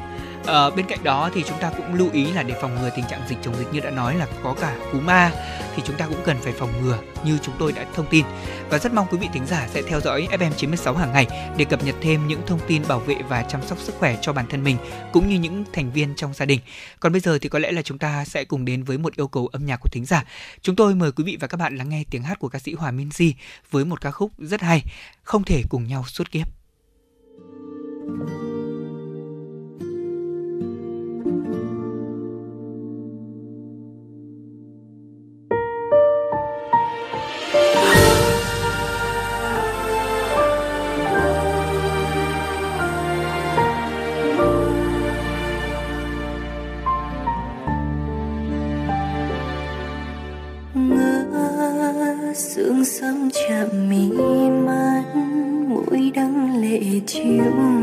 À, 0.45 0.69
bên 0.69 0.85
cạnh 0.85 1.03
đó 1.03 1.29
thì 1.33 1.43
chúng 1.47 1.59
ta 1.59 1.71
cũng 1.77 1.93
lưu 1.93 2.09
ý 2.13 2.33
là 2.33 2.43
để 2.43 2.55
phòng 2.61 2.75
ngừa 2.75 2.89
tình 2.95 3.05
trạng 3.09 3.21
dịch 3.29 3.37
chống 3.41 3.55
dịch 3.59 3.73
như 3.73 3.79
đã 3.79 3.89
nói 3.89 4.15
là 4.15 4.27
có 4.43 4.55
cả 4.61 4.77
cúm 4.91 5.09
A 5.09 5.31
thì 5.75 5.83
chúng 5.85 5.95
ta 5.95 6.07
cũng 6.07 6.21
cần 6.25 6.37
phải 6.41 6.53
phòng 6.53 6.69
ngừa 6.81 6.97
như 7.25 7.37
chúng 7.43 7.55
tôi 7.59 7.71
đã 7.71 7.85
thông 7.95 8.05
tin 8.09 8.25
và 8.69 8.77
rất 8.77 8.93
mong 8.93 9.07
quý 9.11 9.17
vị 9.17 9.27
thính 9.33 9.45
giả 9.45 9.67
sẽ 9.73 9.81
theo 9.81 10.01
dõi 10.01 10.27
FM96 10.31 10.95
hàng 10.95 11.11
ngày 11.11 11.27
để 11.57 11.65
cập 11.65 11.83
nhật 11.83 11.95
thêm 12.01 12.27
những 12.27 12.41
thông 12.47 12.59
tin 12.67 12.83
bảo 12.87 12.99
vệ 12.99 13.15
và 13.29 13.43
chăm 13.43 13.61
sóc 13.63 13.79
sức 13.79 13.95
khỏe 13.99 14.17
cho 14.21 14.33
bản 14.33 14.45
thân 14.49 14.63
mình 14.63 14.77
cũng 15.13 15.29
như 15.29 15.39
những 15.39 15.63
thành 15.73 15.91
viên 15.91 16.15
trong 16.15 16.33
gia 16.33 16.45
đình. 16.45 16.59
Còn 16.99 17.11
bây 17.11 17.21
giờ 17.21 17.37
thì 17.41 17.49
có 17.49 17.59
lẽ 17.59 17.71
là 17.71 17.81
chúng 17.81 17.97
ta 17.97 18.25
sẽ 18.25 18.45
cùng 18.45 18.65
đến 18.65 18.83
với 18.83 18.97
một 18.97 19.15
yêu 19.15 19.27
cầu 19.27 19.47
âm 19.47 19.65
nhạc 19.65 19.77
của 19.77 19.89
thính 19.89 20.05
giả. 20.05 20.25
Chúng 20.61 20.75
tôi 20.75 20.95
mời 20.95 21.11
quý 21.11 21.23
vị 21.23 21.37
và 21.39 21.47
các 21.47 21.57
bạn 21.57 21.75
lắng 21.75 21.89
nghe 21.89 22.03
tiếng 22.09 22.23
hát 22.23 22.39
của 22.39 22.49
ca 22.49 22.59
sĩ 22.59 22.73
Hòa 22.73 22.91
Minzy 22.91 23.33
với 23.71 23.85
một 23.85 24.01
ca 24.01 24.11
khúc 24.11 24.31
rất 24.37 24.61
hay, 24.61 24.83
không 25.23 25.43
thể 25.43 25.63
cùng 25.69 25.87
nhau 25.87 26.03
suốt 26.07 26.31
kiếp. 26.31 26.47
thank 28.05 28.29
you 28.29 28.52
đắng 57.07 57.37
lệ 57.37 57.82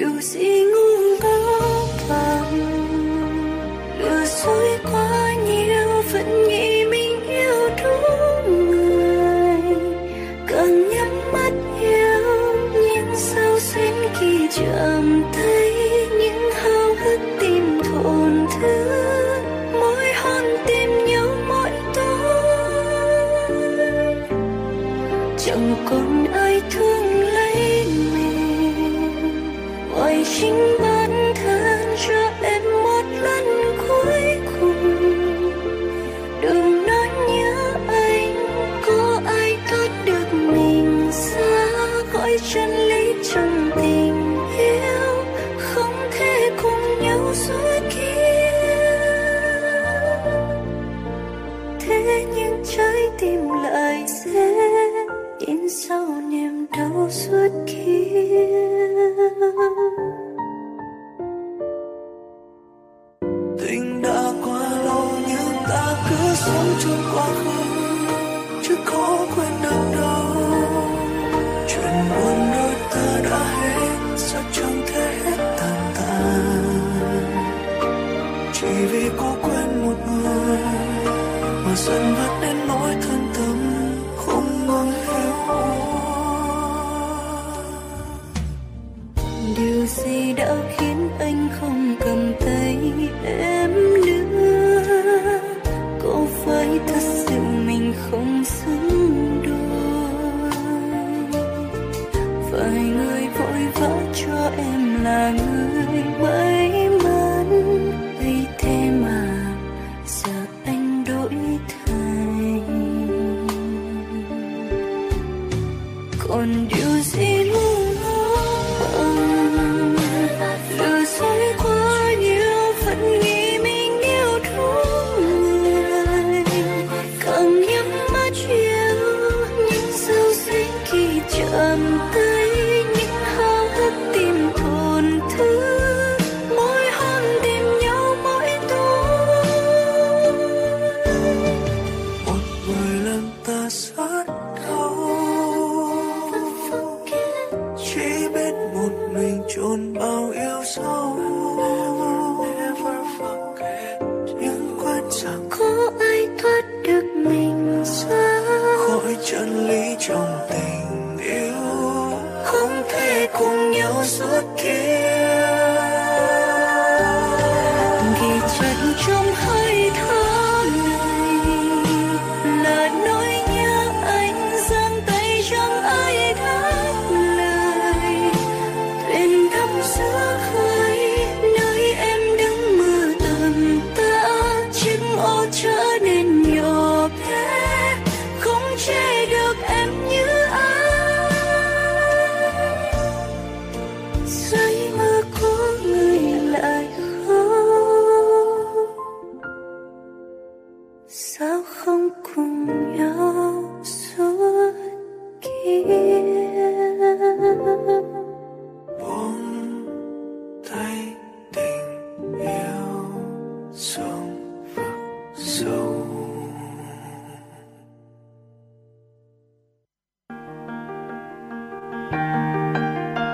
còn 0.00 0.22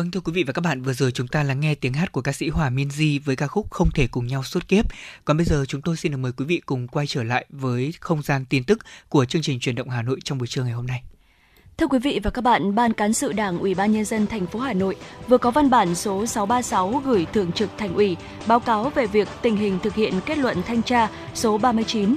Vâng 0.00 0.10
thưa 0.10 0.20
quý 0.20 0.32
vị 0.32 0.44
và 0.44 0.52
các 0.52 0.60
bạn, 0.60 0.82
vừa 0.82 0.92
rồi 0.92 1.12
chúng 1.12 1.28
ta 1.28 1.42
lắng 1.42 1.60
nghe 1.60 1.74
tiếng 1.74 1.92
hát 1.92 2.12
của 2.12 2.20
ca 2.20 2.32
sĩ 2.32 2.48
Hòa 2.48 2.70
Minzy 2.70 3.20
với 3.24 3.36
ca 3.36 3.46
khúc 3.46 3.70
Không 3.70 3.90
thể 3.90 4.06
cùng 4.06 4.26
nhau 4.26 4.42
suốt 4.42 4.68
kiếp. 4.68 4.84
Còn 5.24 5.36
bây 5.36 5.46
giờ 5.46 5.64
chúng 5.68 5.82
tôi 5.82 5.96
xin 5.96 6.12
được 6.12 6.18
mời 6.18 6.32
quý 6.32 6.44
vị 6.44 6.60
cùng 6.66 6.88
quay 6.88 7.06
trở 7.06 7.22
lại 7.22 7.46
với 7.48 7.94
không 8.00 8.22
gian 8.22 8.44
tin 8.44 8.64
tức 8.64 8.78
của 9.08 9.24
chương 9.24 9.42
trình 9.42 9.60
truyền 9.60 9.74
động 9.74 9.88
Hà 9.88 10.02
Nội 10.02 10.18
trong 10.24 10.38
buổi 10.38 10.48
trưa 10.48 10.62
ngày 10.62 10.72
hôm 10.72 10.86
nay. 10.86 11.02
Thưa 11.76 11.86
quý 11.86 11.98
vị 11.98 12.20
và 12.22 12.30
các 12.30 12.42
bạn, 12.42 12.74
Ban 12.74 12.92
cán 12.92 13.12
sự 13.12 13.32
Đảng 13.32 13.58
Ủy 13.58 13.74
ban 13.74 13.92
nhân 13.92 14.04
dân 14.04 14.26
thành 14.26 14.46
phố 14.46 14.58
Hà 14.58 14.72
Nội 14.72 14.96
vừa 15.28 15.38
có 15.38 15.50
văn 15.50 15.70
bản 15.70 15.94
số 15.94 16.26
636 16.26 17.02
gửi 17.04 17.26
Thường 17.32 17.52
trực 17.52 17.70
Thành 17.78 17.94
ủy 17.94 18.16
báo 18.46 18.60
cáo 18.60 18.90
về 18.90 19.06
việc 19.06 19.28
tình 19.42 19.56
hình 19.56 19.78
thực 19.82 19.94
hiện 19.94 20.14
kết 20.26 20.38
luận 20.38 20.62
thanh 20.66 20.82
tra 20.82 21.08
số 21.34 21.58
39 21.58 22.16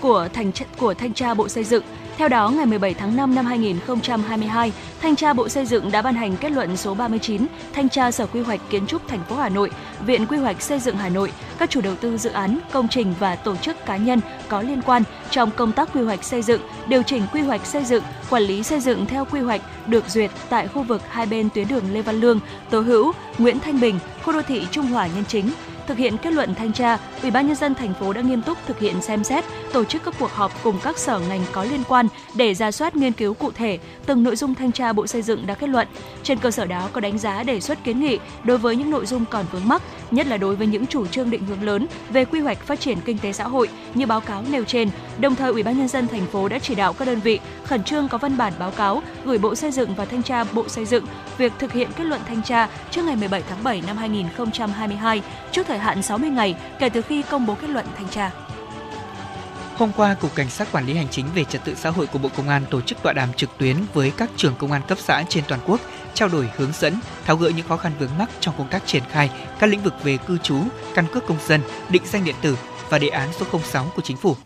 của 0.00 0.28
thành 0.32 0.52
của 0.78 0.94
thanh 0.94 1.14
tra 1.14 1.34
Bộ 1.34 1.48
Xây 1.48 1.64
dựng. 1.64 1.84
Theo 2.16 2.28
đó, 2.28 2.50
ngày 2.50 2.66
17 2.66 2.94
tháng 2.94 3.16
5 3.16 3.34
năm 3.34 3.46
2022, 3.46 4.72
Thanh 5.00 5.16
tra 5.16 5.32
Bộ 5.32 5.48
Xây 5.48 5.66
dựng 5.66 5.90
đã 5.92 6.02
ban 6.02 6.14
hành 6.14 6.36
kết 6.36 6.52
luận 6.52 6.76
số 6.76 6.94
39 6.94 7.46
Thanh 7.72 7.88
tra 7.88 8.10
Sở 8.10 8.26
Quy 8.26 8.40
hoạch 8.40 8.60
Kiến 8.70 8.86
trúc 8.86 9.08
thành 9.08 9.24
phố 9.28 9.36
Hà 9.36 9.48
Nội, 9.48 9.70
Viện 10.06 10.26
Quy 10.26 10.38
hoạch 10.38 10.62
Xây 10.62 10.80
dựng 10.80 10.96
Hà 10.96 11.08
Nội, 11.08 11.32
các 11.58 11.70
chủ 11.70 11.80
đầu 11.80 11.94
tư 11.94 12.18
dự 12.18 12.30
án, 12.30 12.58
công 12.72 12.88
trình 12.88 13.14
và 13.18 13.36
tổ 13.36 13.56
chức 13.56 13.86
cá 13.86 13.96
nhân 13.96 14.20
có 14.48 14.62
liên 14.62 14.82
quan 14.82 15.02
trong 15.30 15.50
công 15.50 15.72
tác 15.72 15.92
quy 15.94 16.02
hoạch 16.02 16.24
xây 16.24 16.42
dựng, 16.42 16.60
điều 16.88 17.02
chỉnh 17.02 17.22
quy 17.32 17.40
hoạch 17.40 17.66
xây 17.66 17.84
dựng, 17.84 18.02
quản 18.30 18.42
lý 18.42 18.62
xây 18.62 18.80
dựng 18.80 19.06
theo 19.06 19.24
quy 19.24 19.40
hoạch 19.40 19.60
được 19.86 20.08
duyệt 20.08 20.30
tại 20.48 20.68
khu 20.68 20.82
vực 20.82 21.02
hai 21.08 21.26
bên 21.26 21.48
tuyến 21.54 21.68
đường 21.68 21.84
Lê 21.92 22.02
Văn 22.02 22.20
Lương, 22.20 22.40
Tố 22.70 22.80
Hữu, 22.80 23.12
Nguyễn 23.38 23.58
Thanh 23.60 23.80
Bình, 23.80 23.98
khu 24.22 24.32
đô 24.32 24.42
thị 24.42 24.66
Trung 24.70 24.86
Hòa 24.86 25.06
Nhân 25.06 25.24
Chính, 25.28 25.50
thực 25.86 25.98
hiện 25.98 26.16
kết 26.18 26.32
luận 26.32 26.54
thanh 26.54 26.72
tra, 26.72 26.98
Ủy 27.22 27.30
ban 27.30 27.46
nhân 27.46 27.56
dân 27.56 27.74
thành 27.74 27.94
phố 27.94 28.12
đã 28.12 28.20
nghiêm 28.20 28.42
túc 28.42 28.58
thực 28.66 28.78
hiện 28.78 29.02
xem 29.02 29.24
xét, 29.24 29.44
tổ 29.72 29.84
chức 29.84 30.04
các 30.04 30.14
cuộc 30.18 30.30
họp 30.30 30.52
cùng 30.62 30.78
các 30.82 30.98
sở 30.98 31.18
ngành 31.28 31.40
có 31.52 31.64
liên 31.64 31.82
quan 31.88 32.08
để 32.34 32.54
ra 32.54 32.70
soát 32.70 32.96
nghiên 32.96 33.12
cứu 33.12 33.34
cụ 33.34 33.50
thể 33.52 33.78
từng 34.06 34.22
nội 34.22 34.36
dung 34.36 34.54
thanh 34.54 34.72
tra 34.72 34.92
Bộ 34.92 35.06
Xây 35.06 35.22
dựng 35.22 35.46
đã 35.46 35.54
kết 35.54 35.66
luận. 35.66 35.88
Trên 36.22 36.38
cơ 36.38 36.50
sở 36.50 36.64
đó 36.64 36.88
có 36.92 37.00
đánh 37.00 37.18
giá 37.18 37.42
đề 37.42 37.60
xuất 37.60 37.84
kiến 37.84 38.00
nghị 38.00 38.18
đối 38.44 38.58
với 38.58 38.76
những 38.76 38.90
nội 38.90 39.06
dung 39.06 39.24
còn 39.30 39.44
vướng 39.52 39.68
mắc, 39.68 39.82
nhất 40.10 40.26
là 40.26 40.36
đối 40.36 40.56
với 40.56 40.66
những 40.66 40.86
chủ 40.86 41.06
trương 41.06 41.30
định 41.30 41.44
hướng 41.44 41.62
lớn 41.62 41.86
về 42.10 42.24
quy 42.24 42.40
hoạch 42.40 42.66
phát 42.66 42.80
triển 42.80 42.98
kinh 43.04 43.18
tế 43.18 43.32
xã 43.32 43.44
hội 43.44 43.68
như 43.94 44.06
báo 44.06 44.20
cáo 44.20 44.44
nêu 44.50 44.64
trên. 44.64 44.90
Đồng 45.18 45.34
thời, 45.34 45.52
Ủy 45.52 45.62
ban 45.62 45.78
nhân 45.78 45.88
dân 45.88 46.08
thành 46.08 46.26
phố 46.26 46.48
đã 46.48 46.58
chỉ 46.58 46.74
đạo 46.74 46.92
các 46.92 47.04
đơn 47.04 47.20
vị 47.20 47.40
khẩn 47.64 47.84
trương 47.84 48.08
có 48.08 48.18
văn 48.18 48.36
bản 48.36 48.52
báo 48.58 48.70
cáo 48.70 49.02
gửi 49.24 49.38
Bộ 49.38 49.54
Xây 49.54 49.70
dựng 49.70 49.94
và 49.94 50.04
thanh 50.04 50.22
tra 50.22 50.44
Bộ 50.44 50.68
Xây 50.68 50.84
dựng 50.84 51.04
việc 51.38 51.52
thực 51.58 51.72
hiện 51.72 51.88
kết 51.96 52.04
luận 52.04 52.20
thanh 52.28 52.42
tra 52.42 52.68
trước 52.90 53.04
ngày 53.04 53.16
17 53.16 53.42
tháng 53.48 53.64
7 53.64 53.82
năm 53.86 53.96
2022 53.96 55.22
trước 55.52 55.66
thời 55.66 55.75
hạn 55.78 56.02
60 56.02 56.30
ngày 56.30 56.56
kể 56.78 56.88
từ 56.88 57.02
khi 57.02 57.22
công 57.22 57.46
bố 57.46 57.54
kết 57.54 57.70
luận 57.70 57.86
thanh 57.96 58.08
tra. 58.08 58.30
Hôm 59.76 59.92
qua, 59.96 60.14
Cục 60.14 60.34
Cảnh 60.34 60.50
sát 60.50 60.72
Quản 60.72 60.86
lý 60.86 60.94
Hành 60.94 61.08
chính 61.10 61.26
về 61.34 61.44
Trật 61.44 61.64
tự 61.64 61.74
xã 61.74 61.90
hội 61.90 62.06
của 62.06 62.18
Bộ 62.18 62.28
Công 62.36 62.48
an 62.48 62.62
tổ 62.70 62.80
chức 62.80 63.02
tọa 63.02 63.12
đàm 63.12 63.32
trực 63.32 63.58
tuyến 63.58 63.76
với 63.94 64.12
các 64.16 64.30
trường 64.36 64.54
công 64.58 64.72
an 64.72 64.82
cấp 64.88 64.98
xã 65.00 65.24
trên 65.28 65.44
toàn 65.48 65.60
quốc, 65.66 65.80
trao 66.14 66.28
đổi 66.28 66.50
hướng 66.56 66.72
dẫn, 66.72 66.94
tháo 67.24 67.36
gỡ 67.36 67.48
những 67.48 67.68
khó 67.68 67.76
khăn 67.76 67.92
vướng 67.98 68.18
mắc 68.18 68.30
trong 68.40 68.54
công 68.58 68.68
tác 68.68 68.86
triển 68.86 69.02
khai 69.10 69.30
các 69.58 69.66
lĩnh 69.70 69.82
vực 69.82 69.94
về 70.02 70.16
cư 70.16 70.38
trú, 70.38 70.58
căn 70.94 71.06
cước 71.12 71.26
công 71.26 71.38
dân, 71.46 71.60
định 71.88 72.02
danh 72.06 72.24
điện 72.24 72.34
tử 72.42 72.58
và 72.88 72.98
đề 72.98 73.08
án 73.08 73.28
số 73.32 73.58
06 73.58 73.92
của 73.96 74.02
Chính 74.02 74.16
phủ. 74.16 74.36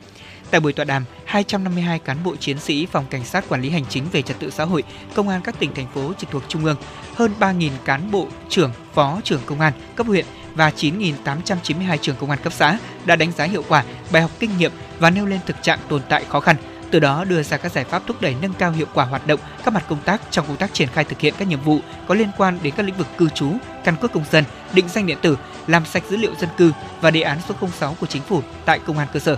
Tại 0.51 0.61
buổi 0.61 0.73
tọa 0.73 0.85
đàm, 0.85 1.05
252 1.25 1.99
cán 1.99 2.17
bộ 2.25 2.37
chiến 2.37 2.59
sĩ 2.59 2.87
Phòng 2.87 3.05
Cảnh 3.11 3.25
sát 3.25 3.49
Quản 3.49 3.63
lý 3.63 3.71
Hành 3.71 3.85
chính 3.89 4.05
về 4.13 4.23
Trật 4.23 4.39
tự 4.39 4.51
xã 4.51 4.65
hội, 4.65 4.83
Công 5.15 5.29
an 5.29 5.41
các 5.45 5.59
tỉnh, 5.59 5.75
thành 5.75 5.87
phố 5.95 6.13
trực 6.19 6.31
thuộc 6.31 6.43
Trung 6.49 6.65
ương, 6.65 6.77
hơn 7.15 7.33
3.000 7.41 7.71
cán 7.85 8.11
bộ 8.11 8.27
trưởng, 8.49 8.73
phó 8.95 9.21
trưởng 9.25 9.41
công 9.47 9.61
an 9.61 9.73
cấp 9.95 10.07
huyện 10.07 10.27
và 10.55 10.71
9.892 10.71 11.97
trường 11.97 12.17
công 12.17 12.31
an 12.31 12.39
cấp 12.43 12.53
xã 12.53 12.79
đã 13.05 13.17
đánh 13.17 13.33
giá 13.33 13.45
hiệu 13.45 13.65
quả, 13.69 13.85
bài 14.13 14.23
học 14.23 14.31
kinh 14.39 14.59
nghiệm 14.59 14.73
và 14.99 15.11
nêu 15.11 15.27
lên 15.27 15.41
thực 15.47 15.57
trạng 15.63 15.79
tồn 15.89 16.03
tại 16.09 16.25
khó 16.29 16.41
khăn, 16.41 16.57
từ 16.91 17.01
đó 17.01 17.25
đưa 17.25 17.43
ra 17.43 17.57
các 17.57 17.73
giải 17.73 17.85
pháp 17.85 18.03
thúc 18.07 18.21
đẩy 18.21 18.35
nâng 18.43 18.53
cao 18.53 18.71
hiệu 18.71 18.87
quả 18.95 19.05
hoạt 19.05 19.27
động 19.27 19.41
các 19.65 19.75
mặt 19.75 19.85
công 19.89 19.99
tác 20.05 20.23
trong 20.31 20.47
công 20.47 20.57
tác 20.57 20.75
triển 20.75 20.89
khai 20.89 21.05
thực 21.05 21.21
hiện 21.21 21.35
các 21.39 21.49
nhiệm 21.49 21.61
vụ 21.61 21.79
có 22.09 22.15
liên 22.15 22.31
quan 22.37 22.59
đến 22.63 22.75
các 22.77 22.87
lĩnh 22.87 22.97
vực 22.97 23.07
cư 23.19 23.29
trú, 23.29 23.53
căn 23.85 23.97
cước 23.97 24.13
công 24.13 24.25
dân, 24.31 24.45
định 24.73 24.89
danh 24.89 25.07
điện 25.07 25.19
tử, 25.23 25.39
làm 25.67 25.85
sạch 25.85 26.03
dữ 26.11 26.17
liệu 26.17 26.35
dân 26.35 26.51
cư 26.57 26.73
và 27.01 27.11
đề 27.11 27.21
án 27.21 27.39
số 27.49 27.55
06 27.79 27.97
của 28.01 28.07
chính 28.07 28.23
phủ 28.23 28.43
tại 28.65 28.79
công 28.87 28.99
an 28.99 29.09
cơ 29.13 29.21
sở. 29.21 29.37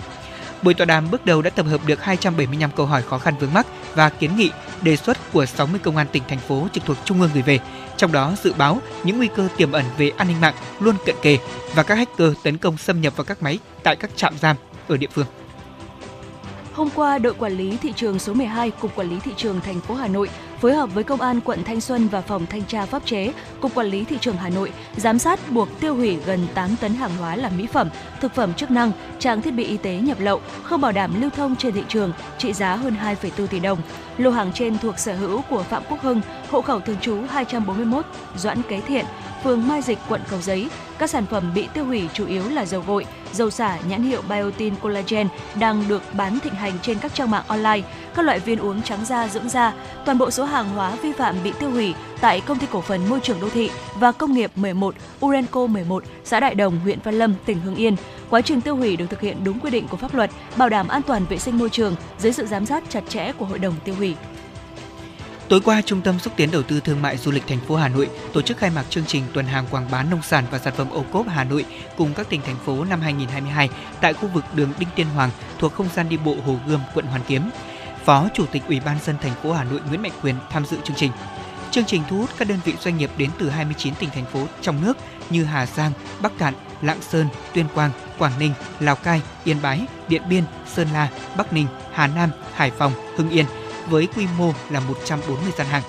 Buổi 0.62 0.74
tọa 0.74 0.84
đàm 0.84 1.10
bước 1.10 1.26
đầu 1.26 1.42
đã 1.42 1.50
tập 1.50 1.66
hợp 1.66 1.80
được 1.86 2.02
275 2.02 2.70
câu 2.76 2.86
hỏi 2.86 3.02
khó 3.02 3.18
khăn 3.18 3.34
vướng 3.40 3.52
mắc 3.54 3.66
và 3.94 4.08
kiến 4.08 4.36
nghị, 4.36 4.50
đề 4.82 4.96
xuất 4.96 5.32
của 5.32 5.46
60 5.46 5.80
công 5.82 5.96
an 5.96 6.06
tỉnh 6.12 6.22
thành 6.28 6.38
phố 6.38 6.66
trực 6.72 6.84
thuộc 6.84 6.96
trung 7.04 7.20
ương 7.20 7.30
gửi 7.34 7.42
về. 7.42 7.58
Trong 7.96 8.12
đó 8.12 8.34
dự 8.42 8.52
báo 8.52 8.78
những 9.04 9.16
nguy 9.16 9.28
cơ 9.36 9.48
tiềm 9.56 9.72
ẩn 9.72 9.84
về 9.98 10.10
an 10.16 10.28
ninh 10.28 10.40
mạng 10.40 10.54
luôn 10.80 10.96
cận 11.06 11.16
kề 11.22 11.38
và 11.74 11.82
các 11.82 11.94
hacker 11.94 12.32
tấn 12.42 12.58
công 12.58 12.76
xâm 12.76 13.00
nhập 13.00 13.16
vào 13.16 13.24
các 13.24 13.42
máy 13.42 13.58
tại 13.82 13.96
các 13.96 14.10
trạm 14.16 14.38
giam 14.38 14.56
ở 14.88 14.96
địa 14.96 15.06
phương. 15.12 15.26
Hôm 16.72 16.88
qua, 16.94 17.18
đội 17.18 17.34
quản 17.34 17.52
lý 17.52 17.76
thị 17.76 17.92
trường 17.96 18.18
số 18.18 18.34
12, 18.34 18.70
Cục 18.70 18.96
Quản 18.96 19.10
lý 19.10 19.16
thị 19.24 19.32
trường 19.36 19.60
thành 19.60 19.80
phố 19.80 19.94
Hà 19.94 20.08
Nội 20.08 20.28
phối 20.62 20.74
hợp 20.74 20.94
với 20.94 21.04
Công 21.04 21.20
an 21.20 21.40
quận 21.40 21.64
Thanh 21.64 21.80
Xuân 21.80 22.08
và 22.08 22.20
Phòng 22.20 22.46
Thanh 22.46 22.62
tra 22.64 22.86
Pháp 22.86 23.06
chế, 23.06 23.32
Cục 23.60 23.74
Quản 23.74 23.86
lý 23.86 24.04
Thị 24.04 24.18
trường 24.20 24.36
Hà 24.36 24.48
Nội 24.48 24.72
giám 24.96 25.18
sát 25.18 25.50
buộc 25.50 25.80
tiêu 25.80 25.94
hủy 25.94 26.18
gần 26.26 26.46
8 26.54 26.76
tấn 26.80 26.94
hàng 26.94 27.16
hóa 27.18 27.36
là 27.36 27.50
mỹ 27.58 27.66
phẩm, 27.66 27.88
thực 28.20 28.34
phẩm 28.34 28.54
chức 28.54 28.70
năng, 28.70 28.92
trang 29.18 29.42
thiết 29.42 29.50
bị 29.50 29.64
y 29.64 29.76
tế 29.76 29.96
nhập 29.96 30.20
lậu, 30.20 30.40
không 30.62 30.80
bảo 30.80 30.92
đảm 30.92 31.20
lưu 31.20 31.30
thông 31.30 31.56
trên 31.56 31.74
thị 31.74 31.82
trường, 31.88 32.12
trị 32.38 32.52
giá 32.52 32.76
hơn 32.76 32.96
2,4 33.04 33.46
tỷ 33.46 33.60
đồng. 33.60 33.78
Lô 34.18 34.30
hàng 34.30 34.52
trên 34.54 34.78
thuộc 34.78 34.98
sở 34.98 35.14
hữu 35.14 35.42
của 35.50 35.62
Phạm 35.62 35.82
Quốc 35.88 36.02
Hưng, 36.02 36.20
hộ 36.50 36.62
khẩu 36.62 36.80
thường 36.80 36.96
trú 37.00 37.16
241 37.30 38.04
Doãn 38.36 38.62
Kế 38.62 38.80
Thiện, 38.80 39.04
phường 39.44 39.68
Mai 39.68 39.82
Dịch, 39.82 39.98
quận 40.08 40.20
Cầu 40.30 40.40
Giấy. 40.40 40.68
Các 40.98 41.10
sản 41.10 41.26
phẩm 41.26 41.52
bị 41.54 41.68
tiêu 41.74 41.84
hủy 41.84 42.08
chủ 42.12 42.26
yếu 42.26 42.48
là 42.48 42.64
dầu 42.64 42.84
gội, 42.86 43.06
dầu 43.32 43.50
xả 43.50 43.78
nhãn 43.88 44.02
hiệu 44.02 44.22
Biotin 44.28 44.76
Collagen 44.76 45.28
đang 45.54 45.84
được 45.88 46.02
bán 46.12 46.38
thịnh 46.38 46.54
hành 46.54 46.72
trên 46.82 46.98
các 46.98 47.14
trang 47.14 47.30
mạng 47.30 47.44
online, 47.46 47.80
các 48.14 48.24
loại 48.24 48.38
viên 48.38 48.58
uống 48.58 48.82
trắng 48.82 49.04
da 49.04 49.28
dưỡng 49.28 49.48
da. 49.48 49.72
Toàn 50.04 50.18
bộ 50.18 50.30
số 50.30 50.44
hàng 50.44 50.51
hàng 50.52 50.68
hóa 50.68 50.96
vi 51.02 51.12
phạm 51.12 51.36
bị 51.44 51.52
tiêu 51.60 51.70
hủy 51.70 51.94
tại 52.20 52.40
công 52.40 52.58
ty 52.58 52.66
cổ 52.70 52.80
phần 52.80 53.08
môi 53.08 53.20
trường 53.20 53.40
đô 53.40 53.48
thị 53.48 53.70
và 53.94 54.12
công 54.12 54.32
nghiệp 54.32 54.50
11 54.56 54.94
Urenco 55.26 55.66
11, 55.66 56.04
xã 56.24 56.40
Đại 56.40 56.54
Đồng, 56.54 56.80
huyện 56.80 56.98
Văn 57.04 57.14
Lâm, 57.14 57.34
tỉnh 57.46 57.60
Hưng 57.60 57.74
Yên. 57.74 57.96
Quá 58.30 58.40
trình 58.40 58.60
tiêu 58.60 58.76
hủy 58.76 58.96
được 58.96 59.06
thực 59.10 59.20
hiện 59.20 59.44
đúng 59.44 59.60
quy 59.60 59.70
định 59.70 59.88
của 59.88 59.96
pháp 59.96 60.14
luật, 60.14 60.30
bảo 60.56 60.68
đảm 60.68 60.88
an 60.88 61.02
toàn 61.02 61.24
vệ 61.26 61.38
sinh 61.38 61.58
môi 61.58 61.70
trường 61.70 61.94
dưới 62.18 62.32
sự 62.32 62.46
giám 62.46 62.66
sát 62.66 62.84
chặt 62.88 63.02
chẽ 63.08 63.32
của 63.32 63.44
hội 63.44 63.58
đồng 63.58 63.74
tiêu 63.84 63.94
hủy. 63.94 64.14
Tối 65.48 65.60
qua, 65.64 65.82
Trung 65.82 66.00
tâm 66.00 66.18
xúc 66.18 66.32
tiến 66.36 66.50
đầu 66.50 66.62
tư 66.62 66.80
thương 66.80 67.02
mại 67.02 67.16
du 67.16 67.30
lịch 67.30 67.46
thành 67.46 67.60
phố 67.68 67.76
Hà 67.76 67.88
Nội 67.88 68.08
tổ 68.32 68.42
chức 68.42 68.58
khai 68.58 68.70
mạc 68.70 68.84
chương 68.90 69.04
trình 69.06 69.22
tuần 69.32 69.46
hàng 69.46 69.64
quảng 69.70 69.88
bá 69.90 70.02
nông 70.02 70.22
sản 70.22 70.44
và 70.50 70.58
sản 70.58 70.74
phẩm 70.76 70.90
ô 70.90 71.04
cốp 71.12 71.28
Hà 71.28 71.44
Nội 71.44 71.64
cùng 71.96 72.14
các 72.14 72.28
tỉnh 72.28 72.40
thành 72.42 72.56
phố 72.64 72.84
năm 72.84 73.00
2022 73.00 73.68
tại 74.00 74.12
khu 74.12 74.28
vực 74.28 74.44
đường 74.54 74.72
Đinh 74.78 74.88
Tiên 74.96 75.06
Hoàng 75.14 75.30
thuộc 75.58 75.72
không 75.72 75.88
gian 75.94 76.08
đi 76.08 76.16
bộ 76.16 76.36
Hồ 76.46 76.56
Gươm, 76.66 76.80
quận 76.94 77.06
Hoàn 77.06 77.22
Kiếm. 77.28 77.42
Phó 78.04 78.28
Chủ 78.34 78.46
tịch 78.46 78.62
Ủy 78.68 78.80
ban 78.80 78.98
dân 79.04 79.16
thành 79.22 79.34
phố 79.42 79.52
Hà 79.52 79.64
Nội 79.64 79.80
Nguyễn 79.88 80.02
Mạnh 80.02 80.12
Quyền 80.22 80.36
tham 80.50 80.66
dự 80.66 80.76
chương 80.84 80.96
trình. 80.96 81.12
Chương 81.70 81.84
trình 81.84 82.02
thu 82.10 82.18
hút 82.18 82.30
các 82.38 82.48
đơn 82.48 82.58
vị 82.64 82.74
doanh 82.80 82.96
nghiệp 82.96 83.10
đến 83.16 83.30
từ 83.38 83.50
29 83.50 83.94
tỉnh 83.94 84.10
thành 84.10 84.24
phố 84.24 84.46
trong 84.60 84.82
nước 84.84 84.96
như 85.30 85.44
Hà 85.44 85.66
Giang, 85.66 85.92
Bắc 86.22 86.38
Cạn, 86.38 86.54
Lạng 86.82 87.02
Sơn, 87.02 87.26
Tuyên 87.54 87.66
Quang, 87.74 87.90
Quảng 88.18 88.38
Ninh, 88.38 88.52
Lào 88.80 88.96
Cai, 88.96 89.22
Yên 89.44 89.56
Bái, 89.62 89.86
Điện 90.08 90.22
Biên, 90.28 90.44
Sơn 90.74 90.88
La, 90.92 91.08
Bắc 91.36 91.52
Ninh, 91.52 91.66
Hà 91.92 92.06
Nam, 92.06 92.30
Hải 92.54 92.70
Phòng, 92.70 92.92
Hưng 93.16 93.30
Yên 93.30 93.46
với 93.88 94.08
quy 94.16 94.26
mô 94.38 94.52
là 94.70 94.80
140 94.80 95.52
gian 95.58 95.66
hàng. 95.66 95.82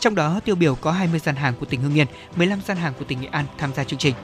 Trong 0.00 0.14
đó 0.14 0.40
tiêu 0.44 0.54
biểu 0.54 0.74
có 0.74 0.92
20 0.92 1.20
gian 1.20 1.36
hàng 1.36 1.54
của 1.60 1.66
tỉnh 1.66 1.82
Hưng 1.82 1.98
Yên, 1.98 2.06
15 2.36 2.60
gian 2.66 2.76
hàng 2.76 2.92
của 2.98 3.04
tỉnh 3.04 3.20
Nghệ 3.20 3.28
An 3.32 3.44
tham 3.58 3.72
gia 3.74 3.84
chương 3.84 3.98
trình. 3.98 4.14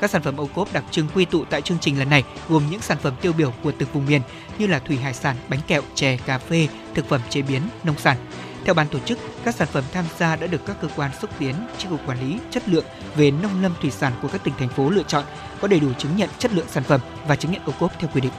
Các 0.00 0.10
sản 0.10 0.22
phẩm 0.22 0.36
ô 0.36 0.48
cốp 0.54 0.72
đặc 0.72 0.84
trưng 0.90 1.08
quy 1.14 1.24
tụ 1.24 1.44
tại 1.44 1.62
chương 1.62 1.78
trình 1.80 1.98
lần 1.98 2.10
này 2.10 2.22
gồm 2.48 2.62
những 2.70 2.80
sản 2.80 2.98
phẩm 3.02 3.14
tiêu 3.20 3.32
biểu 3.32 3.52
của 3.62 3.72
từng 3.78 3.88
vùng 3.92 4.06
miền 4.06 4.22
như 4.58 4.66
là 4.66 4.78
thủy 4.78 4.96
hải 4.96 5.14
sản, 5.14 5.36
bánh 5.48 5.60
kẹo, 5.66 5.82
chè, 5.94 6.16
cà 6.26 6.38
phê, 6.38 6.68
thực 6.94 7.08
phẩm 7.08 7.20
chế 7.30 7.42
biến, 7.42 7.62
nông 7.84 7.98
sản. 7.98 8.16
Theo 8.64 8.74
ban 8.74 8.88
tổ 8.88 8.98
chức, 8.98 9.18
các 9.44 9.54
sản 9.54 9.68
phẩm 9.72 9.84
tham 9.92 10.04
gia 10.18 10.36
đã 10.36 10.46
được 10.46 10.66
các 10.66 10.76
cơ 10.80 10.88
quan 10.96 11.10
xúc 11.20 11.30
tiến, 11.38 11.54
chi 11.78 11.86
cục 11.90 12.06
quản 12.06 12.20
lý 12.20 12.38
chất 12.50 12.68
lượng 12.68 12.84
về 13.16 13.30
nông 13.30 13.62
lâm 13.62 13.72
thủy 13.80 13.90
sản 13.90 14.12
của 14.22 14.28
các 14.28 14.44
tỉnh 14.44 14.54
thành 14.58 14.68
phố 14.68 14.90
lựa 14.90 15.02
chọn, 15.02 15.24
có 15.60 15.68
đầy 15.68 15.80
đủ 15.80 15.92
chứng 15.98 16.16
nhận 16.16 16.28
chất 16.38 16.52
lượng 16.52 16.66
sản 16.68 16.82
phẩm 16.82 17.00
và 17.28 17.36
chứng 17.36 17.52
nhận 17.52 17.62
ô 17.64 17.72
cốp 17.80 17.92
theo 17.98 18.10
quy 18.14 18.20
định. 18.20 18.32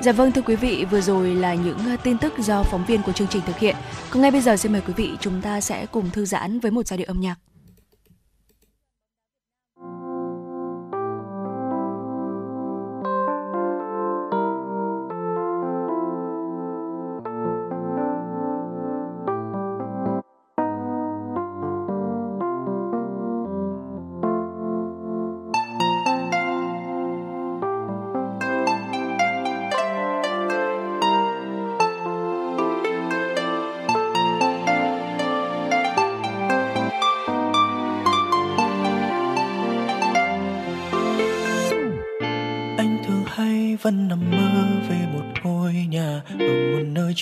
Dạ 0.00 0.12
vâng 0.12 0.32
thưa 0.32 0.42
quý 0.42 0.56
vị, 0.56 0.84
vừa 0.90 1.00
rồi 1.00 1.34
là 1.34 1.54
những 1.54 1.78
ờ, 1.78 1.96
tin 1.96 2.18
tức 2.18 2.38
do 2.38 2.62
phóng 2.62 2.86
viên 2.86 3.02
của 3.02 3.12
chương 3.12 3.28
trình 3.28 3.42
thực 3.46 3.58
hiện. 3.58 3.76
Còn 4.10 4.22
ngay 4.22 4.30
bây 4.30 4.40
giờ 4.40 4.56
xin 4.56 4.72
mời 4.72 4.80
quý 4.80 4.92
vị 4.96 5.10
chúng 5.20 5.42
ta 5.42 5.60
sẽ 5.60 5.86
cùng 5.86 6.10
thư 6.10 6.24
giãn 6.24 6.60
với 6.60 6.70
một 6.70 6.86
giai 6.86 6.98
điệu 6.98 7.06
âm 7.06 7.20
nhạc. 7.20 7.36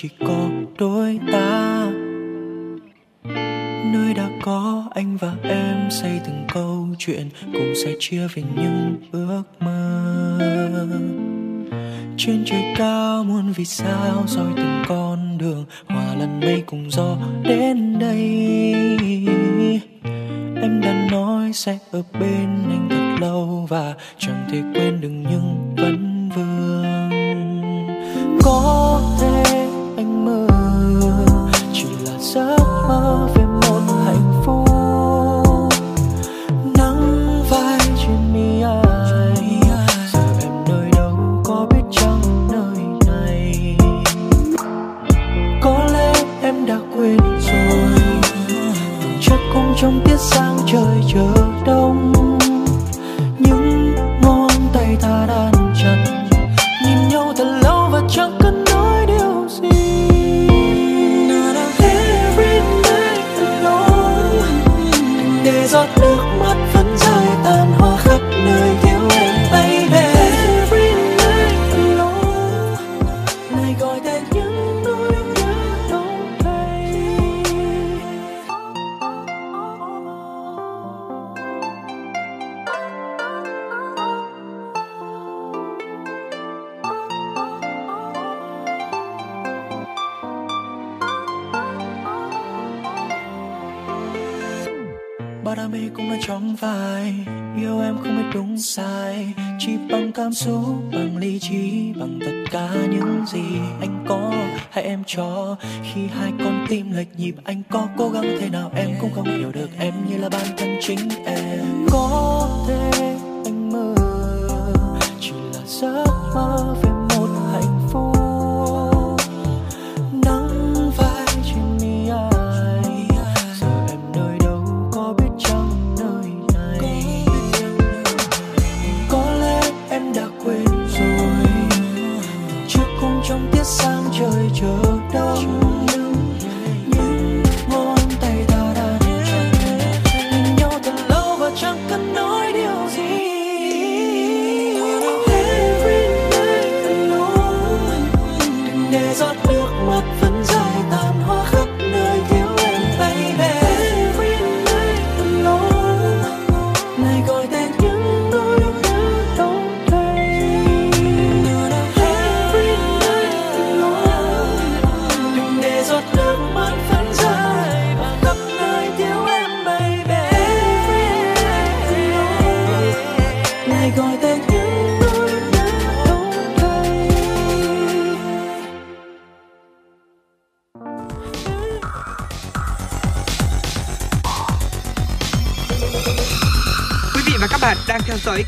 Chỉ 0.02 0.08
có 0.26 0.48
đôi 0.78 1.20
ta. 1.32 1.86
Nơi 3.92 4.14
đã 4.16 4.28
có 4.42 4.84
anh 4.94 5.16
và 5.16 5.34
em 5.42 5.90
xây 5.90 6.20
từng 6.26 6.46
câu 6.54 6.88
chuyện, 6.98 7.28
cùng 7.52 7.72
sẽ 7.84 7.92
chia 7.98 8.28
về 8.34 8.42
những 8.56 8.96
ước 9.12 9.42
mơ. 9.60 10.38
Trên 12.16 12.44
trời 12.46 12.74
cao 12.76 13.24
muôn 13.24 13.52
vì 13.52 13.64
sao 13.64 14.24
soi 14.26 14.52
từng 14.56 14.82
con 14.88 15.38
đường, 15.38 15.64
hòa 15.88 16.14
lẫn 16.18 16.40
mây 16.40 16.62
cùng 16.66 16.90
gió 16.90 17.16
đến 17.44 17.98
đây. 17.98 18.18
Em 20.62 20.80
đã 20.80 21.08
nói 21.10 21.52
sẽ 21.52 21.78
ở 21.92 22.02
bên 22.12 22.48
anh 22.70 22.88
thật 22.90 23.16
lâu 23.20 23.66
và 23.68 23.94
chẳng 24.18 24.44
thể 24.50 24.62
quên 24.74 25.00
được 25.00 25.08
những 25.08 25.74
vấn 25.76 26.30
vương. 26.34 27.10
Có 28.42 28.81
heart. 32.82 33.21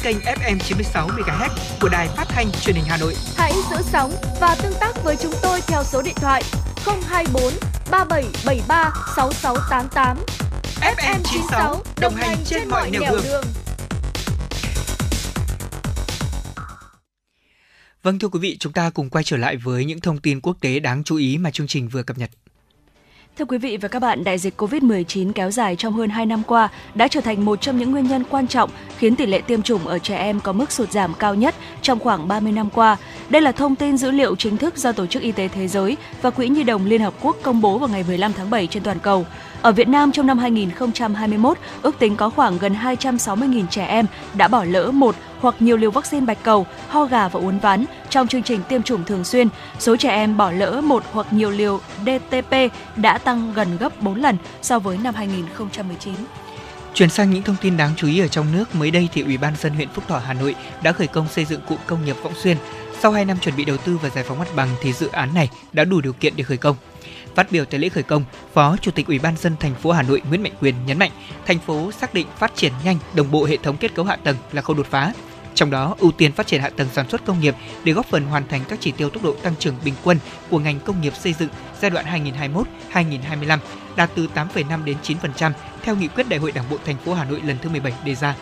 Kênh 0.05 0.17
FM 0.19 0.59
96 0.59 1.09
MHz 1.09 1.49
của 1.81 1.89
đài 1.89 2.09
phát 2.09 2.25
thanh 2.29 2.47
truyền 2.53 2.77
hình 2.77 2.85
Hà 2.89 2.97
Nội. 2.97 3.15
Hãy 3.37 3.53
giữ 3.71 3.77
sóng 3.83 4.13
và 4.41 4.57
tương 4.63 4.73
tác 4.81 5.05
với 5.05 5.17
chúng 5.23 5.33
tôi 5.43 5.61
theo 5.67 5.85
số 5.85 6.03
điện 6.03 6.15
thoại 6.17 6.43
024 7.09 7.53
3773 7.91 8.93
6688. 9.17 10.17
FM 10.81 11.21
96 11.25 11.83
đồng 12.01 12.15
hành 12.15 12.37
trên 12.45 12.69
mọi 12.69 12.91
nẻo 12.91 13.03
đường. 13.11 13.23
đường. 13.25 13.45
Vâng 18.03 18.19
thưa 18.19 18.29
quý 18.29 18.39
vị, 18.41 18.57
chúng 18.61 18.73
ta 18.73 18.91
cùng 18.91 19.11
quay 19.11 19.25
trở 19.25 19.37
lại 19.37 19.57
với 19.57 19.85
những 19.85 20.01
thông 20.01 20.19
tin 20.19 20.41
quốc 20.41 20.57
tế 20.61 20.81
đáng 20.81 21.05
chú 21.05 21.17
ý 21.17 21.39
mà 21.39 21.51
chương 21.51 21.67
trình 21.67 21.89
vừa 21.89 22.03
cập 22.03 22.19
nhật. 22.19 22.31
Thưa 23.39 23.45
quý 23.45 23.59
vị 23.59 23.77
và 23.77 23.89
các 23.89 23.99
bạn, 23.99 24.25
đại 24.25 24.39
dịch 24.39 24.61
COVID-19 24.61 25.33
kéo 25.33 25.51
dài 25.51 25.77
trong 25.77 25.93
hơn 25.93 26.11
2 26.11 26.27
năm 26.27 26.43
qua 26.47 26.69
đã 26.95 27.09
trở 27.09 27.21
thành 27.21 27.45
một 27.45 27.61
trong 27.61 27.79
những 27.79 27.91
nguyên 27.91 28.07
nhân 28.07 28.25
quan 28.31 28.47
trọng 28.47 28.71
khiến 28.99 29.17
tỷ 29.17 29.27
lệ 29.27 29.41
tiêm 29.41 29.63
chủng 29.63 29.87
ở 29.87 29.99
trẻ 29.99 30.17
em 30.17 30.41
có 30.41 30.53
mức 30.53 30.73
sụt 30.73 30.93
giảm 30.93 31.15
cao 31.19 31.35
nhất 31.35 31.55
trong 31.83 31.99
khoảng 31.99 32.29
30 32.29 32.53
năm 32.53 32.71
qua. 32.75 32.97
Đây 33.29 33.43
là 33.43 33.53
thông 33.53 33.77
tin 33.77 33.99
dữ 33.99 34.11
liệu 34.11 34.37
chính 34.37 34.57
thức 34.57 34.77
do 34.77 34.93
Tổ 34.93 35.07
chức 35.07 35.23
Y 35.23 35.33
tế 35.33 35.49
Thế 35.49 35.69
giới 35.69 35.97
và 36.23 36.31
Quỹ 36.31 36.49
Nhi 36.49 36.65
đồng 36.65 36.87
Liên 36.87 37.01
Hợp 37.01 37.15
Quốc 37.21 37.37
công 37.43 37.61
bố 37.61 37.79
vào 37.79 37.89
ngày 37.89 38.05
15 38.09 38.33
tháng 38.33 38.51
7 38.51 38.67
trên 38.67 38.83
toàn 38.83 38.99
cầu. 38.99 39.27
Ở 39.65 39.73
Việt 39.73 39.89
Nam 39.89 40.13
trong 40.13 40.27
năm 40.27 40.39
2021, 40.39 41.59
ước 41.83 41.99
tính 41.99 42.17
có 42.17 42.31
khoảng 42.31 42.59
gần 42.59 42.75
260.000 42.75 43.67
trẻ 43.67 43.87
em 43.87 44.07
đã 44.35 44.49
bỏ 44.49 44.65
lỡ 44.65 44.91
một 44.91 45.17
hoặc 45.41 45.55
nhiều 45.61 45.77
liều 45.77 45.91
vaccine 45.91 46.27
bạch 46.27 46.43
cầu, 46.43 46.67
ho 46.89 47.05
gà 47.05 47.29
và 47.29 47.41
uốn 47.41 47.59
ván 47.59 47.85
trong 48.11 48.29
chương 48.29 48.43
trình 48.43 48.61
tiêm 48.69 48.83
chủng 48.83 49.05
thường 49.05 49.25
xuyên. 49.25 49.49
Số 49.79 49.97
trẻ 49.97 50.11
em 50.11 50.37
bỏ 50.37 50.51
lỡ 50.51 50.81
một 50.81 51.05
hoặc 51.13 51.33
nhiều 51.33 51.51
liều 51.51 51.81
DTP 52.07 52.55
đã 52.97 53.19
tăng 53.19 53.53
gần 53.55 53.77
gấp 53.77 54.03
4 54.03 54.15
lần 54.15 54.37
so 54.63 54.79
với 54.79 54.99
năm 54.99 55.15
2019. 55.15 56.15
Chuyển 56.95 57.11
sang 57.11 57.31
những 57.31 57.43
thông 57.43 57.57
tin 57.61 57.77
đáng 57.77 57.91
chú 57.97 58.07
ý 58.07 58.21
ở 58.21 58.29
trong 58.29 58.47
nước, 58.53 58.75
mới 58.75 58.91
đây 58.91 59.09
thì 59.13 59.23
Ủy 59.23 59.37
ban 59.37 59.57
dân 59.57 59.75
huyện 59.75 59.89
Phúc 59.89 60.05
Thọ 60.09 60.19
Hà 60.19 60.33
Nội 60.33 60.55
đã 60.83 60.93
khởi 60.93 61.07
công 61.07 61.29
xây 61.29 61.45
dựng 61.45 61.61
cụm 61.69 61.79
công 61.87 62.05
nghiệp 62.05 62.17
Võng 62.23 62.35
Xuyên. 62.35 62.57
Sau 63.01 63.13
2 63.13 63.25
năm 63.25 63.39
chuẩn 63.41 63.57
bị 63.57 63.65
đầu 63.65 63.77
tư 63.77 63.99
và 64.03 64.09
giải 64.09 64.25
phóng 64.29 64.39
mặt 64.39 64.49
bằng 64.57 64.69
thì 64.83 64.93
dự 64.93 65.09
án 65.13 65.35
này 65.35 65.49
đã 65.73 65.85
đủ 65.85 66.01
điều 66.01 66.13
kiện 66.13 66.33
để 66.37 66.45
khởi 66.45 66.57
công. 66.57 66.77
Phát 67.35 67.53
biểu 67.53 67.65
tại 67.65 67.81
lễ 67.81 67.89
khởi 67.89 68.03
công, 68.03 68.25
Phó 68.53 68.77
Chủ 68.77 68.91
tịch 68.91 69.07
Ủy 69.07 69.19
ban 69.19 69.37
dân 69.37 69.57
thành 69.61 69.75
phố 69.75 69.93
Hà 69.93 70.03
Nội 70.03 70.23
Nguyễn 70.29 70.43
Mạnh 70.43 70.53
Quyền 70.61 70.75
nhấn 70.87 70.99
mạnh, 70.99 71.11
thành 71.47 71.59
phố 71.59 71.93
xác 71.93 72.15
định 72.15 72.27
phát 72.39 72.53
triển 72.57 72.73
nhanh 72.85 72.99
đồng 73.15 73.31
bộ 73.31 73.45
hệ 73.45 73.57
thống 73.57 73.77
kết 73.77 73.95
cấu 73.95 74.05
hạ 74.05 74.17
tầng 74.17 74.37
là 74.53 74.63
khâu 74.63 74.77
đột 74.77 74.87
phá. 74.91 75.13
Trong 75.55 75.71
đó, 75.71 75.97
ưu 75.99 76.13
tiên 76.13 76.33
phát 76.33 76.47
triển 76.47 76.61
hạ 76.61 76.71
tầng 76.77 76.89
sản 76.93 77.09
xuất 77.09 77.25
công 77.25 77.41
nghiệp 77.41 77.55
để 77.85 77.93
góp 77.93 78.07
phần 78.07 78.25
hoàn 78.25 78.49
thành 78.49 78.61
các 78.69 78.79
chỉ 78.83 78.93
tiêu 78.93 79.11
tốc 79.11 79.23
độ 79.23 79.35
tăng 79.43 79.55
trưởng 79.59 79.75
bình 79.85 79.95
quân 80.05 80.19
của 80.51 80.59
ngành 80.59 80.81
công 80.81 81.01
nghiệp 81.01 81.17
xây 81.17 81.33
dựng 81.33 81.49
giai 81.81 81.91
đoạn 81.91 82.07
2021-2025 82.93 83.59
đạt 83.97 84.11
từ 84.15 84.29
8,5 84.35 84.85
đến 84.85 84.97
9% 85.03 85.53
theo 85.83 85.97
nghị 85.97 86.09
quyết 86.09 86.29
Đại 86.29 86.41
hội 86.41 86.53
Đảng 86.53 86.71
bộ 86.71 86.77
thành 86.85 86.97
phố 86.97 87.15
Hà 87.15 87.25
Nội 87.25 87.41
lần 87.45 87.57
thứ 87.63 87.69
17 87.69 87.93
đề 88.05 88.15
ra. 88.15 88.35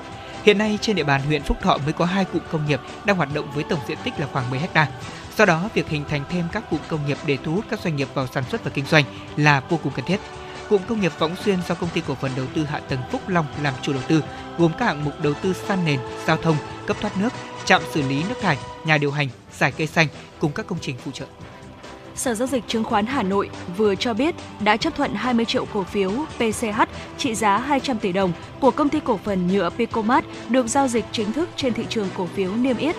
Hiện 0.45 0.59
nay 0.59 0.79
trên 0.81 0.97
địa 0.97 1.05
bàn 1.05 1.23
huyện 1.23 1.43
Phúc 1.43 1.57
Thọ 1.63 1.79
mới 1.85 1.93
có 1.93 2.05
hai 2.05 2.25
cụm 2.25 2.43
công 2.53 2.67
nghiệp 2.67 2.81
đang 3.05 3.17
hoạt 3.17 3.35
động 3.35 3.53
với 3.55 3.65
tổng 3.65 3.81
diện 3.89 3.99
tích 4.05 4.21
là 4.21 4.27
khoảng 4.33 4.51
10 4.51 4.59
ha. 4.59 4.89
Do 5.37 5.45
đó, 5.45 5.69
việc 5.75 5.89
hình 5.89 6.05
thành 6.09 6.25
thêm 6.29 6.45
các 6.53 6.71
cụm 6.71 6.81
công 6.89 7.07
nghiệp 7.07 7.19
để 7.27 7.39
thu 7.45 7.53
hút 7.53 7.65
các 7.71 7.81
doanh 7.81 7.97
nghiệp 7.97 8.09
vào 8.15 8.27
sản 8.27 8.45
xuất 8.51 8.65
và 8.65 8.71
kinh 8.75 8.85
doanh 8.85 9.05
là 9.37 9.63
vô 9.69 9.79
cùng 9.83 9.93
cần 9.97 10.05
thiết. 10.05 10.21
Cụm 10.69 10.83
công 10.89 11.01
nghiệp 11.01 11.13
Võng 11.19 11.37
Xuyên 11.37 11.59
do 11.69 11.75
công 11.75 11.91
ty 11.91 12.03
cổ 12.09 12.15
phần 12.15 12.31
đầu 12.37 12.47
tư 12.55 12.65
hạ 12.65 12.81
tầng 12.81 13.01
Phúc 13.13 13.29
Long 13.29 13.47
làm 13.63 13.75
chủ 13.83 13.93
đầu 13.93 14.03
tư, 14.09 14.25
gồm 14.59 14.73
các 14.79 14.85
hạng 14.85 15.05
mục 15.05 15.15
đầu 15.23 15.35
tư 15.35 15.53
san 15.53 15.85
nền, 15.85 16.01
giao 16.27 16.37
thông, 16.37 16.57
cấp 16.87 16.97
thoát 17.01 17.17
nước, 17.17 17.33
trạm 17.65 17.83
xử 17.95 18.03
lý 18.03 18.23
nước 18.29 18.35
thải, 18.41 18.59
nhà 18.85 18.99
điều 18.99 19.11
hành, 19.11 19.29
giải 19.59 19.73
cây 19.73 19.87
xanh 19.87 20.09
cùng 20.39 20.53
các 20.53 20.67
công 20.67 20.79
trình 20.81 20.97
phụ 21.05 21.11
trợ. 21.11 21.27
Sở 22.15 22.35
Giao 22.35 22.49
dịch 22.49 22.65
Chứng 22.69 22.85
khoán 22.85 23.07
Hà 23.07 23.23
Nội 23.23 23.51
vừa 23.77 23.95
cho 23.95 24.15
biết 24.15 24.35
đã 24.61 24.77
chấp 24.77 24.97
thuận 24.97 25.15
20 25.15 25.45
triệu 25.45 25.65
cổ 25.73 25.83
phiếu 25.83 26.11
PCH 26.37 26.83
trị 27.19 27.35
giá 27.35 27.59
200 27.59 27.99
tỷ 27.99 28.13
đồng 28.13 28.33
của 28.61 28.71
công 28.71 28.89
ty 28.89 29.01
cổ 29.01 29.21
phần 29.25 29.49
nhựa 29.49 29.71
Picomat 29.71 30.25
được 30.49 30.67
giao 30.67 30.89
dịch 30.89 31.05
chính 31.13 31.33
thức 31.33 31.49
trên 31.57 31.75
thị 31.75 31.87
trường 31.89 32.09
cổ 32.17 32.27
phiếu 32.27 32.55
niêm 32.57 32.77
yết 32.77 32.97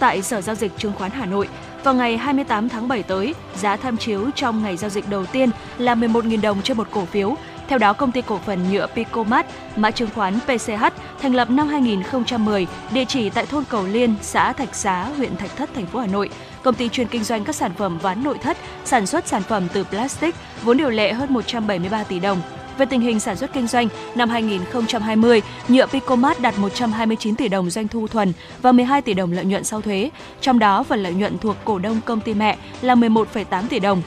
tại 0.00 0.22
Sở 0.22 0.40
Giao 0.40 0.54
dịch 0.54 0.72
Chứng 0.78 0.92
khoán 0.92 1.10
Hà 1.10 1.26
Nội. 1.26 1.48
Vào 1.84 1.94
ngày 1.94 2.16
28 2.16 2.68
tháng 2.68 2.88
7 2.88 3.02
tới, 3.02 3.34
giá 3.56 3.76
tham 3.76 3.96
chiếu 3.96 4.30
trong 4.34 4.62
ngày 4.62 4.76
giao 4.76 4.90
dịch 4.90 5.08
đầu 5.08 5.26
tiên 5.26 5.50
là 5.78 5.94
11.000 5.94 6.40
đồng 6.40 6.62
trên 6.62 6.76
một 6.76 6.88
cổ 6.90 7.04
phiếu. 7.04 7.36
Theo 7.68 7.78
đó, 7.78 7.92
công 7.92 8.12
ty 8.12 8.22
cổ 8.22 8.38
phần 8.46 8.72
nhựa 8.72 8.86
Picomat, 8.86 9.46
mã 9.76 9.90
chứng 9.90 10.10
khoán 10.14 10.38
PCH, 10.40 10.84
thành 11.22 11.34
lập 11.34 11.50
năm 11.50 11.68
2010, 11.68 12.66
địa 12.92 13.04
chỉ 13.04 13.30
tại 13.30 13.46
thôn 13.46 13.64
Cầu 13.68 13.86
Liên, 13.86 14.14
xã 14.22 14.52
Thạch 14.52 14.74
Xá, 14.74 15.04
huyện 15.16 15.36
Thạch 15.36 15.56
Thất, 15.56 15.70
thành 15.74 15.86
phố 15.86 15.98
Hà 15.98 16.06
Nội. 16.06 16.30
Công 16.62 16.74
ty 16.74 16.88
chuyên 16.88 17.06
kinh 17.06 17.24
doanh 17.24 17.44
các 17.44 17.54
sản 17.54 17.72
phẩm 17.78 17.98
ván 17.98 18.24
nội 18.24 18.38
thất, 18.38 18.56
sản 18.84 19.06
xuất 19.06 19.26
sản 19.26 19.42
phẩm 19.42 19.68
từ 19.72 19.84
plastic, 19.84 20.34
vốn 20.62 20.76
điều 20.76 20.90
lệ 20.90 21.12
hơn 21.12 21.32
173 21.32 22.04
tỷ 22.04 22.18
đồng, 22.18 22.42
về 22.80 22.86
tình 22.86 23.00
hình 23.00 23.20
sản 23.20 23.36
xuất 23.36 23.52
kinh 23.52 23.66
doanh, 23.66 23.88
năm 24.14 24.28
2020, 24.28 25.42
nhựa 25.68 25.86
Picomat 25.86 26.40
đạt 26.40 26.58
129 26.58 27.36
tỷ 27.36 27.48
đồng 27.48 27.70
doanh 27.70 27.88
thu 27.88 28.06
thuần 28.06 28.32
và 28.62 28.72
12 28.72 29.02
tỷ 29.02 29.14
đồng 29.14 29.32
lợi 29.32 29.44
nhuận 29.44 29.64
sau 29.64 29.80
thuế. 29.80 30.10
Trong 30.40 30.58
đó, 30.58 30.82
phần 30.82 31.02
lợi 31.02 31.12
nhuận 31.12 31.38
thuộc 31.38 31.56
cổ 31.64 31.78
đông 31.78 32.00
công 32.04 32.20
ty 32.20 32.34
mẹ 32.34 32.56
là 32.82 32.94
11,8 32.94 33.62
tỷ 33.68 33.78
đồng. 33.78 34.02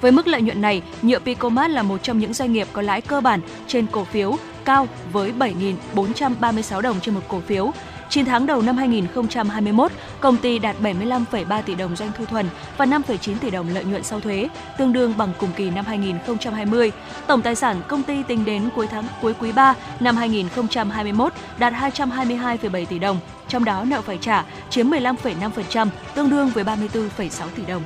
Với 0.00 0.12
mức 0.12 0.26
lợi 0.26 0.42
nhuận 0.42 0.60
này, 0.60 0.82
nhựa 1.02 1.18
Picomat 1.18 1.70
là 1.70 1.82
một 1.82 2.02
trong 2.02 2.18
những 2.18 2.34
doanh 2.34 2.52
nghiệp 2.52 2.68
có 2.72 2.82
lãi 2.82 3.00
cơ 3.00 3.20
bản 3.20 3.40
trên 3.66 3.86
cổ 3.86 4.04
phiếu 4.04 4.36
cao 4.64 4.88
với 5.12 5.32
7.436 5.38 6.80
đồng 6.80 7.00
trên 7.00 7.14
một 7.14 7.22
cổ 7.28 7.40
phiếu. 7.40 7.72
9 8.10 8.24
tháng 8.24 8.46
đầu 8.46 8.62
năm 8.62 8.76
2021, 8.76 9.92
công 10.20 10.36
ty 10.36 10.58
đạt 10.58 10.76
75,3 10.82 11.62
tỷ 11.62 11.74
đồng 11.74 11.96
doanh 11.96 12.10
thu 12.18 12.24
thuần 12.24 12.48
và 12.76 12.86
5,9 12.86 13.38
tỷ 13.38 13.50
đồng 13.50 13.68
lợi 13.68 13.84
nhuận 13.84 14.02
sau 14.02 14.20
thuế, 14.20 14.48
tương 14.78 14.92
đương 14.92 15.14
bằng 15.18 15.32
cùng 15.38 15.50
kỳ 15.56 15.70
năm 15.70 15.84
2020. 15.84 16.92
Tổng 17.26 17.42
tài 17.42 17.54
sản 17.54 17.82
công 17.88 18.02
ty 18.02 18.22
tính 18.22 18.44
đến 18.44 18.68
cuối 18.76 18.86
tháng 18.86 19.04
cuối 19.22 19.34
quý 19.40 19.52
3 19.52 19.74
năm 20.00 20.16
2021 20.16 21.32
đạt 21.58 21.72
222,7 21.72 22.86
tỷ 22.86 22.98
đồng, 22.98 23.18
trong 23.48 23.64
đó 23.64 23.84
nợ 23.84 24.00
phải 24.02 24.18
trả 24.20 24.44
chiếm 24.70 24.90
15,5%, 24.90 25.88
tương 26.14 26.30
đương 26.30 26.50
với 26.54 26.64
34,6 26.64 27.48
tỷ 27.56 27.62
đồng. 27.66 27.82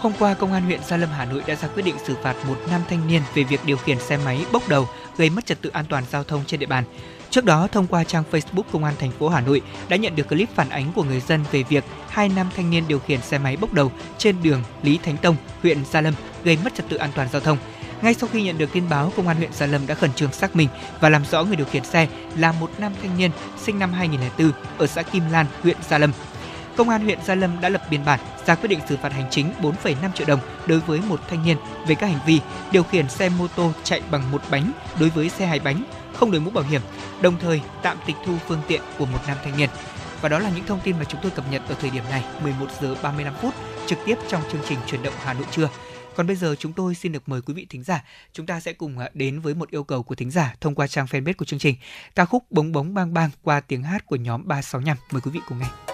Hôm 0.00 0.12
qua, 0.18 0.34
Công 0.34 0.52
an 0.52 0.62
huyện 0.62 0.80
Gia 0.82 0.96
Lâm 0.96 1.08
Hà 1.10 1.24
Nội 1.24 1.42
đã 1.46 1.54
ra 1.54 1.68
quyết 1.68 1.82
định 1.82 1.96
xử 2.06 2.16
phạt 2.22 2.34
một 2.48 2.56
nam 2.70 2.80
thanh 2.88 3.06
niên 3.06 3.22
về 3.34 3.42
việc 3.42 3.60
điều 3.64 3.76
khiển 3.76 3.98
xe 3.98 4.16
máy 4.24 4.44
bốc 4.52 4.68
đầu 4.68 4.88
gây 5.16 5.30
mất 5.30 5.46
trật 5.46 5.62
tự 5.62 5.70
an 5.70 5.84
toàn 5.88 6.04
giao 6.10 6.24
thông 6.24 6.44
trên 6.46 6.60
địa 6.60 6.66
bàn. 6.66 6.84
Trước 7.30 7.44
đó, 7.44 7.68
thông 7.72 7.86
qua 7.86 8.04
trang 8.04 8.24
Facebook 8.30 8.62
Công 8.72 8.84
an 8.84 8.94
thành 8.98 9.10
phố 9.10 9.28
Hà 9.28 9.40
Nội 9.40 9.62
đã 9.88 9.96
nhận 9.96 10.16
được 10.16 10.28
clip 10.28 10.48
phản 10.54 10.68
ánh 10.68 10.92
của 10.94 11.04
người 11.04 11.20
dân 11.20 11.44
về 11.52 11.62
việc 11.62 11.84
hai 12.08 12.28
nam 12.28 12.50
thanh 12.56 12.70
niên 12.70 12.84
điều 12.88 12.98
khiển 12.98 13.22
xe 13.22 13.38
máy 13.38 13.56
bốc 13.56 13.72
đầu 13.72 13.92
trên 14.18 14.36
đường 14.42 14.62
Lý 14.82 14.98
Thánh 15.02 15.16
Tông, 15.16 15.36
huyện 15.62 15.84
Gia 15.84 16.00
Lâm 16.00 16.14
gây 16.44 16.58
mất 16.64 16.74
trật 16.74 16.88
tự 16.88 16.96
an 16.96 17.10
toàn 17.14 17.28
giao 17.32 17.40
thông. 17.40 17.58
Ngay 18.02 18.14
sau 18.14 18.28
khi 18.32 18.42
nhận 18.42 18.58
được 18.58 18.72
tin 18.72 18.88
báo, 18.88 19.12
Công 19.16 19.28
an 19.28 19.36
huyện 19.36 19.52
Gia 19.52 19.66
Lâm 19.66 19.86
đã 19.86 19.94
khẩn 19.94 20.12
trương 20.12 20.32
xác 20.32 20.56
minh 20.56 20.68
và 21.00 21.08
làm 21.08 21.24
rõ 21.30 21.44
người 21.44 21.56
điều 21.56 21.66
khiển 21.66 21.84
xe 21.84 22.08
là 22.36 22.52
một 22.52 22.70
nam 22.78 22.92
thanh 23.02 23.18
niên 23.18 23.30
sinh 23.58 23.78
năm 23.78 23.92
2004 23.92 24.52
ở 24.78 24.86
xã 24.86 25.02
Kim 25.02 25.22
Lan, 25.30 25.46
huyện 25.62 25.76
Gia 25.88 25.98
Lâm. 25.98 26.12
Công 26.76 26.88
an 26.88 27.04
huyện 27.04 27.18
Gia 27.24 27.34
Lâm 27.34 27.60
đã 27.60 27.68
lập 27.68 27.82
biên 27.90 28.04
bản 28.04 28.20
ra 28.46 28.54
quyết 28.54 28.68
định 28.68 28.80
xử 28.88 28.96
phạt 28.96 29.12
hành 29.12 29.26
chính 29.30 29.52
4,5 29.62 29.94
triệu 30.14 30.26
đồng 30.26 30.40
đối 30.66 30.78
với 30.80 31.00
một 31.08 31.20
thanh 31.30 31.44
niên 31.44 31.56
về 31.86 31.94
các 31.94 32.06
hành 32.06 32.20
vi 32.26 32.40
điều 32.72 32.82
khiển 32.82 33.08
xe 33.08 33.28
mô 33.28 33.46
tô 33.56 33.72
chạy 33.84 34.02
bằng 34.10 34.30
một 34.30 34.42
bánh 34.50 34.72
đối 35.00 35.08
với 35.08 35.28
xe 35.28 35.46
hai 35.46 35.60
bánh, 35.60 35.84
không 36.20 36.30
đội 36.30 36.40
mũ 36.40 36.50
bảo 36.50 36.64
hiểm, 36.64 36.80
đồng 37.22 37.38
thời 37.40 37.60
tạm 37.82 37.96
tịch 38.06 38.16
thu 38.24 38.32
phương 38.48 38.62
tiện 38.68 38.80
của 38.98 39.06
một 39.06 39.18
nam 39.26 39.36
thanh 39.44 39.56
niên. 39.56 39.68
Và 40.20 40.28
đó 40.28 40.38
là 40.38 40.50
những 40.50 40.66
thông 40.66 40.80
tin 40.84 40.98
mà 40.98 41.04
chúng 41.04 41.20
tôi 41.22 41.30
cập 41.30 41.44
nhật 41.50 41.62
ở 41.68 41.74
thời 41.80 41.90
điểm 41.90 42.04
này 42.10 42.24
11 42.42 42.66
giờ 42.80 42.94
35 43.02 43.34
phút 43.42 43.54
trực 43.86 43.98
tiếp 44.06 44.14
trong 44.28 44.42
chương 44.52 44.60
trình 44.68 44.78
chuyển 44.86 45.02
động 45.02 45.14
Hà 45.18 45.34
Nội 45.34 45.46
trưa. 45.50 45.68
Còn 46.16 46.26
bây 46.26 46.36
giờ 46.36 46.54
chúng 46.58 46.72
tôi 46.72 46.94
xin 46.94 47.12
được 47.12 47.28
mời 47.28 47.42
quý 47.42 47.54
vị 47.54 47.66
thính 47.70 47.82
giả, 47.82 48.04
chúng 48.32 48.46
ta 48.46 48.60
sẽ 48.60 48.72
cùng 48.72 48.98
à, 48.98 49.08
đến 49.14 49.40
với 49.40 49.54
một 49.54 49.70
yêu 49.70 49.84
cầu 49.84 50.02
của 50.02 50.14
thính 50.14 50.30
giả 50.30 50.54
thông 50.60 50.74
qua 50.74 50.86
trang 50.86 51.06
fanpage 51.06 51.34
của 51.38 51.44
chương 51.44 51.58
trình. 51.58 51.76
Ca 52.14 52.24
khúc 52.24 52.44
Bống 52.50 52.72
bống 52.72 52.94
bang 52.94 53.14
bang 53.14 53.30
qua 53.42 53.60
tiếng 53.60 53.82
hát 53.82 54.06
của 54.06 54.16
nhóm 54.16 54.48
365. 54.48 54.96
Mời 55.10 55.20
quý 55.20 55.30
vị 55.30 55.40
cùng 55.48 55.58
nghe. 55.58 55.89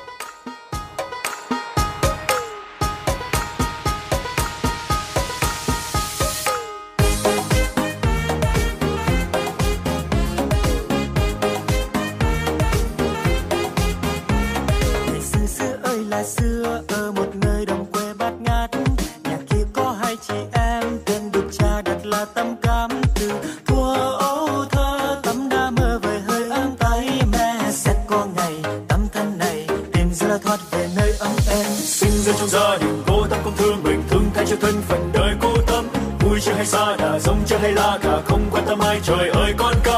Xa 36.67 36.97
đà 36.99 37.19
rông 37.19 37.43
chưa 37.47 37.57
hay 37.57 37.73
la 37.73 37.99
cả, 38.03 38.21
không 38.25 38.43
quan 38.51 38.65
tâm 38.67 38.79
ai, 38.79 39.01
trời 39.03 39.29
ơi, 39.29 39.55
con 39.57 39.75
cá 39.85 39.96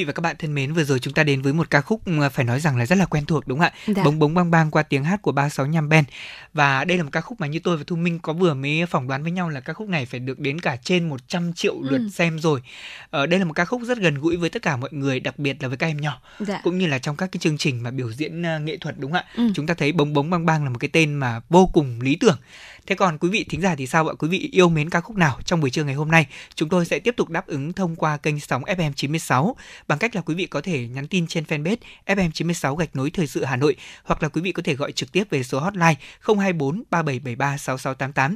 vị 0.00 0.04
và 0.04 0.12
các 0.12 0.20
bạn 0.20 0.36
thân 0.38 0.54
mến, 0.54 0.72
vừa 0.72 0.84
rồi 0.84 0.98
chúng 0.98 1.14
ta 1.14 1.24
đến 1.24 1.42
với 1.42 1.52
một 1.52 1.70
ca 1.70 1.80
khúc 1.80 2.08
mà 2.08 2.28
phải 2.28 2.44
nói 2.44 2.60
rằng 2.60 2.76
là 2.76 2.86
rất 2.86 2.98
là 2.98 3.04
quen 3.06 3.24
thuộc 3.26 3.46
đúng 3.46 3.58
không 3.58 3.66
ạ? 3.86 3.92
Dạ. 3.96 4.02
Bống 4.04 4.18
bống 4.18 4.34
bang 4.34 4.50
bang 4.50 4.70
qua 4.70 4.82
tiếng 4.82 5.04
hát 5.04 5.22
của 5.22 5.32
365 5.32 5.88
band. 5.88 6.06
Và 6.54 6.84
đây 6.84 6.96
là 6.98 7.02
một 7.04 7.10
ca 7.12 7.20
khúc 7.20 7.40
mà 7.40 7.46
như 7.46 7.58
tôi 7.58 7.76
và 7.76 7.84
Thu 7.86 7.96
Minh 7.96 8.18
có 8.18 8.32
vừa 8.32 8.54
mới 8.54 8.86
phỏng 8.86 9.08
đoán 9.08 9.22
với 9.22 9.32
nhau 9.32 9.48
là 9.48 9.60
ca 9.60 9.72
khúc 9.72 9.88
này 9.88 10.06
phải 10.06 10.20
được 10.20 10.38
đến 10.38 10.60
cả 10.60 10.76
trên 10.76 11.08
100 11.08 11.52
triệu 11.52 11.80
lượt 11.82 11.98
Ừ. 11.98 12.08
xem 12.12 12.38
rồi. 12.38 12.60
Ờ, 13.10 13.26
đây 13.26 13.38
là 13.38 13.44
một 13.44 13.52
ca 13.52 13.64
khúc 13.64 13.82
rất 13.82 13.98
gần 13.98 14.14
gũi 14.20 14.36
với 14.36 14.50
tất 14.50 14.62
cả 14.62 14.76
mọi 14.76 14.90
người, 14.92 15.20
đặc 15.20 15.38
biệt 15.38 15.62
là 15.62 15.68
với 15.68 15.76
các 15.76 15.86
em 15.86 15.96
nhỏ. 16.00 16.20
Dạ. 16.40 16.60
Cũng 16.64 16.78
như 16.78 16.86
là 16.86 16.98
trong 16.98 17.16
các 17.16 17.32
cái 17.32 17.38
chương 17.40 17.58
trình 17.58 17.82
mà 17.82 17.90
biểu 17.90 18.12
diễn 18.12 18.42
ờ, 18.42 18.58
nghệ 18.58 18.76
thuật 18.76 18.94
đúng 18.98 19.12
không 19.12 19.20
ạ? 19.20 19.24
Ừ. 19.36 19.50
Chúng 19.54 19.66
ta 19.66 19.74
thấy 19.74 19.92
bống 19.92 20.12
bống 20.12 20.30
bang 20.30 20.46
bang 20.46 20.64
là 20.64 20.70
một 20.70 20.78
cái 20.80 20.90
tên 20.92 21.14
mà 21.14 21.40
vô 21.48 21.70
cùng 21.72 22.00
lý 22.00 22.16
tưởng. 22.20 22.38
Thế 22.90 22.96
còn 22.96 23.18
quý 23.18 23.28
vị 23.28 23.44
thính 23.48 23.60
giả 23.60 23.74
thì 23.74 23.86
sao 23.86 24.08
ạ? 24.08 24.14
Quý 24.18 24.28
vị 24.28 24.48
yêu 24.52 24.68
mến 24.68 24.90
ca 24.90 25.00
khúc 25.00 25.16
nào 25.16 25.38
trong 25.44 25.60
buổi 25.60 25.70
trưa 25.70 25.84
ngày 25.84 25.94
hôm 25.94 26.10
nay? 26.10 26.26
Chúng 26.54 26.68
tôi 26.68 26.84
sẽ 26.84 26.98
tiếp 26.98 27.14
tục 27.16 27.28
đáp 27.28 27.46
ứng 27.46 27.72
thông 27.72 27.96
qua 27.96 28.16
kênh 28.16 28.40
sóng 28.40 28.62
FM 28.62 28.92
96 28.92 29.56
bằng 29.88 29.98
cách 29.98 30.16
là 30.16 30.22
quý 30.22 30.34
vị 30.34 30.46
có 30.46 30.60
thể 30.60 30.88
nhắn 30.88 31.08
tin 31.08 31.26
trên 31.26 31.44
fanpage 31.44 31.76
FM 32.06 32.30
96 32.30 32.76
gạch 32.76 32.96
nối 32.96 33.10
thời 33.10 33.26
sự 33.26 33.44
Hà 33.44 33.56
Nội 33.56 33.76
hoặc 34.04 34.22
là 34.22 34.28
quý 34.28 34.40
vị 34.40 34.52
có 34.52 34.62
thể 34.62 34.74
gọi 34.74 34.92
trực 34.92 35.12
tiếp 35.12 35.24
về 35.30 35.42
số 35.42 35.60
hotline 35.60 35.94
024 36.20 36.82
3773 36.90 37.56
6688. 37.56 38.34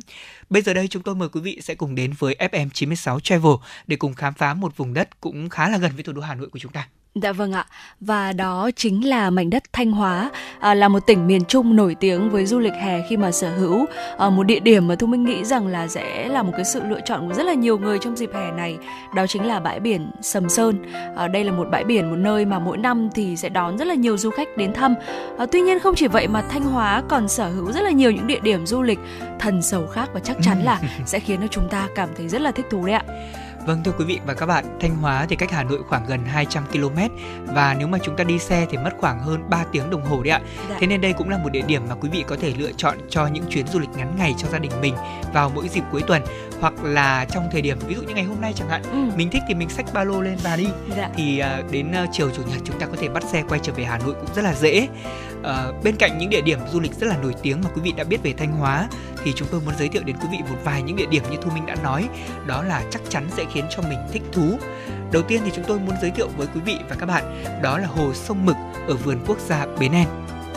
Bây 0.51 0.63
giờ 0.63 0.75
đây 0.75 0.89
chúng 0.89 1.03
tôi 1.03 1.15
mời 1.15 1.29
quý 1.29 1.41
vị 1.41 1.61
sẽ 1.63 1.75
cùng 1.75 1.95
đến 1.95 2.13
với 2.19 2.37
FM 2.39 2.69
96 2.75 3.21
Travel 3.21 3.53
để 3.87 3.97
cùng 3.97 4.15
khám 4.15 4.35
phá 4.35 4.55
một 4.55 4.77
vùng 4.77 4.95
đất 4.95 5.21
cũng 5.21 5.49
khá 5.49 5.69
là 5.69 5.79
gần 5.79 5.93
với 5.95 6.03
thủ 6.03 6.13
đô 6.13 6.21
Hà 6.21 6.35
Nội 6.35 6.49
của 6.49 6.59
chúng 6.59 6.73
ta. 6.73 6.89
Dạ 7.23 7.33
vâng 7.33 7.53
ạ, 7.53 7.67
và 8.01 8.33
đó 8.33 8.71
chính 8.77 9.09
là 9.09 9.31
mảnh 9.31 9.51
đất 9.51 9.63
Thanh 9.73 9.93
Hóa, 9.93 10.31
à, 10.61 10.75
là 10.75 10.89
một 10.89 11.07
tỉnh 11.07 11.27
miền 11.27 11.45
Trung 11.45 11.77
nổi 11.77 11.95
tiếng 12.01 12.31
với 12.31 12.47
du 12.47 12.59
lịch 12.59 12.73
hè 12.73 13.03
khi 13.09 13.17
mà 13.17 13.33
sở 13.33 13.51
hữu 13.51 13.87
à, 14.19 14.31
một 14.31 14.43
địa 14.43 14.61
điểm 14.61 14.89
mà 14.89 14.95
Thu 14.95 15.07
Minh 15.07 15.25
nghĩ 15.25 15.45
rằng 15.45 15.67
là 15.67 15.89
sẽ 15.89 16.29
là 16.29 16.43
một 16.43 16.53
cái 16.57 16.65
sự 16.65 16.83
lựa 16.89 17.01
chọn 17.05 17.29
của 17.29 17.35
rất 17.35 17.43
là 17.43 17.55
nhiều 17.55 17.79
người 17.79 17.99
trong 17.99 18.17
dịp 18.17 18.31
hè 18.35 18.51
này. 18.53 18.79
Đó 19.15 19.27
chính 19.27 19.47
là 19.47 19.61
bãi 19.61 19.81
biển 19.81 20.11
Sầm 20.23 20.49
Sơn. 20.49 20.93
À, 21.17 21.29
đây 21.29 21.45
là 21.45 21.53
một 21.53 21.69
bãi 21.71 21.85
biển, 21.85 22.11
một 22.11 22.17
nơi 22.17 22.45
mà 22.45 22.59
mỗi 22.59 22.77
năm 22.77 23.09
thì 23.15 23.37
sẽ 23.37 23.49
đón 23.49 23.79
rất 23.79 23.87
là 23.87 23.95
nhiều 23.95 24.17
du 24.19 24.31
khách 24.31 24.57
đến 24.57 24.73
thăm. 24.73 24.95
À, 25.39 25.47
tuy 25.53 25.61
nhiên 25.61 25.79
không 25.79 25.95
chỉ 25.95 26.07
vậy 26.07 26.29
mà 26.29 26.43
Thanh 26.43 26.63
Hóa 26.63 27.03
còn 27.09 27.29
sở 27.29 27.49
hữu 27.49 27.73
rất 27.73 27.81
là 27.81 27.91
nhiều 27.91 28.11
những 28.11 28.27
địa 28.27 28.41
điểm 28.43 28.67
du 28.67 28.83
lịch 28.83 28.99
thần 29.39 29.63
sầu 29.63 29.87
khác 29.87 30.11
và 30.15 30.21
chắc 30.21 30.37
chắn 30.43 30.63
là 30.63 30.81
sẽ 31.07 31.19
khiến 31.19 31.41
cho 31.41 31.47
chúng 31.47 31.69
ta 31.69 31.89
cảm 31.95 32.09
thấy 32.17 32.29
rất 32.29 32.41
là 32.41 32.51
thích 32.51 32.67
thú 32.71 32.87
đấy 32.87 32.95
ạ. 32.95 33.03
Vâng 33.67 33.85
thưa 33.85 33.93
quý 33.99 34.05
vị 34.05 34.21
và 34.27 34.35
các 34.35 34.47
bạn, 34.47 34.79
Thanh 34.81 34.97
Hóa 34.97 35.27
thì 35.29 35.37
cách 35.37 35.51
Hà 35.51 35.63
Nội 35.63 35.83
khoảng 35.89 36.07
gần 36.07 36.25
200 36.25 36.65
km 36.73 36.99
và 37.55 37.77
nếu 37.79 37.89
mà 37.89 37.99
chúng 38.03 38.17
ta 38.17 38.25
đi 38.25 38.39
xe 38.39 38.67
thì 38.71 38.79
mất 38.79 38.91
khoảng 38.99 39.21
hơn 39.21 39.51
3 39.51 39.65
tiếng 39.73 39.91
đồng 39.91 40.05
hồ 40.05 40.23
đấy 40.23 40.31
ạ. 40.31 40.41
Dạ. 40.69 40.77
Thế 40.81 40.87
nên 40.87 41.01
đây 41.01 41.13
cũng 41.13 41.29
là 41.29 41.39
một 41.39 41.53
địa 41.53 41.63
điểm 41.67 41.83
mà 41.89 41.95
quý 41.95 42.09
vị 42.09 42.25
có 42.27 42.37
thể 42.41 42.55
lựa 42.59 42.73
chọn 42.77 42.99
cho 43.11 43.27
những 43.27 43.45
chuyến 43.51 43.67
du 43.67 43.79
lịch 43.79 43.91
ngắn 43.97 44.15
ngày 44.19 44.35
cho 44.39 44.49
gia 44.49 44.59
đình 44.59 44.73
mình 44.81 44.95
vào 45.33 45.53
mỗi 45.55 45.69
dịp 45.69 45.83
cuối 45.93 46.03
tuần 46.07 46.23
hoặc 46.61 46.75
là 46.83 47.25
trong 47.25 47.49
thời 47.53 47.63
điểm 47.63 47.79
ví 47.87 47.95
dụ 47.95 48.03
như 48.03 48.15
ngày 48.15 48.25
hôm 48.25 48.41
nay 48.41 48.53
chẳng 48.57 48.69
hạn. 48.69 48.83
Ừ. 48.83 49.17
Mình 49.17 49.31
thích 49.31 49.43
thì 49.49 49.55
mình 49.55 49.69
xách 49.69 49.87
ba 49.95 50.05
lô 50.05 50.21
lên 50.21 50.37
và 50.43 50.57
đi. 50.57 50.67
Dạ. 50.97 51.11
Thì 51.17 51.39
à, 51.39 51.63
đến 51.71 51.93
à, 51.93 52.07
chiều 52.13 52.31
chủ 52.31 52.43
nhật 52.43 52.61
chúng 52.65 52.79
ta 52.79 52.87
có 52.87 52.97
thể 53.01 53.09
bắt 53.09 53.25
xe 53.25 53.43
quay 53.49 53.61
trở 53.63 53.73
về 53.73 53.85
Hà 53.85 53.99
Nội 53.99 54.15
cũng 54.21 54.35
rất 54.35 54.43
là 54.43 54.55
dễ. 54.55 54.89
Ờ, 55.43 55.75
bên 55.85 55.97
cạnh 55.97 56.19
những 56.19 56.31
địa 56.31 56.41
điểm 56.41 56.59
du 56.73 56.81
lịch 56.81 56.95
rất 56.95 57.07
là 57.07 57.17
nổi 57.17 57.35
tiếng 57.43 57.61
mà 57.65 57.71
quý 57.75 57.83
vị 57.85 57.93
đã 57.97 58.05
biết 58.05 58.23
về 58.23 58.33
Thanh 58.33 58.53
Hóa 58.53 58.89
thì 59.25 59.33
chúng 59.33 59.49
tôi 59.51 59.61
muốn 59.61 59.75
giới 59.79 59.89
thiệu 59.89 60.03
đến 60.07 60.17
quý 60.17 60.29
vị 60.31 60.39
một 60.51 60.57
vài 60.65 60.83
những 60.83 60.97
địa 60.97 61.07
điểm 61.07 61.23
như 61.31 61.37
Thu 61.43 61.51
Minh 61.51 61.67
đã 61.67 61.75
nói 61.83 62.09
đó 62.47 62.63
là 62.63 62.85
chắc 62.91 63.03
chắn 63.09 63.29
sẽ 63.37 63.45
khiến 63.53 63.65
cho 63.71 63.83
mình 63.83 63.99
thích 64.13 64.23
thú. 64.33 64.59
Đầu 65.13 65.23
tiên 65.23 65.41
thì 65.45 65.51
chúng 65.55 65.65
tôi 65.69 65.79
muốn 65.79 65.95
giới 66.03 66.11
thiệu 66.11 66.29
với 66.37 66.47
quý 66.55 66.61
vị 66.65 66.79
và 66.89 66.97
các 66.99 67.07
bạn, 67.07 67.45
đó 67.63 67.79
là 67.79 67.87
hồ 67.87 68.15
sông 68.15 68.47
Mực 68.47 68.57
ở 68.89 68.95
vườn 68.95 69.19
quốc 69.27 69.39
gia 69.41 69.67
Bến 69.81 69.93
En. 69.93 70.09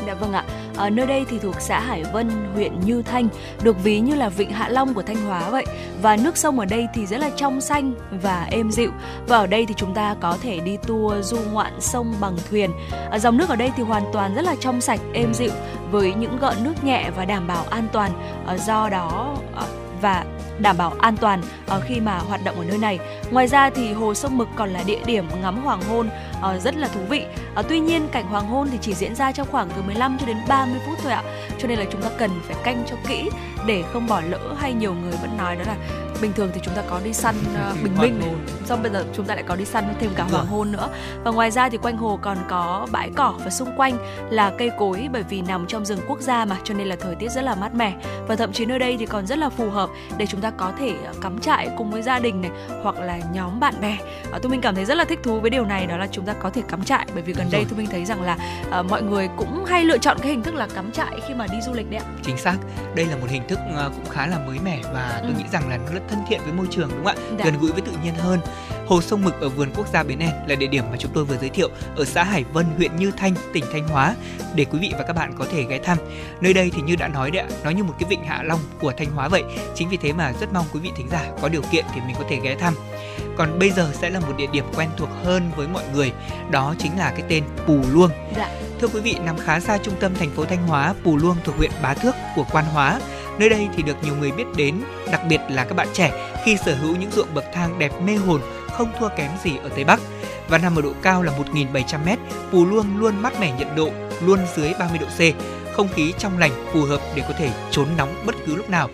Dạ 0.08 0.14
vâng 0.14 0.34
ạ. 0.34 0.44
Ở 0.78 0.90
nơi 0.90 1.06
đây 1.06 1.26
thì 1.30 1.40
thuộc 1.40 1.56
xã 1.60 1.80
Hải 1.80 2.04
Vân, 2.04 2.30
huyện 2.54 2.80
Như 2.80 3.02
Thanh, 3.02 3.28
được 3.64 3.84
ví 3.84 4.00
như 4.00 4.16
là 4.16 4.30
vịnh 4.30 4.52
Hạ 4.52 4.70
Long 4.70 4.94
của 4.94 5.02
Thanh 5.02 5.26
Hóa 5.26 5.50
vậy. 5.50 5.66
Và 6.02 6.16
nước 6.16 6.38
sông 6.38 6.60
ở 6.60 6.66
đây 6.66 6.88
thì 6.94 7.06
rất 7.06 7.18
là 7.18 7.30
trong 7.36 7.62
xanh 7.62 7.94
và 8.24 8.48
êm 8.52 8.72
dịu. 8.72 8.92
Và 9.28 9.38
ở 9.38 9.48
đây 9.48 9.66
thì 9.66 9.74
chúng 9.78 9.94
ta 9.94 10.16
có 10.20 10.38
thể 10.42 10.60
đi 10.60 10.78
tour 10.78 11.26
du 11.26 11.38
ngoạn 11.52 11.74
sông 11.80 12.14
bằng 12.20 12.38
thuyền. 12.50 12.72
Ở 13.12 13.20
dòng 13.20 13.38
nước 13.38 13.50
ở 13.50 13.56
đây 13.56 13.72
thì 13.78 13.84
hoàn 13.84 14.04
toàn 14.14 14.36
rất 14.36 14.42
là 14.42 14.56
trong 14.60 14.82
sạch, 14.82 15.00
êm 15.14 15.34
dịu 15.34 15.52
với 15.92 16.14
những 16.14 16.38
gợn 16.42 16.64
nước 16.64 16.84
nhẹ 16.84 17.10
và 17.16 17.26
đảm 17.26 17.48
bảo 17.48 17.66
an 17.70 17.88
toàn. 17.94 18.12
Ờ, 18.46 18.58
Do 18.58 18.90
đó 18.90 19.36
ờ, 19.56 19.66
và 20.02 20.26
đảm 20.60 20.78
bảo 20.78 20.94
an 21.00 21.18
toàn 21.18 21.42
khi 21.86 22.00
mà 22.00 22.18
hoạt 22.18 22.44
động 22.44 22.56
ở 22.56 22.64
nơi 22.66 22.78
này. 22.78 23.00
Ngoài 23.32 23.48
ra 23.48 23.70
thì 23.70 23.94
hồ 23.94 24.14
sông 24.14 24.38
Mực 24.38 24.48
còn 24.56 24.70
là 24.70 24.84
địa 24.86 25.00
điểm 25.06 25.26
ngắm 25.42 25.64
hoàng 25.64 25.82
hôn 25.90 26.10
ờ, 26.42 26.60
rất 26.60 26.76
là 26.78 26.88
thú 26.88 27.00
vị. 27.10 27.26
Ờ, 27.56 27.64
tuy 27.70 27.80
nhiên 27.80 28.08
cảnh 28.12 28.28
hoàng 28.28 28.48
hôn 28.48 28.68
thì 28.72 28.78
chỉ 28.82 28.94
diễn 28.94 29.16
ra 29.16 29.32
trong 29.32 29.48
khoảng 29.52 29.70
từ 29.76 29.82
15 29.82 30.18
cho 30.20 30.26
đến 30.26 30.38
30 30.48 30.80
phút 30.86 30.98
thôi 31.04 31.12
ạ. 31.12 31.24
Cho 31.60 31.68
nên 31.68 31.80
là 31.80 31.86
chúng 31.92 32.02
ta 32.02 32.10
cần 32.18 32.32
phải 32.48 32.56
canh 32.64 32.84
cho 32.90 32.96
kỹ 33.08 33.30
để 33.68 33.84
không 33.94 34.08
bỏ 34.08 34.22
lỡ 34.30 34.56
hay 34.58 34.74
nhiều 34.74 34.94
người 34.94 35.12
vẫn 35.22 35.38
nói 35.38 35.56
đó 35.56 35.64
là 35.68 35.76
bình 36.22 36.34
thường 36.34 36.50
thì 36.54 36.62
chúng 36.64 36.74
ta 36.74 36.84
có 36.90 37.00
đi 37.04 37.14
săn 37.14 37.36
ờ, 37.56 37.74
bình 37.84 37.94
minh 37.98 38.20
này, 38.20 38.30
hôn. 38.30 38.40
xong 38.66 38.84
bây 38.84 38.92
giờ 38.92 39.06
chúng 39.14 39.26
ta 39.26 39.36
lại 39.36 39.44
có 39.48 39.56
đi 39.56 39.66
săn 39.66 39.94
thêm 40.00 40.12
cả 40.16 40.24
hoàng 40.24 40.46
rồi. 40.50 40.58
hôn 40.58 40.72
nữa. 40.72 40.90
Và 41.24 41.32
ngoài 41.32 41.52
ra 41.52 41.70
thì 41.70 41.78
quanh 41.78 41.98
hồ 41.98 42.20
còn 42.22 42.38
có 42.50 42.88
bãi 42.92 43.10
cỏ 43.16 43.34
và 43.44 43.50
xung 43.50 43.78
quanh 43.78 43.98
là 44.30 44.52
cây 44.58 44.72
cối 44.78 45.10
bởi 45.12 45.24
vì 45.30 45.42
nằm 45.42 45.66
trong 45.68 45.86
rừng 45.86 46.00
quốc 46.08 46.22
gia 46.22 46.46
mà 46.46 46.58
cho 46.64 46.74
nên 46.74 46.88
là 46.88 46.96
thời 47.00 47.16
tiết 47.16 47.32
rất 47.32 47.42
là 47.42 47.56
mát 47.56 47.76
mẻ 47.76 47.94
và 48.28 48.36
thậm 48.36 48.52
chí 48.52 48.66
nơi 48.66 48.80
đây 48.80 48.98
thì 49.00 49.06
còn 49.06 49.28
rất 49.28 49.38
là 49.38 49.50
phù 49.50 49.70
hợp 49.70 49.90
để 50.18 50.26
chúng 50.26 50.42
ta 50.42 50.52
có 50.52 50.72
thể 50.80 50.94
cắm 51.22 51.40
trại 51.40 51.70
cùng 51.78 51.92
với 51.92 52.02
gia 52.02 52.20
đình 52.20 52.42
này 52.42 52.52
hoặc 52.84 52.96
là 53.00 53.20
nhóm 53.34 53.60
bạn 53.60 53.74
bè. 53.82 53.98
Thu 54.44 54.50
Minh 54.50 54.62
cảm 54.62 54.76
thấy 54.76 54.86
rất 54.86 54.96
là 54.96 55.06
thích 55.06 55.20
thú 55.24 55.40
với 55.40 55.50
điều 55.50 55.66
này 55.66 55.88
đó 55.88 55.98
là 55.98 56.08
chúng 56.12 56.26
ta 56.28 56.34
có 56.34 56.50
thể 56.50 56.62
cắm 56.70 56.84
trại 56.84 57.06
bởi 57.14 57.24
vì 57.24 57.34
gần 57.34 57.44
Đúng 57.46 57.52
đây 57.52 57.62
rồi. 57.62 57.68
Thu 57.70 57.78
Minh 57.78 57.88
thấy 57.92 58.06
rằng 58.06 58.22
là 58.22 58.38
ờ, 58.72 58.84
mọi 58.84 59.02
người 59.02 59.30
cũng 59.38 59.66
hay 59.66 59.84
lựa 59.86 59.98
chọn 59.98 60.18
cái 60.22 60.32
hình 60.32 60.44
thức 60.44 60.56
là 60.56 60.68
cắm 60.76 60.92
trại 60.92 61.20
khi 61.28 61.34
mà 61.34 61.48
đi 61.52 61.58
du 61.66 61.74
lịch 61.74 61.90
đấy 61.92 62.00
ạ. 62.06 62.08
Chính 62.24 62.38
xác, 62.38 62.56
đây 62.96 63.06
là 63.06 63.16
một 63.16 63.28
hình 63.30 63.48
thức 63.48 63.60
ờ, 63.76 63.92
cũng 63.96 64.06
khá 64.14 64.28
là 64.28 64.40
mới 64.48 64.58
mẻ 64.64 64.80
và 64.94 65.20
tôi 65.24 65.32
Ừ. 65.32 65.38
nghĩ 65.38 65.44
rằng 65.52 65.70
là 65.70 65.78
nó 65.78 65.92
rất 65.94 66.02
thân 66.10 66.20
thiện 66.30 66.40
với 66.44 66.54
môi 66.54 66.68
trường 66.72 66.90
đúng 66.90 67.06
không 67.06 67.16
ạ? 67.16 67.22
Dạ. 67.40 67.46
Gần 67.46 67.58
gũi 67.62 67.72
với 67.72 67.82
tự 67.82 67.92
nhiên 68.04 68.16
hơn. 68.16 68.40
Hồ 68.88 69.02
sông 69.02 69.24
Mực 69.24 69.42
ở 69.42 69.50
vườn 69.50 69.70
quốc 69.76 69.88
gia 69.94 70.04
Bến 70.04 70.20
En 70.20 70.32
là 70.48 70.56
địa 70.56 70.68
điểm 70.68 70.84
mà 70.92 70.98
chúng 71.00 71.12
tôi 71.14 71.26
vừa 71.26 71.38
giới 71.38 71.50
thiệu 71.50 71.70
ở 71.96 72.06
xã 72.06 72.24
Hải 72.24 72.44
Vân, 72.44 72.66
huyện 72.78 72.96
Như 72.96 73.12
Thanh, 73.18 73.34
tỉnh 73.54 73.64
Thanh 73.72 73.88
Hóa 73.88 74.16
để 74.56 74.66
quý 74.66 74.80
vị 74.80 74.94
và 74.98 75.04
các 75.04 75.14
bạn 75.14 75.34
có 75.38 75.46
thể 75.52 75.64
ghé 75.70 75.80
thăm. 75.80 75.98
Nơi 76.42 76.54
đây 76.54 76.72
thì 76.76 76.82
như 76.82 76.96
đã 76.96 77.08
nói 77.08 77.32
đấy 77.32 77.42
ạ, 77.42 77.56
nó 77.64 77.70
như 77.70 77.84
một 77.84 77.94
cái 78.00 78.10
vịnh 78.10 78.24
Hạ 78.24 78.44
Long 78.44 78.60
của 78.80 78.94
Thanh 78.98 79.12
Hóa 79.12 79.28
vậy. 79.28 79.44
Chính 79.76 79.90
vì 79.90 79.98
thế 79.98 80.14
mà 80.14 80.34
rất 80.40 80.54
mong 80.54 80.66
quý 80.74 80.80
vị 80.80 80.92
thính 80.98 81.08
giả 81.12 81.32
có 81.42 81.50
điều 81.50 81.62
kiện 81.72 81.86
thì 81.94 82.02
mình 82.08 82.16
có 82.20 82.26
thể 82.30 82.40
ghé 82.44 82.56
thăm. 82.56 82.74
Còn 83.38 83.60
bây 83.60 83.70
giờ 83.70 83.92
sẽ 83.94 84.10
là 84.10 84.20
một 84.20 84.38
địa 84.38 84.48
điểm 84.52 84.66
quen 84.76 84.90
thuộc 84.98 85.10
hơn 85.24 85.52
với 85.56 85.68
mọi 85.68 85.84
người, 85.94 86.12
đó 86.52 86.76
chính 86.80 86.98
là 86.98 87.12
cái 87.12 87.24
tên 87.30 87.44
Pù 87.68 87.82
Luông. 87.92 88.12
Dạ. 88.38 88.50
Thưa 88.82 88.88
quý 88.88 89.00
vị, 89.00 89.16
nằm 89.26 89.38
khá 89.38 89.60
xa 89.60 89.78
trung 89.78 89.96
tâm 90.00 90.16
thành 90.16 90.30
phố 90.30 90.46
Thanh 90.46 90.68
Hóa, 90.68 90.94
Pù 91.04 91.18
Luông 91.18 91.36
thuộc 91.44 91.58
huyện 91.58 91.72
Bá 91.82 91.94
Thước 91.94 92.16
của 92.36 92.46
Quan 92.52 92.66
Hóa. 92.66 93.00
Nơi 93.40 93.50
đây 93.50 93.68
thì 93.76 93.84
được 93.84 93.98
nhiều 94.04 94.16
người 94.16 94.32
biết 94.32 94.46
đến, 94.56 94.82
đặc 95.12 95.22
biệt 95.30 95.42
là 95.50 95.66
các 95.66 95.76
bạn 95.76 95.88
trẻ 95.94 96.34
khi 96.46 96.58
sở 96.66 96.76
hữu 96.76 96.96
những 96.96 97.12
ruộng 97.12 97.34
bậc 97.34 97.46
thang 97.54 97.80
đẹp 97.80 97.92
mê 98.02 98.16
hồn, 98.16 98.42
không 98.78 98.92
thua 99.00 99.10
kém 99.10 99.32
gì 99.44 99.58
ở 99.64 99.70
Tây 99.76 99.84
Bắc. 99.84 100.00
Và 100.48 100.58
nằm 100.58 100.76
ở 100.76 100.82
độ 100.82 100.94
cao 101.02 101.24
là 101.24 101.34
1.700m, 101.54 102.18
Pù 102.52 102.66
Luông 102.66 102.98
luôn 102.98 103.22
mát 103.22 103.40
mẻ 103.40 103.58
nhiệt 103.58 103.68
độ, 103.76 103.90
luôn 104.22 104.40
dưới 104.56 104.74
30 104.80 104.98
độ 104.98 105.08
C. 105.08 105.22
Không 105.76 105.88
khí 105.96 106.14
trong 106.20 106.38
lành, 106.38 106.52
phù 106.74 106.82
hợp 106.84 107.02
để 107.16 107.24
có 107.28 107.34
thể 107.38 107.50
trốn 107.72 107.88
nóng 107.98 108.16
bất 108.26 108.36
cứ 108.46 108.56
lúc 108.56 108.70
nào 108.70 108.90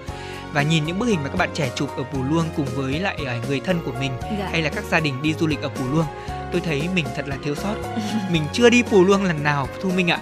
và 0.53 0.61
nhìn 0.61 0.85
những 0.85 0.99
bức 0.99 1.05
hình 1.05 1.19
mà 1.23 1.29
các 1.29 1.35
bạn 1.37 1.49
trẻ 1.53 1.69
chụp 1.75 1.89
ở 1.97 2.03
Pù 2.03 2.23
Luông 2.23 2.45
cùng 2.57 2.65
với 2.75 2.99
lại 2.99 3.17
à, 3.27 3.37
người 3.47 3.59
thân 3.59 3.79
của 3.85 3.91
mình 3.99 4.11
Dạ. 4.39 4.47
hay 4.51 4.61
là 4.61 4.69
các 4.69 4.83
gia 4.91 4.99
đình 4.99 5.21
đi 5.21 5.33
du 5.33 5.47
lịch 5.47 5.61
ở 5.61 5.69
Pù 5.69 5.83
Luông 5.91 6.05
tôi 6.51 6.61
thấy 6.61 6.89
mình 6.95 7.05
thật 7.15 7.27
là 7.27 7.37
thiếu 7.43 7.55
sót 7.55 7.75
mình 8.31 8.43
chưa 8.53 8.69
đi 8.69 8.83
Pù 8.83 9.03
Luông 9.03 9.23
lần 9.23 9.43
nào 9.43 9.67
Thu 9.81 9.89
Minh 9.91 10.11
ạ 10.11 10.19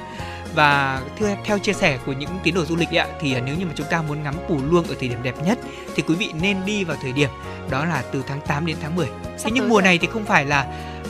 và 0.55 1.01
thưa 1.19 1.35
theo 1.45 1.59
chia 1.59 1.73
sẻ 1.73 1.99
của 2.05 2.11
những 2.11 2.29
tín 2.43 2.55
đồ 2.55 2.65
du 2.65 2.75
lịch 2.75 2.97
ạ 2.97 3.07
thì 3.19 3.33
à, 3.33 3.41
nếu 3.45 3.55
như 3.55 3.65
mà 3.65 3.71
chúng 3.75 3.87
ta 3.89 4.01
muốn 4.01 4.23
ngắm 4.23 4.35
Pù 4.47 4.59
Luông 4.69 4.87
ở 4.87 4.95
thời 4.99 5.09
điểm 5.09 5.23
đẹp 5.23 5.35
nhất 5.45 5.59
thì 5.95 6.03
quý 6.07 6.15
vị 6.15 6.31
nên 6.41 6.57
đi 6.65 6.83
vào 6.83 6.97
thời 7.01 7.11
điểm 7.11 7.29
đó 7.69 7.85
là 7.85 8.03
từ 8.11 8.23
tháng 8.27 8.41
8 8.41 8.65
đến 8.65 8.77
tháng 8.81 8.95
10 8.95 9.07
thế 9.43 9.51
nhưng 9.53 9.69
mùa 9.69 9.75
rồi. 9.75 9.83
này 9.83 9.97
thì 9.97 10.07
không 10.07 10.25
phải 10.25 10.45
là 10.45 10.67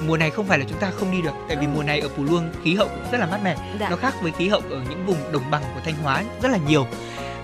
mùa 0.07 0.18
này 0.18 0.30
không 0.30 0.47
phải 0.47 0.59
là 0.59 0.65
chúng 0.69 0.77
ta 0.77 0.91
không 0.91 1.11
đi 1.11 1.22
được 1.22 1.34
tại 1.47 1.57
vì 1.57 1.68
mùa 1.68 1.84
này 1.84 1.99
ở 1.99 2.07
Pù 2.07 2.23
Luông 2.23 2.49
khí 2.63 2.76
hậu 2.76 2.88
cũng 2.88 3.11
rất 3.11 3.18
là 3.18 3.26
mát 3.26 3.39
mẻ. 3.43 3.55
Dạ. 3.80 3.89
nó 3.89 3.95
khác 3.95 4.13
với 4.22 4.31
khí 4.31 4.47
hậu 4.47 4.61
ở 4.69 4.81
những 4.89 5.05
vùng 5.05 5.31
đồng 5.31 5.51
bằng 5.51 5.63
của 5.73 5.81
Thanh 5.85 5.95
Hóa 6.03 6.23
rất 6.41 6.51
là 6.51 6.57
nhiều. 6.68 6.88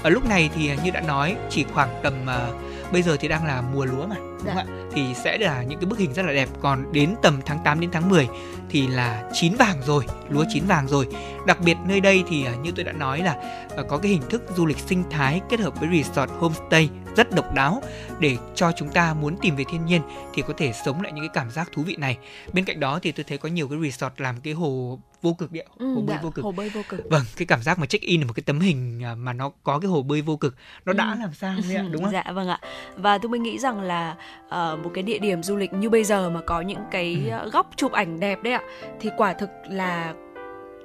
Ở 0.03 0.09
lúc 0.09 0.29
này 0.29 0.49
thì 0.55 0.69
à, 0.69 0.75
như 0.83 0.91
đã 0.91 1.01
nói 1.01 1.35
chỉ 1.49 1.65
khoảng 1.73 1.89
tầm 2.03 2.13
à, 2.29 2.47
bây 2.91 3.01
giờ 3.01 3.17
thì 3.19 3.27
đang 3.27 3.45
là 3.45 3.61
mùa 3.61 3.85
lúa 3.85 4.07
mà 4.07 4.15
đúng 4.47 4.55
Dạ. 4.55 4.63
không 4.63 4.73
ạ 4.73 4.87
thì 4.91 5.13
sẽ 5.23 5.37
là 5.37 5.63
những 5.63 5.79
cái 5.79 5.85
bức 5.85 5.99
hình 5.99 6.13
rất 6.13 6.25
là 6.25 6.33
đẹp 6.33 6.49
còn 6.61 6.91
đến 6.91 7.15
tầm 7.21 7.39
tháng 7.45 7.59
8 7.63 7.79
đến 7.79 7.89
tháng 7.93 8.09
10 8.09 8.27
thì 8.69 8.87
là 8.87 9.29
chín 9.33 9.55
vàng 9.55 9.81
rồi 9.85 10.05
lúa 10.29 10.45
chín 10.53 10.63
vàng 10.67 10.87
rồi 10.87 11.07
đặc 11.47 11.57
biệt 11.61 11.77
nơi 11.85 11.99
đây 12.01 12.23
thì 12.29 12.45
à, 12.45 12.55
như 12.63 12.71
tôi 12.75 12.85
đã 12.85 12.91
nói 12.91 13.19
là 13.21 13.31
à, 13.77 13.83
có 13.89 13.97
cái 13.97 14.11
hình 14.11 14.21
thức 14.29 14.43
du 14.55 14.65
lịch 14.65 14.79
sinh 14.79 15.03
thái 15.09 15.41
kết 15.49 15.59
hợp 15.59 15.79
với 15.79 15.89
resort 16.03 16.31
homestay 16.31 16.89
rất 17.15 17.31
độc 17.35 17.53
đáo 17.53 17.81
để 18.19 18.37
cho 18.55 18.71
chúng 18.77 18.89
ta 18.89 19.13
muốn 19.13 19.37
tìm 19.41 19.55
về 19.55 19.63
thiên 19.71 19.85
nhiên 19.85 20.01
thì 20.33 20.41
có 20.47 20.53
thể 20.57 20.73
sống 20.85 21.01
lại 21.01 21.11
những 21.11 21.23
cái 21.23 21.31
cảm 21.33 21.51
giác 21.51 21.69
thú 21.71 21.83
vị 21.83 21.95
này 21.99 22.17
bên 22.53 22.65
cạnh 22.65 22.79
đó 22.79 22.99
thì 23.01 23.11
tôi 23.11 23.23
thấy 23.23 23.37
có 23.37 23.49
nhiều 23.49 23.67
cái 23.67 23.79
resort 23.83 24.13
làm 24.17 24.35
cái 24.41 24.53
hồ 24.53 24.99
vô 25.21 25.33
cực 25.33 25.51
địa 25.51 25.63
Ừ, 25.77 25.93
hồ 25.95 26.01
bơi 26.01 26.15
dạ, 26.15 26.21
vô 26.23 26.29
cực 26.31 26.45
hồ 26.45 26.51
bơi 26.51 26.69
vô 26.69 26.81
cực. 26.89 27.09
vâng 27.09 27.23
cái 27.37 27.45
cảm 27.45 27.61
giác 27.63 27.79
mà 27.79 27.85
check 27.85 28.03
in 28.05 28.23
ở 28.23 28.27
một 28.27 28.33
cái 28.35 28.43
tấm 28.45 28.59
hình 28.59 29.03
à, 29.03 29.15
mà 29.15 29.33
nó 29.33 29.51
có 29.63 29.79
cái 29.79 29.89
hồ 29.89 30.01
bơi 30.03 30.21
vô 30.21 30.35
cực 30.35 30.55
nó 30.85 30.93
đã 30.93 31.11
Ừ. 31.11 31.19
làm 31.19 31.33
sao 31.33 31.55
đấy 31.67 31.75
ạ 31.75 31.85
đúng 31.91 32.03
không 32.03 32.13
Dạ 32.17 32.23
vâng 32.33 32.47
ạ. 32.47 32.59
Và 32.97 33.17
tôi 33.17 33.29
mới 33.29 33.39
nghĩ 33.39 33.59
rằng 33.59 33.81
là 33.81 34.15
uh, 34.45 34.79
một 34.83 34.91
cái 34.93 35.03
địa 35.03 35.19
điểm 35.19 35.43
du 35.43 35.55
lịch 35.55 35.73
như 35.73 35.89
bây 35.89 36.03
giờ 36.03 36.29
mà 36.29 36.41
có 36.41 36.61
những 36.61 36.83
cái 36.91 37.29
ờ, 37.31 37.49
góc 37.49 37.69
chụp 37.75 37.91
ảnh 37.91 38.19
đẹp 38.19 38.43
đấy 38.43 38.53
ạ. 38.53 38.61
Thì 38.99 39.09
quả 39.17 39.33
thực 39.33 39.49
là 39.69 40.13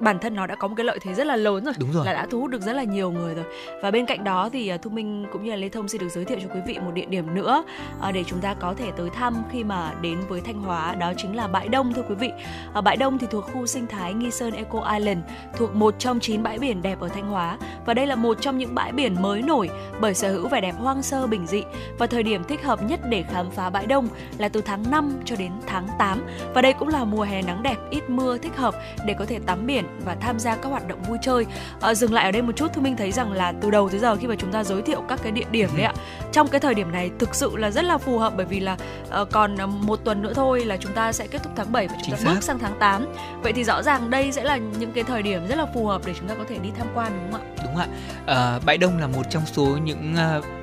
bản 0.03 0.19
thân 0.19 0.35
nó 0.35 0.47
đã 0.47 0.55
có 0.55 0.69
một 0.69 0.75
cái 0.77 0.85
lợi 0.85 0.99
thế 1.03 1.15
rất 1.15 1.27
là 1.27 1.37
lớn 1.37 1.65
rồi, 1.65 1.75
Đúng 1.79 1.93
rồi. 1.93 2.07
là 2.07 2.13
đã 2.13 2.27
thu 2.31 2.41
hút 2.41 2.51
được 2.51 2.63
rất 2.63 2.73
là 2.73 2.85
nhiều 2.85 3.11
người 3.11 3.35
rồi. 3.35 3.45
Và 3.83 3.91
bên 3.91 4.07
cạnh 4.07 4.25
đó 4.25 4.49
thì 4.53 4.69
ờ, 4.69 4.77
thu 4.77 4.91
minh 4.91 5.27
cũng 5.33 5.45
như 5.45 5.51
là 5.51 5.57
lê 5.57 5.69
thông 5.69 5.89
xin 5.89 6.01
được 6.01 6.09
giới 6.09 6.25
thiệu 6.25 6.39
cho 6.43 6.55
quý 6.55 6.61
vị 6.67 6.79
một 6.79 6.91
địa 6.95 7.05
điểm 7.05 7.35
nữa 7.35 7.65
ờ, 8.01 8.13
để 8.13 8.25
chúng 8.27 8.41
ta 8.41 8.55
có 8.55 8.75
thể 8.75 8.91
tới 8.97 9.11
thăm 9.11 9.35
khi 9.51 9.65
mà 9.65 9.93
đến 10.01 10.19
với 10.29 10.41
thanh 10.41 10.63
hóa 10.63 10.95
đó 10.95 11.13
chính 11.17 11.37
là 11.37 11.49
bãi 11.49 11.69
đông 11.69 11.93
thưa 11.93 12.03
quý 12.09 12.15
vị. 12.15 12.31
Ở 12.73 12.81
bãi 12.81 12.97
đông 12.97 13.19
thì 13.19 13.27
thuộc 13.31 13.45
khu 13.53 13.67
sinh 13.67 13.87
thái 13.87 14.15
nghi 14.15 14.31
sơn 14.31 14.53
eco 14.53 14.91
island 14.93 15.19
thuộc 15.57 15.75
một 15.75 15.95
trong 15.99 16.21
chín 16.21 16.43
bãi 16.43 16.59
biển 16.59 16.83
đẹp 16.83 17.01
ở 17.01 17.09
thanh 17.09 17.27
hóa. 17.31 17.59
Và 17.87 17.95
đây 17.95 18.07
là 18.07 18.17
một 18.17 18.37
trong 18.41 18.59
những 18.59 18.75
bãi 18.75 18.93
biển 18.93 19.23
mới 19.23 19.43
nổi 19.43 19.71
bởi 20.01 20.15
sở 20.15 20.33
hữu 20.33 20.49
vẻ 20.49 20.61
đẹp 20.61 20.75
hoang 20.79 21.03
sơ 21.03 21.27
bình 21.27 21.47
dị. 21.47 21.63
Và 21.99 22.07
thời 22.07 22.23
điểm 22.23 22.45
thích 22.45 22.63
hợp 22.63 22.83
nhất 22.83 23.01
để 23.09 23.23
khám 23.23 23.51
phá 23.51 23.71
bãi 23.71 23.87
đông 23.87 24.09
là 24.39 24.49
từ 24.49 24.61
tháng 24.61 24.91
5 24.91 25.13
cho 25.25 25.37
đến 25.37 25.53
tháng 25.67 25.89
8 25.99 26.21
và 26.55 26.63
đây 26.63 26.73
cũng 26.73 26.89
là 26.89 27.05
mùa 27.05 27.23
hè 27.23 27.43
nắng 27.43 27.63
đẹp 27.63 27.77
ít 27.91 28.11
mưa 28.11 28.39
thích 28.39 28.57
hợp 28.57 28.75
để 29.07 29.15
có 29.19 29.25
thể 29.25 29.39
tắm 29.39 29.67
biển 29.67 29.85
và 30.05 30.17
tham 30.21 30.39
gia 30.39 30.57
các 30.57 30.69
hoạt 30.69 30.89
động 30.89 31.03
vui 31.03 31.19
chơi. 31.23 31.47
Ờ, 31.81 31.95
dừng 31.95 32.13
lại 32.13 32.25
ở 32.25 32.31
đây 32.31 32.43
một 32.43 32.53
chút 32.57 32.67
thì 32.75 32.81
mình 32.81 32.97
thấy 32.97 33.13
rằng 33.13 33.33
là 33.33 33.53
từ 33.61 33.71
đầu 33.71 33.89
tới 33.89 33.99
giờ 34.01 34.17
khi 34.17 34.27
mà 34.27 34.35
chúng 34.39 34.53
ta 34.53 34.65
giới 34.65 34.83
thiệu 34.83 35.03
các 35.09 35.21
cái 35.23 35.33
địa 35.33 35.45
điểm 35.51 35.69
đấy 35.77 35.85
ạ 35.87 35.93
trong 36.33 36.49
cái 36.49 36.61
thời 36.61 36.75
điểm 36.75 36.93
này 36.93 37.11
thực 37.19 37.35
sự 37.35 37.57
là 37.57 37.71
rất 37.71 37.85
là 37.85 37.99
phù 37.99 38.19
hợp 38.19 38.33
bởi 38.37 38.47
vì 38.47 38.61
là 38.61 38.77
ờ, 39.11 39.25
còn 39.25 39.57
ờ, 39.57 39.67
một 39.67 40.01
tuần 40.05 40.23
nữa 40.23 40.33
thôi 40.35 40.65
là 40.65 40.77
chúng 40.77 40.93
ta 40.93 41.13
sẽ 41.13 41.27
kết 41.27 41.43
thúc 41.43 41.53
tháng 41.57 41.73
7 41.73 41.89
và 41.89 41.95
chúng 41.95 42.03
Chính 42.05 42.15
ta 42.15 42.17
xác. 42.25 42.35
bước 42.35 42.43
sang 42.43 42.59
tháng 42.59 42.79
8 42.79 43.07
vậy 43.43 43.53
thì 43.53 43.65
rõ 43.65 43.83
ràng 43.83 44.11
đây 44.11 44.33
sẽ 44.33 44.45
là 44.45 44.57
những 44.57 44.93
cái 44.93 45.05
thời 45.05 45.23
điểm 45.23 45.47
rất 45.49 45.57
là 45.59 45.67
phù 45.75 45.87
hợp 45.87 46.03
để 46.07 46.15
chúng 46.19 46.29
ta 46.29 46.35
có 46.35 46.45
thể 46.49 46.59
đi 46.59 46.69
tham 46.79 46.87
quan 46.95 47.13
đúng 47.23 47.33
không 47.33 47.41
ạ? 47.57 47.65
Đúng 47.65 47.77
ạ. 47.77 47.87
Ờ, 48.27 48.61
bãi 48.67 48.79
đông 48.79 48.99
là 48.99 49.07
một 49.07 49.23
trong 49.31 49.43
số 49.47 49.65
những 49.85 50.15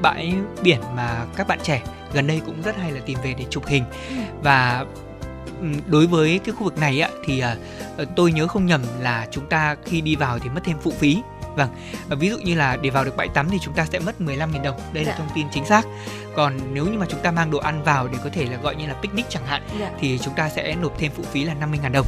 bãi 0.02 0.34
biển 0.64 0.80
mà 0.96 1.26
các 1.36 1.48
bạn 1.48 1.60
trẻ 1.64 1.82
gần 2.14 2.28
đây 2.28 2.42
cũng 2.46 2.62
rất 2.62 2.76
hay 2.78 2.92
là 2.92 3.00
tìm 3.06 3.18
về 3.24 3.34
để 3.38 3.46
chụp 3.50 3.66
hình. 3.68 3.84
Và 4.44 4.80
ừm, 4.80 4.88
đối 5.88 6.08
với 6.08 6.40
cái 6.46 6.56
khu 6.56 6.64
vực 6.64 6.78
này 6.78 7.02
ạ 7.02 7.10
thì 7.26 7.40
ờ, 7.40 7.56
ờ, 7.98 8.06
tôi 8.16 8.32
nhớ 8.32 8.48
không 8.48 8.66
nhầm 8.66 8.82
là 9.00 9.28
chúng 9.32 9.50
ta 9.50 9.76
khi 9.86 10.02
đi 10.02 10.16
vào 10.16 10.40
thì 10.40 10.50
mất 10.50 10.62
thêm 10.66 10.78
phụ 10.84 10.94
phí 11.00 11.18
vâng 11.56 11.70
ví 12.10 12.30
dụ 12.30 12.38
như 12.38 12.56
là 12.56 12.76
để 12.82 12.90
vào 12.90 13.06
được 13.06 13.18
bãi 13.18 13.28
tắm 13.28 13.48
thì 13.52 13.58
chúng 13.62 13.74
ta 13.74 13.86
sẽ 13.92 14.00
mất 14.00 14.16
15.000 14.22 14.62
đồng 14.64 14.80
đây 14.94 15.06
là 15.06 15.12
Dạ. 15.12 15.18
thông 15.18 15.30
tin 15.36 15.48
chính 15.52 15.66
xác 15.66 15.86
còn 16.36 16.54
nếu 16.74 16.86
như 16.86 16.98
mà 17.00 17.06
chúng 17.10 17.20
ta 17.20 17.32
mang 17.32 17.52
đồ 17.52 17.58
ăn 17.60 17.84
vào 17.84 18.08
để 18.08 18.18
có 18.24 18.30
thể 18.34 18.46
là 18.46 18.58
gọi 18.58 18.76
như 18.76 18.88
là 18.88 18.94
picnic 18.94 19.26
chẳng 19.30 19.46
hạn 19.46 19.62
Dạ. 19.80 19.92
thì 20.00 20.18
chúng 20.18 20.34
ta 20.36 20.50
sẽ 20.50 20.76
nộp 20.76 21.00
thêm 21.00 21.12
phụ 21.18 21.24
phí 21.32 21.44
là 21.44 21.54
50.000 21.54 21.92
đồng 21.92 22.06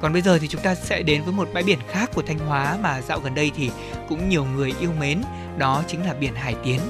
còn 0.00 0.12
bây 0.12 0.22
giờ 0.22 0.38
thì 0.38 0.48
chúng 0.48 0.62
ta 0.62 0.74
sẽ 0.74 1.02
đến 1.02 1.22
với 1.22 1.32
một 1.32 1.48
bãi 1.52 1.62
biển 1.62 1.78
khác 1.88 2.10
của 2.14 2.22
Thanh 2.22 2.38
Hóa 2.38 2.78
mà 2.82 3.00
dạo 3.00 3.20
gần 3.20 3.34
đây 3.34 3.50
thì 3.56 3.70
cũng 4.08 4.28
nhiều 4.28 4.44
người 4.44 4.74
yêu 4.80 4.90
mến, 5.00 5.22
đó 5.58 5.82
chính 5.88 6.06
là 6.06 6.14
biển 6.14 6.34
Hải 6.34 6.54
Tiến. 6.64 6.80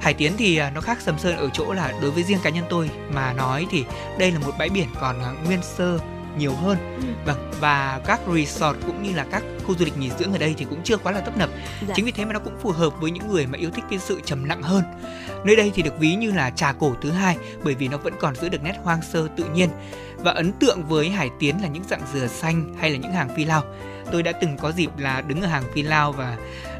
Hải 0.00 0.14
Tiến 0.14 0.32
thì 0.38 0.56
à, 0.56 0.70
nó 0.70 0.80
khác 0.80 1.00
Sầm 1.00 1.18
Sơn 1.18 1.36
ở 1.36 1.48
chỗ 1.52 1.72
là 1.72 1.92
đối 2.02 2.10
với 2.10 2.22
riêng 2.22 2.38
cá 2.42 2.50
nhân 2.50 2.64
tôi 2.70 2.90
mà 3.12 3.32
nói 3.32 3.66
thì 3.70 3.84
đây 4.18 4.30
là 4.30 4.38
một 4.38 4.52
bãi 4.58 4.68
biển 4.68 4.88
còn 5.00 5.22
à, 5.22 5.30
nguyên 5.46 5.62
sơ 5.62 5.98
nhiều 6.38 6.52
hơn. 6.52 6.78
Vâng 7.26 7.50
và 7.60 8.00
các 8.04 8.20
resort 8.34 8.76
cũng 8.86 9.02
như 9.02 9.12
là 9.12 9.26
các 9.30 9.42
khu 9.66 9.74
du 9.78 9.84
lịch 9.84 9.98
nghỉ 9.98 10.10
dưỡng 10.18 10.32
ở 10.32 10.38
đây 10.38 10.54
thì 10.58 10.64
cũng 10.70 10.80
chưa 10.84 10.96
quá 10.96 11.12
là 11.12 11.20
tấp 11.20 11.36
nập. 11.36 11.50
Dạ. 11.88 11.94
Chính 11.96 12.04
vì 12.04 12.12
thế 12.12 12.24
mà 12.24 12.32
nó 12.32 12.38
cũng 12.38 12.58
phù 12.60 12.70
hợp 12.70 13.00
với 13.00 13.10
những 13.10 13.28
người 13.28 13.46
mà 13.46 13.58
yêu 13.58 13.70
thích 13.70 13.84
cái 13.90 13.98
sự 13.98 14.20
trầm 14.24 14.44
lặng 14.44 14.62
hơn. 14.62 14.82
Nơi 15.44 15.56
đây 15.56 15.72
thì 15.74 15.82
được 15.82 15.98
ví 15.98 16.14
như 16.14 16.32
là 16.32 16.50
trà 16.50 16.72
cổ 16.72 16.94
thứ 17.02 17.10
hai 17.10 17.36
bởi 17.64 17.74
vì 17.74 17.88
nó 17.88 17.96
vẫn 17.96 18.14
còn 18.20 18.34
giữ 18.34 18.48
được 18.48 18.62
nét 18.62 18.74
hoang 18.82 19.02
sơ 19.02 19.28
tự 19.36 19.44
nhiên. 19.44 19.68
Và 20.16 20.32
ấn 20.32 20.52
tượng 20.52 20.84
với 20.88 21.10
Hải 21.10 21.30
Tiến 21.38 21.62
là 21.62 21.68
những 21.68 21.84
dạng 21.90 22.02
dừa 22.14 22.26
xanh 22.26 22.74
hay 22.80 22.90
là 22.90 22.96
những 22.96 23.12
hàng 23.12 23.36
phi 23.36 23.44
lao. 23.44 23.62
Tôi 24.12 24.22
đã 24.22 24.32
từng 24.32 24.56
có 24.56 24.72
dịp 24.72 24.90
là 24.98 25.20
đứng 25.20 25.42
ở 25.42 25.48
hàng 25.48 25.64
phi 25.74 25.82
lao 25.82 26.12
và 26.12 26.36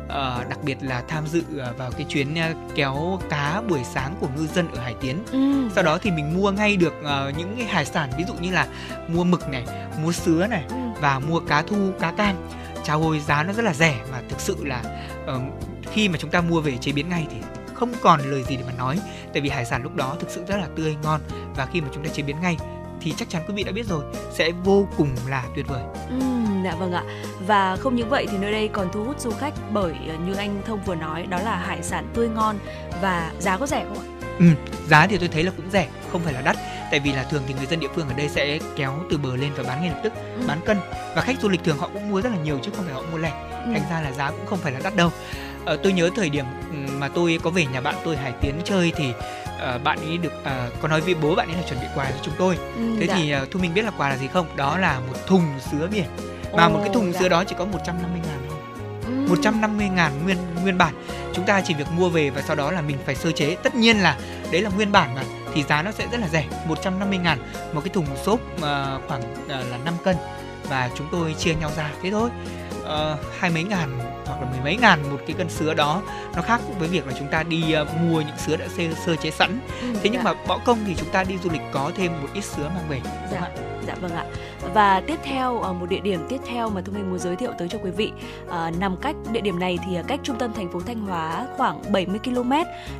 ờ, 0.09 0.45
đặc 0.49 0.59
biệt 0.63 0.77
là 0.81 1.03
tham 1.09 1.27
dự 1.27 1.43
ờ, 1.59 1.75
vào 1.79 1.91
cái 1.91 2.07
chuyến 2.09 2.35
ờ, 2.35 2.55
kéo 2.75 3.21
cá 3.31 3.63
buổi 3.69 3.81
sáng 3.85 4.17
của 4.21 4.29
ngư 4.37 4.47
dân 4.47 4.69
ở 4.75 4.81
Hải 4.81 4.95
Tiến. 5.01 5.19
Ừ. 5.33 5.71
Sau 5.75 5.85
đó 5.85 5.99
thì 6.03 6.11
mình 6.11 6.35
mua 6.37 6.51
ngay 6.51 6.77
được 6.77 6.95
ờ, 7.03 7.33
những 7.37 7.55
cái 7.57 7.67
hải 7.67 7.85
sản 7.85 8.11
ví 8.19 8.25
dụ 8.29 8.35
như 8.35 8.51
là 8.51 8.67
mua 9.09 9.25
mực 9.25 9.49
này, 9.49 9.65
mua 10.03 10.13
sứa 10.13 10.47
này 10.47 10.65
và 11.01 11.19
mua 11.19 11.41
cá 11.41 11.63
thu, 11.63 11.91
cá 12.01 12.13
cam. 12.13 12.37
Chào 12.85 13.03
ôi 13.03 13.21
giá 13.21 13.43
nó 13.43 13.53
rất 13.53 13.65
là 13.65 13.75
rẻ 13.75 14.01
mà 14.13 14.21
thực 14.29 14.41
sự 14.41 14.57
là 14.65 14.83
ờ, 15.27 15.41
khi 15.93 16.09
mà 16.09 16.19
chúng 16.19 16.31
ta 16.31 16.41
mua 16.41 16.61
về 16.61 16.77
chế 16.81 16.93
biến 16.93 17.09
ngay 17.09 17.27
thì 17.31 17.37
không 17.75 17.93
còn 18.03 18.21
lời 18.31 18.43
gì 18.43 18.57
để 18.57 18.63
mà 18.67 18.73
nói 18.79 18.99
tại 19.33 19.43
vì 19.43 19.49
hải 19.49 19.65
sản 19.65 19.83
lúc 19.83 19.97
đó 19.97 20.17
thực 20.21 20.31
sự 20.31 20.45
rất 20.49 20.57
là 20.57 20.67
tươi 20.77 20.97
ngon 21.03 21.21
và 21.57 21.67
khi 21.67 21.81
mà 21.81 21.89
chúng 21.95 22.05
ta 22.05 22.11
chế 22.15 22.23
biến 22.23 22.37
ngay 22.41 22.57
thì 23.05 23.15
chắc 23.17 23.29
chắn 23.31 23.43
quý 23.49 23.55
vị 23.55 23.63
đã 23.65 23.73
biết 23.73 23.87
rồi 23.89 24.05
sẽ 24.33 24.51
vô 24.65 24.87
cùng 24.97 25.09
là 25.29 25.45
tuyệt 25.55 25.69
vời 25.69 25.83
Ừm, 26.09 26.63
dạ 26.65 26.75
vâng 26.75 26.93
ạ. 26.93 27.03
Và 27.47 27.77
không 27.77 27.97
những 27.97 28.09
vậy 28.09 28.27
thì 28.31 28.39
nơi 28.39 28.53
đây 28.53 28.69
còn 28.69 28.89
thu 28.93 29.05
hút 29.05 29.21
du 29.21 29.31
khách 29.31 29.55
bởi 29.73 29.93
ờ, 30.09 30.15
như 30.27 30.35
anh 30.35 30.63
Thông 30.67 30.81
vừa 30.87 30.95
nói 30.95 31.27
đó 31.27 31.39
là 31.45 31.57
hải 31.57 31.83
sản 31.83 32.07
tươi 32.15 32.29
ngon 32.29 32.59
và 33.03 33.31
giá 33.39 33.57
có 33.57 33.67
rẻ 33.67 33.85
không 33.89 33.99
ạ? 33.99 34.11
ừ, 34.39 34.45
giá 34.89 35.07
thì 35.07 35.19
tôi 35.19 35.29
thấy 35.29 35.43
là 35.43 35.51
cũng 35.57 35.71
rẻ 35.73 35.89
không 36.13 36.21
phải 36.25 36.33
là 36.33 36.41
đắt 36.41 36.57
tại 36.91 37.01
vì 37.01 37.13
là 37.13 37.23
thường 37.23 37.43
thì 37.47 37.55
người 37.55 37.67
dân 37.67 37.81
địa 37.81 37.89
phương 37.95 38.09
ở 38.09 38.15
đây 38.17 38.29
sẽ 38.29 38.59
kéo 38.77 38.95
từ 39.11 39.19
bờ 39.19 39.37
lên 39.37 39.51
và 39.57 39.63
bán 39.63 39.81
ngay 39.81 39.91
lập 39.91 40.01
tức 40.05 40.13
bán 40.47 40.61
cân 40.67 40.77
và 41.17 41.23
khách 41.23 41.41
du 41.43 41.49
lịch 41.49 41.65
thường 41.65 41.79
họ 41.79 41.91
cũng 41.93 42.11
mua 42.11 42.21
rất 42.21 42.31
là 42.33 42.39
nhiều 42.39 42.59
chứ 42.63 42.71
không 42.77 42.85
phải 42.85 42.95
họ 42.95 43.03
mua 43.13 43.19
lẻ 43.19 43.33
Ừ. 43.65 43.71
thành 43.73 43.83
ra 43.91 44.01
là 44.01 44.13
giá 44.13 44.31
cũng 44.31 44.47
không 44.47 44.59
phải 44.59 44.73
là 44.73 44.81
đắt 44.85 44.97
đâu 44.97 45.11
ờ, 45.65 45.77
tôi 45.77 45.93
nhớ 45.93 46.11
thời 46.17 46.31
điểm 46.31 46.45
ừ, 46.71 46.77
mà 46.99 47.09
tôi 47.09 47.39
có 47.43 47.51
về 47.51 47.67
nhà 47.67 47.81
bạn 47.81 47.95
tôi 48.05 48.17
Hải 48.17 48.33
Tiến 48.41 48.55
chơi 48.65 48.93
thì 48.97 49.13
ờ, 49.65 49.79
bạn 49.85 49.99
ấy 49.99 50.19
được 50.19 50.33
ờ, 50.45 50.71
có 50.81 50.89
nói 50.89 51.01
với 51.01 51.15
bố 51.15 51.35
bạn 51.35 51.49
ấy 51.49 51.57
là 51.57 51.63
chuẩn 51.69 51.81
bị 51.81 51.87
quà 51.95 52.11
cho 52.11 52.17
chúng 52.23 52.35
tôi. 52.39 52.59
Ừ, 52.77 52.97
thế 53.01 53.07
dạ. 53.07 53.15
thì 53.17 53.31
ờ, 53.31 53.47
thu 53.51 53.61
minh 53.61 53.75
biết 53.75 53.85
là 53.85 53.91
quà 53.91 54.09
là 54.09 54.17
gì 54.17 54.27
không? 54.27 54.47
Đó 54.57 54.79
là 54.79 55.01
một 55.01 55.27
thùng 55.27 55.45
sứa 55.71 55.89
biển. 55.93 56.05
Mà 56.57 56.69
một 56.69 56.79
cái 56.79 56.89
Ồ, 56.89 56.95
thùng 56.95 57.13
dạ. 57.13 57.21
sứa 57.21 57.29
đó 57.29 57.45
chỉ 57.45 57.55
có 57.59 57.65
150 57.65 58.21
ngàn 58.27 58.39
thôi. 58.49 58.59
Ừm. 59.07 59.27
150 59.29 59.89
ngàn 59.89 60.25
nguyên 60.25 60.37
nguyên 60.63 60.79
bản. 60.79 60.95
Chúng 61.35 61.47
ta 61.47 61.61
chỉ 61.61 61.75
việc 61.75 61.87
mua 61.97 62.09
về 62.09 62.31
và 62.31 62.43
sau 62.43 62.57
đó 62.57 62.71
là 62.71 62.81
mình 62.81 62.97
phải 63.07 63.15
sơ 63.15 63.33
chế. 63.33 63.57
Tất 63.63 63.75
nhiên 63.75 63.97
là 63.97 64.19
đấy 64.51 64.63
là 64.63 64.71
nguyên 64.71 64.93
bản 64.93 65.15
mà 65.15 65.23
thì 65.55 65.63
giá 65.63 65.83
nó 65.83 65.93
sẽ 65.93 66.07
rất 66.13 66.21
là 66.21 66.29
rẻ 66.29 66.47
150 66.67 67.19
ngàn. 67.19 67.39
Một 67.73 67.81
cái 67.85 67.91
thùng 67.95 68.07
xốp 68.25 68.41
ờ, 68.61 69.01
khoảng 69.09 69.23
ờ, 69.49 69.65
là 69.71 69.79
5 69.85 69.95
cân. 70.05 70.17
Và 70.69 70.91
chúng 70.97 71.07
tôi 71.13 71.35
chia 71.39 71.55
nhau 71.55 71.71
ra 71.77 71.91
thế 72.03 72.11
thôi. 72.11 72.31
Uh, 72.83 73.19
hai 73.39 73.51
mấy 73.51 73.63
ngàn 73.63 73.99
hoặc 74.27 74.41
là 74.41 74.49
mười 74.51 74.61
mấy 74.61 74.77
ngàn 74.77 75.11
một 75.11 75.19
cái 75.27 75.37
cân 75.39 75.49
sứa 75.49 75.75
đó 75.75 76.03
nó 76.37 76.43
khác 76.43 76.61
với 76.79 76.89
việc 76.89 77.07
là 77.07 77.13
chúng 77.19 77.29
ta 77.29 77.43
đi 77.43 77.75
uh, 77.83 77.89
mua 78.01 78.21
những 78.21 78.39
sứa 78.47 78.57
đã 78.57 78.67
sơ, 78.77 78.83
sơ 79.07 79.17
chế 79.17 79.31
sẵn 79.31 79.59
Ừ, 79.81 79.87
thế 80.03 80.11
nhưng 80.11 80.15
dạ. 80.15 80.23
mà 80.23 80.35
bỏ 80.49 80.59
công 80.65 80.79
thì 80.87 80.95
chúng 80.99 81.09
ta 81.09 81.25
đi 81.25 81.39
du 81.39 81.51
lịch 81.51 81.63
có 81.73 81.91
thêm 81.97 82.13
một 82.23 82.29
ít 82.35 82.45
sứa 82.45 82.69
mang 82.69 82.85
về 82.89 83.01
Dạ, 83.33 83.51
dạ 83.87 83.95
vâng 84.01 84.13
ạ. 84.13 84.25
Và 84.75 85.01
tiếp 85.01 85.19
theo 85.25 85.59
ở 85.59 85.73
một 85.73 85.87
địa 85.89 86.01
điểm 86.01 86.27
tiếp 86.29 86.41
theo 86.47 86.71
mà 86.71 86.81
Thu 86.81 86.93
Minh 86.93 87.11
muốn 87.11 87.19
giới 87.19 87.37
thiệu 87.37 87.53
tới 87.59 87.69
cho 87.69 87.79
quý 87.83 87.91
vị 87.91 88.13
à, 88.51 88.71
nằm 88.79 88.97
cách 88.97 89.17
địa 89.33 89.41
điểm 89.41 89.59
này 89.59 89.79
thì 89.87 89.97
cách 90.07 90.21
trung 90.23 90.37
tâm 90.39 90.53
thành 90.53 90.73
phố 90.73 90.81
Thanh 90.81 91.01
Hóa 91.01 91.47
khoảng 91.57 91.93
70 91.93 92.19
km. 92.25 92.53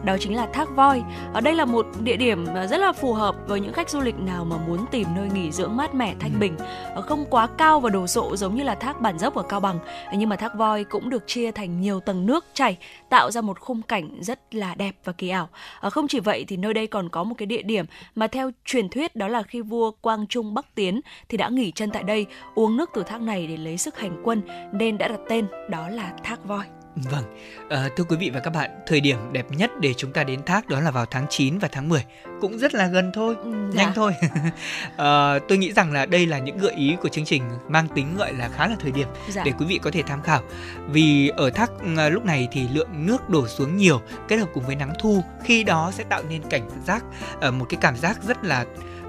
Đó 0.05 0.17
chính 0.21 0.37
là 0.37 0.47
Thác 0.53 0.69
Voi. 0.77 1.03
Ở 1.33 1.41
đây 1.41 1.55
là 1.55 1.65
một 1.65 1.87
địa 2.01 2.17
điểm 2.17 2.47
rất 2.71 2.77
là 2.77 2.93
phù 2.93 3.13
hợp 3.13 3.35
với 3.47 3.61
những 3.61 3.73
khách 3.73 3.91
du 3.91 4.01
lịch 4.01 4.19
nào 4.19 4.45
mà 4.45 4.57
muốn 4.67 4.87
tìm 4.91 5.09
nơi 5.17 5.29
nghỉ 5.35 5.53
dưỡng 5.53 5.77
mát 5.77 5.95
mẻ 5.95 6.15
thanh 6.21 6.41
bình, 6.41 6.57
Ờ, 6.95 7.03
không 7.03 7.25
quá 7.31 7.47
cao 7.59 7.81
và 7.81 7.91
đồ 7.91 8.07
sộ 8.07 8.37
giống 8.37 8.55
như 8.55 8.63
là 8.63 8.75
thác 8.75 9.01
Bản 9.01 9.19
Dốc 9.19 9.35
ở 9.35 9.43
Cao 9.43 9.61
Bằng, 9.61 9.79
nhưng 10.13 10.29
mà 10.29 10.37
Thác 10.37 10.55
Voi 10.55 10.85
cũng 10.85 11.11
được 11.11 11.14
được 11.15 11.27
chia 11.27 11.51
thành 11.51 11.81
nhiều 11.81 12.01
tầng 12.01 12.27
nước 12.27 12.45
chảy 12.55 12.79
tạo 13.11 13.31
ra 13.31 13.41
một 13.41 13.61
khung 13.61 13.83
cảnh 13.83 14.09
rất 14.21 14.55
là 14.55 14.75
đẹp 14.75 14.97
và 15.05 15.13
kỳ 15.13 15.29
ảo. 15.29 15.49
À, 15.81 15.91
không 15.91 16.09
chỉ 16.09 16.21
vậy 16.21 16.45
thì 16.49 16.57
nơi 16.57 16.75
đây 16.75 16.87
còn 16.87 17.09
có 17.09 17.25
một 17.25 17.35
cái 17.39 17.47
địa 17.47 17.63
điểm 17.63 17.87
mà 18.15 18.27
theo 18.27 18.51
truyền 18.65 18.89
thuyết 18.89 19.17
đó 19.17 19.29
là 19.29 19.43
khi 19.43 19.61
vua 19.61 19.91
Quang 19.91 20.27
Trung 20.27 20.55
Bắc 20.55 20.75
Tiến 20.75 21.01
thì 21.29 21.37
đã 21.37 21.49
nghỉ 21.49 21.71
chân 21.71 21.91
tại 21.91 22.03
đây 22.03 22.27
uống 22.55 22.77
nước 22.77 22.91
từ 22.95 23.03
thác 23.03 23.21
này 23.21 23.47
để 23.47 23.57
lấy 23.57 23.79
sức 23.79 23.99
hành 23.99 24.23
quân 24.25 24.43
nên 24.73 24.99
đã 24.99 25.09
đặt 25.09 25.21
tên 25.29 25.47
đó 25.71 25.89
là 25.89 26.13
Thác 26.25 26.45
Voi. 26.45 26.84
Vâng, 26.97 27.25
ờ, 27.69 27.89
thưa 27.97 28.05
quý 28.05 28.17
vị 28.17 28.31
và 28.31 28.41
các 28.41 28.51
bạn, 28.51 28.71
thời 28.87 29.01
điểm 29.01 29.19
đẹp 29.33 29.47
nhất 29.51 29.71
để 29.81 29.95
chúng 29.95 30.13
ta 30.13 30.25
đến 30.25 30.41
thác 30.47 30.69
đó 30.69 30.81
là 30.81 30.91
vào 30.91 31.07
tháng 31.07 31.27
9 31.31 31.59
và 31.59 31.69
tháng 31.73 31.89
10 31.89 32.05
Cũng 32.41 32.59
rất 32.59 32.75
là 32.75 32.87
gần 32.87 33.11
thôi, 33.15 33.35
dạ. 33.45 33.83
nhanh 33.83 33.93
thôi 33.95 34.13
Ờ, 34.97 35.39
Tôi 35.49 35.59
nghĩ 35.59 35.73
rằng 35.73 35.93
là 35.93 36.07
đây 36.07 36.27
là 36.27 36.39
những 36.39 36.59
gợi 36.59 36.73
ý 36.73 36.97
của 37.03 37.09
chương 37.09 37.25
trình 37.25 37.43
mang 37.69 37.89
tính 37.95 38.17
gọi 38.17 38.33
là 38.33 38.49
khá 38.49 38.69
là 38.69 38.77
thời 38.81 38.93
điểm 38.93 39.09
Dạ. 39.29 39.43
Để 39.45 39.53
quý 39.59 39.67
vị 39.67 39.79
có 39.83 39.91
thể 39.91 40.03
tham 40.03 40.23
khảo 40.23 40.43
Vì 40.89 41.29
ở 41.29 41.51
thác 41.51 41.71
ờ, 41.97 42.09
lúc 42.09 42.25
này 42.25 42.49
thì 42.53 42.69
lượng 42.73 43.07
nước 43.07 43.29
đổ 43.31 43.49
xuống 43.49 43.77
nhiều 43.77 44.01
Kết 44.29 44.37
hợp 44.37 44.49
cùng 44.55 44.65
với 44.67 44.77
nắng 44.77 44.93
thu 45.01 45.25
Khi 45.45 45.65
đó 45.65 45.91
sẽ 45.95 46.05
tạo 46.05 46.23
nên 46.29 46.43
cảnh 46.51 46.69
giác 46.87 47.05
ờ, 47.41 47.51
Một 47.51 47.67
cái 47.69 47.79
cảm 47.81 47.97
giác 47.97 48.23
rất 48.23 48.45
là 48.45 48.65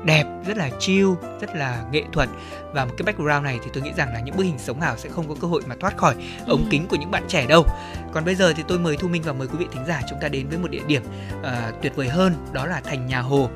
đẹp, 0.06 0.26
rất 0.48 0.58
là 0.58 0.70
chill, 0.80 1.08
rất 1.42 1.56
là 1.56 1.84
nghệ 1.92 2.04
thuật 2.14 2.30
và 2.74 2.86
một 2.86 2.92
cái 2.98 3.04
background 3.06 3.44
này 3.44 3.60
thì 3.64 3.70
tôi 3.74 3.84
nghĩ 3.84 3.92
rằng 3.98 4.14
là 4.14 4.20
những 4.20 4.38
bức 4.38 4.44
hình 4.44 4.60
sống 4.60 4.82
ảo 4.82 4.98
sẽ 4.98 5.10
không 5.10 5.30
có 5.30 5.36
cơ 5.42 5.48
hội 5.48 5.62
mà 5.68 5.76
thoát 5.80 5.98
khỏi 5.98 6.16
ống 6.48 6.62
Ừ. 6.64 6.68
kính 6.70 6.88
của 6.88 6.96
những 6.96 7.12
bạn 7.12 7.24
trẻ 7.28 7.46
đâu. 7.46 7.66
Còn 8.14 8.26
bây 8.26 8.36
giờ 8.36 8.54
thì 8.54 8.64
tôi 8.68 8.80
mời 8.80 8.98
Thu 8.98 9.08
Minh 9.08 9.22
và 9.26 9.34
mời 9.34 9.48
quý 9.48 9.58
vị 9.58 9.66
thính 9.74 9.86
giả 9.88 10.02
chúng 10.10 10.20
ta 10.22 10.28
đến 10.28 10.50
với 10.50 10.58
một 10.58 10.72
địa 10.72 10.82
điểm 10.88 11.04
ờ, 11.44 11.72
tuyệt 11.82 11.96
vời 11.96 12.10
hơn 12.10 12.34
đó 12.54 12.66
là 12.66 12.82
thành 12.82 13.06
nhà 13.06 13.20
Hồ. 13.20 13.50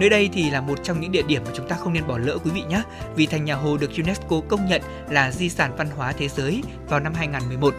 Nơi 0.00 0.08
đây 0.08 0.30
thì 0.32 0.50
là 0.50 0.60
một 0.60 0.78
trong 0.82 1.00
những 1.00 1.12
địa 1.12 1.22
điểm 1.22 1.42
mà 1.44 1.50
chúng 1.54 1.68
ta 1.68 1.76
không 1.76 1.92
nên 1.92 2.06
bỏ 2.06 2.18
lỡ 2.18 2.38
quý 2.44 2.50
vị 2.50 2.62
nhé 2.68 2.82
Vì 3.14 3.26
thành 3.26 3.44
nhà 3.44 3.54
Hồ 3.54 3.76
được 3.76 3.90
UNESCO 3.96 4.40
công 4.48 4.66
nhận 4.66 4.82
là 5.10 5.30
di 5.30 5.48
sản 5.48 5.76
văn 5.76 5.88
hóa 5.96 6.12
thế 6.12 6.28
giới 6.28 6.62
vào 6.88 7.00
năm 7.00 7.14
2011 7.14 7.74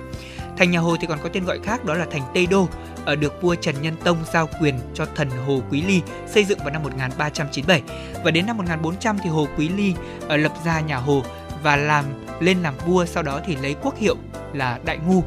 Thành 0.57 0.71
nhà 0.71 0.79
Hồ 0.79 0.95
thì 1.01 1.07
còn 1.07 1.19
có 1.23 1.29
tên 1.33 1.45
gọi 1.45 1.59
khác, 1.59 1.85
đó 1.85 1.93
là 1.93 2.05
thành 2.11 2.21
Tây 2.33 2.45
Đô 2.45 2.67
ở 3.05 3.15
được 3.15 3.41
vua 3.41 3.55
Trần 3.55 3.75
Nhân 3.81 3.95
Tông 4.03 4.17
giao 4.33 4.49
quyền 4.61 4.79
cho 4.93 5.05
thần 5.15 5.29
Hồ 5.47 5.61
Quý 5.71 5.81
Ly 5.81 6.01
xây 6.27 6.45
dựng 6.45 6.59
vào 6.59 6.69
năm 6.69 6.83
1397 6.83 7.81
và 8.23 8.31
đến 8.31 8.45
năm 8.45 8.57
1400 8.57 9.17
thì 9.23 9.29
Hồ 9.29 9.47
Quý 9.57 9.69
Ly 9.69 9.93
ở 10.27 10.37
lập 10.37 10.51
ra 10.65 10.79
nhà 10.79 10.97
Hồ 10.97 11.23
và 11.63 11.75
làm, 11.75 12.05
lên 12.39 12.57
làm 12.63 12.73
vua, 12.85 13.05
sau 13.05 13.23
đó 13.23 13.39
thì 13.45 13.55
lấy 13.55 13.75
quốc 13.81 13.97
hiệu 13.97 14.15
là 14.53 14.79
Đại 14.85 14.97
Ngu. 15.07 15.23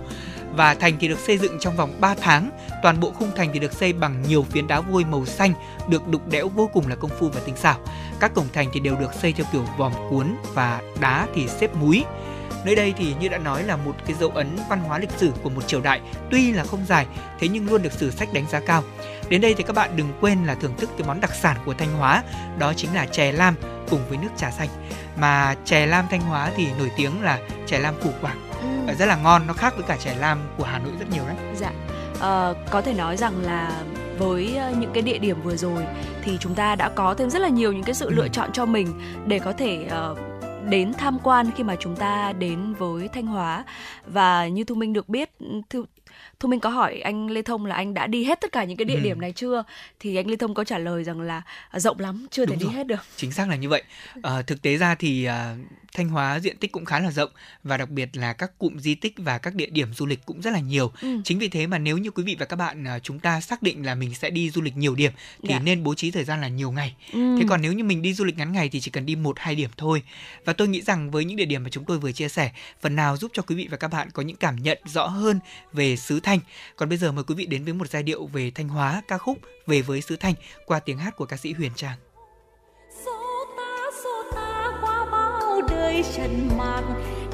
Và 0.54 0.74
thành 0.74 0.96
thì 1.00 1.08
được 1.08 1.18
xây 1.18 1.38
dựng 1.38 1.58
trong 1.60 1.76
vòng 1.76 1.90
3 2.00 2.14
tháng, 2.14 2.50
toàn 2.82 3.00
bộ 3.00 3.10
khung 3.10 3.30
thành 3.36 3.50
thì 3.52 3.58
được 3.58 3.72
xây 3.72 3.92
bằng 3.92 4.22
nhiều 4.28 4.46
phiến 4.50 4.66
đá 4.66 4.80
vôi 4.80 5.04
màu 5.04 5.26
xanh, 5.26 5.52
được 5.88 6.08
đục 6.08 6.28
đẽo 6.28 6.48
vô 6.48 6.70
cùng 6.72 6.88
là 6.88 6.94
công 6.94 7.10
phu 7.10 7.28
và 7.28 7.40
tinh 7.44 7.56
xảo. 7.56 7.78
Các 8.20 8.34
cổng 8.34 8.46
thành 8.52 8.68
thì 8.72 8.80
đều 8.80 8.96
được 8.96 9.14
xây 9.14 9.32
theo 9.32 9.46
kiểu 9.52 9.64
vòm 9.76 9.92
cuốn 10.10 10.26
và 10.54 10.80
đá 11.00 11.26
thì 11.34 11.48
xếp 11.48 11.74
múi. 11.74 12.04
Nơi 12.64 12.74
đây 12.74 12.94
thì 12.96 13.14
như 13.20 13.28
đã 13.28 13.38
nói 13.38 13.62
là 13.62 13.76
một 13.76 13.96
cái 14.06 14.16
dấu 14.20 14.30
ấn 14.30 14.58
văn 14.68 14.80
hóa 14.80 14.98
lịch 14.98 15.10
sử 15.16 15.32
của 15.42 15.50
một 15.50 15.68
triều 15.68 15.80
đại, 15.80 16.00
tuy 16.30 16.52
là 16.52 16.64
không 16.64 16.84
dài, 16.86 17.06
thế 17.40 17.48
nhưng 17.48 17.66
luôn 17.70 17.82
được 17.82 17.92
sử 17.92 18.10
sách 18.10 18.32
đánh 18.32 18.46
giá 18.50 18.60
cao. 18.60 18.82
Đến 19.28 19.40
đây 19.40 19.54
thì 19.54 19.62
các 19.62 19.76
bạn 19.76 19.90
đừng 19.96 20.12
quên 20.20 20.44
là 20.44 20.54
thưởng 20.54 20.76
thức 20.78 20.90
cái 20.98 21.06
món 21.08 21.20
đặc 21.20 21.34
sản 21.34 21.56
của 21.64 21.74
Thanh 21.74 21.92
Hóa, 21.92 22.22
đó 22.58 22.72
chính 22.76 22.94
là 22.94 23.06
chè 23.06 23.32
lam 23.32 23.54
cùng 23.90 24.00
với 24.08 24.18
nước 24.18 24.28
trà 24.36 24.50
xanh. 24.50 24.68
Mà 25.16 25.54
chè 25.64 25.86
lam 25.86 26.04
Thanh 26.10 26.20
Hóa 26.20 26.50
thì 26.56 26.66
nổi 26.78 26.90
tiếng 26.96 27.22
là 27.22 27.38
chè 27.66 27.78
lam 27.78 27.94
củ 28.02 28.10
quảng, 28.20 28.40
Ừ. 28.86 28.94
rất 28.98 29.06
là 29.06 29.16
ngon, 29.16 29.46
nó 29.46 29.52
khác 29.52 29.74
với 29.76 29.84
cả 29.88 29.96
chè 29.96 30.14
lam 30.18 30.38
của 30.58 30.64
Hà 30.64 30.78
Nội 30.78 30.92
rất 30.98 31.06
nhiều 31.10 31.22
đấy. 31.26 31.36
Dạ. 31.56 31.70
Ờ, 32.20 32.54
có 32.70 32.82
thể 32.82 32.92
nói 32.94 33.16
rằng 33.16 33.42
là 33.42 33.72
với 34.18 34.56
ờ, 34.56 34.72
những 34.78 34.90
cái 34.94 35.02
địa 35.02 35.18
điểm 35.18 35.42
vừa 35.42 35.56
rồi 35.56 35.84
thì 36.22 36.36
chúng 36.40 36.54
ta 36.54 36.74
đã 36.74 36.88
có 36.88 37.14
thêm 37.14 37.30
rất 37.30 37.42
là 37.42 37.48
nhiều 37.48 37.72
những 37.72 37.82
cái 37.82 37.94
sự 37.94 38.10
lựa 38.10 38.28
chọn 38.28 38.52
cho 38.52 38.66
mình 38.66 39.00
để 39.26 39.38
có 39.38 39.52
thể 39.52 39.86
ờ, 39.90 40.14
đến 40.68 40.92
tham 40.92 41.18
quan 41.22 41.50
khi 41.56 41.64
mà 41.64 41.76
chúng 41.80 41.96
ta 41.96 42.32
đến 42.32 42.74
với 42.74 43.08
Thanh 43.08 43.26
Hóa. 43.26 43.64
Và 44.06 44.48
như 44.48 44.64
Thu 44.64 44.74
Minh 44.74 44.92
được 44.92 45.08
biết 45.08 45.30
Thu, 45.70 45.84
Thu 46.40 46.48
Minh 46.48 46.60
có 46.60 46.70
hỏi 46.70 47.00
anh 47.00 47.30
Lê 47.30 47.42
Thông 47.42 47.66
là 47.66 47.74
anh 47.74 47.94
đã 47.94 48.06
đi 48.06 48.24
hết 48.24 48.40
tất 48.40 48.52
cả 48.52 48.64
những 48.64 48.76
cái 48.76 48.84
địa 48.84 48.94
Ừ. 48.94 49.00
điểm 49.00 49.20
này 49.20 49.32
chưa 49.32 49.62
thì 50.00 50.16
anh 50.16 50.30
Lê 50.30 50.36
Thông 50.36 50.54
có 50.54 50.64
trả 50.64 50.78
lời 50.78 51.04
rằng 51.04 51.20
là 51.20 51.42
à, 51.70 51.78
rộng 51.78 52.00
lắm 52.00 52.26
chưa 52.30 52.46
thể 52.46 52.50
Đúng 52.50 52.58
đi 52.58 52.64
rồi. 52.64 52.74
hết 52.74 52.86
được 52.86 53.00
Chính 53.16 53.32
xác 53.32 53.48
là 53.48 53.56
như 53.56 53.68
vậy. 53.68 53.82
Ờ, 54.22 54.42
thực 54.42 54.62
tế 54.62 54.76
ra 54.76 54.94
thì 54.94 55.24
à, 55.24 55.56
Thanh 55.94 56.08
Hóa 56.08 56.40
diện 56.40 56.56
tích 56.56 56.72
cũng 56.72 56.84
khá 56.84 57.00
là 57.00 57.10
rộng 57.10 57.30
và 57.64 57.76
đặc 57.76 57.90
biệt 57.90 58.16
là 58.16 58.32
các 58.32 58.58
cụm 58.58 58.78
di 58.78 58.94
tích 58.94 59.14
và 59.16 59.38
các 59.38 59.54
địa 59.54 59.66
điểm 59.66 59.94
du 59.94 60.06
lịch 60.06 60.20
cũng 60.26 60.40
rất 60.42 60.50
là 60.50 60.60
nhiều. 60.60 60.92
Ừ. 61.02 61.08
Chính 61.24 61.38
vì 61.38 61.48
thế 61.48 61.66
mà 61.66 61.78
nếu 61.78 61.98
như 61.98 62.10
quý 62.10 62.22
vị 62.22 62.36
và 62.38 62.46
các 62.46 62.56
bạn 62.56 62.84
à, 62.86 62.98
chúng 62.98 63.18
ta 63.18 63.40
xác 63.40 63.62
định 63.62 63.86
là 63.86 63.94
mình 63.94 64.14
sẽ 64.14 64.30
đi 64.30 64.50
du 64.50 64.62
lịch 64.62 64.76
nhiều 64.76 64.94
điểm 64.94 65.12
thì 65.42 65.48
Dạ. 65.48 65.58
nên 65.58 65.84
bố 65.84 65.94
trí 65.94 66.10
thời 66.10 66.24
gian 66.24 66.40
là 66.40 66.48
nhiều 66.48 66.70
ngày. 66.72 66.94
Ừ. 67.12 67.36
Thế 67.38 67.44
còn 67.48 67.62
nếu 67.62 67.72
như 67.72 67.84
mình 67.84 68.02
đi 68.02 68.14
du 68.14 68.24
lịch 68.24 68.38
ngắn 68.38 68.52
ngày 68.52 68.68
thì 68.68 68.80
chỉ 68.80 68.90
cần 68.90 69.06
đi 69.06 69.16
một 69.16 69.38
hai 69.38 69.54
điểm 69.54 69.70
thôi. 69.76 70.02
Và 70.44 70.52
tôi 70.52 70.68
nghĩ 70.68 70.82
rằng 70.82 71.10
với 71.10 71.24
những 71.24 71.36
địa 71.36 71.44
điểm 71.44 71.62
mà 71.62 71.68
chúng 71.70 71.84
tôi 71.84 71.98
vừa 71.98 72.12
chia 72.12 72.28
sẻ, 72.28 72.50
phần 72.80 72.96
nào 72.96 73.16
giúp 73.16 73.30
cho 73.34 73.42
quý 73.42 73.54
vị 73.56 73.68
và 73.70 73.76
các 73.76 73.88
bạn 73.88 74.10
có 74.10 74.22
những 74.22 74.36
cảm 74.36 74.56
nhận 74.62 74.78
rõ 74.84 75.06
hơn 75.06 75.40
về 75.72 75.96
xứ 75.96 76.20
Thanh. 76.26 76.38
Còn 76.76 76.88
bây 76.88 76.98
giờ 76.98 77.12
mời 77.12 77.24
quý 77.24 77.34
vị 77.34 77.46
đến 77.46 77.64
với 77.64 77.72
một 77.72 77.90
giai 77.90 78.02
điệu 78.02 78.26
về 78.26 78.50
Thanh 78.54 78.68
Hóa, 78.68 79.02
ca 79.08 79.18
khúc 79.18 79.38
Về 79.66 79.82
với 79.82 80.00
xứ 80.00 80.16
Thanh 80.16 80.34
qua 80.66 80.80
tiếng 80.80 80.98
hát 80.98 81.16
của 81.16 81.26
ca 81.26 81.36
sĩ 81.36 81.52
Huyền 81.52 81.72
Trang. 81.76 81.96
Số 83.04 83.44
ta 83.56 83.90
số 84.04 84.22
ta 84.34 84.72
qua 84.82 85.06
bao 85.12 85.60
đời 85.68 86.04
trần 86.16 86.48
mạc 86.58 86.82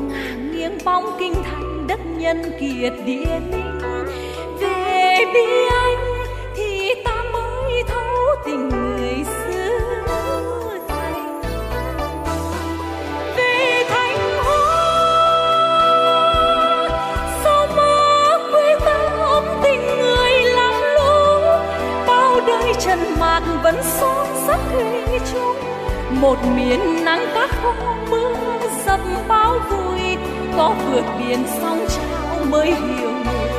ngang 0.01 0.57
nghiêng 0.57 0.79
bóng 0.85 1.17
kinh 1.19 1.35
thành 1.45 1.87
đất 1.89 2.01
nhân 2.19 2.43
kiệt 2.61 2.93
địa 3.07 3.41
linh 3.51 3.79
về 4.61 5.19
bi 5.35 5.67
anh 5.71 6.25
thì 6.57 6.95
ta 7.05 7.25
mới 7.33 7.83
thấu 7.89 8.17
tình 8.45 8.82
đời 22.97 23.07
trần 23.07 23.21
mạc 23.21 23.43
vẫn 23.63 23.77
son 23.83 24.27
rất 24.49 24.59
thủy 24.73 25.19
chung. 25.33 25.57
Một 26.21 26.37
miền 26.57 27.05
nắng 27.05 27.27
các 27.35 27.51
hôm 27.63 28.11
mưa 28.11 28.35
dập 28.87 29.01
bao 29.29 29.59
vui 29.71 30.17
có 30.57 30.75
vượt 30.87 31.05
biển 31.19 31.45
sóng 31.61 31.87
trao 31.89 32.45
mới 32.51 32.67
hiểu 32.67 33.11
người 33.11 33.52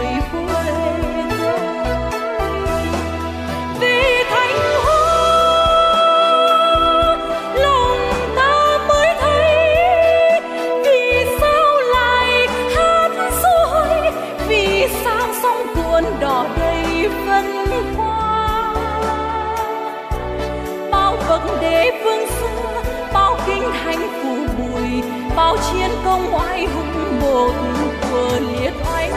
bậc 21.34 21.61
đế 21.61 21.91
vương 22.03 22.27
xưa 22.27 22.84
bao 23.14 23.38
kinh 23.47 23.64
thành 23.84 23.99
phủ 24.23 24.35
bùi 24.57 25.03
bao 25.35 25.57
chiến 25.57 25.91
công 26.05 26.35
oai 26.35 26.65
hùng 26.65 27.22
một 27.22 27.51
thuở 28.01 28.39
liệt 28.39 28.73
oanh. 28.93 29.11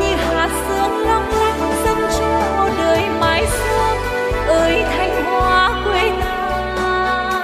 Như 0.00 0.16
hạt 0.16 0.50
sương 0.68 0.98
long 1.06 1.28
lanh 1.30 1.72
dâng 1.84 2.10
cho 2.18 2.68
đời 2.78 3.02
mãi 3.20 3.46
sương, 3.46 3.96
ơi 4.46 4.84
thanh 4.88 5.24
hoa 5.24 5.84
quê 5.84 6.10
ta. 6.76 7.42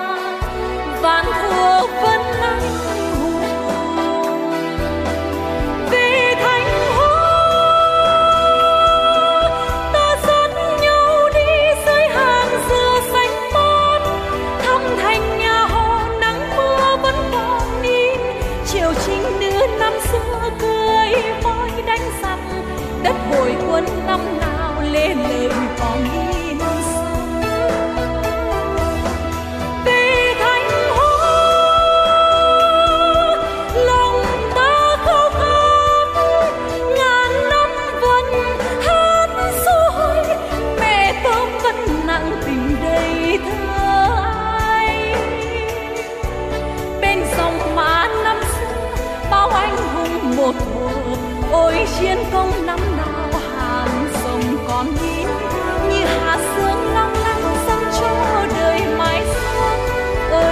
Vạn 1.03 1.25
thuở 1.25 1.87
vẫn 2.03 2.21
anh 2.43 2.88
hồi 23.31 23.57
quân 23.71 23.85
năm 24.07 24.21
nào 24.41 24.83
lên 24.93 25.19
lời 25.19 25.51
còn 25.81 26.05
in 26.05 26.59
vì 29.85 30.35
thành 30.41 30.71
hô, 30.97 31.11
lòng 33.75 34.25
ta 34.55 34.97
khao 35.05 35.31
khát, 35.31 36.09
ngàn 36.99 37.49
năm 37.51 37.71
vẫn 38.01 38.25
hát 38.87 39.29
rồi 39.67 40.25
mẹ 40.81 41.23
con 41.25 41.49
vẫn 41.63 41.77
nặng 42.07 42.41
tình 42.47 42.77
đầy 42.83 43.39
thơ 43.39 44.09
bên 47.01 47.19
dòng 47.39 47.75
má 47.77 48.09
năm 48.25 48.37
xưa, 48.43 48.97
bao 49.31 49.49
anh 49.49 49.77
hùng 49.77 50.37
một 50.37 50.53
thuở 50.53 51.17
ôi 51.53 51.75
chiến 52.01 52.19
công 52.33 52.67
năm 52.67 52.79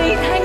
Please 0.07 0.36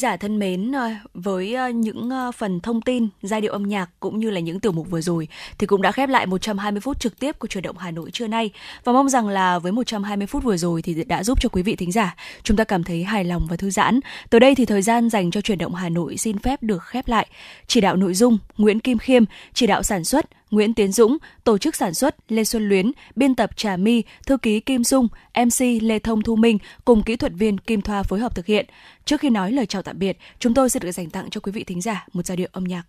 giả 0.00 0.16
thân 0.16 0.38
mến, 0.38 0.72
ờ, 0.72 0.90
với 1.14 1.54
ờ, 1.54 1.68
những 1.68 2.10
ờ, 2.10 2.32
phần 2.32 2.60
thông 2.60 2.82
tin, 2.82 3.08
giai 3.22 3.40
điệu 3.40 3.52
âm 3.52 3.62
nhạc 3.62 3.90
cũng 4.00 4.18
như 4.18 4.30
là 4.30 4.40
những 4.40 4.60
tiểu 4.60 4.72
mục 4.72 4.90
vừa 4.90 5.00
rồi 5.00 5.28
thì 5.58 5.66
cũng 5.66 5.82
đã 5.82 5.92
khép 5.92 6.08
lại 6.08 6.26
120 6.26 6.80
phút 6.80 7.00
trực 7.00 7.18
tiếp 7.20 7.38
của 7.38 7.48
chuyển 7.48 7.62
động 7.62 7.78
Hà 7.78 7.90
Nội 7.90 8.10
trưa 8.10 8.26
nay 8.26 8.50
và 8.84 8.92
mong 8.92 9.08
rằng 9.08 9.28
là 9.28 9.58
với 9.58 9.72
120 9.72 10.26
phút 10.26 10.44
vừa 10.44 10.56
rồi 10.56 10.82
thì 10.82 11.04
đã 11.04 11.24
giúp 11.24 11.40
cho 11.40 11.48
quý 11.48 11.62
vị 11.62 11.76
thính 11.76 11.92
giả 11.92 12.14
chúng 12.42 12.56
ta 12.56 12.64
cảm 12.64 12.84
thấy 12.84 13.04
hài 13.04 13.24
lòng 13.24 13.46
và 13.50 13.56
thư 13.56 13.70
giãn. 13.70 14.00
Từ 14.30 14.38
đây 14.38 14.54
thì 14.54 14.66
thời 14.66 14.82
gian 14.82 15.10
dành 15.10 15.30
cho 15.30 15.40
chuyển 15.40 15.58
động 15.58 15.74
Hà 15.74 15.88
Nội 15.88 16.16
xin 16.16 16.38
phép 16.38 16.62
được 16.62 16.82
khép 16.82 17.08
lại. 17.08 17.26
Chỉ 17.66 17.80
đạo 17.80 17.96
nội 17.96 18.14
dung 18.14 18.38
Nguyễn 18.56 18.80
Kim 18.80 18.98
Khiêm, 18.98 19.24
chỉ 19.54 19.66
đạo 19.66 19.82
sản 19.82 20.04
xuất 20.04 20.26
Nguyễn 20.50 20.74
Tiến 20.74 20.92
Dũng, 20.92 21.18
tổ 21.44 21.58
chức 21.58 21.76
sản 21.76 21.94
xuất 21.94 22.16
Lê 22.28 22.44
Xuân 22.44 22.68
Luyến, 22.68 22.92
biên 23.16 23.34
tập 23.34 23.50
Trà 23.56 23.76
My, 23.76 24.02
thư 24.26 24.36
ký 24.36 24.60
Kim 24.60 24.84
Dung, 24.84 25.08
MC 25.34 25.82
Lê 25.82 25.98
Thông 25.98 26.22
Thu 26.22 26.36
Minh 26.36 26.58
cùng 26.84 27.02
kỹ 27.02 27.16
thuật 27.16 27.32
viên 27.32 27.58
Kim 27.58 27.80
Thoa 27.80 28.02
phối 28.02 28.20
hợp 28.20 28.34
thực 28.34 28.46
hiện. 28.46 28.66
Trước 29.04 29.20
khi 29.20 29.30
nói 29.30 29.52
lời 29.52 29.66
chào 29.66 29.82
tạm 29.82 29.98
biệt, 29.98 30.18
chúng 30.38 30.54
tôi 30.54 30.70
sẽ 30.70 30.80
được 30.80 30.92
dành 30.92 31.10
tặng 31.10 31.30
cho 31.30 31.40
quý 31.40 31.52
vị 31.52 31.64
thính 31.64 31.80
giả 31.80 32.06
một 32.12 32.26
giai 32.26 32.36
điệu 32.36 32.48
âm 32.52 32.64
nhạc. 32.64 32.82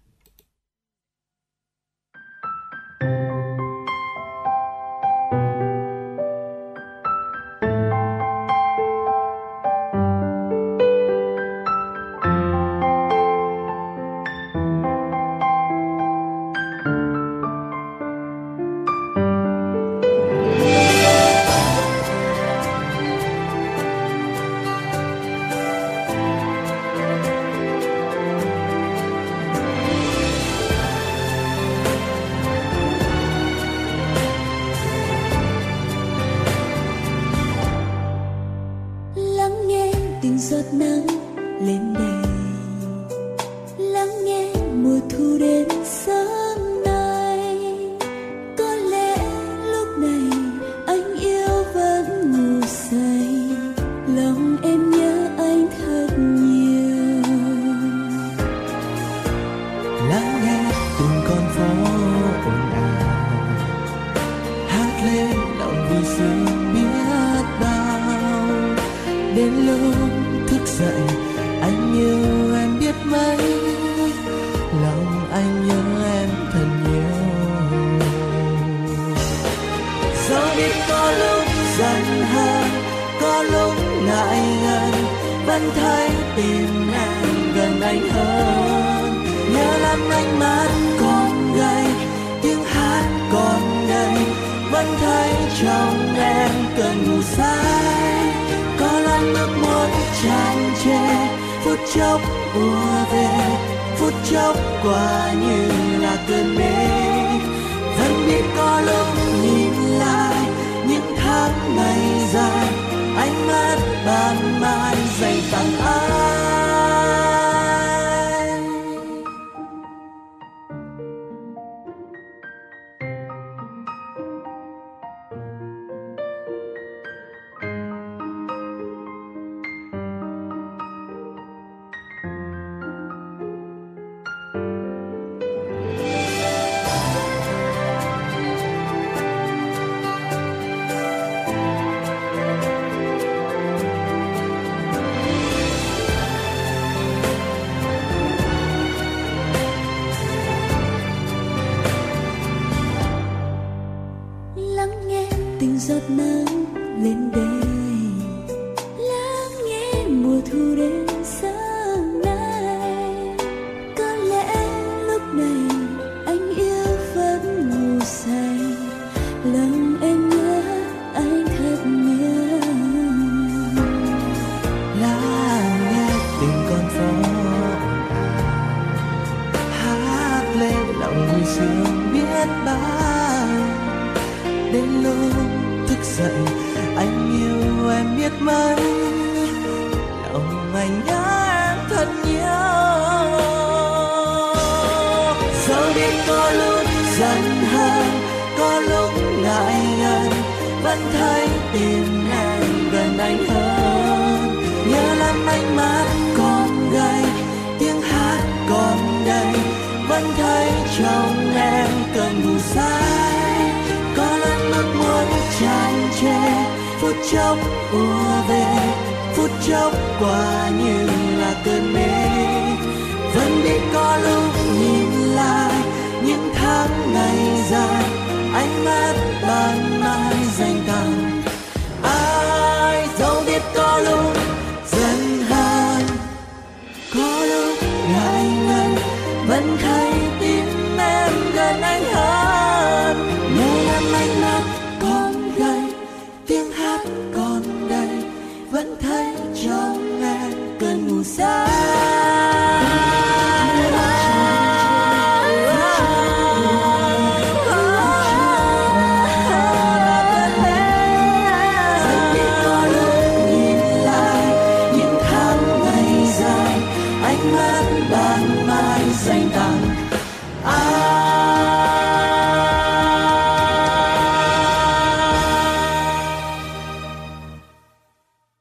thank 3.01 3.31
you 3.31 3.50